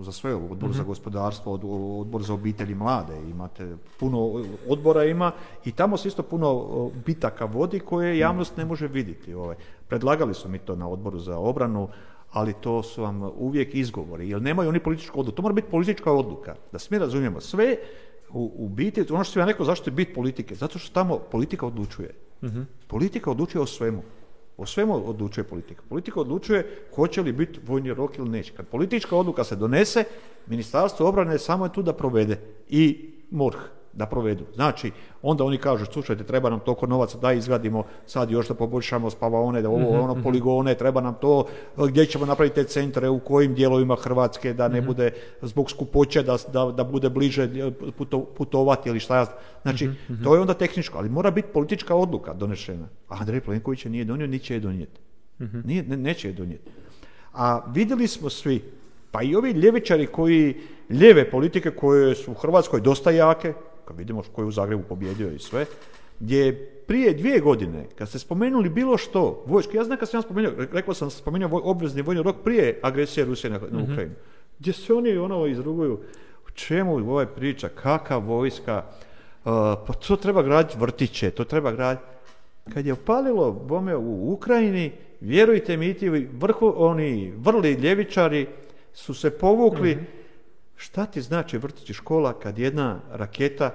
za 0.00 0.12
sve, 0.12 0.34
odbor 0.34 0.72
za 0.72 0.82
mhm. 0.82 0.88
gospodarstvo, 0.88 1.52
odbor 2.00 2.22
za 2.22 2.34
obitelji 2.34 2.74
mlade. 2.74 3.20
Imate 3.30 3.76
puno 4.00 4.44
odbora 4.68 5.04
ima 5.04 5.32
i 5.64 5.72
tamo 5.72 5.96
se 5.96 6.08
isto 6.08 6.22
puno 6.22 6.90
bitaka 7.06 7.44
vodi 7.44 7.80
koje 7.80 8.18
javnost 8.18 8.56
ne 8.56 8.64
može 8.64 8.88
vidjeti. 8.88 9.34
Ovaj. 9.34 9.56
Predlagali 9.88 10.34
su 10.34 10.48
mi 10.48 10.58
to 10.58 10.76
na 10.76 10.88
odboru 10.88 11.18
za 11.18 11.38
obranu, 11.38 11.88
ali 12.32 12.52
to 12.52 12.82
su 12.82 13.02
vam 13.02 13.22
uvijek 13.22 13.74
izgovori, 13.74 14.28
jer 14.28 14.42
nemaju 14.42 14.68
oni 14.68 14.80
političku 14.80 15.20
odluku. 15.20 15.36
To 15.36 15.42
mora 15.42 15.54
biti 15.54 15.70
politička 15.70 16.12
odluka, 16.12 16.54
da 16.72 16.78
svi 16.78 16.98
razumijemo. 16.98 17.40
Sve 17.40 17.76
u, 18.32 18.52
u 18.56 18.68
biti, 18.68 19.04
ono 19.10 19.24
što 19.24 19.32
sam 19.32 19.40
ja 19.40 19.46
rekao, 19.46 19.66
zašto 19.66 19.90
je 19.90 19.94
bit 19.94 20.14
politike? 20.14 20.54
Zato 20.54 20.78
što 20.78 20.94
tamo 20.94 21.18
politika 21.18 21.66
odlučuje. 21.66 22.14
uh 22.42 22.50
Politika 22.86 23.30
odlučuje 23.30 23.62
o 23.62 23.66
svemu. 23.66 24.02
O 24.56 24.66
svemu 24.66 25.08
odlučuje 25.08 25.44
politika. 25.44 25.82
Politika 25.88 26.20
odlučuje 26.20 26.86
hoće 26.94 27.22
li 27.22 27.32
biti 27.32 27.60
vojni 27.66 27.94
rok 27.94 28.18
ili 28.18 28.28
neće. 28.28 28.52
Kad 28.52 28.66
politička 28.66 29.16
odluka 29.16 29.44
se 29.44 29.56
donese, 29.56 30.04
Ministarstvo 30.46 31.08
obrane 31.08 31.38
samo 31.38 31.64
je 31.64 31.72
tu 31.72 31.82
da 31.82 31.92
provede. 31.92 32.40
I 32.68 33.10
MORH 33.30 33.81
da 33.92 34.06
provedu. 34.06 34.44
Znači, 34.54 34.90
onda 35.22 35.44
oni 35.44 35.58
kažu, 35.58 35.84
slušajte, 35.84 36.24
treba 36.24 36.50
nam 36.50 36.60
toliko 36.60 36.86
novaca 36.86 37.18
da 37.18 37.32
izgradimo 37.32 37.84
sad 38.06 38.30
još 38.30 38.48
da 38.48 38.54
poboljšamo 38.54 39.10
spavaone, 39.10 39.62
da 39.62 39.68
ovo, 39.68 39.78
mhm, 39.78 40.00
ono, 40.00 40.14
mhm. 40.14 40.22
poligone, 40.22 40.74
treba 40.74 41.00
nam 41.00 41.14
to, 41.20 41.46
gdje 41.76 42.06
ćemo 42.06 42.26
napraviti 42.26 42.54
te 42.54 42.64
centre, 42.64 43.08
u 43.08 43.18
kojim 43.18 43.54
dijelovima 43.54 43.96
Hrvatske, 43.96 44.52
da 44.52 44.68
ne 44.68 44.78
mhm. 44.78 44.86
bude 44.86 45.10
zbog 45.42 45.70
skupoće, 45.70 46.22
da, 46.22 46.36
da, 46.52 46.64
da 46.64 46.84
bude 46.84 47.10
bliže 47.10 47.42
e, 47.42 47.70
putovati 48.36 48.88
ili 48.88 49.00
šta 49.00 49.16
ja 49.16 49.26
Znači, 49.62 49.90
to 50.24 50.34
je 50.34 50.40
onda 50.40 50.54
tehničko, 50.54 50.98
ali 50.98 51.08
mora 51.08 51.30
biti 51.30 51.48
politička 51.52 51.94
odluka 51.94 52.32
donešena. 52.34 52.88
A 53.08 53.16
Andrej 53.20 53.40
Plenković 53.40 53.84
je 53.84 53.90
nije 53.90 54.04
donio, 54.04 54.26
ni 54.26 54.38
će 54.38 54.54
je 54.54 54.60
donijeti. 54.60 55.00
Nije, 55.64 55.82
neće 55.82 56.28
je 56.28 56.32
donijeti. 56.32 56.70
A 57.32 57.60
vidjeli 57.74 58.08
smo 58.08 58.30
svi, 58.30 58.62
pa 59.10 59.22
i 59.22 59.34
ovi 59.34 59.50
ljevičari 59.50 60.06
koji, 60.06 60.56
ljeve 60.90 61.30
politike 61.30 61.70
koje 61.70 62.14
su 62.14 62.30
u 62.30 62.34
Hrvatskoj 62.34 62.80
dosta 62.80 63.10
jake, 63.10 63.52
kad 63.84 63.98
vidimo 63.98 64.22
ko 64.32 64.42
je 64.42 64.46
u 64.46 64.50
Zagrebu 64.50 64.82
pobjedio 64.88 65.32
i 65.32 65.38
sve, 65.38 65.66
gdje 66.20 66.66
prije 66.86 67.14
dvije 67.14 67.40
godine, 67.40 67.86
kad 67.98 68.08
ste 68.08 68.18
spomenuli 68.18 68.68
bilo 68.68 68.98
što, 68.98 69.44
vojsku, 69.46 69.76
ja 69.76 69.84
znam 69.84 69.98
kad 69.98 70.08
sam 70.08 70.18
ja 70.18 70.22
spomenuo, 70.22 70.52
rekao 70.72 70.94
sam 70.94 71.10
spomenuo 71.10 71.60
obvezni 71.64 72.02
vojni 72.02 72.22
rok 72.22 72.36
prije 72.44 72.78
agresije 72.82 73.26
Rusije 73.26 73.50
na, 73.50 73.58
na 73.70 73.78
mhm. 73.78 73.92
Ukrajinu, 73.92 74.14
gdje 74.58 74.72
se 74.72 74.94
oni 74.94 75.18
ono 75.18 75.46
izruguju, 75.46 76.00
u 76.46 76.50
čemu 76.54 76.96
ova 76.96 77.26
priča, 77.26 77.68
kakva 77.68 78.16
vojska, 78.16 78.84
uh, 78.84 79.52
pa 79.86 79.92
to 79.92 80.16
treba 80.16 80.42
graditi 80.42 80.78
vrtiće, 80.78 81.30
to 81.30 81.44
treba 81.44 81.72
graditi. 81.72 82.06
Kad 82.74 82.86
je 82.86 82.92
opalilo 82.92 83.52
bome 83.52 83.96
u 83.96 84.32
Ukrajini, 84.32 84.92
vjerujte 85.20 85.76
mi, 85.76 85.94
ti 85.94 86.08
vrhu, 86.32 86.74
oni 86.76 87.32
vrli 87.36 87.72
ljevičari 87.72 88.46
su 88.92 89.14
se 89.14 89.30
povukli, 89.30 89.96
mhm. 89.96 90.04
Šta 90.82 91.06
ti 91.06 91.22
znači 91.22 91.58
vrtići 91.58 91.92
škola 91.94 92.32
kad 92.32 92.58
jedna 92.58 93.00
raketa 93.10 93.70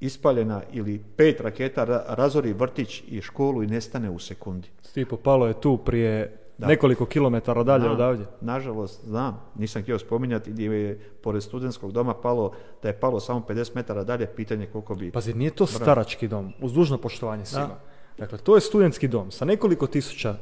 ispaljena 0.00 0.62
ili 0.72 1.04
pet 1.16 1.40
raketa 1.40 1.84
razori 2.08 2.52
vrtić 2.52 3.02
i 3.08 3.20
školu 3.20 3.62
i 3.62 3.66
nestane 3.66 4.10
u 4.10 4.18
sekundi? 4.18 4.68
Stipo, 4.82 5.16
palo 5.16 5.46
je 5.46 5.60
tu 5.60 5.76
prije 5.76 6.38
nekoliko 6.58 7.06
kilometara 7.06 7.62
dalje 7.62 7.82
znam, 7.82 7.92
odavdje. 7.92 8.26
Nažalost, 8.40 9.04
znam, 9.04 9.40
nisam 9.54 9.82
htio 9.82 9.98
spominjati 9.98 10.50
gdje 10.50 10.66
je 10.66 10.98
pored 11.22 11.42
studentskog 11.42 11.92
doma 11.92 12.14
palo, 12.14 12.52
da 12.82 12.88
je 12.88 13.00
palo 13.00 13.20
samo 13.20 13.44
50 13.48 13.70
metara 13.74 14.04
dalje, 14.04 14.26
pitanje 14.26 14.66
koliko 14.66 14.94
bi... 14.94 15.10
Pazi, 15.10 15.34
nije 15.34 15.50
to 15.50 15.66
starački 15.66 16.28
dom, 16.28 16.52
uz 16.60 16.72
dužno 16.72 16.98
poštovanje 16.98 17.44
svima. 17.44 17.76
Dakle, 18.18 18.38
to 18.38 18.54
je 18.54 18.60
studentski 18.60 19.08
dom 19.08 19.30
sa 19.30 19.44
nekoliko 19.44 19.86
tisuća 19.86 20.36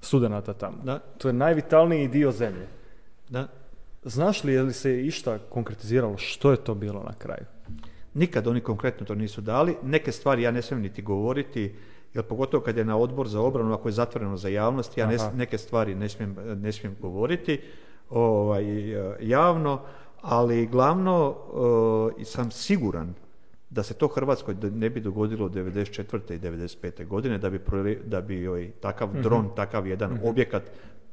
studenata 0.00 0.52
tamo. 0.52 0.76
Da. 0.84 0.98
To 0.98 1.28
je 1.28 1.32
najvitalniji 1.32 2.08
dio 2.08 2.32
zemlje. 2.32 2.66
Da. 3.28 3.48
Znaš 4.02 4.44
li 4.44 4.52
je 4.52 4.62
li 4.62 4.72
se 4.72 5.06
išta 5.06 5.38
konkretiziralo 5.38 6.16
što 6.16 6.50
je 6.50 6.56
to 6.56 6.74
bilo 6.74 7.02
na 7.02 7.12
kraju? 7.18 7.44
Nikad 8.14 8.46
oni 8.46 8.60
konkretno 8.60 9.06
to 9.06 9.14
nisu 9.14 9.40
dali. 9.40 9.76
Neke 9.82 10.12
stvari 10.12 10.42
ja 10.42 10.50
ne 10.50 10.62
smijem 10.62 10.82
niti 10.82 11.02
govoriti, 11.02 11.74
jer 12.14 12.24
pogotovo 12.24 12.62
kad 12.62 12.76
je 12.76 12.84
na 12.84 12.96
odbor 12.96 13.28
za 13.28 13.40
obranu, 13.40 13.74
ako 13.74 13.88
je 13.88 13.92
zatvoreno 13.92 14.36
za 14.36 14.48
javnost, 14.48 14.98
ja 14.98 15.10
neke 15.34 15.58
stvari 15.58 15.94
ne 15.94 16.08
smijem, 16.08 16.36
ne 16.56 16.72
smijem 16.72 16.96
govoriti 17.00 17.60
ovaj, 18.10 18.64
javno, 19.20 19.80
ali 20.20 20.66
glavno 20.66 21.36
uh, 22.18 22.26
sam 22.26 22.50
siguran 22.50 23.14
da 23.70 23.82
se 23.82 23.94
to 23.94 24.08
Hrvatskoj 24.08 24.56
ne 24.74 24.90
bi 24.90 25.00
dogodilo 25.00 25.48
94. 25.48 26.34
i 26.34 26.38
95. 26.38 27.06
godine, 27.06 27.38
da 27.38 27.50
bi, 27.50 27.60
da 28.04 28.20
bi 28.20 28.48
ovaj, 28.48 28.70
takav 28.80 29.08
mhm. 29.08 29.22
dron, 29.22 29.48
takav 29.56 29.86
jedan 29.86 30.12
uh 30.12 30.18
objekat 30.22 30.62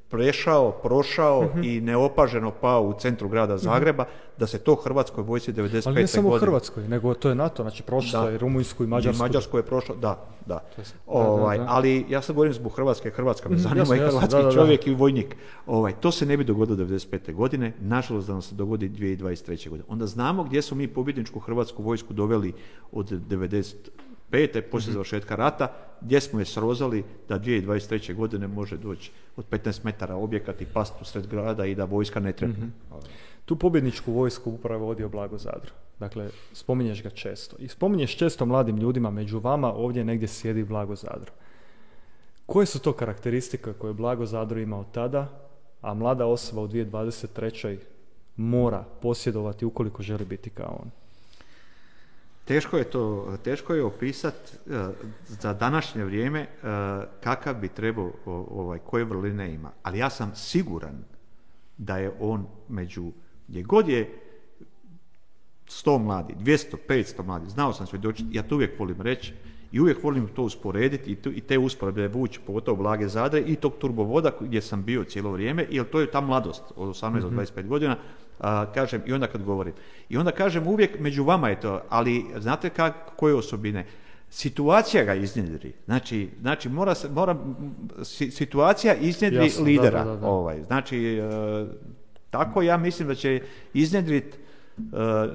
prešao, 0.10 0.72
prošao 0.72 1.40
uh 1.40 1.66
i 1.66 1.82
neopaženo 1.82 2.52
pao 2.52 2.84
u 2.84 2.94
centru 2.94 3.30
grada 3.30 3.56
mhm. 3.56 3.64
Zagreba, 3.64 4.06
da 4.38 4.48
se 4.48 4.60
to 4.60 4.76
Hrvatskoj 4.76 5.24
vojsci 5.24 5.54
95. 5.54 5.88
Ali 5.88 5.96
ne 5.96 6.08
samo 6.08 6.30
u 6.30 6.40
Hrvatskoj, 6.40 6.88
nego 6.88 7.14
to 7.14 7.30
je 7.30 7.36
NATO, 7.36 7.64
znači 7.64 7.84
prošlo 7.84 8.30
je 8.30 8.38
Rumunjsku 8.38 8.84
i 8.84 8.88
Mađarsku. 8.88 9.24
I 9.24 9.28
Mađarsku 9.28 9.58
je 9.58 9.64
prošlo, 9.64 9.96
da, 9.96 10.26
da. 10.46 10.64
Ovaj, 11.08 11.60
ali 11.68 12.06
ja 12.10 12.22
sad 12.22 12.36
govorim 12.36 12.54
zbog 12.54 12.76
Hrvatske, 12.76 13.10
Hrvatska 13.10 13.50
me 13.50 13.56
mhm, 13.56 13.64
zanima 13.64 13.96
i 13.96 14.00
hrvatski 14.00 14.54
čovjek 14.54 14.88
i 14.88 14.94
vojnik. 14.94 15.36
Ovaj, 15.66 15.94
to 15.94 16.12
se 16.12 16.26
ne 16.26 16.38
bi 16.38 16.44
dogodilo 16.44 16.78
95. 16.78 17.34
godine, 17.34 17.74
nažalost 17.80 18.28
da 18.28 18.34
nam 18.34 18.42
se 18.42 18.56
dogodi 18.56 18.90
2023. 18.90 19.70
godine. 19.70 19.86
Onda 19.90 20.06
znamo 20.06 20.44
gdje 20.44 20.62
smo 20.62 20.78
mi 20.78 20.88
pobjedničku 20.88 21.40
Hrvatsku 21.40 21.84
vojsku 21.84 22.14
doveli 22.14 22.54
od 22.92 23.12
90 23.12 23.76
pete, 24.30 24.62
poslije 24.62 24.90
mhm. 24.90 24.94
završetka 24.94 25.36
rata, 25.36 25.74
gdje 26.02 26.22
smo 26.22 26.40
je 26.40 26.46
srozali 26.46 27.04
da 27.30 27.40
2023. 27.40 28.16
godine 28.16 28.48
može 28.48 28.78
doći 28.78 29.12
od 29.36 29.46
15 29.50 29.86
metara 29.86 30.16
objekat 30.16 30.62
i 30.62 30.66
past 30.66 30.94
u 31.02 31.06
sred 31.06 31.28
grada 31.28 31.66
i 31.66 31.76
da 31.76 31.86
vojska 31.86 32.20
ne 32.20 32.34
trepne. 32.34 32.66
mm 32.66 32.74
Tu 33.46 33.56
pobjedničku 33.56 34.12
vojsku 34.12 34.52
upravo 34.52 34.86
vodio 34.86 35.10
Blago 35.10 35.38
Zadro. 35.38 35.72
Dakle, 36.00 36.30
spominješ 36.54 37.04
ga 37.04 37.10
često. 37.10 37.56
I 37.60 37.68
spominješ 37.68 38.18
često 38.18 38.46
mladim 38.46 38.78
ljudima, 38.78 39.12
među 39.12 39.40
vama 39.40 39.74
ovdje 39.74 40.04
negdje 40.04 40.28
sjedi 40.28 40.64
Blago 40.64 40.96
Zadro. 40.96 41.32
Koje 42.46 42.66
su 42.66 42.80
to 42.80 42.94
karakteristike 42.94 43.74
koje 43.74 43.94
Blago 43.94 44.26
Zadro 44.26 44.60
imao 44.60 44.84
tada, 44.84 45.28
a 45.82 45.94
mlada 45.94 46.26
osoba 46.26 46.62
u 46.62 46.68
2023. 46.68 47.78
mora 48.36 48.84
posjedovati 49.02 49.66
ukoliko 49.66 50.04
želi 50.04 50.26
biti 50.26 50.50
kao 50.50 50.80
on? 50.84 50.92
Teško 52.48 52.78
je 52.78 52.84
to, 52.84 53.38
teško 53.44 53.74
je 53.74 53.84
opisati 53.84 54.52
e, 54.70 54.88
za 55.28 55.54
današnje 55.54 56.06
vrijeme 56.06 56.40
e, 56.40 56.48
kakav 57.24 57.56
bi 57.56 57.68
trebao, 57.68 58.12
ovaj, 58.26 58.80
koje 58.80 59.06
vrline 59.06 59.54
ima. 59.54 59.72
Ali 59.84 60.00
ja 60.00 60.10
sam 60.10 60.36
siguran 60.36 61.04
da 61.78 61.98
je 61.98 62.12
on 62.20 62.48
među, 62.70 63.12
gdje 63.48 63.64
god 63.64 63.90
je 63.90 64.20
100 65.68 65.98
mladi, 66.04 66.34
200, 66.40 66.76
500 66.88 67.26
mladi, 67.26 67.50
znao 67.50 67.74
sam 67.74 67.88
svjedočiti, 67.88 68.30
ja 68.32 68.44
to 68.44 68.56
uvijek 68.56 68.80
volim 68.80 69.02
reći 69.02 69.34
i 69.72 69.80
uvijek 69.80 70.04
volim 70.04 70.28
to 70.28 70.44
usporediti 70.44 71.12
i, 71.12 71.18
i 71.36 71.42
te 71.42 71.58
usporedbe 71.58 72.08
vući, 72.08 72.40
pogotovo 72.48 72.78
Blage 72.78 73.08
Zadre 73.08 73.42
i 73.42 73.56
tog 73.56 73.74
turbovoda 73.80 74.32
gdje 74.40 74.62
sam 74.62 74.84
bio 74.84 75.04
cijelo 75.04 75.32
vrijeme, 75.32 75.68
jer 75.70 75.86
to 75.86 76.00
je 76.00 76.12
ta 76.12 76.22
mladost 76.22 76.64
od 76.76 76.90
18 76.90 77.22
do 77.22 77.30
25 77.30 77.60
mhm. 77.60 77.70
godina, 77.70 77.98
a, 78.40 78.72
kažem, 78.74 79.02
i 79.06 79.14
onda 79.14 79.28
kad 79.28 79.44
govorim. 79.44 79.74
I 80.10 80.18
onda 80.18 80.32
kažem, 80.32 80.68
uvijek 80.68 81.00
među 81.00 81.24
vama 81.24 81.50
je 81.50 81.60
to, 81.60 81.82
ali 81.90 82.26
znate 82.38 82.70
kako, 82.70 83.12
koje 83.16 83.36
osobine? 83.36 83.86
Situacija 84.30 85.04
ga 85.04 85.14
iznjedri. 85.14 85.74
Znači, 85.86 86.30
znači 86.42 86.70
mora, 86.70 86.94
mora 87.14 87.36
situacija 88.32 88.96
iznjedri 88.96 89.52
lidera. 89.64 90.20
ovaj. 90.24 90.64
Znači, 90.64 90.98
e, 91.18 91.66
tako 92.30 92.62
ja 92.62 92.78
mislim 92.78 93.08
da 93.08 93.16
će 93.16 93.42
iznjedriti 93.74 94.38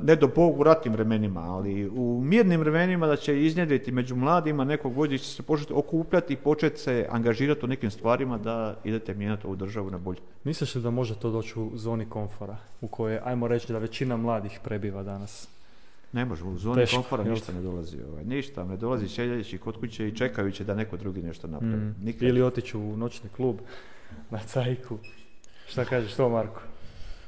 ne 0.02 0.16
do 0.16 0.26
Bogu 0.26 0.60
u 0.60 0.62
ratnim 0.62 0.92
vremenima, 0.92 1.40
ali 1.40 1.88
u 1.88 2.20
mirnim 2.24 2.60
vremenima 2.60 3.06
da 3.06 3.16
će 3.16 3.42
iznjedriti 3.42 3.92
među 3.92 4.16
mladima 4.16 4.64
nekog 4.64 4.96
vođa 4.96 5.18
će 5.18 5.24
se 5.24 5.42
početi 5.42 5.72
okupljati 5.72 6.32
i 6.32 6.36
početi 6.36 6.80
se 6.80 7.06
angažirati 7.10 7.64
u 7.64 7.68
nekim 7.68 7.90
stvarima 7.90 8.38
da 8.38 8.76
idete 8.84 9.14
mijenjati 9.14 9.46
ovu 9.46 9.56
državu 9.56 9.90
na 9.90 9.98
bolje. 9.98 10.20
Misliš 10.44 10.74
li 10.74 10.82
da 10.82 10.90
može 10.90 11.14
to 11.14 11.30
doći 11.30 11.58
u 11.58 11.70
zoni 11.74 12.06
komfora 12.06 12.56
u 12.80 12.88
kojoj, 12.88 13.20
ajmo 13.24 13.48
reći 13.48 13.72
da 13.72 13.78
većina 13.78 14.16
mladih 14.16 14.60
prebiva 14.64 15.02
danas? 15.02 15.48
Ne 16.12 16.24
može, 16.24 16.44
u 16.44 16.58
zoni 16.58 16.86
komfora 16.94 17.24
ništa 17.24 17.52
ne 17.52 17.60
dolazi. 17.60 17.98
Ovaj. 18.10 18.24
Ništa, 18.24 18.64
ne 18.64 18.76
dolazi 18.76 19.08
šeljeći 19.08 19.58
kod 19.58 19.80
kuće 19.80 20.08
i 20.08 20.16
čekajući 20.16 20.64
da 20.64 20.74
neko 20.74 20.96
drugi 20.96 21.22
nešto 21.22 21.46
napravi. 21.46 21.76
Mm. 21.76 21.94
Ili 22.20 22.42
otići 22.42 22.76
u 22.76 22.96
noćni 22.96 23.30
klub 23.36 23.56
na 24.30 24.38
cajku. 24.38 24.98
Šta 25.68 25.84
kažeš 25.84 26.14
to, 26.14 26.28
Marko? 26.28 26.60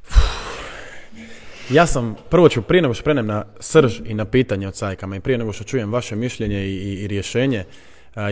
Ja 1.70 1.86
sam, 1.86 2.16
prvo 2.31 2.49
ću 2.49 2.62
prije 2.62 2.82
nego 2.82 2.95
što 2.95 3.05
prenem 3.05 3.27
na 3.27 3.45
srž 3.61 4.01
i 4.05 4.15
na 4.15 4.24
pitanje 4.24 4.69
o 4.69 4.70
cajkama 4.70 5.16
i 5.16 5.20
prije 5.20 5.39
nego 5.39 5.53
što 5.53 5.65
čujem 5.65 5.93
vaše 5.93 6.16
mišljenje 6.16 6.66
i, 6.66 7.03
i, 7.03 7.07
rješenje, 7.07 7.65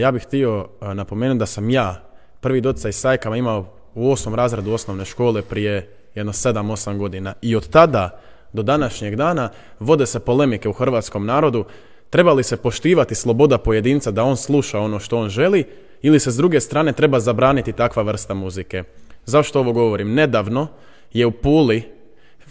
ja 0.01 0.13
bih 0.13 0.23
htio 0.23 0.69
napomenuti 0.81 1.39
da 1.39 1.47
sam 1.47 1.71
ja 1.71 2.03
prvi 2.41 2.61
docaj 2.61 2.93
s 2.93 3.01
cajkama 3.01 3.37
imao 3.37 3.67
u 3.95 4.11
osmom 4.11 4.35
razredu 4.35 4.73
osnovne 4.73 5.05
škole 5.05 5.43
prije 5.43 5.89
jedno 6.15 6.33
sedam, 6.33 6.71
osam 6.71 6.99
godina. 6.99 7.35
I 7.43 7.57
od 7.57 7.69
tada 7.69 8.21
do 8.53 8.63
današnjeg 8.63 9.17
dana 9.17 9.49
vode 9.81 10.07
se 10.07 10.21
polemike 10.21 10.69
u 10.69 10.73
hrvatskom 10.73 11.27
narodu 11.27 11.65
treba 12.11 12.33
li 12.33 12.43
se 12.43 12.57
poštivati 12.57 13.15
sloboda 13.15 13.59
pojedinca 13.59 14.11
da 14.11 14.25
on 14.25 14.37
sluša 14.37 14.81
ono 14.81 14.99
što 14.99 15.19
on 15.19 15.29
želi 15.29 15.65
ili 16.03 16.21
se 16.21 16.31
s 16.31 16.37
druge 16.37 16.61
strane 16.61 16.93
treba 16.93 17.21
zabraniti 17.21 17.73
takva 17.73 18.03
vrsta 18.03 18.35
muzike. 18.35 18.85
Zašto 19.25 19.61
ovo 19.61 19.73
govorim? 19.73 20.15
Nedavno 20.15 20.67
je 21.13 21.27
u 21.27 21.31
Puli 21.33 22.02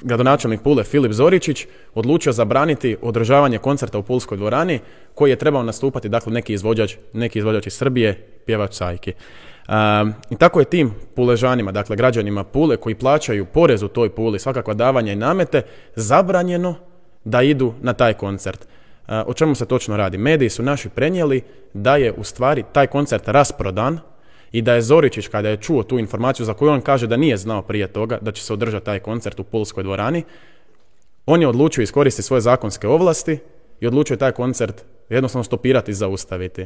gradonačelnik 0.01 0.61
Pule 0.61 0.83
Filip 0.83 1.11
Zoričić 1.11 1.67
odlučio 1.95 2.33
zabraniti 2.33 2.97
održavanje 3.01 3.57
koncerta 3.57 3.97
u 3.97 4.03
Pulskoj 4.03 4.37
dvorani 4.37 4.79
koji 5.15 5.29
je 5.29 5.35
trebao 5.35 5.63
nastupati 5.63 6.09
dakle 6.09 6.33
neki 6.33 6.53
izvođač, 6.53 6.95
neki 7.13 7.39
izvođač 7.39 7.67
iz 7.67 7.73
Srbije, 7.73 8.27
pjevač 8.45 8.73
Sajki. 8.73 9.13
I 10.29 10.35
tako 10.35 10.59
je 10.59 10.65
tim 10.65 10.93
puležanima, 11.15 11.71
dakle 11.71 11.95
građanima 11.95 12.43
Pule 12.43 12.77
koji 12.77 12.95
plaćaju 12.95 13.45
porez 13.45 13.83
u 13.83 13.87
toj 13.87 14.09
Puli, 14.09 14.39
svakakva 14.39 14.73
davanja 14.73 15.13
i 15.13 15.15
namete, 15.15 15.61
zabranjeno 15.95 16.75
da 17.23 17.41
idu 17.41 17.73
na 17.81 17.93
taj 17.93 18.13
koncert. 18.13 18.67
o 19.25 19.33
čemu 19.33 19.55
se 19.55 19.65
točno 19.65 19.97
radi? 19.97 20.17
Mediji 20.17 20.49
su 20.49 20.63
naši 20.63 20.89
prenijeli 20.89 21.41
da 21.73 21.95
je 21.95 22.13
u 22.17 22.23
stvari 22.23 22.63
taj 22.73 22.87
koncert 22.87 23.27
rasprodan 23.27 23.99
i 24.51 24.61
da 24.61 24.73
je 24.73 24.81
Zoričić 24.81 25.27
kada 25.27 25.49
je 25.49 25.57
čuo 25.57 25.83
tu 25.83 25.99
informaciju 25.99 26.45
za 26.45 26.53
koju 26.53 26.71
on 26.71 26.81
kaže 26.81 27.07
da 27.07 27.17
nije 27.17 27.37
znao 27.37 27.61
prije 27.61 27.87
toga 27.87 28.17
da 28.21 28.31
će 28.31 28.43
se 28.43 28.53
održati 28.53 28.85
taj 28.85 28.99
koncert 28.99 29.39
u 29.39 29.43
Pulskoj 29.43 29.83
dvorani, 29.83 30.23
on 31.25 31.41
je 31.41 31.47
odlučio 31.47 31.81
iskoristiti 31.81 32.27
svoje 32.27 32.41
zakonske 32.41 32.87
ovlasti 32.87 33.39
i 33.79 33.87
odlučio 33.87 34.17
taj 34.17 34.31
koncert 34.31 34.85
jednostavno 35.09 35.43
stopirati 35.43 35.91
i 35.91 35.93
zaustaviti. 35.93 36.65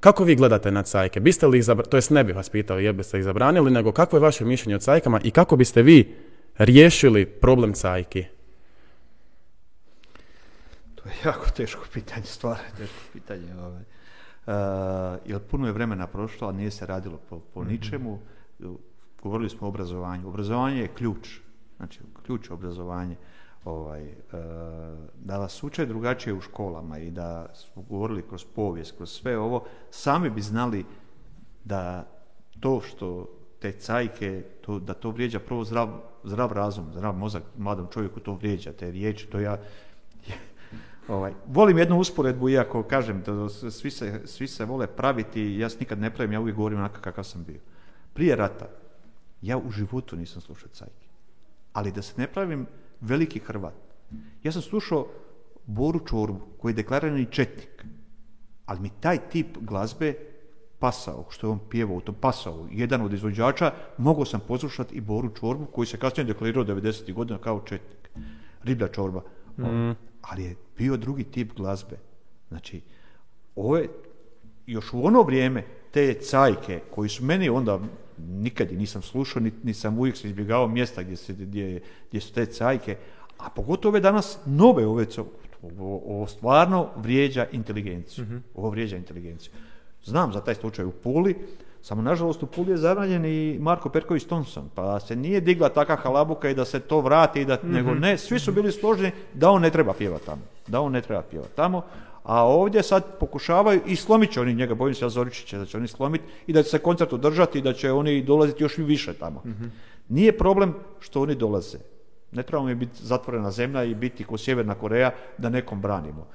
Kako 0.00 0.24
vi 0.24 0.36
gledate 0.36 0.70
na 0.70 0.82
cajke? 0.82 1.20
Biste 1.20 1.46
li 1.46 1.58
ih 1.58 1.64
zabranili, 1.64 1.90
to 1.90 1.96
jest 1.96 2.10
ne 2.10 2.24
bih 2.24 2.36
vas 2.36 2.48
pitao 2.48 2.78
je 2.78 2.92
biste 2.92 3.18
ih 3.18 3.24
zabranili, 3.24 3.70
nego 3.70 3.92
kako 3.92 4.16
je 4.16 4.20
vaše 4.20 4.44
mišljenje 4.44 4.76
o 4.76 4.78
cajkama 4.78 5.20
i 5.24 5.30
kako 5.30 5.56
biste 5.56 5.82
vi 5.82 6.14
riješili 6.58 7.26
problem 7.26 7.72
cajki? 7.72 8.24
To 10.94 11.08
je 11.08 11.14
jako 11.24 11.50
teško 11.50 11.84
pitanje, 11.92 12.26
stvarno 12.26 12.64
teško 12.78 13.00
pitanje. 13.12 13.54
Ovaj. 13.54 13.89
Uh, 14.50 15.18
jer 15.24 15.40
puno 15.40 15.66
je 15.66 15.72
vremena 15.72 16.06
prošlo, 16.06 16.48
a 16.48 16.52
nije 16.52 16.70
se 16.70 16.86
radilo 16.86 17.18
po, 17.28 17.40
po 17.54 17.60
mhm. 17.60 17.70
ničemu. 17.70 18.18
Govorili 19.22 19.50
smo 19.50 19.66
o 19.66 19.68
obrazovanju. 19.68 20.28
Obrazovanje 20.28 20.80
je 20.80 20.94
ključ. 20.94 21.40
Znači, 21.76 22.00
ključ 22.26 22.50
obrazovanje. 22.50 23.16
Ovaj, 23.64 24.02
uh, 24.02 24.10
da 25.14 25.38
vas 25.38 25.62
uče 25.62 25.86
drugačije 25.86 26.34
u 26.34 26.40
školama 26.40 26.98
i 26.98 27.10
da 27.10 27.46
smo 27.54 27.82
govorili 27.82 28.28
kroz 28.28 28.44
povijest, 28.44 28.96
kroz 28.96 29.10
sve 29.10 29.38
ovo, 29.38 29.64
sami 29.90 30.30
bi 30.30 30.40
znali 30.40 30.84
da 31.64 32.06
to 32.60 32.80
što 32.80 33.26
te 33.60 33.72
cajke, 33.72 34.44
to, 34.60 34.78
da 34.78 34.94
to 34.94 35.10
vrijeđa 35.10 35.38
prvo 35.38 35.64
zdrav, 35.64 35.88
zdrav 36.24 36.52
razum, 36.52 36.92
zdrav 36.92 37.14
mozak 37.14 37.42
mladom 37.56 37.86
čovjeku 37.92 38.20
to 38.20 38.34
vrijeđa, 38.34 38.72
te 38.72 38.90
riječi, 38.90 39.26
to 39.26 39.40
ja 39.40 39.58
Ovaj, 41.10 41.32
volim 41.46 41.78
jednu 41.78 41.98
usporedbu, 41.98 42.48
iako 42.48 42.82
kažem 42.82 43.22
da 43.26 43.48
svi 43.48 43.90
se, 43.90 44.20
svi 44.24 44.48
se 44.48 44.64
vole 44.64 44.86
praviti, 44.86 45.56
ja 45.58 45.68
se 45.68 45.76
nikad 45.80 45.98
ne 45.98 46.10
pravim, 46.14 46.32
ja 46.32 46.40
uvijek 46.40 46.56
govorim 46.56 46.78
onako 46.78 47.00
kakav 47.00 47.24
sam 47.24 47.44
bio. 47.44 47.60
Prije 48.12 48.36
rata, 48.36 48.68
ja 49.42 49.58
u 49.58 49.70
životu 49.70 50.16
nisam 50.16 50.42
slušao 50.42 50.68
cajke. 50.68 51.06
Ali 51.72 51.92
da 51.92 52.02
se 52.02 52.14
ne 52.16 52.26
pravim 52.26 52.66
veliki 53.00 53.38
Hrvat. 53.38 53.74
Ja 54.42 54.52
sam 54.52 54.62
slušao 54.62 55.06
Boru 55.66 56.00
Čorbu, 56.06 56.46
koji 56.58 56.72
je 56.72 56.76
deklarirani 56.76 57.26
četnik. 57.30 57.84
Ali 58.66 58.80
mi 58.80 58.90
taj 59.00 59.18
tip 59.18 59.58
glazbe 59.60 60.14
pasao, 60.78 61.26
što 61.30 61.46
je 61.46 61.50
on 61.50 61.58
pjevao 61.70 61.96
u 61.96 62.00
tom 62.00 62.14
pasao, 62.20 62.68
jedan 62.70 63.02
od 63.02 63.12
izvođača, 63.12 63.72
mogao 63.98 64.24
sam 64.24 64.40
poslušati 64.48 64.94
i 64.94 65.00
Boru 65.00 65.34
Čorbu, 65.34 65.66
koji 65.66 65.86
se 65.86 65.98
kasnije 65.98 66.24
deklarirao 66.24 66.64
90. 66.64 67.12
godina 67.14 67.38
kao 67.38 67.60
četnik. 67.60 68.10
Riblja 68.62 68.88
Čorba. 68.88 69.22
Mm 69.58 70.09
ali 70.20 70.44
je 70.44 70.56
bio 70.78 70.96
drugi 70.96 71.24
tip 71.24 71.52
glazbe. 71.56 71.96
Znači, 72.48 72.80
ove, 73.56 73.86
još 74.66 74.92
u 74.92 75.06
ono 75.06 75.22
vrijeme, 75.22 75.64
te 75.90 76.14
cajke 76.14 76.80
koji 76.90 77.08
su 77.08 77.24
meni 77.24 77.48
onda 77.48 77.80
nikad 78.18 78.72
nisam 78.72 79.02
slušao, 79.02 79.42
ni, 79.62 79.74
sam 79.74 79.98
uvijek 79.98 80.16
se 80.16 80.28
izbjegao 80.28 80.68
mjesta 80.68 81.02
gdje, 81.02 81.16
se, 81.16 81.32
gdje, 81.32 81.80
gdje 82.08 82.20
su 82.20 82.32
te 82.32 82.46
cajke, 82.46 82.96
a 83.38 83.50
pogotovo 83.50 83.90
ove 83.92 84.00
danas 84.00 84.38
nove 84.46 84.86
ove, 84.86 85.06
ovo, 85.78 86.26
stvarno 86.26 86.88
vrijeđa 86.96 87.46
inteligenciju. 87.52 88.24
mm 88.24 88.42
Ovo 88.54 88.70
vrijeđa 88.70 88.96
inteligenciju. 88.96 89.52
Znam 90.04 90.32
za 90.32 90.40
taj 90.40 90.54
slučaj 90.54 90.84
u 90.84 90.92
Puli, 90.92 91.36
samo 91.82 92.02
nažalost 92.02 92.42
u 92.42 92.46
Puli 92.46 92.70
je 92.70 92.76
zabranjen 92.76 93.24
i 93.24 93.58
Marko 93.60 93.88
Perković 93.88 94.24
Thompson, 94.24 94.70
pa 94.74 95.00
se 95.00 95.16
nije 95.16 95.40
digla 95.40 95.68
taka 95.68 95.96
halabuka 95.96 96.50
i 96.50 96.54
da 96.54 96.64
se 96.64 96.80
to 96.80 97.00
vrati, 97.00 97.40
i 97.40 97.44
da, 97.44 97.58
mhm. 97.62 97.72
nego 97.72 97.94
ne, 97.94 98.18
svi 98.18 98.38
su 98.38 98.52
bili 98.52 98.72
složeni 98.72 99.12
da 99.34 99.50
on 99.50 99.62
ne 99.62 99.70
treba 99.70 99.92
pjevati 99.92 100.26
tamo. 100.26 100.42
Da 100.66 100.80
on 100.80 100.92
ne 100.92 101.02
treba 101.02 101.22
pjevati 101.22 101.56
tamo. 101.56 101.82
A 102.22 102.44
ovdje 102.44 102.82
sad 102.82 103.18
pokušavaju 103.20 103.80
i 103.86 103.96
slomit 103.96 104.30
će 104.30 104.40
oni 104.40 104.54
njega, 104.54 104.74
bojim 104.74 104.94
se 104.94 105.04
ja 105.04 105.08
Zoričića 105.08 105.58
da 105.58 105.66
će 105.66 105.76
oni 105.76 105.88
slomiti 105.88 106.24
i 106.46 106.52
da 106.52 106.62
će 106.62 106.70
se 106.70 106.78
koncert 106.78 107.12
održati 107.12 107.58
i 107.58 107.62
da 107.62 107.72
će 107.72 107.92
oni 107.92 108.22
dolaziti 108.22 108.62
još 108.62 108.78
i 108.78 108.82
više 108.82 109.14
tamo. 109.14 109.42
Mhm. 109.46 109.64
Nije 110.08 110.38
problem 110.38 110.74
što 111.00 111.22
oni 111.22 111.34
dolaze. 111.34 111.78
Ne 112.32 112.42
trebamo 112.42 112.68
mi 112.68 112.74
biti 112.74 113.04
zatvorena 113.06 113.50
zemlja 113.50 113.84
i 113.84 113.94
biti 113.94 114.24
kao 114.24 114.38
Sjeverna 114.38 114.74
Koreja 114.74 115.10
da 115.38 115.48
nekom 115.48 115.80
branimo. 115.80 116.26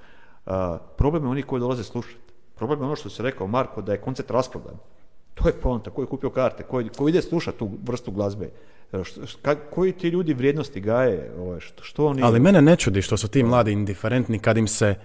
Uh, 0.46 0.54
problem 0.98 1.24
je 1.24 1.30
oni 1.30 1.44
koji 1.44 1.60
dolaze 1.60 1.84
slušati. 1.84 2.34
Problem 2.56 2.80
je 2.80 2.86
ono 2.86 2.96
što 2.96 3.10
se 3.10 3.24
rekao 3.24 3.48
Marko, 3.48 3.82
da 3.82 3.92
je 3.92 4.02
koncert 4.02 4.32
rasprodan. 4.32 4.76
To 5.36 5.48
je 5.48 5.54
poanta, 5.54 5.90
ko 5.90 6.02
je 6.02 6.08
kupio 6.08 6.30
karte, 6.30 6.64
ko, 6.64 7.08
ide 7.10 7.22
slušati 7.22 7.60
tu 7.60 7.70
vrstu 7.84 8.12
glazbe. 8.12 8.50
Koji 9.74 9.92
ti 9.92 10.08
ljudi 10.08 10.34
vrijednosti 10.34 10.82
gaje? 10.82 11.32
Ovaj, 11.40 11.60
što, 11.60 11.84
što 11.84 12.06
oni... 12.06 12.22
Ali 12.24 12.40
mene 12.40 12.62
ne 12.62 12.76
čudi 12.76 13.02
što 13.02 13.18
su 13.18 13.28
ti 13.28 13.44
mladi 13.44 13.72
indiferentni 13.72 14.40
kad 14.40 14.58
im 14.58 14.68
se 14.68 14.96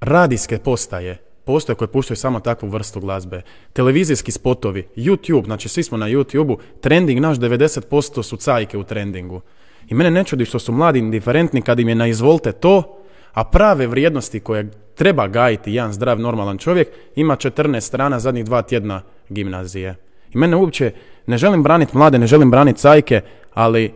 radijske 0.00 0.58
postaje 0.58 1.28
postoje 1.48 1.76
koje 1.76 1.88
puštaju 1.88 2.16
samo 2.16 2.40
takvu 2.40 2.68
vrstu 2.68 3.00
glazbe. 3.00 3.42
Televizijski 3.72 4.32
spotovi, 4.32 4.88
YouTube, 4.96 5.44
znači 5.44 5.68
svi 5.68 5.82
smo 5.82 5.96
na 5.98 6.06
YouTubeu, 6.08 6.58
trending 6.80 7.20
naš 7.20 7.38
90% 7.38 8.22
su 8.22 8.36
cajke 8.36 8.78
u 8.78 8.84
trendingu. 8.84 9.40
I 9.88 9.94
mene 9.94 10.10
ne 10.10 10.24
čudi 10.24 10.44
što 10.44 10.58
su 10.58 10.72
mladi 10.72 10.98
indiferentni 10.98 11.62
kad 11.62 11.80
im 11.80 11.88
je 11.88 11.94
na 11.94 12.06
izvolte 12.06 12.52
to, 12.52 13.00
a 13.32 13.44
prave 13.44 13.86
vrijednosti 13.86 14.40
koje 14.40 14.70
treba 14.94 15.26
gajiti 15.28 15.72
jedan 15.72 15.92
zdrav 15.92 16.20
normalan 16.20 16.58
čovjek 16.58 16.88
ima 17.16 17.36
14 17.36 17.80
strana 17.80 18.20
zadnjih 18.20 18.44
dva 18.44 18.62
tjedna 18.62 19.02
gimnazije. 19.28 19.96
I 20.34 20.38
mene 20.38 20.56
uopće, 20.56 20.92
ne 21.26 21.38
želim 21.38 21.62
braniti 21.62 21.96
mlade, 21.96 22.18
ne 22.18 22.26
želim 22.26 22.50
braniti 22.50 22.78
cajke, 22.78 23.20
ali 23.54 23.92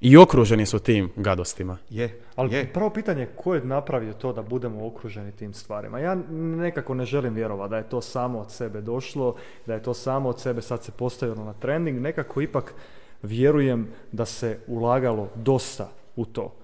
i 0.00 0.16
okruženi 0.16 0.66
su 0.66 0.78
tim 0.78 1.10
gadostima. 1.16 1.78
Je, 1.90 2.20
ali 2.36 2.54
je. 2.54 2.72
prvo 2.72 2.90
pitanje 2.90 3.26
ko 3.36 3.54
je 3.54 3.64
napravio 3.64 4.12
to 4.12 4.32
da 4.32 4.42
budemo 4.42 4.86
okruženi 4.86 5.32
tim 5.32 5.54
stvarima? 5.54 5.98
Ja 5.98 6.14
nekako 6.30 6.94
ne 6.94 7.04
želim 7.04 7.34
vjerovati 7.34 7.70
da 7.70 7.76
je 7.76 7.88
to 7.88 8.00
samo 8.00 8.38
od 8.38 8.50
sebe 8.50 8.80
došlo, 8.80 9.36
da 9.66 9.74
je 9.74 9.82
to 9.82 9.94
samo 9.94 10.28
od 10.28 10.40
sebe 10.40 10.62
sad 10.62 10.82
se 10.82 10.92
postavilo 10.92 11.44
na 11.44 11.52
trending, 11.52 12.00
nekako 12.00 12.40
ipak 12.40 12.74
vjerujem 13.22 13.88
da 14.12 14.24
se 14.24 14.58
ulagalo 14.66 15.28
dosta 15.34 15.88
u 16.16 16.24
to. 16.24 16.54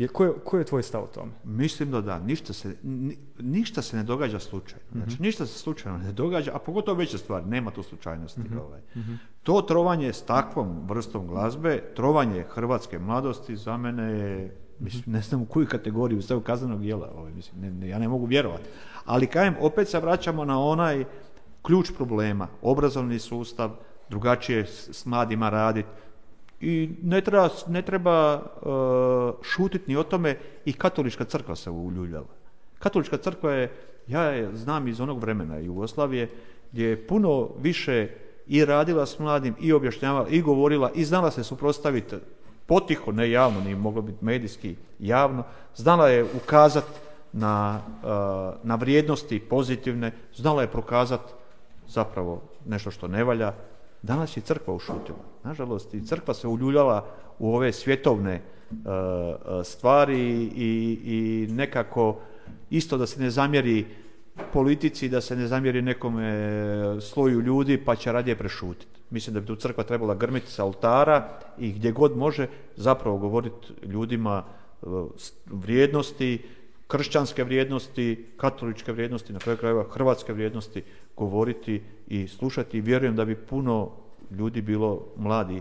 Je, 0.00 0.08
ko, 0.08 0.24
je, 0.24 0.32
je 0.58 0.64
tvoj 0.64 0.82
stav 0.82 1.02
o 1.02 1.06
tome? 1.06 1.32
Mislim 1.44 1.90
da 1.90 2.00
da, 2.00 2.18
ništa 2.18 2.52
se, 2.52 2.76
ništa 3.38 3.82
se 3.82 3.96
ne 3.96 4.02
događa 4.02 4.38
slučajno. 4.38 4.84
Znači, 4.92 5.14
mhm. 5.14 5.22
ništa 5.22 5.46
se 5.46 5.58
slučajno 5.58 5.98
ne 5.98 6.12
događa, 6.12 6.50
a 6.54 6.58
pogotovo 6.58 6.98
veće 6.98 7.18
stvari, 7.18 7.46
nema 7.46 7.70
tu 7.70 7.82
slučajnosti. 7.82 8.40
Mhm. 8.40 8.58
Ovaj. 8.58 8.80
Mhm. 8.96 9.14
To 9.42 9.62
trovanje 9.62 10.12
s 10.12 10.22
takvom 10.22 10.86
vrstom 10.88 11.26
glazbe, 11.26 11.82
trovanje 11.96 12.44
hrvatske 12.48 12.98
mladosti 12.98 13.56
za 13.56 13.76
mene 13.76 14.02
je, 14.02 14.56
mislim, 14.78 15.04
ne 15.06 15.20
znam 15.20 15.42
u 15.42 15.46
koju 15.46 15.66
kategoriju 15.66 16.22
stavu 16.22 16.40
kaznenog 16.40 16.80
djela, 16.80 17.12
ovaj, 17.16 17.32
mislim, 17.32 17.78
ne, 17.78 17.88
ja 17.88 17.98
ne 17.98 18.08
mogu 18.08 18.26
vjerovati. 18.26 18.64
Ali 19.04 19.26
kajem, 19.26 19.54
opet 19.60 19.88
se 19.88 20.00
vraćamo 20.00 20.44
na 20.44 20.60
onaj 20.60 21.04
ključ 21.62 21.90
problema, 21.96 22.48
obrazovni 22.62 23.18
sustav, 23.18 23.70
drugačije 24.10 24.66
s 24.66 25.06
mladima 25.06 25.50
raditi, 25.50 25.88
I 26.60 26.90
ne 27.02 27.20
treba, 27.20 27.48
ne 27.68 27.82
treba 27.82 28.34
uh, 28.36 29.44
šutiti 29.44 29.84
ni 29.90 29.96
o 29.96 30.02
tome 30.02 30.36
i 30.64 30.72
katolička 30.72 31.24
crkva 31.24 31.56
se 31.56 31.70
uljuljala. 31.70 32.26
Katolička 32.78 33.16
crkva 33.16 33.52
je, 33.52 33.72
ja 34.06 34.22
je 34.22 34.56
znam 34.56 34.88
iz 34.88 35.00
onog 35.00 35.20
vremena 35.20 35.58
Jugoslavije, 35.58 36.28
gdje 36.72 36.86
je 36.86 37.06
puno 37.06 37.48
više 37.60 38.08
i 38.46 38.64
radila 38.64 39.06
s 39.06 39.18
mladim, 39.18 39.54
i 39.60 39.72
objašnjavala, 39.72 40.28
i 40.28 40.42
govorila, 40.42 40.90
i 40.94 41.04
znala 41.04 41.30
se 41.30 41.44
suprotstaviti 41.44 42.16
potiho, 42.66 43.12
ne 43.12 43.30
javno, 43.30 43.60
ni 43.60 43.74
moglo 43.74 44.02
biti 44.02 44.24
medijski 44.24 44.76
javno, 44.98 45.42
znala 45.76 46.08
je 46.08 46.24
ukazati 46.24 47.00
na, 47.32 47.80
uh, 48.02 48.08
na 48.62 48.74
vrijednosti 48.74 49.40
pozitivne, 49.40 50.12
znala 50.34 50.62
je 50.62 50.68
prokazati 50.68 51.32
zapravo 51.88 52.42
nešto 52.66 52.90
što 52.90 53.08
ne 53.08 53.24
valja. 53.24 53.52
Danas 54.02 54.36
je 54.36 54.40
crkva 54.40 54.74
ušutila. 54.74 55.18
Nažalost, 55.44 55.94
i 55.94 56.06
crkva 56.06 56.34
se 56.34 56.48
uljuljala 56.48 57.06
u 57.38 57.54
ove 57.54 57.72
svjetovne 57.72 58.42
uh, 58.70 58.76
uh, 58.76 59.64
stvari 59.64 60.50
i, 60.56 60.98
i 61.04 61.46
nekako 61.52 62.20
isto 62.70 62.98
da 62.98 63.06
se 63.06 63.20
ne 63.20 63.30
zamjeri 63.30 63.86
politici, 64.52 65.08
da 65.08 65.20
se 65.20 65.36
ne 65.36 65.46
zamjeri 65.46 65.82
nekome 65.82 67.00
sloju 67.00 67.40
ljudi 67.40 67.84
pa 67.84 67.96
će 67.96 68.12
radije 68.12 68.36
prešutiti. 68.36 69.00
Mislim 69.10 69.34
da 69.34 69.40
bi 69.40 69.46
tu 69.46 69.56
crkva 69.56 69.84
trebala 69.84 70.14
grmiti 70.14 70.50
sa 70.50 70.64
oltara 70.64 71.38
i 71.58 71.72
gdje 71.72 71.92
god 71.92 72.16
može 72.16 72.46
zapravo 72.76 73.18
govoriti 73.18 73.66
ljudima 73.82 74.44
vrijednosti, 75.46 76.42
kršćanske 76.90 77.44
vrijednosti, 77.44 78.26
katoličke 78.36 78.92
vrijednosti, 78.92 79.32
na 79.32 79.38
kraju 79.38 79.58
krajeva 79.58 79.84
hrvatske 79.90 80.32
vrijednosti 80.32 80.82
govoriti 81.16 81.82
i 82.08 82.28
slušati 82.28 82.78
i 82.78 82.80
vjerujem 82.80 83.16
da 83.16 83.24
bi 83.24 83.36
puno 83.36 83.90
ljudi 84.30 84.62
bilo 84.62 85.06
mladi 85.16 85.60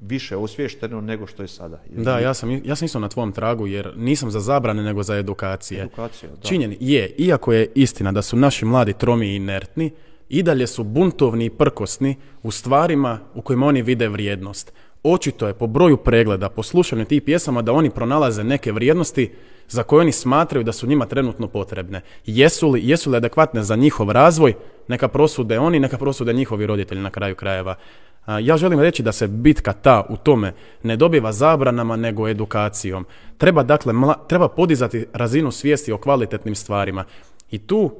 više 0.00 0.36
osvješteno 0.36 1.00
nego 1.00 1.26
što 1.26 1.42
je 1.42 1.48
sada. 1.48 1.82
Da, 1.90 2.18
ja 2.18 2.34
sam, 2.34 2.50
ja 2.64 2.76
sam 2.76 2.86
isto 2.86 2.98
na 2.98 3.08
tvom 3.08 3.32
tragu 3.32 3.66
jer 3.66 3.92
nisam 3.96 4.30
za 4.30 4.40
zabrane 4.40 4.82
nego 4.82 5.02
za 5.02 5.16
edukacije. 5.16 5.82
Edukacija, 5.82 6.30
da. 6.30 6.48
Činjeni 6.48 6.76
je, 6.80 7.14
iako 7.18 7.52
je 7.52 7.72
istina 7.74 8.12
da 8.12 8.22
su 8.22 8.36
naši 8.36 8.64
mladi 8.64 8.92
tromi 8.92 9.26
i 9.26 9.36
inertni, 9.36 9.90
i 10.28 10.42
dalje 10.42 10.66
su 10.66 10.84
buntovni 10.84 11.44
i 11.44 11.50
prkosni 11.50 12.16
u 12.42 12.50
stvarima 12.50 13.18
u 13.34 13.42
kojima 13.42 13.66
oni 13.66 13.82
vide 13.82 14.08
vrijednost. 14.08 14.72
Očito 15.02 15.46
je 15.46 15.54
po 15.54 15.66
broju 15.66 15.96
pregleda, 15.96 16.48
po 16.48 16.62
slušanju 16.62 17.04
tih 17.04 17.22
pjesama 17.22 17.62
da 17.62 17.72
oni 17.72 17.90
pronalaze 17.90 18.44
neke 18.44 18.72
vrijednosti 18.72 19.30
za 19.68 19.82
koje 19.82 20.00
oni 20.00 20.12
smatraju 20.12 20.64
da 20.64 20.72
su 20.72 20.86
njima 20.86 21.06
trenutno 21.06 21.48
potrebne. 21.48 22.00
Jesu 22.26 22.70
li, 22.70 22.88
jesu 22.88 23.10
li 23.10 23.16
adekvatne 23.16 23.62
za 23.62 23.76
njihov 23.76 24.10
razvoj, 24.10 24.54
neka 24.88 25.08
prosude 25.08 25.58
oni, 25.58 25.80
neka 25.80 25.98
prosude 25.98 26.32
njihovi 26.32 26.66
roditelji 26.66 27.00
na 27.00 27.10
kraju 27.10 27.34
krajeva. 27.34 27.74
Ja 28.42 28.56
želim 28.56 28.80
reći 28.80 29.02
da 29.02 29.12
se 29.12 29.28
bitka 29.28 29.72
ta 29.72 30.06
u 30.08 30.16
tome 30.16 30.52
ne 30.82 30.96
dobiva 30.96 31.32
zabranama 31.32 31.96
nego 31.96 32.28
edukacijom. 32.28 33.06
Treba 33.38 33.62
dakle 33.62 33.94
treba 34.28 34.48
podizati 34.48 35.06
razinu 35.12 35.50
svijesti 35.50 35.92
o 35.92 35.98
kvalitetnim 35.98 36.54
stvarima. 36.54 37.04
I 37.50 37.58
tu 37.58 37.90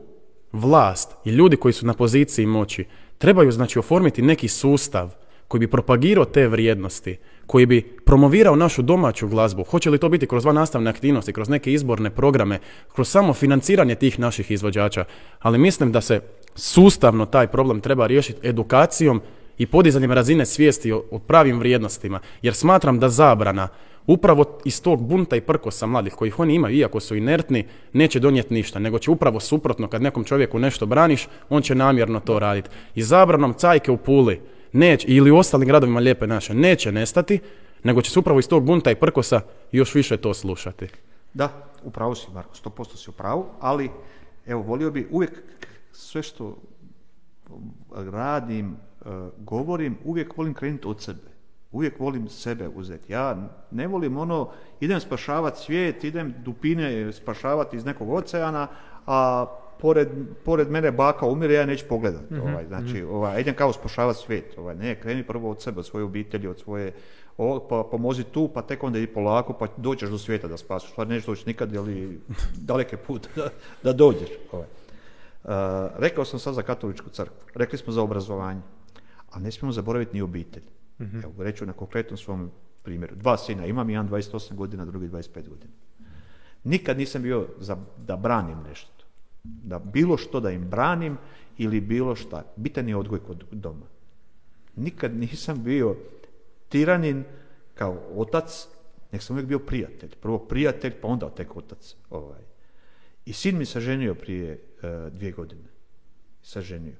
vlast 0.52 1.16
i 1.24 1.30
ljudi 1.30 1.56
koji 1.56 1.72
su 1.72 1.86
na 1.86 1.94
poziciji 1.94 2.46
moći 2.46 2.84
trebaju 3.18 3.52
znači 3.52 3.78
oformiti 3.78 4.22
neki 4.22 4.48
sustav 4.48 5.10
koji 5.48 5.58
bi 5.58 5.70
propagirao 5.70 6.24
te 6.24 6.48
vrijednosti, 6.48 7.16
koji 7.46 7.66
bi 7.66 7.82
promovirao 8.04 8.56
našu 8.56 8.82
domaću 8.82 9.28
glazbu. 9.28 9.64
Hoće 9.64 9.90
li 9.90 9.98
to 9.98 10.08
biti 10.08 10.26
kroz 10.26 10.42
dva 10.42 10.52
nastavne 10.52 10.90
aktivnosti, 10.90 11.32
kroz 11.32 11.48
neke 11.48 11.72
izborne 11.72 12.10
programe, 12.10 12.58
kroz 12.94 13.08
samo 13.08 13.34
financiranje 13.34 13.94
tih 13.94 14.18
naših 14.18 14.50
izvođača, 14.50 15.04
ali 15.40 15.58
mislim 15.58 15.92
da 15.92 16.00
se 16.00 16.20
sustavno 16.54 17.26
taj 17.26 17.46
problem 17.46 17.80
treba 17.80 18.06
riješiti 18.06 18.48
edukacijom 18.48 19.20
i 19.58 19.66
podizanjem 19.66 20.12
razine 20.12 20.46
svijesti 20.46 20.92
o, 20.92 21.04
o 21.10 21.18
pravim 21.18 21.58
vrijednostima, 21.58 22.20
jer 22.42 22.54
smatram 22.54 22.98
da 22.98 23.08
zabrana 23.08 23.68
upravo 24.06 24.44
iz 24.64 24.82
tog 24.82 25.02
bunta 25.02 25.36
i 25.36 25.40
prkosa 25.40 25.86
mladih 25.86 26.12
kojih 26.12 26.38
oni 26.38 26.54
imaju, 26.54 26.76
iako 26.76 27.00
su 27.00 27.16
inertni, 27.16 27.64
neće 27.92 28.20
donijeti 28.20 28.54
ništa, 28.54 28.78
nego 28.78 28.98
će 28.98 29.10
upravo 29.10 29.40
suprotno, 29.40 29.88
kad 29.88 30.02
nekom 30.02 30.24
čovjeku 30.24 30.58
nešto 30.58 30.86
braniš, 30.86 31.28
on 31.48 31.62
će 31.62 31.74
namjerno 31.74 32.20
to 32.20 32.38
raditi. 32.38 32.68
I 32.94 33.02
zabranom 33.02 33.54
cajke 33.54 33.90
u 33.90 33.96
Puli, 33.96 34.40
neće, 34.74 35.06
ili 35.08 35.30
u 35.30 35.36
ostalim 35.36 35.68
gradovima 35.68 36.00
lijepe 36.00 36.26
naše, 36.26 36.54
neće 36.54 36.92
nestati, 36.92 37.40
nego 37.82 38.02
će 38.02 38.10
se 38.10 38.18
upravo 38.18 38.38
iz 38.38 38.48
tog 38.48 38.64
bunta 38.64 38.90
i 38.90 38.94
prkosa 38.94 39.40
još 39.72 39.94
više 39.94 40.16
to 40.16 40.34
slušati. 40.34 40.88
Da, 41.34 41.48
upravo 41.84 42.14
si, 42.14 42.26
Marko, 42.34 42.54
100% 42.64 42.96
si 42.96 43.10
u 43.10 43.12
pravu, 43.12 43.46
ali 43.60 43.90
evo, 44.46 44.62
volio 44.62 44.90
bi 44.90 45.08
uvijek 45.10 45.42
sve 45.92 46.22
što 46.22 46.56
radim, 47.90 48.72
e, 48.72 49.08
govorim, 49.38 49.98
uvijek 50.04 50.36
volim 50.36 50.54
krenuti 50.54 50.88
od 50.88 51.00
sebe. 51.00 51.34
Uvijek 51.72 52.00
volim 52.00 52.28
sebe 52.28 52.68
uzeti. 52.68 53.12
Ja 53.12 53.48
ne 53.70 53.86
volim 53.86 54.16
ono, 54.16 54.50
idem 54.80 55.00
spašavati 55.00 55.60
svijet, 55.60 56.04
idem 56.04 56.34
dupine 56.44 57.12
spašavati 57.12 57.76
iz 57.76 57.84
nekog 57.84 58.10
oceana, 58.10 58.68
a 59.06 59.46
pored, 59.84 60.08
pored 60.44 60.70
mene 60.70 60.92
baka 60.92 61.26
umire, 61.26 61.54
ja 61.54 61.66
neću 61.66 61.84
pogledati. 61.88 62.34
Mhm, 62.34 62.42
ovaj, 62.42 62.66
znači, 62.66 63.02
mhm. 63.02 63.10
ovaj, 63.10 63.40
idem 63.40 63.54
kao 63.54 63.72
spašavati 63.72 64.18
svijet. 64.18 64.58
Ovaj, 64.58 64.74
ne, 64.74 64.94
kreni 65.00 65.22
prvo 65.22 65.50
od 65.50 65.62
sebe, 65.62 65.80
od 65.80 65.86
svoje 65.86 66.04
obitelji, 66.04 66.48
od 66.48 66.60
svoje, 66.60 66.92
o, 67.38 67.60
pa 67.68 67.82
pomozi 67.90 68.24
tu, 68.24 68.48
pa 68.48 68.62
tek 68.62 68.82
onda 68.82 68.98
i 68.98 69.06
polako, 69.06 69.52
pa 69.52 69.66
dođeš 69.76 70.10
do 70.10 70.18
svijeta 70.18 70.48
da 70.48 70.56
spasiš. 70.56 70.90
Stvar 70.90 71.08
nećeš 71.08 71.26
doći 71.26 71.44
nikad, 71.46 71.76
ali 71.76 72.20
daleke 72.70 72.96
put 72.96 73.28
da, 73.36 73.48
da 73.82 73.92
dođeš. 73.92 74.30
Ovaj. 74.52 74.66
Uh, 75.44 75.50
rekao 75.98 76.24
sam 76.24 76.38
sad 76.38 76.54
za 76.54 76.62
katoličku 76.62 77.10
crkvu, 77.10 77.48
rekli 77.54 77.78
smo 77.78 77.92
za 77.92 78.02
obrazovanje, 78.02 78.60
a 79.30 79.40
ne 79.40 79.52
smijemo 79.52 79.72
zaboraviti 79.72 80.14
ni 80.14 80.22
obitelj. 80.22 80.64
Mm-hmm. 81.00 81.24
Evo, 81.24 81.32
reću 81.38 81.66
na 81.66 81.72
konkretnom 81.72 82.16
svom 82.16 82.50
primjeru. 82.82 83.16
Dva 83.16 83.36
sina 83.36 83.66
imam, 83.66 83.90
jedan 83.90 84.08
28 84.08 84.54
godina, 84.54 84.84
drugi 84.84 85.08
25 85.08 85.48
godina. 85.48 85.72
Nikad 86.64 86.98
nisam 86.98 87.22
bio 87.22 87.46
za, 87.58 87.76
da 88.06 88.16
branim 88.16 88.58
nešto. 88.68 88.93
Da 89.44 89.78
bilo 89.78 90.16
što 90.16 90.40
da 90.40 90.50
im 90.50 90.68
branim 90.70 91.16
ili 91.58 91.80
bilo 91.80 92.16
šta. 92.16 92.42
Bitan 92.56 92.88
je 92.88 92.96
odgoj 92.96 93.18
kod 93.18 93.44
doma. 93.50 93.86
Nikad 94.76 95.16
nisam 95.16 95.64
bio 95.64 95.96
tiranin 96.68 97.24
kao 97.74 98.02
otac, 98.14 98.68
nek 99.12 99.22
sam 99.22 99.36
uvijek 99.36 99.48
bio 99.48 99.58
prijatelj. 99.58 100.10
Prvo 100.20 100.38
prijatelj, 100.38 100.92
pa 101.00 101.08
onda 101.08 101.30
tek 101.30 101.56
otac. 101.56 101.96
Ovaj. 102.10 102.40
I 103.26 103.32
sin 103.32 103.58
mi 103.58 103.64
se 103.64 103.80
ženio 103.80 104.14
prije 104.14 104.52
uh, 104.52 105.12
dvije 105.12 105.32
godine. 105.32 105.68
Saženio. 106.42 106.94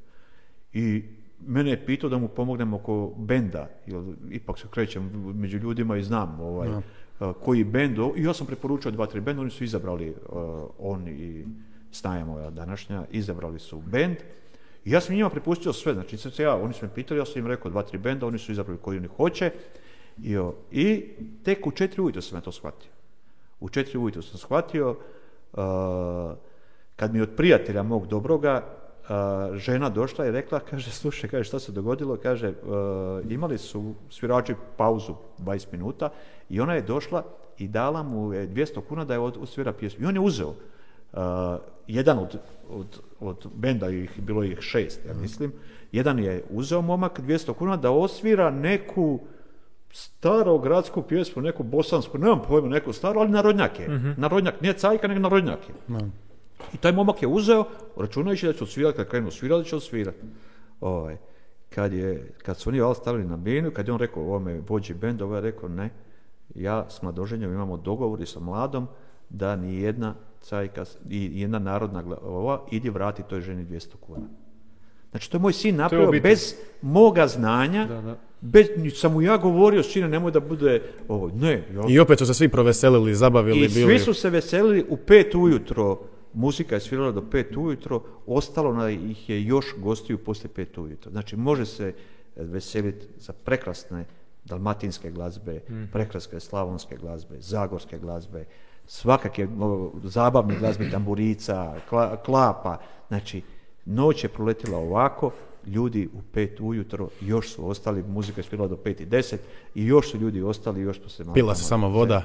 I 0.72 1.04
mene 1.46 1.70
je 1.70 1.86
pitao 1.86 2.10
da 2.10 2.18
mu 2.18 2.28
pomognem 2.28 2.74
oko 2.74 3.14
benda, 3.16 3.68
jer 3.86 4.02
ipak 4.30 4.58
se 4.58 4.68
krećem 4.70 5.32
među 5.34 5.58
ljudima 5.58 5.96
i 5.96 6.02
znam 6.02 6.40
ovaj, 6.40 6.68
koji 7.40 7.64
bend, 7.64 7.98
i 8.16 8.22
ja 8.22 8.34
sam 8.34 8.46
preporučio 8.46 8.90
dva, 8.90 9.06
tri 9.06 9.20
benda, 9.20 9.42
oni 9.42 9.50
su 9.50 9.64
izabrali, 9.64 10.10
uh, 10.10 10.16
on 10.78 11.08
i 11.08 11.44
snaja 11.94 12.24
moja 12.24 12.50
današnja, 12.50 13.04
izabrali 13.10 13.58
su 13.58 13.80
bend, 13.80 14.16
i 14.84 14.90
ja 14.90 15.00
sam 15.00 15.14
njima 15.14 15.30
prepustio 15.30 15.72
sve, 15.72 15.94
znači 15.94 16.16
se 16.16 16.42
ja, 16.42 16.56
oni 16.56 16.74
su 16.74 16.86
me 16.86 16.94
pitali, 16.94 17.20
ja 17.20 17.24
sam 17.24 17.38
im 17.38 17.46
rekao 17.46 17.70
dva, 17.70 17.82
tri 17.82 17.98
benda, 17.98 18.26
oni 18.26 18.38
su 18.38 18.52
izabrali 18.52 18.78
koji 18.82 18.98
oni 18.98 19.08
hoće, 19.16 19.50
i, 20.22 20.38
i 20.70 21.08
tek 21.44 21.66
u 21.66 21.70
četiri 21.70 22.02
ujutro 22.02 22.22
sam 22.22 22.38
ja 22.38 22.42
to 22.42 22.52
shvatio. 22.52 22.90
U 23.60 23.68
četiri 23.68 23.98
ujutro 23.98 24.22
sam 24.22 24.38
shvatio, 24.38 24.90
uh, 24.90 25.58
kad 26.96 27.14
mi 27.14 27.20
od 27.20 27.30
prijatelja 27.36 27.82
mog 27.82 28.06
dobroga 28.06 28.64
žena 29.54 29.88
došla 29.88 30.26
i 30.26 30.30
rekla, 30.30 30.60
kaže, 30.60 30.90
slušaj, 30.90 31.30
kaže, 31.30 31.44
šta 31.44 31.58
se 31.58 31.72
dogodilo? 31.72 32.16
Kaže, 32.16 32.48
e, 32.48 32.54
imali 33.28 33.58
su 33.58 33.94
svirači 34.10 34.54
pauzu 34.76 35.14
20 35.38 35.66
minuta 35.72 36.10
i 36.50 36.60
ona 36.60 36.74
je 36.74 36.82
došla 36.82 37.24
i 37.58 37.68
dala 37.68 38.02
mu 38.02 38.30
200 38.30 38.80
kuna 38.88 39.04
da 39.04 39.14
je 39.14 39.20
usvira 39.20 39.72
pjesmu. 39.72 40.04
I 40.04 40.06
on 40.06 40.14
je 40.14 40.20
uzeo 40.20 40.48
uh, 40.48 40.54
jedan 41.86 42.18
od, 42.18 42.38
od, 42.70 43.00
od 43.20 43.46
benda, 43.54 43.88
ih, 43.88 44.20
bilo 44.22 44.44
ih 44.44 44.58
šest, 44.60 45.00
ja 45.06 45.14
mislim, 45.14 45.52
jedan 45.92 46.18
je 46.18 46.44
uzeo 46.50 46.82
momak 46.82 47.20
200 47.20 47.54
kuna 47.54 47.76
da 47.76 47.90
osvira 47.90 48.50
neku 48.50 49.20
staro 49.92 50.58
gradsku 50.58 51.02
pjesmu, 51.02 51.42
neku 51.42 51.62
bosansku, 51.62 52.18
nemam 52.18 52.42
pojma, 52.48 52.68
neku 52.68 52.92
staru, 52.92 53.20
ali 53.20 53.30
narodnjak 53.30 53.80
je. 53.80 53.88
Uh-huh. 53.88 54.18
Narodnjak, 54.18 54.60
nije 54.60 54.72
cajka, 54.72 55.08
nego 55.08 55.20
narodnjak 55.20 55.58
je. 55.68 55.74
I 56.74 56.76
taj 56.76 56.92
momak 56.92 57.22
je 57.22 57.28
uzeo, 57.28 57.64
računajući 57.96 58.46
da 58.46 58.52
će 58.52 58.64
odsvirati, 58.64 58.96
kad 58.96 59.08
krenu 59.08 59.30
svirati, 59.30 59.62
da 59.62 59.68
će 59.68 59.76
odsvirati. 59.76 60.18
Ovaj, 60.80 61.16
kad, 61.70 61.92
je, 61.92 62.32
kad 62.42 62.56
su 62.56 62.70
oni 62.70 62.80
val 62.80 62.94
stavili 62.94 63.24
na 63.24 63.36
binu, 63.36 63.70
kad 63.70 63.88
je 63.88 63.94
on 63.94 64.00
rekao 64.00 64.22
ovome 64.22 64.60
vođi 64.68 64.94
benda, 64.94 65.24
ovaj 65.24 65.38
je 65.38 65.42
rekao 65.42 65.68
ne, 65.68 65.90
ja 66.54 66.86
s 66.90 67.02
mladoženjom 67.02 67.52
imamo 67.52 67.76
dogovor 67.76 68.20
i 68.20 68.26
sa 68.26 68.40
mladom 68.40 68.88
da 69.30 69.56
ni 69.56 69.80
jedna 69.80 70.14
cajka, 70.44 70.84
i 71.10 71.40
jedna 71.40 71.58
narodna 71.58 72.04
ova, 72.22 72.62
idi 72.70 72.90
vrati 72.90 73.22
toj 73.22 73.40
ženi 73.40 73.66
200 73.66 73.96
kuna. 74.00 74.26
Znači, 75.10 75.30
to 75.30 75.36
je 75.36 75.40
moj 75.40 75.52
sin 75.52 75.76
napravio 75.76 76.20
bez 76.20 76.54
moga 76.82 77.26
znanja, 77.26 77.86
da, 77.86 78.00
da. 78.00 78.16
Bez, 78.40 78.66
sam 78.94 79.12
mu 79.12 79.22
ja 79.22 79.36
govorio, 79.36 79.82
sine, 79.82 80.08
nemoj 80.08 80.30
da 80.30 80.40
bude 80.40 80.82
ovo. 81.08 81.30
Ne. 81.34 81.52
Ja. 81.74 81.82
I 81.88 81.98
opet 81.98 82.18
su 82.18 82.26
se 82.26 82.34
svi 82.34 82.48
proveselili, 82.48 83.14
zabavili. 83.14 83.58
I 83.58 83.68
bili... 83.68 83.70
svi 83.70 83.98
su 83.98 84.14
se 84.14 84.30
veselili 84.30 84.84
u 84.88 84.96
pet 84.96 85.34
ujutro 85.34 85.98
muzika 86.34 86.74
je 86.74 86.80
svirala 86.80 87.12
do 87.12 87.30
pet 87.30 87.56
ujutro, 87.56 88.02
ostalo 88.26 88.72
na 88.72 88.90
ih 88.90 89.30
je 89.30 89.44
još 89.44 89.66
gostiju 89.78 90.18
poslije 90.18 90.50
pet 90.54 90.78
ujutro. 90.78 91.10
Znači 91.10 91.36
može 91.36 91.66
se 91.66 91.94
veseliti 92.36 93.06
za 93.16 93.32
prekrasne 93.32 94.04
dalmatinske 94.44 95.10
glazbe, 95.10 95.60
mm. 95.68 95.84
prekraske 95.92 96.40
slavonske 96.40 96.96
glazbe, 96.96 97.40
zagorske 97.40 97.98
glazbe, 97.98 98.44
svakake 98.86 99.48
zabavne 100.02 100.58
glazbe, 100.58 100.90
tamburica, 100.90 101.74
klapa. 102.24 102.78
Znači, 103.08 103.42
noć 103.84 104.24
je 104.24 104.28
proletila 104.28 104.78
ovako, 104.78 105.30
ljudi 105.66 106.08
u 106.14 106.22
pet 106.32 106.60
ujutro 106.60 107.08
još 107.20 107.54
su 107.54 107.68
ostali, 107.68 108.02
muzika 108.02 108.40
je 108.40 108.44
spila 108.44 108.68
do 108.68 108.76
pet 108.76 109.00
i 109.00 109.06
deset 109.06 109.40
i 109.74 109.86
još 109.86 110.10
su 110.10 110.18
ljudi 110.18 110.42
ostali, 110.42 110.80
još 110.80 111.02
su 111.02 111.08
se 111.08 111.24
malo... 111.24 111.34
Pila 111.34 111.54
se 111.54 111.64
samo 111.64 111.88
voda? 111.88 112.22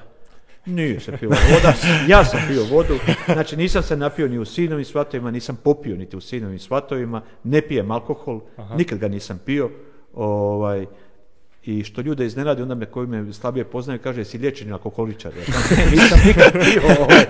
Nije 0.65 0.99
se 0.99 1.17
pila 1.17 1.35
voda, 1.53 1.73
ja 2.07 2.25
sam 2.25 2.39
pio 2.47 2.63
vodu, 2.71 2.93
znači 3.33 3.57
nisam 3.57 3.83
se 3.83 3.97
napio 3.97 4.27
ni 4.27 4.37
u 4.37 4.45
sinovim 4.45 4.85
svatovima, 4.85 5.31
nisam 5.31 5.57
popio 5.63 5.95
niti 5.95 6.17
u 6.17 6.21
sinovim 6.21 6.59
svatovima, 6.59 7.21
ne 7.43 7.61
pijem 7.61 7.91
alkohol, 7.91 8.41
nikad 8.77 8.99
ga 8.99 9.07
nisam 9.07 9.39
pio, 9.45 9.69
ovaj, 10.13 10.85
i 11.69 11.83
što 11.83 12.01
ljude 12.01 12.25
iznenadi, 12.25 12.61
onda 12.61 12.75
me 12.75 12.85
koji 12.85 13.07
me 13.07 13.33
slabije 13.33 13.65
poznaju, 13.65 13.99
kaže, 14.03 14.25
si 14.25 14.37
liječeni 14.37 14.71
alkoholičar. 14.71 15.33
Nisam 15.91 16.19
nikad 16.25 16.51
pio. 16.51 16.81
Ovaj. 16.99 17.25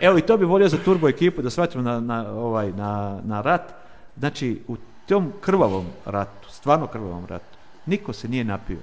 evo, 0.00 0.18
i 0.18 0.22
to 0.22 0.36
bi 0.36 0.44
volio 0.44 0.68
za 0.68 0.76
turbo 0.84 1.08
ekipu, 1.08 1.42
da 1.42 1.50
shvatimo 1.50 1.82
na, 1.82 2.00
na, 2.00 2.32
ovaj, 2.32 2.72
na, 2.72 3.20
na 3.24 3.40
rat. 3.40 3.74
Znači, 4.18 4.60
u 4.68 4.76
tom 5.08 5.32
krvavom 5.40 5.86
ratu, 6.04 6.50
stvarno 6.50 6.86
krvavom 6.86 7.26
ratu, 7.26 7.58
niko 7.86 8.12
se 8.12 8.28
nije 8.28 8.44
napio. 8.44 8.78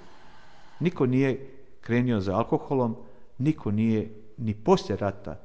Niko 0.80 1.06
nije 1.06 1.48
krenio 1.82 2.20
za 2.20 2.36
alkoholom, 2.36 2.96
niko 3.38 3.72
nije 3.72 4.10
ni 4.38 4.54
poslije 4.54 4.98
rata 4.98 5.40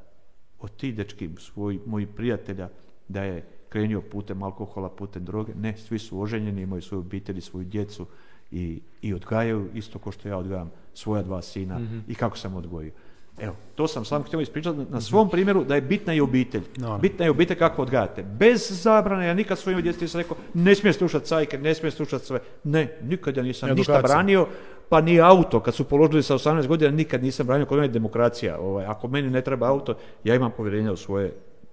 od 0.60 0.76
ti 0.76 0.92
dečki 0.92 1.30
svoj, 1.38 1.78
mojih 1.86 2.08
prijatelja 2.08 2.68
da 3.08 3.22
je 3.22 3.44
krenio 3.68 4.00
putem 4.00 4.42
alkohola, 4.42 4.88
putem 4.88 5.24
droge. 5.24 5.52
Ne, 5.54 5.76
svi 5.76 5.98
su 5.98 6.20
oženjeni, 6.20 6.62
imaju 6.62 6.82
svoju 6.82 7.00
obitelj, 7.00 7.40
svoju 7.40 7.64
djecu 7.64 8.06
i, 8.52 8.80
i 9.02 9.14
odgajaju 9.14 9.68
isto 9.74 9.98
kao 9.98 10.12
što 10.12 10.28
ja 10.28 10.38
odgajam 10.38 10.70
svoja 10.94 11.22
dva 11.22 11.42
sina 11.42 11.78
mhm. 11.78 11.98
i 12.08 12.14
kako 12.14 12.38
sam 12.38 12.54
odgojio. 12.54 12.92
Evo, 13.40 13.54
to 13.74 13.88
sam 13.88 14.04
sam 14.04 14.22
htio 14.22 14.40
ispričati 14.40 14.78
na 14.78 14.84
mhm. 14.84 14.98
svom 14.98 15.30
primjeru 15.30 15.64
da 15.64 15.74
je 15.74 15.80
bitna 15.80 16.14
i 16.14 16.20
obitelj. 16.20 16.62
Bitna 17.00 17.24
je 17.24 17.30
obitelj 17.30 17.58
kako 17.58 17.82
odgajate. 17.82 18.22
Bez 18.22 18.82
zabrane, 18.82 19.26
ja 19.26 19.34
nikad 19.34 19.58
svojim 19.58 19.82
djeci 19.82 20.00
nisam 20.00 20.20
rekao 20.20 20.36
ne 20.54 20.74
smije 20.74 20.92
slušati 20.92 21.26
cajke, 21.26 21.58
ne 21.58 21.74
smije 21.74 21.90
slušati 21.90 22.26
sve. 22.26 22.40
Ne, 22.64 22.98
nikad 23.02 23.36
ja 23.36 23.42
nisam 23.42 23.70
ništa 23.70 24.02
branio, 24.02 24.46
pa 24.88 25.00
ni 25.00 25.20
auto. 25.20 25.60
Kad 25.60 25.74
su 25.74 25.84
položili 25.84 26.22
sa 26.22 26.34
18 26.34 26.66
godina, 26.66 26.90
nikad 26.90 27.22
nisam 27.22 27.46
branio, 27.46 27.66
kod 27.66 27.76
mene 27.76 27.88
je 27.88 27.92
demokracija. 27.92 28.58
Ovaj, 28.58 28.84
ako 28.84 29.08
meni 29.08 29.30
ne 29.30 29.40
treba 29.42 29.68
auto, 29.68 29.94
ja 30.24 30.34
imam 30.34 30.50
povjerenja 30.56 30.92
u 30.92 30.96
svoje 30.96 31.32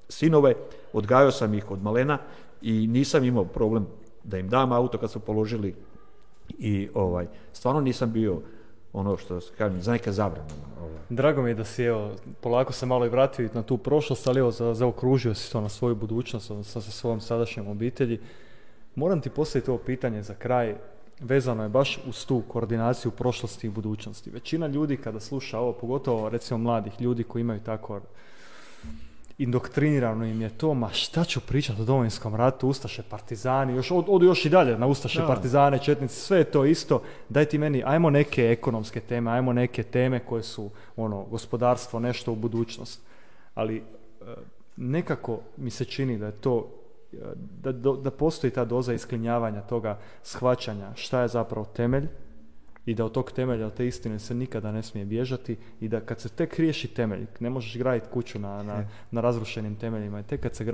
sinove, 0.10 0.54
odgajao 0.94 1.32
sam 1.32 1.54
ih 1.54 1.72
od 1.72 1.84
malena 1.84 2.18
i 2.62 2.88
nisam 2.88 3.24
imao 3.24 3.46
problem 3.46 3.88
da 4.24 4.38
im 4.38 4.50
dam 4.50 4.72
auto 4.72 4.98
kad 4.98 5.12
su 5.12 5.20
položili 5.20 5.76
i 6.50 6.90
ovaj, 6.94 7.28
stvarno 7.54 7.82
nisam 7.82 8.12
bio 8.12 8.42
ono 8.94 9.18
što 9.18 9.40
kažem, 9.58 9.82
za 9.82 9.92
neke 9.92 10.12
zabrane. 10.12 10.50
Ovaj. 10.82 10.98
Drago 11.10 11.42
mi 11.42 11.50
je 11.50 11.56
da 11.56 11.64
si 11.64 11.84
evo, 11.84 12.12
polako 12.42 12.74
se 12.74 12.86
malo 12.86 13.06
i 13.06 13.10
vratio 13.10 13.50
na 13.54 13.64
tu 13.64 13.78
prošlost, 13.78 14.28
ali 14.28 14.40
evo, 14.40 14.52
zaokružio 14.52 15.34
si 15.34 15.52
to 15.52 15.62
na 15.62 15.70
svoju 15.70 15.96
budućnost 15.96 16.52
sa, 16.64 16.82
sa 16.82 16.92
svojom 16.92 17.22
sadašnjom 17.22 17.68
obitelji. 17.68 18.20
Moram 18.96 19.22
ti 19.22 19.30
postaviti 19.30 19.72
ovo 19.72 19.80
pitanje 19.80 20.24
za 20.24 20.34
kraj, 20.34 20.76
vezano 21.20 21.64
je 21.64 21.70
baš 21.70 22.00
uz 22.08 22.26
tu 22.26 22.44
koordinaciju 22.48 23.12
prošlosti 23.12 23.68
i 23.68 23.70
budućnosti. 23.70 24.30
Većina 24.30 24.68
ljudi 24.68 24.98
kada 24.98 25.20
sluša 25.20 25.60
ovo, 25.60 25.74
pogotovo 25.74 26.30
recimo 26.30 26.58
mladih 26.58 27.02
ljudi 27.02 27.24
koji 27.24 27.42
imaju 27.42 27.60
tako 27.60 28.02
indoktrinirano 29.38 30.26
im 30.26 30.42
je 30.42 30.50
to, 30.50 30.74
ma 30.74 30.90
šta 30.90 31.24
ću 31.24 31.42
pričati 31.42 31.82
o 31.82 31.86
domovinskom 31.86 32.36
ratu, 32.36 32.68
Ustaše, 32.68 33.04
Partizani, 33.10 33.76
još, 33.76 33.92
odu 33.92 34.26
još 34.26 34.46
i 34.46 34.50
dalje 34.50 34.78
na 34.78 34.88
Ustaše, 34.88 35.22
Partizane, 35.28 35.80
Četnici, 35.80 36.16
sve 36.16 36.38
je 36.38 36.44
to 36.44 36.66
isto, 36.66 37.02
daj 37.30 37.46
ti 37.46 37.58
meni, 37.58 37.84
ajmo 37.86 38.10
neke 38.10 38.52
ekonomske 38.52 39.00
teme, 39.00 39.32
ajmo 39.32 39.54
neke 39.54 39.84
teme 39.84 40.20
koje 40.20 40.44
su, 40.44 40.70
ono, 40.96 41.24
gospodarstvo, 41.24 42.00
nešto 42.00 42.32
u 42.32 42.36
budućnost. 42.36 43.02
Ali 43.54 43.78
e, 43.78 43.84
nekako 44.78 45.40
mi 45.58 45.70
se 45.70 45.86
čini 45.86 46.18
da 46.18 46.26
je 46.26 46.32
to, 46.32 46.70
e, 47.14 47.18
da, 47.62 47.72
da 47.72 48.12
postoji 48.12 48.52
ta 48.52 48.66
doza 48.66 48.94
isklinjavanja 48.94 49.62
toga 49.62 50.00
shvaćanja 50.24 50.96
šta 50.96 51.22
je 51.22 51.28
zapravo 51.28 51.66
temelj, 51.66 52.08
i 52.88 52.96
da 52.96 53.06
od 53.06 53.12
tog 53.12 53.32
temelja, 53.32 53.68
od 53.68 53.74
te 53.74 53.88
istine 53.88 54.20
se 54.20 54.36
nikada 54.36 54.72
ne 54.72 54.84
smije 54.84 55.06
bježati 55.06 55.58
i 55.82 55.88
da 55.88 56.00
kad 56.00 56.20
se 56.20 56.30
tek 56.30 56.60
riješi 56.60 56.88
temelj, 56.88 57.26
ne 57.40 57.50
možeš 57.50 57.78
graditi 57.78 58.08
kuću 58.14 58.40
na, 58.40 58.64
na, 58.64 58.84
na 59.12 59.22
razrušenim 59.22 59.76
temeljima 59.76 60.20
i 60.20 60.24
tek 60.24 60.42
kad 60.42 60.56
se 60.56 60.72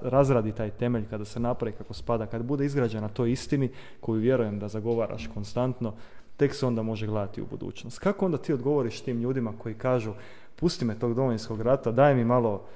razradi 0.00 0.52
taj 0.52 0.70
temelj, 0.70 1.04
kada 1.10 1.24
se 1.24 1.40
napravi 1.40 1.74
kako 1.78 1.94
spada, 1.94 2.26
kad 2.26 2.42
bude 2.42 2.64
izgrađena 2.64 3.08
toj 3.08 3.32
istini 3.32 3.70
koju 4.00 4.20
vjerujem 4.20 4.58
da 4.58 4.68
zagovaraš 4.68 5.30
konstantno, 5.34 5.94
tek 6.36 6.54
se 6.54 6.66
onda 6.66 6.82
može 6.82 7.06
gledati 7.06 7.42
u 7.42 7.46
budućnost. 7.46 7.98
Kako 7.98 8.26
onda 8.26 8.38
ti 8.38 8.52
odgovoriš 8.52 9.00
tim 9.00 9.20
ljudima 9.20 9.52
koji 9.58 9.74
kažu 9.74 10.12
pusti 10.56 10.84
me 10.84 10.98
tog 10.98 11.14
domovinskog 11.14 11.60
rata, 11.60 11.92
daj 11.92 12.14
mi 12.14 12.24
malo 12.24 12.66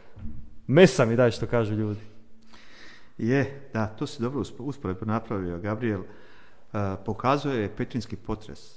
mesa 0.67 1.05
mi 1.05 1.17
daj 1.17 1.31
što 1.31 1.47
kažu 1.47 1.75
ljudi. 1.75 2.01
Je, 3.19 3.69
da, 3.73 3.87
to 3.87 4.07
si 4.07 4.23
dobro 4.23 4.43
usporedno 4.59 5.07
napravio, 5.07 5.59
Gabriel. 5.59 6.03
E, 6.73 6.97
pokazuje 7.05 7.77
petrinski 7.77 8.17
potres. 8.17 8.77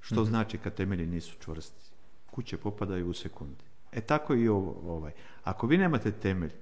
Što 0.00 0.20
mhm. 0.20 0.24
znači 0.24 0.58
kad 0.58 0.74
temelji 0.74 1.06
nisu 1.06 1.36
čvrsti? 1.40 1.90
Kuće 2.30 2.56
popadaju 2.56 3.10
u 3.10 3.12
sekundi. 3.12 3.64
E 3.92 4.00
tako 4.00 4.34
i 4.34 4.48
ovo, 4.48 4.82
ovaj. 4.86 5.12
Ako 5.44 5.66
vi 5.66 5.78
nemate 5.78 6.12
temelj, 6.12 6.52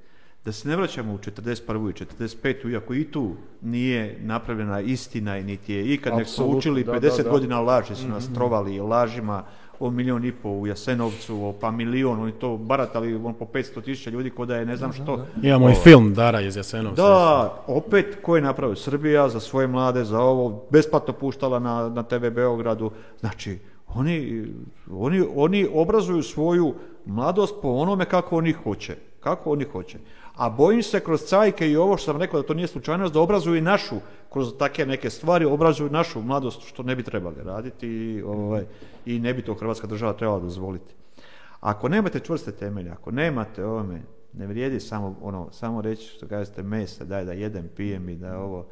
da 0.44 0.52
se 0.52 0.68
ne 0.68 0.76
vraćamo 0.76 1.14
u 1.14 1.18
41. 1.18 1.90
i 1.90 2.04
45. 2.04 2.72
iako 2.72 2.94
i 2.94 3.04
tu 3.04 3.36
nije 3.60 4.18
napravljena 4.20 4.80
istina 4.80 5.38
i 5.38 5.44
niti 5.44 5.72
je 5.72 5.94
ikad 5.94 6.16
nek 6.16 6.28
su 6.28 6.46
učili 6.46 6.84
50 6.84 7.30
godina 7.30 7.60
laži 7.60 7.94
su 7.94 8.08
nas 8.08 8.28
mm 8.28 8.34
trovali 8.34 8.80
lažima 8.80 9.44
o 9.80 9.90
milijun 9.90 10.24
i 10.24 10.32
pol 10.32 10.60
u 10.60 10.66
Jasenovcu, 10.66 11.44
o 11.44 11.54
pa 11.60 11.70
milijun, 11.70 12.20
oni 12.20 12.32
to 12.32 12.56
baratali 12.56 13.14
on 13.14 13.34
po 13.34 13.44
500 13.44 13.82
tisuća 13.84 14.10
ljudi 14.10 14.30
ko 14.30 14.46
da 14.46 14.56
je 14.56 14.66
ne 14.66 14.76
znam 14.76 14.92
što. 14.92 15.26
Imamo 15.42 15.70
i 15.70 15.74
film 15.74 16.14
Dara 16.14 16.40
iz 16.40 16.56
Jasenovca. 16.56 17.02
Da, 17.02 17.64
opet 17.66 18.18
ko 18.22 18.36
je 18.36 18.42
napravio 18.42 18.76
Srbija 18.76 19.28
za 19.28 19.40
svoje 19.40 19.66
mlade, 19.66 20.04
za 20.04 20.20
ovo, 20.20 20.66
besplatno 20.70 21.12
puštala 21.12 21.58
na, 21.58 21.88
na 21.88 22.02
TV 22.02 22.30
Beogradu, 22.34 22.90
znači 23.20 23.58
oni, 23.94 24.46
oni, 24.90 25.24
oni 25.34 25.68
obrazuju 25.74 26.22
svoju 26.22 26.74
mladost 27.06 27.54
po 27.62 27.68
onome 27.68 28.04
kako 28.04 28.36
oni 28.36 28.52
hoće. 28.52 28.96
Kako 29.20 29.52
oni 29.52 29.64
hoće. 29.64 29.98
A 30.36 30.50
bojim 30.50 30.82
se 30.82 31.00
kroz 31.00 31.20
cajke 31.20 31.70
i 31.70 31.76
ovo 31.76 31.96
što 31.96 32.04
sam 32.04 32.20
rekao 32.20 32.40
da 32.40 32.46
to 32.46 32.54
nije 32.54 32.66
slučajnost, 32.66 33.14
da 33.14 33.20
obrazuju 33.20 33.56
i 33.56 33.60
našu, 33.60 33.96
kroz 34.32 34.52
takve 34.58 34.86
neke 34.86 35.10
stvari, 35.10 35.44
obrazuju 35.44 35.90
našu 35.90 36.22
mladost 36.22 36.62
što 36.66 36.82
ne 36.82 36.96
bi 36.96 37.02
trebali 37.02 37.36
raditi 37.44 38.22
ovaj, 38.26 38.64
i 39.06 39.18
ne 39.18 39.34
bi 39.34 39.42
to 39.42 39.54
Hrvatska 39.54 39.86
država 39.86 40.12
trebala 40.12 40.40
dozvoliti. 40.40 40.94
Ako 41.60 41.88
nemate 41.88 42.20
čvrste 42.20 42.52
temelje, 42.52 42.90
ako 42.90 43.10
nemate 43.10 43.64
ovome, 43.64 44.02
ne 44.32 44.46
vrijedi 44.46 44.80
samo, 44.80 45.16
ono, 45.22 45.48
samo 45.52 45.80
reći 45.80 46.08
što 46.08 46.26
kažete 46.28 46.62
mesa, 46.62 47.04
daj 47.04 47.24
da 47.24 47.32
jedem, 47.32 47.68
pijem 47.76 48.08
i 48.08 48.16
da 48.16 48.38
ovo, 48.38 48.66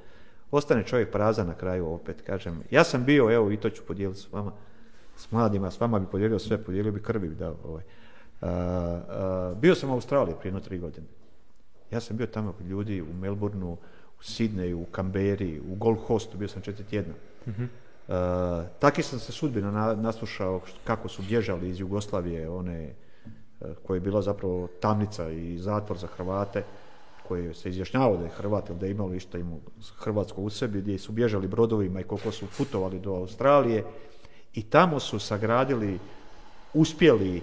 ostane 0.50 0.86
čovjek 0.86 1.12
prazan 1.12 1.46
na 1.46 1.54
kraju 1.54 1.86
opet, 1.86 2.22
kažem. 2.26 2.62
Ja 2.70 2.84
sam 2.84 3.04
bio, 3.04 3.30
evo 3.30 3.50
i 3.50 3.56
to 3.56 3.70
ću 3.70 3.82
podijeliti 3.86 4.20
s 4.20 4.32
vama, 4.32 4.52
s 5.16 5.30
mladima, 5.30 5.70
s 5.70 5.80
vama 5.80 5.98
bi 5.98 6.06
podijelio 6.06 6.38
sve, 6.38 6.64
podijelio 6.64 6.92
bi 6.92 7.02
krvi, 7.02 7.28
da, 7.28 7.54
ovaj. 7.64 7.82
bio 9.60 9.74
sam 9.74 9.90
u 9.90 9.92
Australiji 9.92 10.34
prije 10.40 10.48
jedno 10.48 10.60
tri 10.60 10.78
godine. 10.78 11.06
Ja 11.90 12.00
sam 12.00 12.16
bio 12.16 12.26
tamo 12.26 12.52
kod 12.52 12.66
ljudi 12.66 13.02
u 13.02 13.12
Melbourneu, 13.20 13.72
u 14.20 14.22
Sidneju, 14.22 14.80
u 14.80 14.84
Kamberi, 14.84 15.60
u 15.72 15.74
Gold 15.74 15.98
Hostu, 16.06 16.38
bio 16.38 16.48
sam 16.48 16.62
četiri 16.62 16.84
tjedna. 16.84 17.14
Uh-huh. 18.10 18.64
taki 18.78 19.02
sam 19.02 19.18
se 19.18 19.32
sudbina 19.32 19.94
naslušao 19.94 20.60
kako 20.84 21.08
su 21.08 21.22
bježali 21.22 21.68
iz 21.68 21.80
Jugoslavije, 21.80 22.50
one 22.50 22.94
uh, 23.60 23.68
koje 23.86 23.96
je 23.96 24.00
bila 24.00 24.22
zapravo 24.22 24.68
tamnica 24.80 25.30
i 25.30 25.58
zatvor 25.58 25.98
za 25.98 26.06
Hrvate, 26.06 26.64
koji 27.28 27.54
se 27.54 27.68
izjašnjavao 27.68 28.16
da 28.16 28.24
je 28.24 28.30
Hrvat 28.30 28.70
ili 28.70 28.78
da 28.78 28.86
je 28.86 28.92
imalo 28.92 29.14
išta 29.14 29.38
imao 29.38 29.58
Hrvatsko 29.98 30.42
u 30.42 30.50
sebi, 30.50 30.80
gdje 30.80 30.98
su 30.98 31.12
bježali 31.12 31.48
brodovima 31.48 32.00
i 32.00 32.04
koliko 32.04 32.30
su 32.30 32.46
putovali 32.58 33.00
do 33.00 33.14
Australije 33.14 33.84
i 34.54 34.62
tamo 34.62 35.00
su 35.00 35.18
sagradili, 35.18 35.98
uspjeli, 36.74 37.42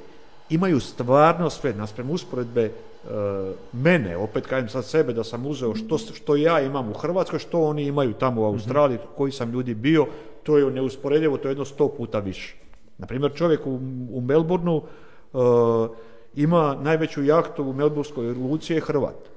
imaju 0.50 0.80
stvarno 0.80 1.50
sve, 1.50 1.74
naspram 1.74 2.10
usporedbe 2.10 2.72
E, 3.08 3.54
mene, 3.74 4.18
opet 4.18 4.46
kažem 4.48 4.70
sad 4.70 4.86
sebe 4.86 5.14
da 5.14 5.24
sam 5.24 5.46
uzeo 5.46 5.76
što, 5.76 5.98
što 5.98 6.36
ja 6.36 6.62
imam 6.62 6.90
u 6.90 6.94
Hrvatskoj, 6.94 7.40
što 7.40 7.62
oni 7.62 7.84
imaju 7.84 8.14
tamo 8.14 8.42
u 8.42 8.46
Australiji, 8.46 9.00
koji 9.18 9.32
sam 9.32 9.52
ljudi 9.52 9.74
bio, 9.74 10.08
to 10.48 10.58
je 10.58 10.72
neusporedivo, 10.72 11.38
to 11.38 11.48
je 11.48 11.52
jedno 11.52 11.66
sto 11.66 11.90
puta 11.92 12.20
više. 12.20 12.56
Naprimjer, 12.98 13.36
čovjek 13.36 13.68
u, 13.68 13.80
u 14.12 14.22
Melbourneu 14.22 14.76
uh, 14.78 15.44
ima 16.36 16.78
najveću 16.82 17.24
jahtu 17.24 17.64
u 17.64 17.74
Melbourneskoj 17.74 18.32
luci 18.32 18.74
je 18.74 18.82
Hrvat. 18.82 19.30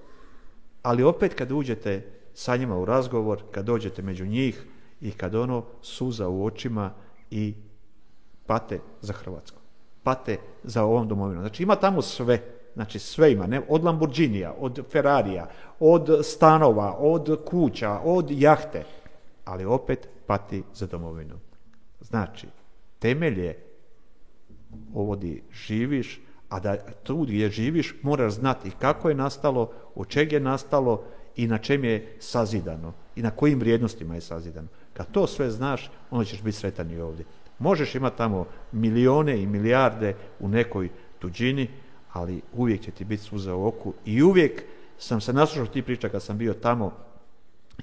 Ali 0.82 1.02
opet 1.02 1.34
kad 1.34 1.52
uđete 1.52 2.06
sa 2.34 2.56
njima 2.56 2.78
u 2.78 2.84
razgovor, 2.84 3.42
kad 3.50 3.64
dođete 3.64 4.02
među 4.02 4.26
njih 4.26 4.64
i 5.00 5.10
kad 5.10 5.34
ono 5.34 5.64
suza 5.82 6.28
u 6.28 6.44
očima 6.44 6.92
i 7.30 7.54
pate 8.46 8.80
za 9.00 9.12
Hrvatsku. 9.12 9.58
Pate 10.02 10.38
za 10.62 10.84
ovom 10.84 11.08
domovinom. 11.08 11.42
Znači 11.42 11.62
ima 11.62 11.76
tamo 11.76 12.02
sve 12.02 12.42
Znači 12.74 12.98
sve 12.98 13.32
ima, 13.32 13.46
ne? 13.46 13.60
od 13.68 13.84
Lamborghinija, 13.84 14.54
od 14.60 14.80
Ferrarija, 14.90 15.46
od 15.80 16.08
stanova, 16.22 16.96
od 16.98 17.38
kuća, 17.44 18.00
od 18.04 18.30
jahte, 18.30 18.84
ali 19.44 19.64
opet 19.64 20.08
pati 20.26 20.62
za 20.74 20.86
domovinu. 20.86 21.34
Znači, 22.00 22.46
temelj 22.98 23.40
je 23.40 23.64
ovo 24.94 25.16
di 25.16 25.42
živiš, 25.52 26.20
a 26.48 26.60
da 26.60 26.76
tu 27.02 27.16
gdje 27.16 27.50
živiš 27.50 27.94
moraš 28.02 28.32
znati 28.32 28.70
kako 28.78 29.08
je 29.08 29.14
nastalo, 29.14 29.72
od 29.94 30.08
čeg 30.08 30.32
je 30.32 30.40
nastalo 30.40 31.04
i 31.36 31.46
na 31.46 31.58
čem 31.58 31.84
je 31.84 32.16
sazidano 32.18 32.92
i 33.16 33.22
na 33.22 33.30
kojim 33.30 33.58
vrijednostima 33.58 34.14
je 34.14 34.20
sazidano. 34.20 34.68
Kad 34.92 35.10
to 35.10 35.26
sve 35.26 35.50
znaš, 35.50 35.90
onda 36.10 36.24
ćeš 36.24 36.42
biti 36.42 36.56
sretan 36.56 36.90
i 36.90 37.00
ovdje. 37.00 37.24
Možeš 37.58 37.94
imati 37.94 38.16
tamo 38.16 38.46
milijone 38.72 39.42
i 39.42 39.46
milijarde 39.46 40.14
u 40.40 40.48
nekoj 40.48 40.88
tuđini, 41.18 41.68
ali 42.12 42.42
uvijek 42.52 42.80
će 42.80 42.90
ti 42.90 43.04
biti 43.04 43.22
suza 43.22 43.54
u 43.54 43.66
oku 43.66 43.94
i 44.04 44.22
uvijek 44.22 44.62
sam 44.98 45.20
se 45.20 45.32
naslušao 45.32 45.66
ti 45.66 45.82
priča 45.82 46.08
kad 46.08 46.22
sam 46.22 46.38
bio 46.38 46.54
tamo, 46.54 46.92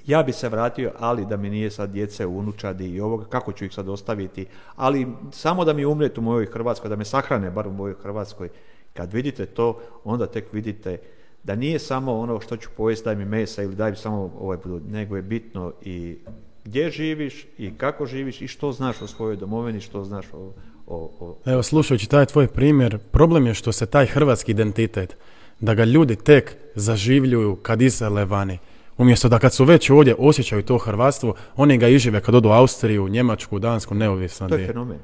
ja 0.05 0.23
bi 0.23 0.33
se 0.33 0.49
vratio, 0.49 0.91
ali 0.99 1.25
da 1.25 1.37
mi 1.37 1.49
nije 1.49 1.71
sad 1.71 1.89
djece 1.89 2.25
unučadi 2.25 2.87
i 2.87 3.01
ovoga, 3.01 3.25
kako 3.25 3.51
ću 3.51 3.65
ih 3.65 3.73
sad 3.73 3.89
ostaviti, 3.89 4.45
ali 4.75 5.07
samo 5.31 5.65
da 5.65 5.73
mi 5.73 5.85
umrijet 5.85 6.17
u 6.17 6.21
mojoj 6.21 6.45
Hrvatskoj, 6.45 6.89
da 6.89 6.95
me 6.95 7.05
sahrane 7.05 7.51
bar 7.51 7.67
u 7.67 7.73
mojoj 7.73 7.95
Hrvatskoj. 8.03 8.49
Kad 8.93 9.13
vidite 9.13 9.45
to, 9.45 9.79
onda 10.03 10.27
tek 10.27 10.53
vidite 10.53 10.97
da 11.43 11.55
nije 11.55 11.79
samo 11.79 12.19
ono 12.19 12.39
što 12.39 12.57
ću 12.57 12.69
pojesti, 12.77 13.05
daj 13.05 13.15
mi 13.15 13.25
mesa 13.25 13.63
ili 13.63 13.75
daj 13.75 13.91
mi 13.91 13.97
samo 13.97 14.31
ovaj 14.39 14.57
budu, 14.57 14.81
nego 14.89 15.15
je 15.15 15.21
bitno 15.21 15.73
i 15.81 16.17
gdje 16.63 16.91
živiš 16.91 17.47
i 17.57 17.77
kako 17.77 18.05
živiš 18.05 18.41
i 18.41 18.47
što 18.47 18.71
znaš 18.71 19.01
o 19.01 19.07
svojoj 19.07 19.35
domovini, 19.35 19.81
što 19.81 20.03
znaš 20.03 20.25
o, 20.33 20.53
o, 20.87 21.11
o... 21.19 21.37
Evo, 21.45 21.63
slušajući 21.63 22.09
taj 22.09 22.25
tvoj 22.25 22.47
primjer, 22.47 22.97
problem 23.11 23.47
je 23.47 23.53
što 23.53 23.71
se 23.71 23.85
taj 23.85 24.05
hrvatski 24.05 24.51
identitet, 24.51 25.17
da 25.59 25.73
ga 25.73 25.83
ljudi 25.83 26.15
tek 26.15 26.57
zaživljuju 26.75 27.55
kad 27.55 27.81
isele 27.81 28.25
vani. 28.25 28.59
Umjesto 28.97 29.29
da 29.29 29.39
kad 29.39 29.53
su 29.53 29.65
već 29.65 29.89
ovdje 29.89 30.15
osjećaju 30.19 30.63
to 30.63 30.77
hrvatstvo, 30.77 31.33
oni 31.55 31.77
ga 31.77 31.87
ižive 31.87 32.21
kad 32.21 32.35
odu 32.35 32.49
u 32.49 32.51
Austriju, 32.51 33.07
Njemačku, 33.07 33.59
Dansku, 33.59 33.95
neovisno. 33.95 34.49
To 34.49 34.55
je 34.55 34.67
fenomen. 34.67 34.99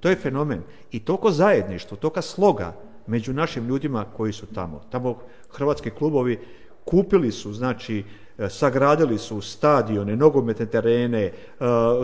To 0.00 0.08
je 0.08 0.16
fenomen. 0.16 0.60
I 0.92 1.00
toliko 1.00 1.30
zajedništvo, 1.30 1.96
toliko 1.96 2.22
sloga 2.22 2.76
među 3.06 3.32
našim 3.32 3.66
ljudima 3.66 4.04
koji 4.16 4.32
su 4.32 4.46
tamo. 4.46 4.82
Tamo 4.90 5.18
hrvatski 5.50 5.90
klubovi 5.90 6.38
kupili 6.84 7.32
su, 7.32 7.52
znači, 7.52 8.04
e, 8.38 8.48
sagradili 8.48 9.18
su 9.18 9.40
stadione, 9.40 10.16
nogometne 10.16 10.66
terene, 10.66 11.22
e, 11.22 11.32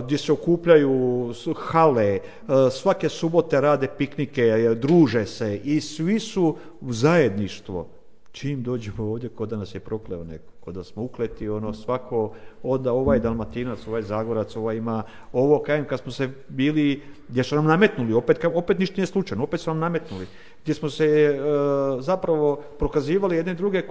gdje 0.04 0.18
se 0.18 0.32
okupljaju 0.32 1.32
hale, 1.56 2.04
e, 2.04 2.20
svake 2.70 3.08
subote 3.08 3.60
rade 3.60 3.88
piknike, 3.98 4.74
druže 4.76 5.26
se 5.26 5.56
i 5.64 5.80
svi 5.80 6.20
su 6.20 6.56
u 6.80 6.92
zajedništvo. 6.92 7.88
Čim 8.32 8.62
dođemo 8.62 9.04
ovdje, 9.04 9.28
kod 9.28 9.48
da 9.48 9.56
nas 9.56 9.74
je 9.74 9.80
prokleo 9.80 10.24
neko, 10.24 10.49
kod 10.60 10.74
da 10.74 10.84
smo 10.84 11.02
ukleti, 11.02 11.48
ono 11.48 11.74
svako, 11.74 12.32
onda 12.62 12.92
ovaj 12.92 13.18
dalmatinac, 13.18 13.86
ovaj 13.86 14.02
zagorac, 14.02 14.56
ovaj 14.56 14.76
ima 14.76 15.02
ovo, 15.32 15.62
kajem, 15.62 15.84
kad 15.84 16.00
smo 16.00 16.12
se 16.12 16.30
bili, 16.48 17.02
gdje 17.28 17.44
su 17.44 17.54
nam 17.54 17.64
nametnuli, 17.64 18.12
opet, 18.12 18.44
opet 18.54 18.78
ništa 18.78 18.94
nije 18.96 19.06
slučajno, 19.06 19.44
opet 19.44 19.60
su 19.60 19.70
nam 19.70 19.78
nametnuli, 19.78 20.26
gdje 20.62 20.74
smo 20.74 20.90
se 20.90 21.06
e, 21.06 21.38
zapravo 22.00 22.62
prokazivali 22.78 23.36
jedne 23.36 23.54
druge 23.54 23.82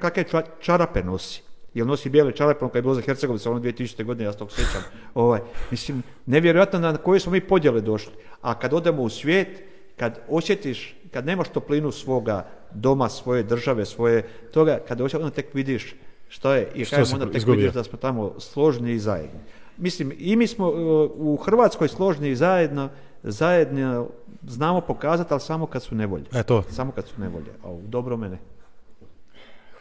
kakve 0.00 0.24
čarape 0.60 1.02
nosi. 1.02 1.42
Jel 1.74 1.86
nosi 1.86 2.10
bijele 2.10 2.32
čarape, 2.32 2.60
kad 2.60 2.74
je 2.74 2.82
bilo 2.82 2.94
za 2.94 3.00
Hercegovica, 3.00 3.50
ono 3.50 3.60
2000. 3.60 4.04
godine, 4.04 4.24
ja 4.24 4.32
se 4.32 4.38
tog 4.38 4.52
sjećam. 4.52 4.82
Ovaj, 5.14 5.40
mislim, 5.70 6.02
nevjerojatno 6.26 6.78
na 6.78 6.96
koje 6.96 7.20
smo 7.20 7.32
mi 7.32 7.40
podjele 7.40 7.80
došli. 7.80 8.12
A 8.42 8.58
kad 8.58 8.72
odemo 8.74 9.02
u 9.02 9.08
svijet, 9.08 9.62
kad 9.96 10.20
osjetiš, 10.28 10.96
kad 11.10 11.26
nemaš 11.26 11.48
toplinu 11.48 11.92
svoga 11.92 12.48
doma, 12.74 13.08
svoje 13.08 13.42
države, 13.42 13.86
svoje 13.86 14.22
toga, 14.52 14.78
kad 14.88 15.00
osjetiš, 15.00 15.24
onda 15.24 15.34
tek 15.34 15.54
vidiš 15.54 15.94
što 16.30 16.54
je. 16.54 16.68
I 16.74 16.84
što 16.84 16.96
onda 17.12 17.30
tek 17.30 17.44
da 17.74 17.84
smo 17.84 17.98
tamo 17.98 18.34
složni 18.38 18.92
i 18.92 18.98
zajedni. 18.98 19.40
Mislim, 19.76 20.12
i 20.18 20.36
mi 20.36 20.46
smo 20.46 20.68
uh, 20.68 21.10
u 21.16 21.36
Hrvatskoj 21.36 21.88
složni 21.88 22.30
i 22.30 22.36
zajedno, 22.36 22.88
zajedno 23.22 24.08
znamo 24.46 24.80
pokazati, 24.80 25.34
ali 25.34 25.40
samo 25.40 25.66
kad 25.66 25.82
su 25.82 25.94
nevolje. 25.94 26.24
E 26.34 26.42
to. 26.42 26.62
Samo 26.62 26.92
kad 26.92 27.06
su 27.06 27.20
nevolje, 27.20 27.50
a 27.64 27.70
u 27.70 27.80
dobro 27.88 28.16
mene. 28.16 28.38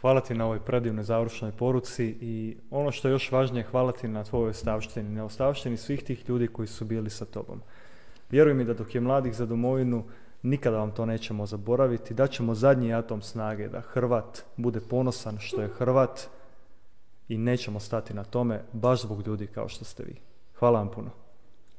Hvala 0.02 0.22
ti 0.22 0.34
na 0.34 0.46
ovoj 0.46 0.60
predivnoj 0.60 1.04
završnoj 1.04 1.52
poruci 1.52 2.06
i 2.06 2.58
ono 2.72 2.92
što 2.92 3.08
je 3.08 3.12
još 3.12 3.32
važnije, 3.32 3.64
hvala 3.64 3.92
ti 3.92 4.08
na 4.08 4.24
tvojoj 4.24 4.50
ostavštini, 4.50 5.10
na 5.10 5.26
ostavštini 5.26 5.78
svih 5.78 6.04
tih 6.04 6.30
ljudi 6.30 6.48
koji 6.48 6.68
su 6.68 6.86
bili 6.86 7.10
sa 7.10 7.26
tobom. 7.26 7.62
Vjeruj 8.32 8.54
mi 8.54 8.66
da 8.66 8.74
dok 8.74 8.96
je 8.96 9.02
mladih 9.02 9.36
za 9.36 9.46
domovinu, 9.46 10.04
nikada 10.44 10.78
vam 10.78 10.92
to 10.92 11.06
nećemo 11.06 11.46
zaboraviti, 11.46 12.14
da 12.14 12.28
ćemo 12.28 12.56
zadnji 12.56 12.94
atom 12.94 13.22
snage 13.22 13.68
da 13.68 13.82
Hrvat 13.82 14.44
bude 14.58 14.80
ponosan 14.80 15.38
što 15.40 15.62
je 15.62 15.68
Hrvat 15.68 16.30
i 17.30 17.38
nećemo 17.38 17.80
stati 17.80 18.14
na 18.14 18.24
tome 18.24 18.62
baš 18.74 19.02
zbog 19.02 19.28
ljudi 19.28 19.48
kao 19.48 19.70
što 19.70 19.86
ste 19.86 20.04
vi. 20.04 20.16
Hvala 20.60 20.80
vam 20.80 20.92
puno. 20.92 21.10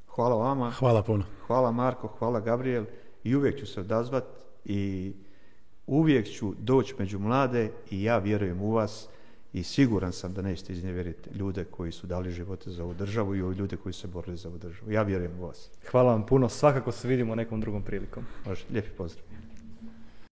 Hvala 0.06 0.36
vama. 0.36 0.70
Hvala 0.70 1.02
puno. 1.02 1.24
Hvala 1.46 1.72
Marko, 1.72 2.08
hvala 2.18 2.40
Gabriel 2.40 2.84
i 3.24 3.36
uvijek 3.36 3.58
ću 3.58 3.66
se 3.66 3.80
odazvat 3.80 4.24
i 4.64 5.12
uvijek 5.86 6.28
ću 6.28 6.54
doći 6.58 6.94
među 6.98 7.18
mlade 7.18 7.70
i 7.90 8.02
ja 8.02 8.18
vjerujem 8.18 8.62
u 8.62 8.70
vas 8.70 9.08
i 9.52 9.62
siguran 9.62 10.12
sam 10.12 10.34
da 10.34 10.42
nećete 10.42 10.72
iznevjeriti 10.72 11.30
ljude 11.30 11.64
koji 11.64 11.92
su 11.92 12.06
dali 12.06 12.30
živote 12.30 12.70
za 12.70 12.84
ovu 12.84 12.94
državu 12.94 13.34
i 13.34 13.38
ljude 13.38 13.76
koji 13.76 13.92
su 13.92 14.00
se 14.00 14.08
borili 14.08 14.36
za 14.36 14.48
ovu 14.48 14.58
državu. 14.58 14.92
Ja 14.92 15.02
vjerujem 15.02 15.40
u 15.40 15.46
vas. 15.46 15.70
Hvala 15.90 16.12
vam 16.12 16.26
puno, 16.26 16.48
svakako 16.48 16.92
se 16.92 17.08
vidimo 17.08 17.34
nekom 17.34 17.60
drugom 17.60 17.82
prilikom. 17.82 18.24
Može, 18.46 18.64
lijepi 18.70 18.90
pozdrav. 18.90 19.24